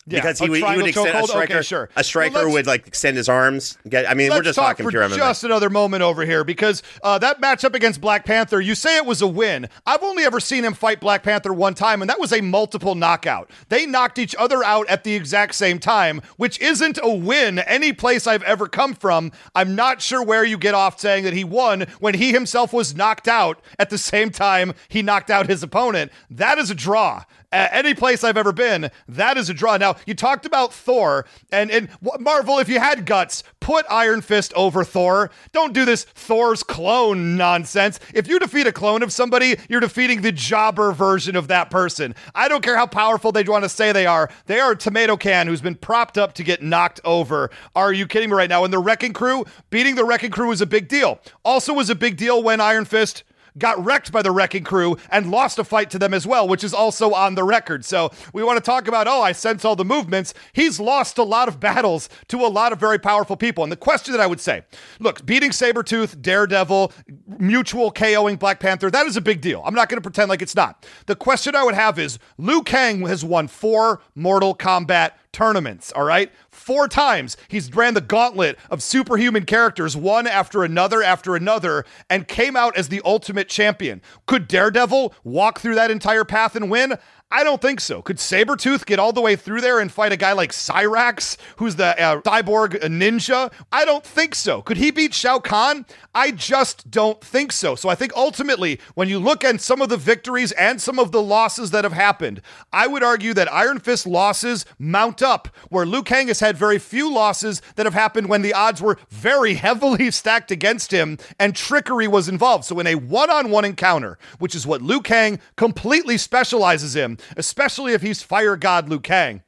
Yeah, 0.06 0.20
because 0.20 0.40
he 0.40 0.50
would, 0.50 0.64
he 0.64 0.76
would 0.76 0.88
extend 0.88 1.18
a 1.18 1.28
striker. 1.28 1.54
Okay, 1.54 1.62
sure. 1.62 1.90
A 1.96 2.04
striker 2.04 2.36
Well, 2.36 2.52
would 2.52 2.68
like 2.68 2.88
extend 2.88 3.16
his 3.16 3.30
arms. 3.30 3.78
Get, 3.88 4.10
I 4.10 4.14
mean, 4.14 4.32
we're 4.32 4.42
just 4.42 4.58
talk 4.58 4.78
talking 4.78 4.86
for 4.86 4.92
pure 4.92 5.04
MMA. 5.04 5.16
just 5.16 5.44
another 5.46 5.70
moment 5.70 6.04
over 6.04 6.26
here 6.26 6.44
because 6.44 6.84
uh, 7.04 7.18
that 7.20 7.42
matchup 7.42 7.74
against 7.74 8.02
Black 8.02 8.26
Panther, 8.26 8.60
you 8.60 8.76
say 8.76 8.98
it 8.98 9.06
was 9.06 9.22
a 9.22 9.28
win. 9.28 9.70
I've 9.86 10.04
only 10.04 10.24
ever 10.24 10.42
seen 10.42 10.66
him 10.66 10.74
fight 10.74 11.00
Black 11.00 11.24
Panther 11.24 11.54
one 11.54 11.74
time, 11.74 12.02
and 12.02 12.10
that 12.10 12.20
was 12.20 12.34
a 12.34 12.42
multiple 12.42 12.96
knockout. 12.96 13.50
They 13.70 13.86
knocked 13.86 14.20
each 14.20 14.36
other 14.38 14.62
out 14.64 14.90
at 14.90 15.06
the 15.06 15.14
exact 15.14 15.56
same 15.56 15.80
time, 15.80 16.22
which 16.36 16.60
isn't 16.60 17.00
a 17.02 17.14
win 17.14 17.60
any 17.60 17.94
place 17.94 18.28
I've 18.28 18.44
ever 18.44 18.68
come 18.68 18.96
from. 18.96 19.32
I'm 19.56 19.74
not 19.76 20.02
sure 20.02 20.22
where 20.22 20.44
you 20.44 20.58
get 20.58 20.74
off 20.74 21.00
saying 21.00 21.24
that 21.24 21.34
he 21.34 21.46
won 21.46 21.88
when 22.00 22.16
he 22.16 22.32
himself 22.34 22.74
was 22.74 22.96
knocked 22.96 23.28
out 23.30 23.62
at 23.80 23.90
the 23.90 23.98
same 23.98 24.32
time 24.32 24.74
he 24.90 25.02
knocked 25.02 25.30
out 25.30 25.48
his 25.48 25.64
opponent. 25.64 26.12
That 26.30 26.58
is 26.58 26.70
a 26.70 26.76
draw. 26.76 27.24
Any 27.54 27.94
place 27.94 28.24
I've 28.24 28.36
ever 28.36 28.52
been, 28.52 28.90
that 29.08 29.38
is 29.38 29.48
a 29.48 29.54
draw. 29.54 29.78
Now, 29.78 29.96
you 30.08 30.16
talked 30.16 30.48
about 30.48 30.74
Thor, 30.74 31.26
and, 31.52 31.70
and 31.70 31.88
Marvel, 32.20 32.58
if 32.58 32.68
you 32.68 32.80
had 32.80 33.06
guts, 33.06 33.44
put 33.60 33.86
Iron 33.92 34.22
Fist 34.22 34.52
over 34.56 34.84
Thor. 34.84 35.30
Don't 35.52 35.72
do 35.72 35.86
this 35.86 36.04
Thor's 36.04 36.64
clone 36.64 37.38
nonsense. 37.38 38.00
If 38.14 38.28
you 38.28 38.40
defeat 38.40 38.66
a 38.66 38.72
clone 38.72 39.04
of 39.04 39.14
somebody, 39.14 39.56
you're 39.70 39.80
defeating 39.80 40.22
the 40.22 40.32
jobber 40.32 40.92
version 40.94 41.36
of 41.36 41.48
that 41.50 41.70
person. 41.70 42.16
I 42.34 42.48
don't 42.48 42.64
care 42.64 42.76
how 42.76 42.88
powerful 42.88 43.32
they 43.32 43.44
want 43.44 43.64
to 43.66 43.70
say 43.70 43.92
they 43.92 44.08
are. 44.08 44.32
They 44.48 44.60
are 44.60 44.72
a 44.72 44.76
tomato 44.76 45.16
can 45.16 45.48
who's 45.48 45.62
been 45.62 45.76
propped 45.76 46.18
up 46.18 46.34
to 46.34 46.44
get 46.44 46.64
knocked 46.64 47.02
over. 47.06 47.52
Are 47.76 47.94
you 47.94 48.08
kidding 48.08 48.32
me 48.32 48.36
right 48.36 48.50
now? 48.50 48.64
And 48.64 48.74
the 48.74 48.80
Wrecking 48.80 49.14
Crew, 49.14 49.46
beating 49.70 49.94
the 49.94 50.06
Wrecking 50.06 50.32
Crew 50.32 50.48
was 50.48 50.62
a 50.62 50.66
big 50.66 50.88
deal. 50.88 51.20
Also 51.46 51.72
was 51.72 51.92
a 51.92 51.96
big 51.96 52.18
deal 52.18 52.42
when 52.42 52.60
Iron 52.60 52.86
Fist 52.86 53.24
got 53.58 53.84
wrecked 53.84 54.12
by 54.12 54.22
the 54.22 54.32
wrecking 54.32 54.64
crew 54.64 54.98
and 55.10 55.30
lost 55.32 55.60
a 55.60 55.64
fight 55.64 55.90
to 55.92 56.00
them 56.00 56.14
as 56.14 56.26
well, 56.26 56.48
which 56.48 56.64
is 56.64 56.74
also 56.74 57.14
on 57.14 57.36
the 57.36 57.44
record. 57.44 57.86
So 57.86 58.12
we 58.34 58.44
want 58.44 58.58
to 58.58 58.64
talk 58.64 58.88
about, 58.88 59.08
oh, 59.08 59.22
I 59.22 59.32
sense 59.32 59.66
all 59.66 59.76
the 59.76 59.86
movements. 59.86 60.34
He's 60.54 60.80
lost 60.80 61.18
a 61.18 61.24
lot 61.24 61.48
of 61.48 61.60
battles 61.60 62.10
to 62.30 62.46
a 62.46 62.48
lot 62.48 62.74
of 62.74 62.80
very 62.80 63.00
powerful 63.00 63.38
people. 63.38 63.64
And 63.64 63.72
the 63.72 63.78
question 63.78 64.12
that 64.14 64.22
I 64.22 64.28
would 64.28 64.42
say 64.42 64.64
look, 65.00 65.26
beating 65.26 65.52
Sabretooth, 65.52 66.22
Daredevil, 66.22 66.92
mutual 67.40 67.92
KOing 67.92 68.40
Black 68.40 68.60
Panther, 68.60 68.90
that 68.92 69.06
is 69.06 69.18
a 69.18 69.22
big 69.22 69.42
deal. 69.42 69.62
I'm 69.66 69.76
not 69.76 69.90
going 69.90 69.98
to 69.98 70.02
pretend 70.02 70.30
like 70.30 70.42
it's 70.42 70.56
not. 70.56 70.86
The 71.06 71.16
question 71.16 71.56
I 71.56 71.64
would 71.64 71.76
have 71.76 72.00
is 72.00 72.20
Liu 72.38 72.64
Kang 72.64 73.06
has 73.08 73.24
won 73.24 73.48
four 73.48 74.02
Mortal 74.16 74.56
Kombat 74.56 75.12
tournaments, 75.34 75.92
all 75.92 76.04
right? 76.04 76.32
Four 76.52 76.88
times 76.88 77.36
he's 77.50 77.74
ran 77.76 77.96
the 77.96 78.02
gauntlet 78.02 78.58
of 78.70 78.82
superhuman 78.82 79.46
characters, 79.46 79.98
one 79.98 80.28
after 80.28 80.64
another 80.64 81.04
after 81.04 81.36
another, 81.36 81.84
and 82.10 82.28
came 82.28 82.56
out 82.56 82.78
as 82.78 82.88
the 82.88 83.02
ultimate 83.04 83.50
champion. 83.50 84.02
Could 84.28 84.48
Daredevil 84.48 85.14
walk 85.24 85.60
through 85.60 85.76
that 85.76 85.92
entire 85.92 86.24
path 86.24 86.56
and 86.56 86.72
win? 86.72 86.94
I 87.34 87.44
don't 87.44 87.60
think 87.60 87.82
so. 87.82 88.04
Could 88.04 88.18
Sabretooth 88.18 88.86
get 88.86 89.00
all 89.00 89.12
the 89.12 89.20
way 89.20 89.36
through 89.36 89.62
there 89.62 89.80
and 89.80 89.92
fight 89.92 90.12
a 90.12 90.18
guy 90.18 90.34
like 90.34 90.52
Cyrax, 90.52 91.36
who's 91.56 91.78
the 91.78 92.00
uh, 92.00 92.22
cyborg 92.22 92.80
ninja? 92.84 93.52
I 93.72 93.86
don't 93.86 94.06
think 94.06 94.36
so. 94.36 94.62
Could 94.62 94.78
he 94.78 94.92
beat 94.92 95.16
Shao 95.16 95.40
Kahn? 95.40 95.88
I 96.14 96.30
just 96.30 96.92
don't 96.92 97.20
think 97.24 97.52
so. 97.52 97.74
So 97.74 97.90
I 97.90 97.96
think 97.96 98.14
ultimately, 98.16 98.80
when 98.94 99.10
you 99.10 99.18
look 99.18 99.44
at 99.44 99.60
some 99.62 99.82
of 99.82 99.90
the 99.90 99.98
victories 99.98 100.52
and 100.52 100.80
some 100.80 101.00
of 101.00 101.12
the 101.12 101.24
losses 101.24 101.72
that 101.72 101.84
have 101.84 101.94
happened, 101.94 102.40
I 102.72 102.86
would 102.86 103.02
argue 103.02 103.34
that 103.34 103.52
Iron 103.52 103.80
Fist 103.80 104.06
losses 104.06 104.64
mount 104.78 105.24
up, 105.24 105.48
where 105.70 105.88
Liu 105.88 106.04
Kang 106.04 106.28
has 106.28 106.40
had 106.40 106.56
very 106.56 106.78
few 106.78 107.12
losses 107.12 107.64
that 107.78 107.88
have 107.88 107.96
happened 107.96 108.30
when 108.30 108.44
the 108.44 108.54
odds 108.54 108.80
were 108.80 109.00
very 109.10 109.54
heavily 109.64 110.12
stacked 110.12 110.52
against 110.52 110.92
him 110.92 111.18
and 111.40 111.56
trickery 111.56 112.08
was 112.08 112.30
involved. 112.30 112.66
So 112.66 112.80
in 112.80 112.86
a 112.86 112.94
one 112.94 113.32
on 113.32 113.50
one 113.50 113.66
encounter, 113.66 114.20
which 114.38 114.54
is 114.54 114.68
what 114.68 114.84
Liu 114.84 115.02
Kang 115.02 115.40
completely 115.56 116.20
specializes 116.20 116.96
in, 116.96 117.18
especially 117.38 117.94
if 117.94 118.02
he's 118.02 118.22
Fire 118.24 118.56
God 118.56 118.90
Liu 118.90 119.00
Kang. 119.00 119.42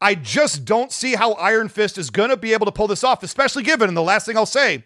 I 0.00 0.14
just 0.16 0.64
don't 0.64 0.90
see 0.90 1.14
how 1.14 1.32
Iron 1.34 1.68
Fist 1.68 1.96
is 1.96 2.10
going 2.10 2.30
to 2.30 2.36
be 2.36 2.52
able 2.52 2.66
to 2.66 2.72
pull 2.72 2.88
this 2.88 3.04
off, 3.04 3.22
especially 3.22 3.62
given, 3.62 3.88
and 3.88 3.96
the 3.96 4.02
last 4.02 4.26
thing 4.26 4.36
I'll 4.36 4.46
say, 4.46 4.84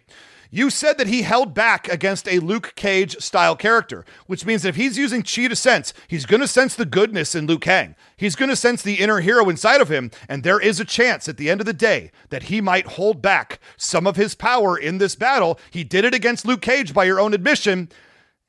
you 0.49 0.69
said 0.69 0.97
that 0.97 1.07
he 1.07 1.23
held 1.23 1.53
back 1.53 1.89
against 1.89 2.27
a 2.27 2.39
Luke 2.39 2.73
Cage 2.75 3.17
style 3.17 3.55
character, 3.55 4.05
which 4.27 4.45
means 4.45 4.61
that 4.61 4.69
if 4.69 4.75
he's 4.75 4.97
using 4.97 5.23
chi 5.23 5.47
to 5.47 5.55
sense, 5.55 5.93
he's 6.07 6.25
going 6.25 6.39
to 6.39 6.47
sense 6.47 6.75
the 6.75 6.85
goodness 6.85 7.35
in 7.35 7.47
Liu 7.47 7.59
Kang. 7.59 7.95
He's 8.15 8.35
going 8.35 8.49
to 8.49 8.55
sense 8.55 8.81
the 8.81 8.95
inner 8.95 9.19
hero 9.19 9.49
inside 9.49 9.81
of 9.81 9.89
him, 9.89 10.11
and 10.29 10.43
there 10.43 10.59
is 10.59 10.79
a 10.79 10.85
chance 10.85 11.27
at 11.27 11.37
the 11.37 11.49
end 11.49 11.59
of 11.59 11.65
the 11.65 11.73
day 11.73 12.11
that 12.29 12.43
he 12.43 12.61
might 12.61 12.87
hold 12.87 13.21
back 13.21 13.59
some 13.75 14.07
of 14.07 14.15
his 14.15 14.35
power 14.35 14.77
in 14.77 14.99
this 14.99 15.15
battle. 15.15 15.59
He 15.71 15.83
did 15.83 16.05
it 16.05 16.13
against 16.13 16.45
Luke 16.45 16.61
Cage 16.61 16.93
by 16.93 17.03
your 17.03 17.19
own 17.19 17.33
admission. 17.33 17.89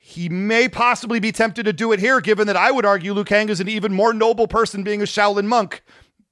He 0.09 0.31
may 0.31 0.71
possibly 0.71 1.21
be 1.21 1.33
tempted 1.33 1.65
to 1.65 1.73
do 1.75 1.93
it 1.93 2.01
here, 2.01 2.23
given 2.23 2.47
that 2.47 2.57
I 2.57 2.71
would 2.71 2.87
argue 2.87 3.13
Liu 3.13 3.25
Kang 3.25 3.51
is 3.51 3.61
an 3.61 3.69
even 3.69 3.93
more 3.93 4.15
noble 4.15 4.49
person 4.49 4.83
being 4.83 5.03
a 5.03 5.05
Shaolin 5.05 5.45
monk 5.45 5.83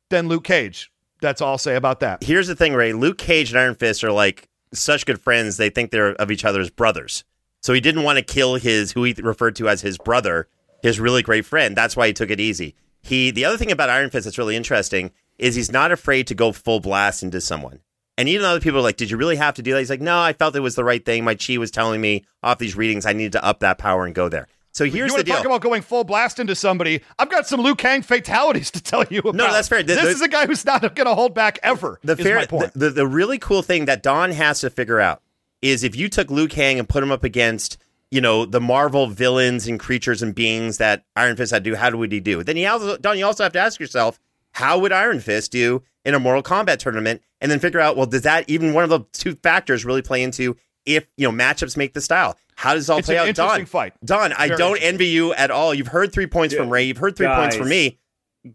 than 0.08 0.28
Luke 0.28 0.44
Cage. 0.44 0.90
That's 1.20 1.42
all 1.42 1.50
I'll 1.50 1.58
say 1.58 1.76
about 1.76 2.00
that. 2.00 2.24
Here's 2.24 2.46
the 2.46 2.56
thing, 2.56 2.72
Ray. 2.72 2.94
Luke 2.94 3.18
Cage 3.18 3.50
and 3.50 3.60
Iron 3.60 3.74
Fist 3.74 4.02
are 4.02 4.12
like 4.12 4.48
such 4.72 5.04
good 5.04 5.20
friends, 5.20 5.58
they 5.58 5.68
think 5.68 5.90
they're 5.90 6.14
of 6.14 6.30
each 6.30 6.46
other's 6.46 6.70
brothers. 6.70 7.22
So 7.60 7.74
he 7.74 7.82
didn't 7.82 8.04
want 8.04 8.18
to 8.18 8.24
kill 8.24 8.54
his, 8.54 8.92
who 8.92 9.04
he 9.04 9.12
referred 9.12 9.56
to 9.56 9.68
as 9.68 9.82
his 9.82 9.98
brother, 9.98 10.48
his 10.82 10.98
really 10.98 11.22
great 11.22 11.44
friend. 11.44 11.76
That's 11.76 11.98
why 11.98 12.06
he 12.06 12.14
took 12.14 12.30
it 12.30 12.40
easy. 12.40 12.76
He, 13.02 13.30
the 13.30 13.44
other 13.44 13.58
thing 13.58 13.70
about 13.70 13.90
Iron 13.90 14.08
Fist 14.08 14.24
that's 14.24 14.38
really 14.38 14.56
interesting 14.56 15.10
is 15.36 15.54
he's 15.54 15.70
not 15.70 15.92
afraid 15.92 16.26
to 16.28 16.34
go 16.34 16.50
full 16.50 16.80
blast 16.80 17.22
into 17.22 17.42
someone. 17.42 17.80
And 18.18 18.28
even 18.28 18.46
other 18.46 18.60
people 18.60 18.78
are 18.78 18.82
like, 18.82 18.96
did 18.96 19.10
you 19.10 19.16
really 19.16 19.36
have 19.36 19.54
to 19.54 19.62
do 19.62 19.72
that? 19.72 19.78
He's 19.78 19.90
like, 19.90 20.00
no, 20.00 20.18
I 20.18 20.32
felt 20.32 20.56
it 20.56 20.60
was 20.60 20.74
the 20.74 20.84
right 20.84 21.04
thing. 21.04 21.24
My 21.24 21.34
chi 21.34 21.58
was 21.58 21.70
telling 21.70 22.00
me 22.00 22.24
off 22.42 22.58
these 22.58 22.76
readings 22.76 23.04
I 23.04 23.12
needed 23.12 23.32
to 23.32 23.44
up 23.44 23.60
that 23.60 23.78
power 23.78 24.06
and 24.06 24.14
go 24.14 24.28
there. 24.28 24.48
So 24.72 24.84
here's 24.84 25.12
you 25.12 25.18
the 25.18 25.24
deal. 25.24 25.36
talk 25.36 25.46
about 25.46 25.62
going 25.62 25.80
full 25.80 26.04
blast 26.04 26.38
into 26.38 26.54
somebody? 26.54 27.00
I've 27.18 27.30
got 27.30 27.46
some 27.46 27.60
Liu 27.60 27.74
Kang 27.74 28.02
fatalities 28.02 28.70
to 28.72 28.82
tell 28.82 29.04
you 29.08 29.20
about. 29.20 29.34
No, 29.34 29.50
that's 29.50 29.68
fair. 29.68 29.82
The- 29.82 29.94
this 29.94 30.02
the- 30.02 30.10
is 30.10 30.20
a 30.20 30.28
guy 30.28 30.46
who's 30.46 30.66
not 30.66 30.82
going 30.82 31.06
to 31.06 31.14
hold 31.14 31.34
back 31.34 31.58
ever. 31.62 31.98
the 32.04 32.14
fair. 32.14 32.44
The, 32.44 32.72
the 32.74 32.90
the 32.90 33.06
really 33.06 33.38
cool 33.38 33.62
thing 33.62 33.86
that 33.86 34.02
Don 34.02 34.32
has 34.32 34.60
to 34.60 34.68
figure 34.68 35.00
out 35.00 35.22
is 35.62 35.82
if 35.82 35.96
you 35.96 36.10
took 36.10 36.30
Liu 36.30 36.46
Kang 36.46 36.78
and 36.78 36.86
put 36.86 37.02
him 37.02 37.10
up 37.10 37.24
against 37.24 37.78
you 38.10 38.20
know 38.20 38.44
the 38.44 38.60
Marvel 38.60 39.06
villains 39.06 39.66
and 39.66 39.80
creatures 39.80 40.20
and 40.22 40.34
beings 40.34 40.76
that 40.76 41.04
Iron 41.16 41.36
Fist 41.36 41.52
had 41.52 41.64
to 41.64 41.70
do, 41.70 41.76
how 41.76 41.96
would 41.96 42.12
he 42.12 42.20
do? 42.20 42.42
Then 42.44 42.58
you 42.58 42.68
also 42.68 42.98
Don, 42.98 43.16
you 43.16 43.24
also 43.24 43.44
have 43.44 43.52
to 43.54 43.58
ask 43.58 43.80
yourself, 43.80 44.20
how 44.52 44.78
would 44.78 44.92
Iron 44.92 45.20
Fist 45.20 45.52
do 45.52 45.82
in 46.06 46.14
a 46.14 46.18
Mortal 46.18 46.42
Kombat 46.42 46.78
tournament? 46.78 47.20
And 47.42 47.50
then 47.50 47.58
figure 47.58 47.80
out, 47.80 47.98
well, 47.98 48.06
does 48.06 48.22
that 48.22 48.48
even 48.48 48.72
one 48.72 48.84
of 48.84 48.88
the 48.90 49.00
two 49.12 49.34
factors 49.34 49.84
really 49.84 50.00
play 50.00 50.22
into 50.22 50.56
if 50.86 51.06
you 51.18 51.30
know 51.30 51.36
matchups 51.36 51.76
make 51.76 51.92
the 51.92 52.00
style? 52.00 52.38
How 52.54 52.72
does 52.72 52.88
it 52.88 52.92
all 52.92 52.98
It's 53.00 53.06
play 53.06 53.16
an 53.16 53.22
out? 53.22 53.28
interesting 53.28 53.64
Don, 53.64 53.66
fight. 53.66 53.92
Don, 54.02 54.32
I 54.32 54.48
don't 54.48 54.78
envy 54.80 55.08
you 55.08 55.34
at 55.34 55.50
all. 55.50 55.74
You've 55.74 55.88
heard 55.88 56.10
three 56.12 56.26
points 56.26 56.54
from 56.54 56.70
Ray. 56.70 56.84
You've 56.84 56.96
heard 56.96 57.14
three 57.14 57.26
points 57.26 57.54
from 57.56 57.68
me. 57.68 57.98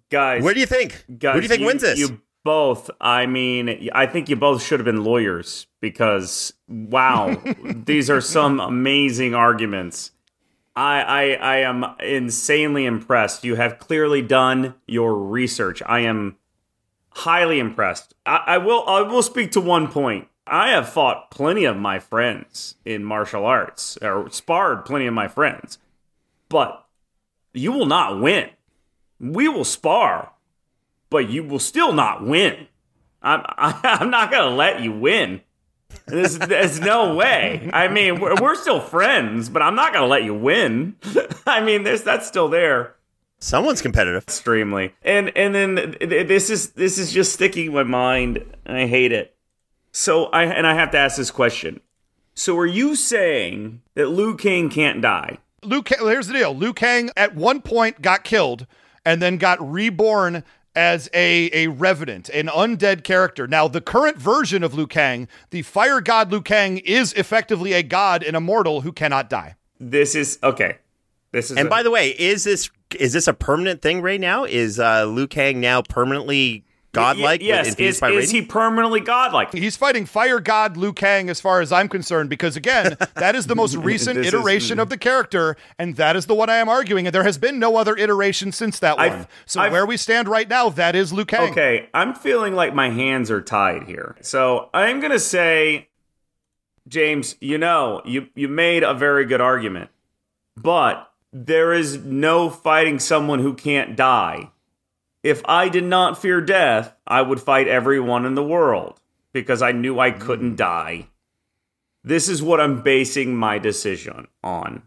Guys, 0.09 0.41
Where 0.41 0.53
do 0.55 0.59
you 0.59 0.65
think? 0.65 1.05
guys, 1.19 1.35
Who 1.35 1.41
do 1.41 1.45
you 1.45 1.49
think 1.49 1.59
you, 1.59 1.67
wins 1.67 1.81
this? 1.83 1.99
You 1.99 2.21
both. 2.43 2.89
I 2.99 3.25
mean, 3.27 3.89
I 3.93 4.07
think 4.07 4.29
you 4.29 4.35
both 4.37 4.63
should 4.63 4.79
have 4.79 4.85
been 4.85 5.03
lawyers 5.03 5.67
because 5.81 6.53
wow, 6.67 7.39
these 7.85 8.09
are 8.09 8.21
some 8.21 8.59
amazing 8.59 9.35
arguments. 9.35 10.11
I, 10.75 11.01
I 11.01 11.23
I 11.33 11.57
am 11.57 11.85
insanely 12.01 12.85
impressed. 12.85 13.43
You 13.43 13.55
have 13.55 13.77
clearly 13.79 14.21
done 14.21 14.75
your 14.87 15.13
research. 15.15 15.83
I 15.85 15.99
am 15.99 16.37
highly 17.11 17.59
impressed. 17.59 18.13
I, 18.25 18.43
I 18.47 18.57
will 18.57 18.83
I 18.87 19.01
will 19.01 19.23
speak 19.23 19.51
to 19.51 19.61
one 19.61 19.87
point. 19.87 20.27
I 20.47 20.69
have 20.69 20.89
fought 20.89 21.31
plenty 21.31 21.65
of 21.65 21.77
my 21.77 21.99
friends 21.99 22.75
in 22.83 23.03
martial 23.03 23.45
arts, 23.45 23.97
or 24.01 24.29
sparred 24.29 24.85
plenty 24.85 25.05
of 25.07 25.13
my 25.13 25.27
friends, 25.27 25.77
but 26.49 26.85
you 27.53 27.71
will 27.71 27.85
not 27.85 28.19
win. 28.19 28.49
We 29.19 29.47
will 29.47 29.63
spar, 29.63 30.33
but 31.09 31.29
you 31.29 31.43
will 31.43 31.59
still 31.59 31.93
not 31.93 32.25
win. 32.25 32.67
I'm 33.21 33.43
I'm 33.57 34.09
not 34.09 34.31
gonna 34.31 34.55
let 34.55 34.81
you 34.81 34.91
win. 34.91 35.41
There's, 36.05 36.37
there's 36.39 36.79
no 36.79 37.15
way. 37.15 37.69
I 37.73 37.89
mean, 37.89 38.21
we're, 38.21 38.35
we're 38.41 38.55
still 38.55 38.79
friends, 38.79 39.49
but 39.49 39.61
I'm 39.61 39.75
not 39.75 39.93
gonna 39.93 40.07
let 40.07 40.23
you 40.23 40.33
win. 40.33 40.95
I 41.45 41.61
mean, 41.61 41.83
there's 41.83 42.03
that's 42.03 42.27
still 42.27 42.47
there 42.47 42.95
Someone's 43.41 43.81
competitive. 43.81 44.23
extremely. 44.23 44.93
And 45.01 45.35
and 45.35 45.53
then 45.55 45.95
this 45.99 46.49
is 46.49 46.69
this 46.71 46.97
is 46.97 47.11
just 47.11 47.33
sticking 47.33 47.67
in 47.67 47.73
my 47.73 47.83
mind. 47.83 48.45
and 48.65 48.77
I 48.77 48.87
hate 48.87 49.11
it. 49.11 49.35
So 49.91 50.25
I 50.27 50.43
and 50.45 50.65
I 50.65 50.75
have 50.75 50.91
to 50.91 50.97
ask 50.97 51.17
this 51.17 51.31
question. 51.31 51.81
So 52.35 52.57
are 52.57 52.65
you 52.67 52.95
saying 52.95 53.81
that 53.95 54.07
Liu 54.09 54.35
Kang 54.37 54.69
can't 54.69 55.01
die? 55.01 55.39
Liu 55.63 55.81
Kang, 55.83 55.99
here's 56.07 56.27
the 56.27 56.33
deal. 56.33 56.55
Liu 56.55 56.71
Kang 56.71 57.09
at 57.17 57.35
one 57.35 57.61
point 57.61 58.01
got 58.01 58.23
killed 58.23 58.65
and 59.05 59.21
then 59.21 59.37
got 59.37 59.59
reborn 59.59 60.43
as 60.73 61.09
a, 61.13 61.49
a 61.51 61.67
revenant, 61.67 62.29
an 62.29 62.47
undead 62.47 63.03
character. 63.03 63.45
Now, 63.47 63.67
the 63.67 63.81
current 63.81 64.17
version 64.17 64.63
of 64.63 64.73
Liu 64.73 64.87
Kang, 64.87 65.27
the 65.49 65.63
fire 65.63 65.99
god 65.99 66.31
Liu 66.31 66.41
Kang, 66.41 66.77
is 66.77 67.11
effectively 67.13 67.73
a 67.73 67.83
god 67.83 68.23
and 68.23 68.37
immortal 68.37 68.81
who 68.81 68.93
cannot 68.93 69.29
die. 69.29 69.55
This 69.79 70.15
is 70.15 70.39
okay. 70.41 70.77
This 71.33 71.51
is 71.51 71.57
And 71.57 71.67
a- 71.67 71.69
by 71.69 71.83
the 71.83 71.91
way, 71.91 72.11
is 72.11 72.45
this 72.45 72.69
is 72.95 73.13
this 73.13 73.27
a 73.27 73.33
permanent 73.33 73.81
thing 73.81 74.01
right 74.01 74.19
now? 74.19 74.43
Is 74.45 74.79
uh, 74.79 75.05
Liu 75.05 75.27
Kang 75.27 75.59
now 75.59 75.81
permanently 75.81 76.65
godlike? 76.93 77.39
Y- 77.41 77.47
yes, 77.47 77.69
infused 77.69 77.95
is, 77.97 77.99
by 78.01 78.09
is 78.11 78.31
he 78.31 78.41
permanently 78.41 78.99
godlike? 78.99 79.53
He's 79.53 79.77
fighting 79.77 80.05
fire 80.05 80.39
god 80.39 80.75
Liu 80.77 80.91
Kang 80.93 81.29
as 81.29 81.39
far 81.39 81.61
as 81.61 81.71
I'm 81.71 81.87
concerned, 81.87 82.29
because 82.29 82.55
again, 82.57 82.97
that 83.15 83.35
is 83.35 83.47
the 83.47 83.55
most 83.55 83.75
recent 83.77 84.17
This 84.17 84.27
is- 84.27 84.33
iteration 84.33 84.79
of 84.79 84.89
the 84.89 84.97
character, 84.97 85.55
and 85.79 85.95
that 85.95 86.15
is 86.15 86.25
the 86.25 86.35
one 86.35 86.49
I 86.49 86.57
am 86.57 86.67
arguing. 86.69 87.07
And 87.07 87.13
there 87.15 87.23
has 87.23 87.37
been 87.37 87.59
no 87.59 87.77
other 87.77 87.95
iteration 87.95 88.51
since 88.51 88.79
that 88.79 88.99
I've- 88.99 89.15
one. 89.15 89.27
So 89.45 89.61
I've- 89.61 89.71
where 89.71 89.85
we 89.85 89.97
stand 89.97 90.27
right 90.27 90.49
now, 90.49 90.69
that 90.69 90.95
is 90.95 91.13
Liu 91.13 91.25
Kang. 91.25 91.51
Okay, 91.51 91.87
I'm 91.93 92.13
feeling 92.13 92.53
like 92.55 92.73
my 92.75 92.89
hands 92.89 93.31
are 93.31 93.41
tied 93.41 93.83
here. 93.83 94.15
So 94.21 94.69
I'm 94.73 94.99
gonna 94.99 95.19
say, 95.19 95.87
James, 96.87 97.35
you 97.39 97.57
know, 97.57 98.01
you 98.05 98.27
you 98.35 98.47
made 98.47 98.83
a 98.83 98.93
very 98.93 99.25
good 99.25 99.39
argument, 99.41 99.91
but 100.57 101.10
there 101.33 101.73
is 101.73 101.97
no 101.97 102.49
fighting 102.49 102.99
someone 102.99 103.39
who 103.39 103.53
can't 103.53 103.95
die. 103.95 104.51
If 105.23 105.41
I 105.45 105.69
did 105.69 105.83
not 105.83 106.21
fear 106.21 106.41
death, 106.41 106.93
I 107.05 107.21
would 107.21 107.39
fight 107.39 107.67
everyone 107.67 108.25
in 108.25 108.35
the 108.35 108.43
world 108.43 108.99
because 109.33 109.61
I 109.61 109.71
knew 109.71 109.99
I 109.99 110.11
couldn't 110.11 110.51
hmm. 110.51 110.55
die. 110.55 111.07
This 112.03 112.27
is 112.27 112.41
what 112.41 112.59
I'm 112.59 112.81
basing 112.81 113.35
my 113.35 113.59
decision 113.59 114.27
on. 114.43 114.83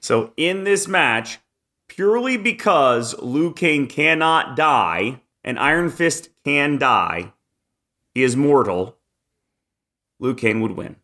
So 0.00 0.32
in 0.36 0.64
this 0.64 0.88
match, 0.88 1.38
purely 1.88 2.36
because 2.36 3.16
Liu 3.20 3.52
Kang 3.52 3.86
cannot 3.86 4.56
die 4.56 5.20
and 5.44 5.58
Iron 5.58 5.90
Fist 5.90 6.30
can 6.44 6.78
die, 6.78 7.32
he 8.14 8.24
is 8.24 8.36
mortal. 8.36 8.96
Liu 10.18 10.34
Kang 10.34 10.60
would 10.60 10.72
win. 10.72 10.96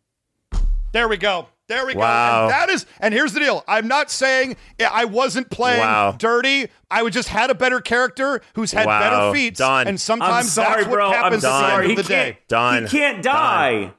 There 0.91 1.07
we 1.07 1.17
go. 1.17 1.47
There 1.69 1.85
we 1.85 1.95
Wow. 1.95 2.39
go. 2.39 2.43
And 2.43 2.51
that 2.51 2.69
is, 2.69 2.85
and 2.99 3.13
here's 3.13 3.33
the 3.33 3.39
deal. 3.39 3.63
I'm 3.67 3.87
not 3.87 4.11
saying 4.11 4.57
I 4.91 5.05
wasn't 5.05 5.49
playing 5.49 5.79
Wow. 5.79 6.15
dirty. 6.17 6.67
I 6.91 7.01
would 7.03 7.13
just 7.13 7.29
had 7.29 7.49
a 7.49 7.55
better 7.55 7.79
character 7.79 8.41
who's 8.55 8.73
had 8.73 8.85
Wow. 8.85 8.99
better 8.99 9.33
feats. 9.33 9.59
Done. 9.59 9.87
And 9.87 9.99
sometimes 9.99 10.33
I'm 10.33 10.43
sorry, 10.45 10.75
that's 10.83 10.87
what 10.87 10.95
bro. 10.97 11.07
I'm 11.07 11.13
happens 11.13 11.43
at 11.45 11.49
the 11.49 11.59
sorry. 11.59 11.83
end 11.85 11.85
He 11.93 11.99
of 11.99 12.07
the 12.07 12.13
can't, 12.13 12.35
day. 12.35 12.39
Done. 12.49 12.85
he 12.87 12.97
can't 12.97 13.23
die. 13.23 13.91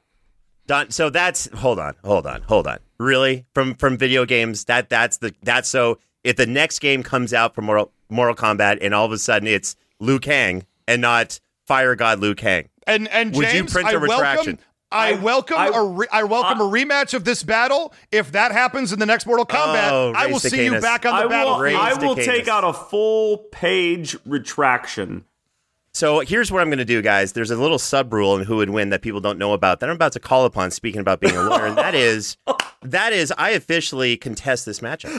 Done. 0.67 0.91
So 0.91 1.11
that's 1.11 1.49
hold 1.55 1.79
on, 1.79 1.95
hold 2.05 2.27
on, 2.27 2.43
hold 2.43 2.67
on. 2.67 2.79
Really, 2.99 3.45
from 3.55 3.75
from 3.75 3.97
video 3.99 4.25
games, 4.25 4.65
that 4.67 4.89
that's 4.89 5.17
the 5.19 5.35
that's 5.43 5.69
so. 5.69 5.99
If 6.23 6.37
the 6.37 6.47
next 6.47 6.79
game 6.79 7.03
comes 7.03 7.35
out 7.35 7.55
for 7.55 7.61
Mortal 7.61 7.93
Mortal 8.09 8.35
Kombat, 8.35 8.79
and 8.81 8.95
all 8.95 9.05
of 9.05 9.13
a 9.13 9.19
sudden 9.19 9.47
it's 9.49 9.77
Liu 10.01 10.19
Kang 10.19 10.65
and 10.89 11.03
not 11.03 11.39
Fire 11.67 11.95
God 11.97 12.21
Liu 12.21 12.35
Kang, 12.35 12.69
And 12.87 13.09
and 13.09 13.35
Would 13.35 13.53
you 13.53 13.65
print 13.65 13.89
I 13.89 13.93
a 13.93 13.99
retraction? 13.99 14.47
welcome. 14.59 14.59
I, 14.95 15.11
I- 15.11 15.13
welcome 15.15 15.59
I- 15.59 15.69
a 15.75 15.85
re- 15.85 16.07
I 16.11 16.25
welcome 16.25 16.61
a 16.61 16.65
rematch 16.65 17.15
of 17.15 17.25
this 17.25 17.43
battle. 17.43 17.93
If 18.13 18.33
that 18.33 18.53
happens 18.53 18.93
in 18.93 18.99
the 18.99 19.07
next 19.07 19.27
Mortal 19.27 19.47
oh, 19.49 19.53
Kombat, 19.53 19.91
Oh, 19.91 20.13
I 20.15 20.27
will 20.27 20.39
see 20.39 20.65
you 20.65 20.81
back 20.81 21.05
on 21.05 21.15
the 21.15 21.23
I 21.23 21.23
will, 21.25 21.31
battlefield. 21.31 21.81
I 21.81 22.07
will 22.07 22.17
take 22.17 22.49
out 22.49 22.65
a 22.65 22.73
full 22.73 23.39
page 23.53 24.17
retraction. 24.25 25.25
So 25.93 26.21
here's 26.21 26.51
what 26.51 26.61
I'm 26.61 26.69
going 26.69 26.79
to 26.79 26.85
do, 26.85 27.03
guys. 27.03 27.35
There's 27.35 27.53
a 27.53 27.57
little 27.57 27.79
sub 27.79 28.13
rule 28.13 28.37
in 28.37 28.45
who 28.47 28.57
would 28.57 28.71
win 28.71 28.91
that 28.91 29.01
people 29.01 29.21
don't 29.21 29.39
know 29.39 29.53
about 29.53 29.79
that 29.81 29.89
I'm 29.89 29.95
about 29.95 30.13
to 30.13 30.21
call 30.21 30.45
upon. 30.45 30.73
Speaking 30.73 31.01
about 31.01 31.21
being 31.21 31.37
a 31.37 31.43
lawyer, 31.43 31.67
and 31.67 31.79
that 31.79 31.95
is, 31.95 32.37
that 32.83 33.13
is, 33.13 33.33
I 33.39 33.51
officially 33.51 34.17
contest 34.17 34.67
this 34.67 34.81
matchup 34.81 35.15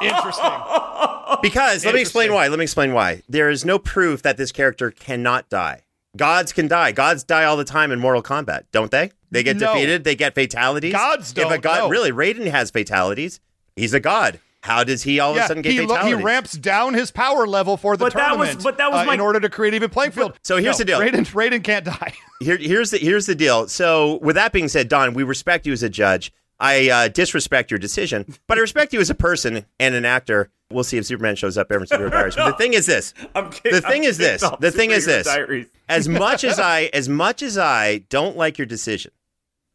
Interesting. 0.00 1.40
because 1.42 1.84
let 1.84 1.94
me 1.94 2.00
explain 2.00 2.32
why. 2.32 2.48
Let 2.48 2.58
me 2.58 2.62
explain 2.64 2.94
why. 2.94 3.22
There 3.28 3.50
is 3.50 3.66
no 3.66 3.78
proof 3.78 4.22
that 4.22 4.38
this 4.38 4.50
character 4.50 4.90
cannot 4.90 5.50
die. 5.50 5.82
Gods 6.16 6.52
can 6.52 6.68
die. 6.68 6.92
Gods 6.92 7.22
die 7.24 7.44
all 7.44 7.56
the 7.56 7.64
time 7.64 7.92
in 7.92 8.00
Mortal 8.00 8.22
Kombat, 8.22 8.62
don't 8.72 8.90
they? 8.90 9.10
They 9.30 9.42
get 9.42 9.56
No. 9.58 9.74
defeated. 9.74 10.04
They 10.04 10.16
get 10.16 10.34
fatalities. 10.34 10.92
Gods 10.92 11.32
don't. 11.32 11.52
If 11.52 11.58
a 11.58 11.60
god, 11.60 11.78
no. 11.80 11.88
really, 11.90 12.10
Raiden 12.12 12.46
has 12.50 12.70
fatalities. 12.70 13.40
He's 13.76 13.92
a 13.94 14.00
god. 14.00 14.40
How 14.62 14.82
does 14.82 15.04
he 15.04 15.20
all 15.20 15.30
of 15.32 15.36
a 15.36 15.46
sudden 15.46 15.62
get 15.62 15.72
he, 15.72 15.82
lo- 15.82 15.96
he 16.04 16.14
ramps 16.14 16.52
down 16.52 16.94
his 16.94 17.12
power 17.12 17.46
level 17.46 17.76
for 17.76 17.96
the 17.96 18.06
But 18.06 18.14
that 18.14 18.36
was- 18.36 18.48
tournament. 18.48 18.64
but 18.64 18.78
that 18.78 18.90
was 18.90 19.02
uh, 19.02 19.04
my- 19.04 19.14
in 19.14 19.20
order 19.20 19.38
to 19.38 19.48
create 19.48 19.74
even 19.74 19.88
playing 19.90 20.10
field. 20.10 20.36
So 20.42 20.56
here's 20.56 20.78
No, 20.78 20.78
the 20.78 20.84
deal. 20.86 21.00
Raiden, 21.00 21.26
Raiden 21.32 21.62
can't 21.62 21.84
die. 21.84 22.12
Here, 22.40 22.56
here's 22.56 22.90
the 22.90 22.98
here's 22.98 23.26
the 23.26 23.34
deal. 23.36 23.68
So, 23.68 24.18
with 24.22 24.34
that 24.36 24.52
being 24.52 24.68
said, 24.68 24.88
Don, 24.88 25.14
we 25.14 25.22
respect 25.22 25.66
you 25.66 25.72
as 25.72 25.82
a 25.82 25.88
judge. 25.88 26.32
I 26.60 26.88
uh, 26.90 27.08
disrespect 27.08 27.70
your 27.70 27.78
decision, 27.78 28.34
but 28.48 28.58
I 28.58 28.60
respect 28.60 28.92
you 28.92 29.00
as 29.00 29.10
a 29.10 29.14
person 29.14 29.64
and 29.78 29.94
an 29.94 30.04
actor. 30.04 30.50
We'll 30.70 30.84
see 30.84 30.98
if 30.98 31.06
Superman 31.06 31.34
shows 31.34 31.56
up 31.56 31.72
ever 31.72 31.84
in 31.84 31.86
Superhero 31.88 32.10
Diaries. 32.10 32.36
But 32.36 32.50
the 32.50 32.56
thing 32.56 32.74
is 32.74 32.84
this. 32.84 33.14
I'm 33.34 33.50
kidding. 33.50 33.72
The 33.72 33.80
thing 33.80 34.02
I'm 34.02 34.08
is 34.08 34.18
this. 34.18 34.44
The 34.60 34.70
thing 34.70 34.90
is 34.90 35.06
this. 35.06 35.26
Diaries. 35.26 35.66
As 35.88 36.08
much 36.08 36.44
as 36.44 36.58
I 36.60 36.90
as 36.92 37.08
much 37.08 37.42
as 37.42 37.56
I 37.56 37.98
don't 38.10 38.36
like 38.36 38.58
your 38.58 38.66
decision, 38.66 39.10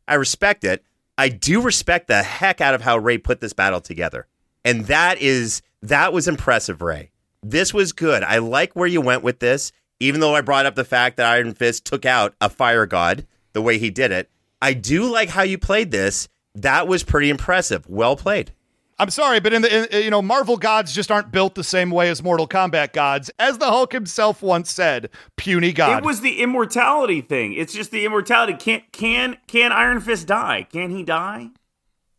I 0.08 0.14
respect 0.14 0.64
it. 0.64 0.86
I 1.18 1.30
do 1.30 1.60
respect 1.60 2.08
the 2.08 2.22
heck 2.22 2.62
out 2.62 2.76
of 2.76 2.82
how 2.82 3.00
Ray 3.00 3.18
put 3.18 3.42
this 3.42 3.54
battle 3.54 3.82
together. 3.82 4.28
And 4.64 4.86
that 4.86 5.20
is 5.20 5.64
that 5.82 6.14
was 6.14 6.28
impressive, 6.28 6.84
Ray. 6.84 7.10
This 7.42 7.74
was 7.74 7.92
good. 7.94 8.22
I 8.22 8.38
like 8.38 8.76
where 8.76 8.88
you 8.88 9.02
went 9.02 9.24
with 9.24 9.40
this, 9.40 9.72
even 10.00 10.22
though 10.22 10.36
I 10.36 10.42
brought 10.42 10.68
up 10.68 10.76
the 10.76 10.86
fact 10.86 11.18
that 11.18 11.26
Iron 11.26 11.56
Fist 11.56 11.86
took 11.86 12.06
out 12.06 12.36
a 12.40 12.50
fire 12.50 12.86
god 12.86 13.26
the 13.54 13.62
way 13.62 13.80
he 13.80 13.90
did 13.90 14.12
it. 14.12 14.30
I 14.62 14.74
do 14.74 15.06
like 15.12 15.30
how 15.30 15.42
you 15.42 15.58
played 15.58 15.90
this. 15.90 16.30
That 16.54 16.88
was 16.88 17.04
pretty 17.04 17.32
impressive. 17.32 17.90
Well 17.90 18.16
played. 18.16 18.54
I'm 19.00 19.10
sorry, 19.10 19.40
but 19.40 19.54
in 19.54 19.62
the 19.64 19.96
in, 19.98 20.04
you 20.04 20.10
know 20.12 20.22
Marvel 20.22 20.58
gods 20.58 20.94
just 20.94 21.12
aren't 21.12 21.32
built 21.32 21.56
the 21.56 21.64
same 21.64 21.90
way 21.92 22.10
as 22.10 22.22
Mortal 22.24 22.48
Kombat 22.48 22.94
gods, 22.94 23.32
as 23.40 23.58
the 23.58 23.66
Hulk 23.66 23.92
himself 23.92 24.42
once 24.42 24.72
said. 24.72 25.10
Puny 25.38 25.74
god. 25.74 26.00
It 26.00 26.06
was 26.06 26.22
the 26.22 26.42
immortality 26.42 27.22
thing. 27.22 27.54
It's 27.54 27.74
just 27.74 27.92
the 27.92 28.06
immortality. 28.06 28.54
Can 28.54 28.82
can 28.92 29.38
can 29.48 29.72
Iron 29.72 30.00
Fist 30.00 30.28
die? 30.28 30.68
Can 30.72 30.92
he 30.92 31.04
die? 31.04 31.50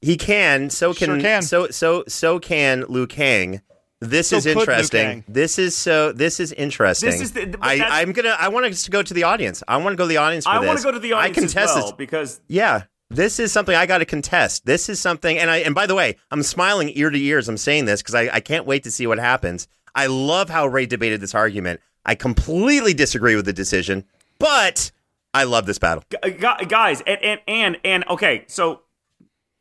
He 0.03 0.17
can. 0.17 0.69
So 0.71 0.93
can, 0.93 1.07
Sure 1.09 1.21
can. 1.21 1.43
so 1.43 1.69
so 1.69 2.05
so 2.09 2.39
can 2.39 2.85
Liu 2.89 3.07
Kang. 3.07 3.61
This 4.01 4.29
So 4.29 4.37
is 4.37 4.45
interesting. 4.45 5.25
This 5.29 5.59
is 5.59 5.75
so. 5.75 6.13
This 6.13 6.39
is 6.39 6.53
interesting. 6.53 7.09
This 7.11 7.21
is 7.23 7.33
the- 7.33 7.57
I, 7.63 8.03
I'm 8.03 8.13
gonna. 8.13 8.37
I 8.39 8.49
want 8.49 8.67
us 8.67 8.83
to 8.83 8.91
go 8.91 9.03
to 9.03 9.15
the 9.15 9.23
audience. 9.23 9.63
I 9.67 9.79
want 9.79 9.95
to 9.95 9.97
go 9.97 10.05
to 10.05 10.09
the 10.09 10.19
audience. 10.19 10.45
For 10.45 10.51
I 10.51 10.59
want 10.59 10.79
to 10.79 10.85
go 10.85 10.91
to 10.93 10.99
the 10.99 11.15
audience 11.15 11.39
I 11.39 11.41
contest 11.41 11.57
as 11.57 11.75
well 11.77 11.85
this. 11.87 11.93
because 11.93 12.41
Yeah, 12.47 12.83
this 13.15 13.39
is 13.39 13.53
something 13.53 13.75
I 13.75 13.87
got 13.87 13.99
to 13.99 14.05
contest. 14.05 14.67
This 14.67 14.89
is 14.89 15.01
something, 15.01 15.39
and 15.39 15.51
I 15.51 15.59
and 15.59 15.75
by 15.75 15.87
the 15.87 15.95
way, 15.95 16.17
I'm 16.31 16.43
smiling 16.43 16.91
ear 16.95 17.11
to 17.11 17.19
ear 17.19 17.39
as 17.39 17.49
I'm 17.49 17.57
saying 17.57 17.85
this 17.85 18.03
because 18.03 18.15
I, 18.15 18.29
I 18.33 18.41
can't 18.41 18.67
wait 18.67 18.83
to 18.85 18.91
see 18.91 19.07
what 19.07 19.19
happens. 19.19 19.69
I 19.95 20.07
love 20.07 20.51
how 20.51 20.67
Ray 20.67 20.87
debated 20.87 21.21
this 21.21 21.35
argument. 21.35 21.81
I 22.05 22.15
completely 22.15 22.95
disagree 22.95 23.37
with 23.37 23.45
the 23.45 23.53
decision, 23.53 24.05
but 24.39 24.91
I 25.33 25.45
love 25.45 25.67
this 25.67 25.79
battle. 25.79 26.05
Gu- 26.11 26.31
gu- 26.33 26.67
guys 26.67 27.03
and 27.07 27.23
and 27.23 27.41
and 27.47 27.77
and 27.85 28.05
okay 28.09 28.45
so 28.47 28.83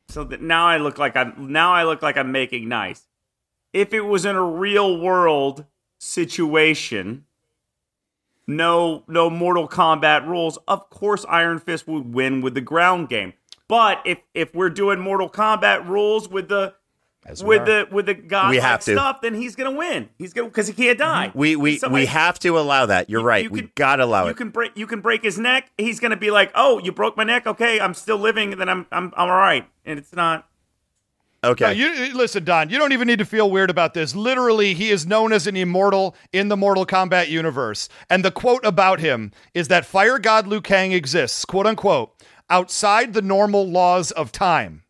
so 0.07 0.23
that 0.23 0.41
now 0.41 0.67
i 0.67 0.77
look 0.77 0.97
like 0.97 1.15
i'm 1.15 1.51
now 1.51 1.73
i 1.73 1.83
look 1.83 2.01
like 2.01 2.17
i'm 2.17 2.31
making 2.31 2.67
nice 2.67 3.07
if 3.71 3.93
it 3.93 4.01
was 4.01 4.25
in 4.25 4.35
a 4.35 4.43
real 4.43 4.99
world 4.99 5.65
situation 5.97 7.25
no 8.45 9.03
no 9.07 9.29
mortal 9.29 9.67
kombat 9.67 10.27
rules 10.27 10.57
of 10.67 10.89
course 10.89 11.25
iron 11.29 11.57
fist 11.57 11.87
would 11.87 12.13
win 12.13 12.41
with 12.41 12.53
the 12.53 12.61
ground 12.61 13.09
game 13.09 13.33
but 13.73 14.01
if 14.05 14.19
if 14.35 14.53
we're 14.53 14.69
doing 14.69 14.99
mortal 14.99 15.27
kombat 15.27 15.87
rules 15.87 16.29
with 16.29 16.47
the 16.47 16.75
with 17.41 17.65
the 17.65 17.87
with 17.89 18.05
the 18.05 18.13
god 18.13 18.51
We 18.51 18.57
have 18.57 18.81
to. 18.81 18.91
stuff 18.93 19.21
then 19.21 19.33
he's 19.33 19.55
gonna 19.55 19.71
win 19.71 20.09
he's 20.19 20.31
gonna 20.33 20.47
because 20.49 20.67
he 20.67 20.73
can't 20.73 20.99
die 20.99 21.31
We 21.33 21.55
we 21.55 21.77
Somebody- 21.77 22.03
we 22.03 22.05
have 22.07 22.37
to 22.39 22.59
allow 22.59 22.85
that. 22.85 23.09
You're 23.09 23.23
right. 23.23 23.45
you 23.45 23.49
we 23.49 23.59
can- 23.61 23.71
gotta 23.75 24.03
allow 24.03 24.25
you 24.25 24.31
it. 24.31 24.37
can 24.37 24.49
break 24.49 24.71
you 24.75 24.85
can 24.85 24.99
break 25.01 25.23
his 25.23 25.39
neck. 25.39 25.71
He's 25.77 25.99
gonna 25.99 26.17
be 26.17 26.29
like, 26.29 26.51
"Oh, 26.53 26.79
you 26.85 26.91
broke 26.91 27.15
my 27.17 27.23
neck. 27.23 27.47
Okay, 27.47 27.79
I'm 27.79 27.93
still 27.95 28.17
living. 28.17 28.57
Then 28.59 28.69
I'm 28.69 28.85
I'm 28.91 29.11
I'm 29.17 29.29
all 29.31 29.37
right." 29.37 29.65
And 29.85 29.97
it's 29.97 30.13
not. 30.13 30.47
okay. 31.43 31.65
No, 31.65 31.71
you 31.71 32.13
listen, 32.13 32.43
Don. 32.43 32.69
You 32.69 32.77
don't 32.77 32.91
even 32.93 33.07
need 33.07 33.19
to 33.19 33.25
feel 33.25 33.49
weird 33.49 33.69
about 33.69 33.93
this. 33.93 34.13
Literally, 34.15 34.73
he 34.73 34.91
is 34.91 35.05
known 35.07 35.33
as 35.33 35.47
an 35.47 35.55
immortal 35.57 36.15
in 36.31 36.47
the 36.49 36.57
Mortal 36.57 36.85
Kombat 36.85 37.27
universe, 37.29 37.89
and 38.09 38.23
the 38.23 38.31
quote 38.31 38.65
about 38.65 38.99
him 38.99 39.31
is 39.53 39.67
that 39.69 39.85
Fire 39.85 40.19
God 40.19 40.45
Liu 40.47 40.61
Kang 40.61 40.91
exists, 40.91 41.43
quote 41.45 41.67
unquote, 41.67 42.11
outside 42.53 43.13
the 43.13 43.21
normal 43.21 43.67
laws 43.67 44.11
of 44.11 44.31
time. 44.31 44.83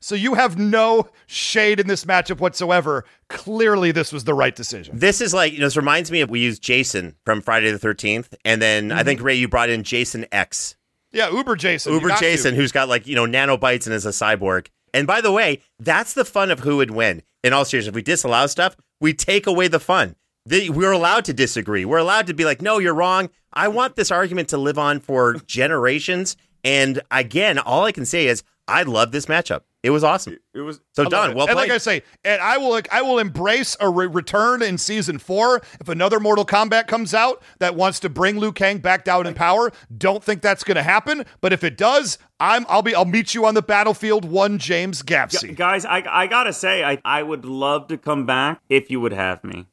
So 0.00 0.14
you 0.14 0.34
have 0.34 0.58
no 0.58 1.10
shade 1.26 1.78
in 1.78 1.86
this 1.86 2.06
matchup 2.06 2.40
whatsoever. 2.40 3.04
Clearly, 3.28 3.92
this 3.92 4.10
was 4.10 4.24
the 4.24 4.32
right 4.32 4.56
decision. 4.56 4.98
This 4.98 5.20
is 5.20 5.34
like, 5.34 5.52
you 5.52 5.58
know, 5.58 5.66
this 5.66 5.76
reminds 5.76 6.10
me 6.10 6.22
of 6.22 6.30
we 6.30 6.40
used 6.40 6.62
Jason 6.62 7.14
from 7.26 7.42
Friday 7.42 7.70
the 7.70 7.78
13th. 7.78 8.34
And 8.44 8.60
then 8.60 8.90
I 8.90 8.96
mm-hmm. 8.96 9.04
think, 9.04 9.22
Ray, 9.22 9.34
you 9.34 9.48
brought 9.48 9.68
in 9.68 9.82
Jason 9.82 10.24
X. 10.32 10.76
Yeah, 11.12 11.30
Uber 11.30 11.56
Jason. 11.56 11.92
Uber 11.92 12.08
got 12.08 12.18
to. 12.18 12.24
Jason, 12.24 12.54
who's 12.54 12.72
got 12.72 12.88
like, 12.88 13.06
you 13.06 13.14
know, 13.14 13.26
nanobites 13.26 13.86
and 13.86 13.94
is 13.94 14.06
a 14.06 14.10
cyborg. 14.10 14.68
And 14.94 15.06
by 15.06 15.20
the 15.20 15.32
way, 15.32 15.60
that's 15.78 16.14
the 16.14 16.24
fun 16.24 16.50
of 16.50 16.60
who 16.60 16.78
would 16.78 16.90
win. 16.90 17.22
In 17.42 17.52
all 17.52 17.66
seriousness, 17.66 17.90
if 17.90 17.94
we 17.94 18.02
disallow 18.02 18.46
stuff, 18.46 18.76
we 18.98 19.12
take 19.12 19.46
away 19.46 19.68
the 19.68 19.80
fun. 19.80 20.16
The, 20.46 20.70
we're 20.70 20.92
allowed 20.92 21.26
to 21.26 21.34
disagree. 21.34 21.84
We're 21.84 21.98
allowed 21.98 22.26
to 22.28 22.34
be 22.34 22.46
like, 22.46 22.62
no, 22.62 22.78
you're 22.78 22.94
wrong. 22.94 23.28
I 23.52 23.68
want 23.68 23.96
this 23.96 24.10
argument 24.10 24.48
to 24.50 24.58
live 24.58 24.78
on 24.78 25.00
for 25.00 25.34
generations. 25.46 26.36
And 26.64 27.02
again, 27.10 27.58
all 27.58 27.84
I 27.84 27.92
can 27.92 28.06
say 28.06 28.26
is 28.26 28.42
I 28.66 28.82
love 28.82 29.12
this 29.12 29.26
matchup. 29.26 29.60
It 29.82 29.90
was 29.90 30.02
awesome. 30.02 30.38
It 30.54 30.60
was 30.60 30.80
So 30.92 31.04
I 31.04 31.08
done. 31.10 31.30
it. 31.32 31.36
Well 31.36 31.46
and 31.46 31.54
played. 31.54 31.68
like 31.68 31.74
I 31.74 31.76
say, 31.76 32.02
and 32.24 32.40
I 32.40 32.56
will 32.56 32.80
I 32.90 33.02
will 33.02 33.18
embrace 33.18 33.76
a 33.80 33.90
re- 33.90 34.06
return 34.06 34.62
in 34.62 34.78
season 34.78 35.18
four 35.18 35.60
if 35.78 35.90
another 35.90 36.18
Mortal 36.18 36.46
Kombat 36.46 36.86
comes 36.86 37.12
out 37.12 37.42
that 37.58 37.74
wants 37.74 38.00
to 38.00 38.08
bring 38.08 38.38
Liu 38.38 38.50
Kang 38.50 38.78
back 38.78 39.04
down 39.04 39.26
in 39.26 39.34
power. 39.34 39.70
Don't 39.98 40.24
think 40.24 40.40
that's 40.40 40.64
going 40.64 40.76
to 40.76 40.82
happen, 40.82 41.26
but 41.42 41.52
if 41.52 41.62
it 41.62 41.76
does, 41.76 42.16
I'm 42.40 42.64
I'll 42.70 42.80
be 42.80 42.94
I'll 42.94 43.04
meet 43.04 43.34
you 43.34 43.44
on 43.44 43.52
the 43.52 43.60
battlefield. 43.60 44.24
One 44.24 44.56
James 44.56 45.02
Gu- 45.02 45.14
Gavsie. 45.16 45.54
guys. 45.54 45.84
I 45.84 46.02
I 46.08 46.26
gotta 46.28 46.54
say, 46.54 46.82
I 46.82 46.98
I 47.04 47.22
would 47.22 47.44
love 47.44 47.88
to 47.88 47.98
come 47.98 48.24
back 48.24 48.62
if 48.70 48.90
you 48.90 49.00
would 49.02 49.12
have 49.12 49.44
me. 49.44 49.66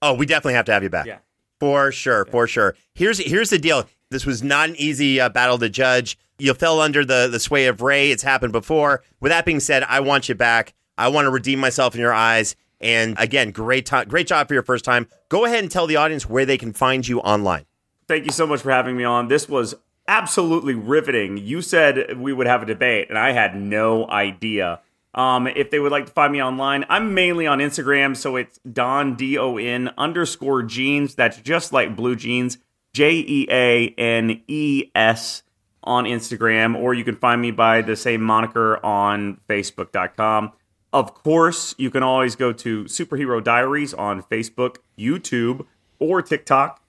Oh, 0.00 0.14
we 0.14 0.26
definitely 0.26 0.54
have 0.54 0.64
to 0.64 0.72
have 0.72 0.82
you 0.82 0.90
back. 0.90 1.06
Yeah. 1.06 1.18
For 1.60 1.92
sure, 1.92 2.24
for 2.24 2.48
sure. 2.48 2.74
Here's 2.94 3.18
here's 3.18 3.50
the 3.50 3.58
deal. 3.60 3.86
This 4.12 4.26
was 4.26 4.42
not 4.42 4.68
an 4.68 4.76
easy 4.76 5.20
uh, 5.20 5.28
battle 5.28 5.58
to 5.58 5.68
judge. 5.68 6.18
You 6.38 6.54
fell 6.54 6.80
under 6.80 7.04
the 7.04 7.28
the 7.30 7.40
sway 7.40 7.66
of 7.66 7.82
Ray. 7.82 8.10
It's 8.10 8.22
happened 8.22 8.52
before. 8.52 9.02
With 9.20 9.30
that 9.30 9.44
being 9.44 9.60
said, 9.60 9.82
I 9.84 10.00
want 10.00 10.28
you 10.28 10.34
back. 10.34 10.74
I 10.96 11.08
want 11.08 11.26
to 11.26 11.30
redeem 11.30 11.58
myself 11.58 11.94
in 11.94 12.00
your 12.00 12.12
eyes. 12.12 12.54
And 12.80 13.16
again, 13.18 13.52
great 13.52 13.86
time, 13.86 14.08
great 14.08 14.26
job 14.26 14.48
for 14.48 14.54
your 14.54 14.64
first 14.64 14.84
time. 14.84 15.06
Go 15.28 15.44
ahead 15.44 15.60
and 15.60 15.70
tell 15.70 15.86
the 15.86 15.96
audience 15.96 16.28
where 16.28 16.44
they 16.44 16.58
can 16.58 16.72
find 16.72 17.06
you 17.06 17.20
online. 17.20 17.64
Thank 18.08 18.24
you 18.26 18.32
so 18.32 18.46
much 18.46 18.60
for 18.60 18.72
having 18.72 18.96
me 18.96 19.04
on. 19.04 19.28
This 19.28 19.48
was 19.48 19.74
absolutely 20.08 20.74
riveting. 20.74 21.36
You 21.38 21.62
said 21.62 22.18
we 22.18 22.32
would 22.32 22.48
have 22.48 22.64
a 22.64 22.66
debate, 22.66 23.08
and 23.08 23.16
I 23.16 23.30
had 23.30 23.54
no 23.54 24.08
idea. 24.10 24.80
Um, 25.14 25.46
if 25.46 25.70
they 25.70 25.78
would 25.78 25.92
like 25.92 26.06
to 26.06 26.12
find 26.12 26.32
me 26.32 26.42
online, 26.42 26.84
I'm 26.88 27.14
mainly 27.14 27.46
on 27.46 27.58
Instagram, 27.58 28.16
so 28.16 28.34
it's 28.34 28.58
Don 28.60 29.14
D 29.14 29.38
O 29.38 29.58
N 29.58 29.92
underscore 29.96 30.64
jeans. 30.64 31.14
That's 31.14 31.38
just 31.40 31.72
like 31.72 31.94
blue 31.94 32.16
jeans, 32.16 32.58
J 32.92 33.12
E 33.12 33.46
A 33.50 33.88
N 33.98 34.42
E 34.48 34.90
S 34.94 35.42
on 35.84 36.04
Instagram, 36.04 36.76
or 36.76 36.94
you 36.94 37.04
can 37.04 37.16
find 37.16 37.40
me 37.40 37.50
by 37.50 37.82
the 37.82 37.96
same 37.96 38.22
moniker 38.22 38.84
on 38.84 39.38
Facebook.com. 39.48 40.52
Of 40.92 41.14
course, 41.14 41.74
you 41.78 41.90
can 41.90 42.02
always 42.02 42.36
go 42.36 42.52
to 42.52 42.84
Superhero 42.84 43.42
Diaries 43.42 43.94
on 43.94 44.22
Facebook, 44.22 44.76
YouTube, 44.98 45.66
or 45.98 46.22
TikTok 46.22 46.82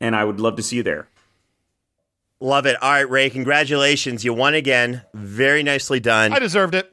and 0.00 0.14
I 0.14 0.24
would 0.24 0.40
love 0.40 0.56
to 0.56 0.62
see 0.62 0.76
you 0.76 0.82
there. 0.82 1.08
Love 2.40 2.66
it. 2.66 2.80
All 2.82 2.90
right, 2.90 3.08
Ray. 3.08 3.30
Congratulations. 3.30 4.24
You 4.24 4.34
won 4.34 4.54
again. 4.54 5.02
Very 5.14 5.62
nicely 5.62 6.00
done. 6.00 6.32
I 6.32 6.38
deserved 6.38 6.74
it. 6.74 6.92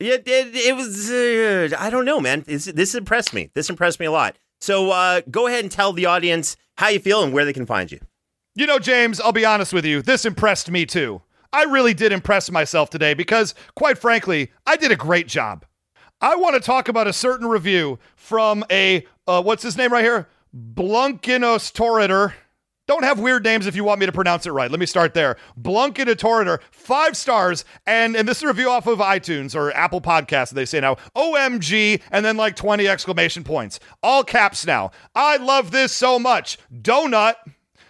It, 0.00 0.26
it, 0.26 0.54
it 0.54 0.74
was, 0.74 1.10
uh, 1.10 1.68
I 1.78 1.90
don't 1.90 2.04
know, 2.04 2.20
man. 2.20 2.42
This, 2.46 2.64
this 2.64 2.94
impressed 2.94 3.32
me. 3.32 3.50
This 3.54 3.70
impressed 3.70 4.00
me 4.00 4.06
a 4.06 4.12
lot. 4.12 4.36
So 4.60 4.90
uh, 4.90 5.20
go 5.30 5.46
ahead 5.46 5.62
and 5.62 5.70
tell 5.70 5.92
the 5.92 6.06
audience 6.06 6.56
how 6.76 6.88
you 6.88 6.98
feel 6.98 7.22
and 7.22 7.32
where 7.32 7.44
they 7.44 7.52
can 7.52 7.66
find 7.66 7.90
you. 7.90 8.00
You 8.54 8.66
know, 8.66 8.78
James, 8.78 9.20
I'll 9.20 9.32
be 9.32 9.44
honest 9.44 9.72
with 9.72 9.84
you. 9.84 10.02
This 10.02 10.24
impressed 10.24 10.70
me 10.70 10.86
too. 10.86 11.22
I 11.52 11.64
really 11.64 11.94
did 11.94 12.12
impress 12.12 12.50
myself 12.50 12.90
today 12.90 13.14
because, 13.14 13.54
quite 13.76 13.98
frankly, 13.98 14.50
I 14.66 14.76
did 14.76 14.92
a 14.92 14.96
great 14.96 15.28
job. 15.28 15.64
I 16.20 16.36
want 16.36 16.54
to 16.54 16.60
talk 16.60 16.88
about 16.88 17.06
a 17.06 17.12
certain 17.12 17.46
review 17.46 17.98
from 18.16 18.64
a, 18.70 19.06
uh, 19.26 19.42
what's 19.42 19.62
his 19.62 19.76
name 19.76 19.92
right 19.92 20.04
here? 20.04 20.28
Blunkinos 20.54 21.72
Torritor. 21.72 22.32
Don't 22.86 23.04
have 23.04 23.18
weird 23.18 23.44
names 23.44 23.66
if 23.66 23.74
you 23.74 23.82
want 23.84 24.00
me 24.00 24.06
to 24.06 24.12
pronounce 24.12 24.46
it 24.46 24.50
right. 24.50 24.70
Let 24.70 24.78
me 24.78 24.86
start 24.86 25.14
there. 25.14 25.36
Blunkinatoritor, 25.60 26.60
five 26.70 27.16
stars, 27.16 27.64
and 27.86 28.14
and 28.14 28.28
this 28.28 28.38
is 28.38 28.42
a 28.42 28.48
review 28.48 28.68
off 28.68 28.86
of 28.86 28.98
iTunes 28.98 29.54
or 29.54 29.72
Apple 29.72 30.02
Podcasts. 30.02 30.50
They 30.50 30.66
say 30.66 30.80
now, 30.80 30.96
OMG, 31.16 32.02
and 32.10 32.24
then 32.24 32.36
like 32.36 32.56
20 32.56 32.86
exclamation 32.86 33.42
points. 33.42 33.80
All 34.02 34.22
caps 34.22 34.66
now. 34.66 34.90
I 35.14 35.38
love 35.38 35.70
this 35.70 35.92
so 35.92 36.18
much. 36.18 36.58
Donut. 36.72 37.34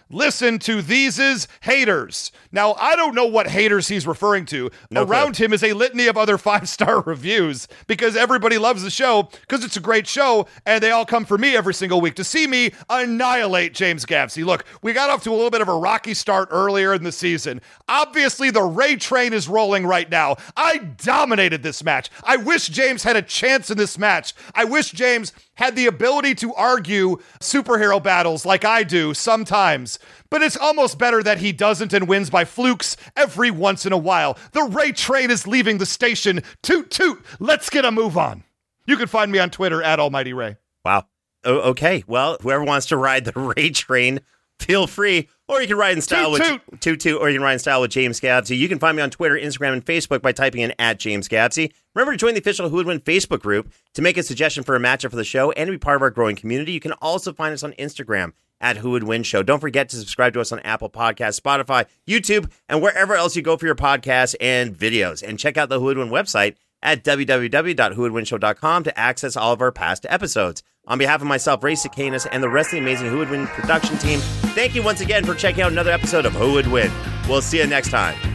Listen 0.09 0.59
to 0.59 0.83
these's 0.83 1.47
haters. 1.61 2.31
Now, 2.51 2.73
I 2.73 2.95
don't 2.95 3.15
know 3.15 3.25
what 3.25 3.47
haters 3.47 3.87
he's 3.87 4.05
referring 4.05 4.45
to. 4.47 4.69
No 4.91 5.03
Around 5.03 5.37
him 5.37 5.51
is 5.51 5.63
a 5.63 5.73
litany 5.73 6.05
of 6.05 6.15
other 6.15 6.37
five 6.45 6.69
star 6.69 7.01
reviews 7.01 7.67
because 7.87 8.15
everybody 8.15 8.59
loves 8.59 8.83
the 8.83 8.91
show 8.91 9.29
because 9.41 9.63
it's 9.63 9.77
a 9.77 9.81
great 9.81 10.05
show 10.05 10.45
and 10.65 10.83
they 10.83 10.91
all 10.91 11.05
come 11.05 11.25
for 11.25 11.39
me 11.39 11.55
every 11.55 11.73
single 11.73 12.01
week 12.01 12.15
to 12.15 12.23
see 12.23 12.45
me 12.45 12.71
annihilate 12.89 13.73
James 13.73 14.05
Gavsie. 14.05 14.45
Look, 14.45 14.63
we 14.83 14.93
got 14.93 15.09
off 15.09 15.23
to 15.23 15.31
a 15.31 15.35
little 15.35 15.49
bit 15.49 15.61
of 15.61 15.69
a 15.69 15.75
rocky 15.75 16.13
start 16.13 16.49
earlier 16.51 16.93
in 16.93 17.03
the 17.03 17.11
season. 17.11 17.59
Obviously, 17.89 18.51
the 18.51 18.61
Ray 18.61 18.97
train 18.97 19.33
is 19.33 19.47
rolling 19.47 19.87
right 19.87 20.09
now. 20.09 20.37
I 20.55 20.77
dominated 20.77 21.63
this 21.63 21.83
match. 21.83 22.11
I 22.23 22.37
wish 22.37 22.67
James 22.67 23.01
had 23.01 23.15
a 23.15 23.21
chance 23.23 23.71
in 23.71 23.77
this 23.77 23.97
match. 23.97 24.33
I 24.53 24.65
wish 24.65 24.91
James 24.91 25.33
had 25.55 25.75
the 25.75 25.87
ability 25.87 26.35
to 26.35 26.53
argue 26.53 27.17
superhero 27.39 28.01
battles 28.01 28.45
like 28.45 28.65
I 28.65 28.83
do 28.83 29.13
sometimes. 29.13 29.99
But 30.29 30.41
it's 30.41 30.57
almost 30.57 30.97
better 30.97 31.23
that 31.23 31.39
he 31.39 31.51
doesn't 31.51 31.93
and 31.93 32.07
wins 32.07 32.29
by 32.29 32.45
flukes 32.45 32.97
every 33.15 33.51
once 33.51 33.85
in 33.85 33.93
a 33.93 33.97
while. 33.97 34.37
The 34.51 34.63
Ray 34.63 34.91
train 34.91 35.31
is 35.31 35.47
leaving 35.47 35.77
the 35.77 35.85
station. 35.85 36.43
Toot 36.63 36.91
toot. 36.91 37.23
Let's 37.39 37.69
get 37.69 37.85
a 37.85 37.91
move 37.91 38.17
on. 38.17 38.43
You 38.85 38.97
can 38.97 39.07
find 39.07 39.31
me 39.31 39.39
on 39.39 39.49
Twitter 39.49 39.81
at 39.81 39.99
Almighty 39.99 40.33
Ray. 40.33 40.57
Wow. 40.83 41.05
O- 41.43 41.71
okay. 41.71 42.03
Well, 42.07 42.37
whoever 42.41 42.63
wants 42.63 42.87
to 42.87 42.97
ride 42.97 43.25
the 43.25 43.39
Ray 43.39 43.69
train, 43.69 44.19
feel 44.59 44.87
free. 44.87 45.29
Or 45.47 45.61
you 45.61 45.67
can 45.67 45.77
ride 45.77 45.93
in 45.95 46.01
style 46.01 46.35
Toot, 46.35 46.61
with 46.71 46.79
toot 46.79 46.99
toot, 46.99 47.21
or 47.21 47.29
you 47.29 47.35
can 47.35 47.43
ride 47.43 47.53
in 47.53 47.59
style 47.59 47.81
with 47.81 47.91
James 47.91 48.19
Gavsie. 48.19 48.57
You 48.57 48.67
can 48.67 48.79
find 48.79 48.97
me 48.97 49.03
on 49.03 49.11
Twitter, 49.11 49.35
Instagram, 49.35 49.73
and 49.73 49.85
Facebook 49.85 50.23
by 50.23 50.31
typing 50.31 50.61
in 50.61 50.73
at 50.79 50.97
James 50.97 51.27
Gavsie. 51.27 51.71
Remember 51.93 52.13
to 52.13 52.17
join 52.17 52.33
the 52.33 52.39
official 52.39 52.69
Who 52.69 52.77
Would 52.77 52.87
Win 52.87 52.99
Facebook 52.99 53.41
group 53.41 53.71
to 53.93 54.01
make 54.01 54.17
a 54.17 54.23
suggestion 54.23 54.63
for 54.63 54.75
a 54.75 54.79
matchup 54.79 55.11
for 55.11 55.17
the 55.17 55.23
show 55.23 55.51
and 55.51 55.67
to 55.67 55.71
be 55.71 55.77
part 55.77 55.97
of 55.97 56.01
our 56.01 56.09
growing 56.09 56.35
community. 56.35 56.71
You 56.71 56.79
can 56.79 56.93
also 56.93 57.31
find 57.31 57.53
us 57.53 57.61
on 57.61 57.73
Instagram 57.73 58.33
at 58.59 58.77
Who 58.77 58.91
Would 58.91 59.03
Win 59.03 59.21
Show. 59.21 59.43
Don't 59.43 59.59
forget 59.59 59.89
to 59.89 59.97
subscribe 59.97 60.33
to 60.33 60.41
us 60.41 60.51
on 60.51 60.59
Apple 60.61 60.89
Podcasts, 60.89 61.39
Spotify, 61.39 61.85
YouTube, 62.07 62.49
and 62.67 62.81
wherever 62.81 63.13
else 63.13 63.35
you 63.35 63.43
go 63.43 63.57
for 63.57 63.67
your 63.67 63.75
podcasts 63.75 64.33
and 64.41 64.75
videos. 64.75 65.21
And 65.21 65.37
check 65.37 65.57
out 65.57 65.69
the 65.69 65.79
Who 65.79 65.85
Would 65.85 65.99
Win 65.99 66.09
website 66.09 66.55
at 66.81 67.03
www.whowouldwinshow.com 67.03 68.83
to 68.83 68.99
access 68.99 69.37
all 69.37 69.53
of 69.53 69.61
our 69.61 69.71
past 69.71 70.05
episodes. 70.09 70.63
On 70.87 70.99
behalf 70.99 71.21
of 71.21 71.27
myself, 71.27 71.63
Ray 71.63 71.73
Cicanis, 71.73 72.27
and 72.31 72.43
the 72.43 72.49
rest 72.49 72.67
of 72.67 72.73
the 72.73 72.77
amazing 72.77 73.09
Who 73.09 73.17
Would 73.17 73.29
Win 73.31 73.47
production 73.47 73.97
team, 73.97 74.19
thank 74.53 74.75
you 74.75 74.83
once 74.83 75.01
again 75.01 75.25
for 75.25 75.33
checking 75.33 75.63
out 75.63 75.71
another 75.71 75.91
episode 75.91 76.25
of 76.25 76.33
Who 76.33 76.53
Would 76.53 76.67
Win. 76.67 76.91
We'll 77.27 77.41
see 77.41 77.57
you 77.57 77.65
next 77.65 77.89
time. 77.89 78.34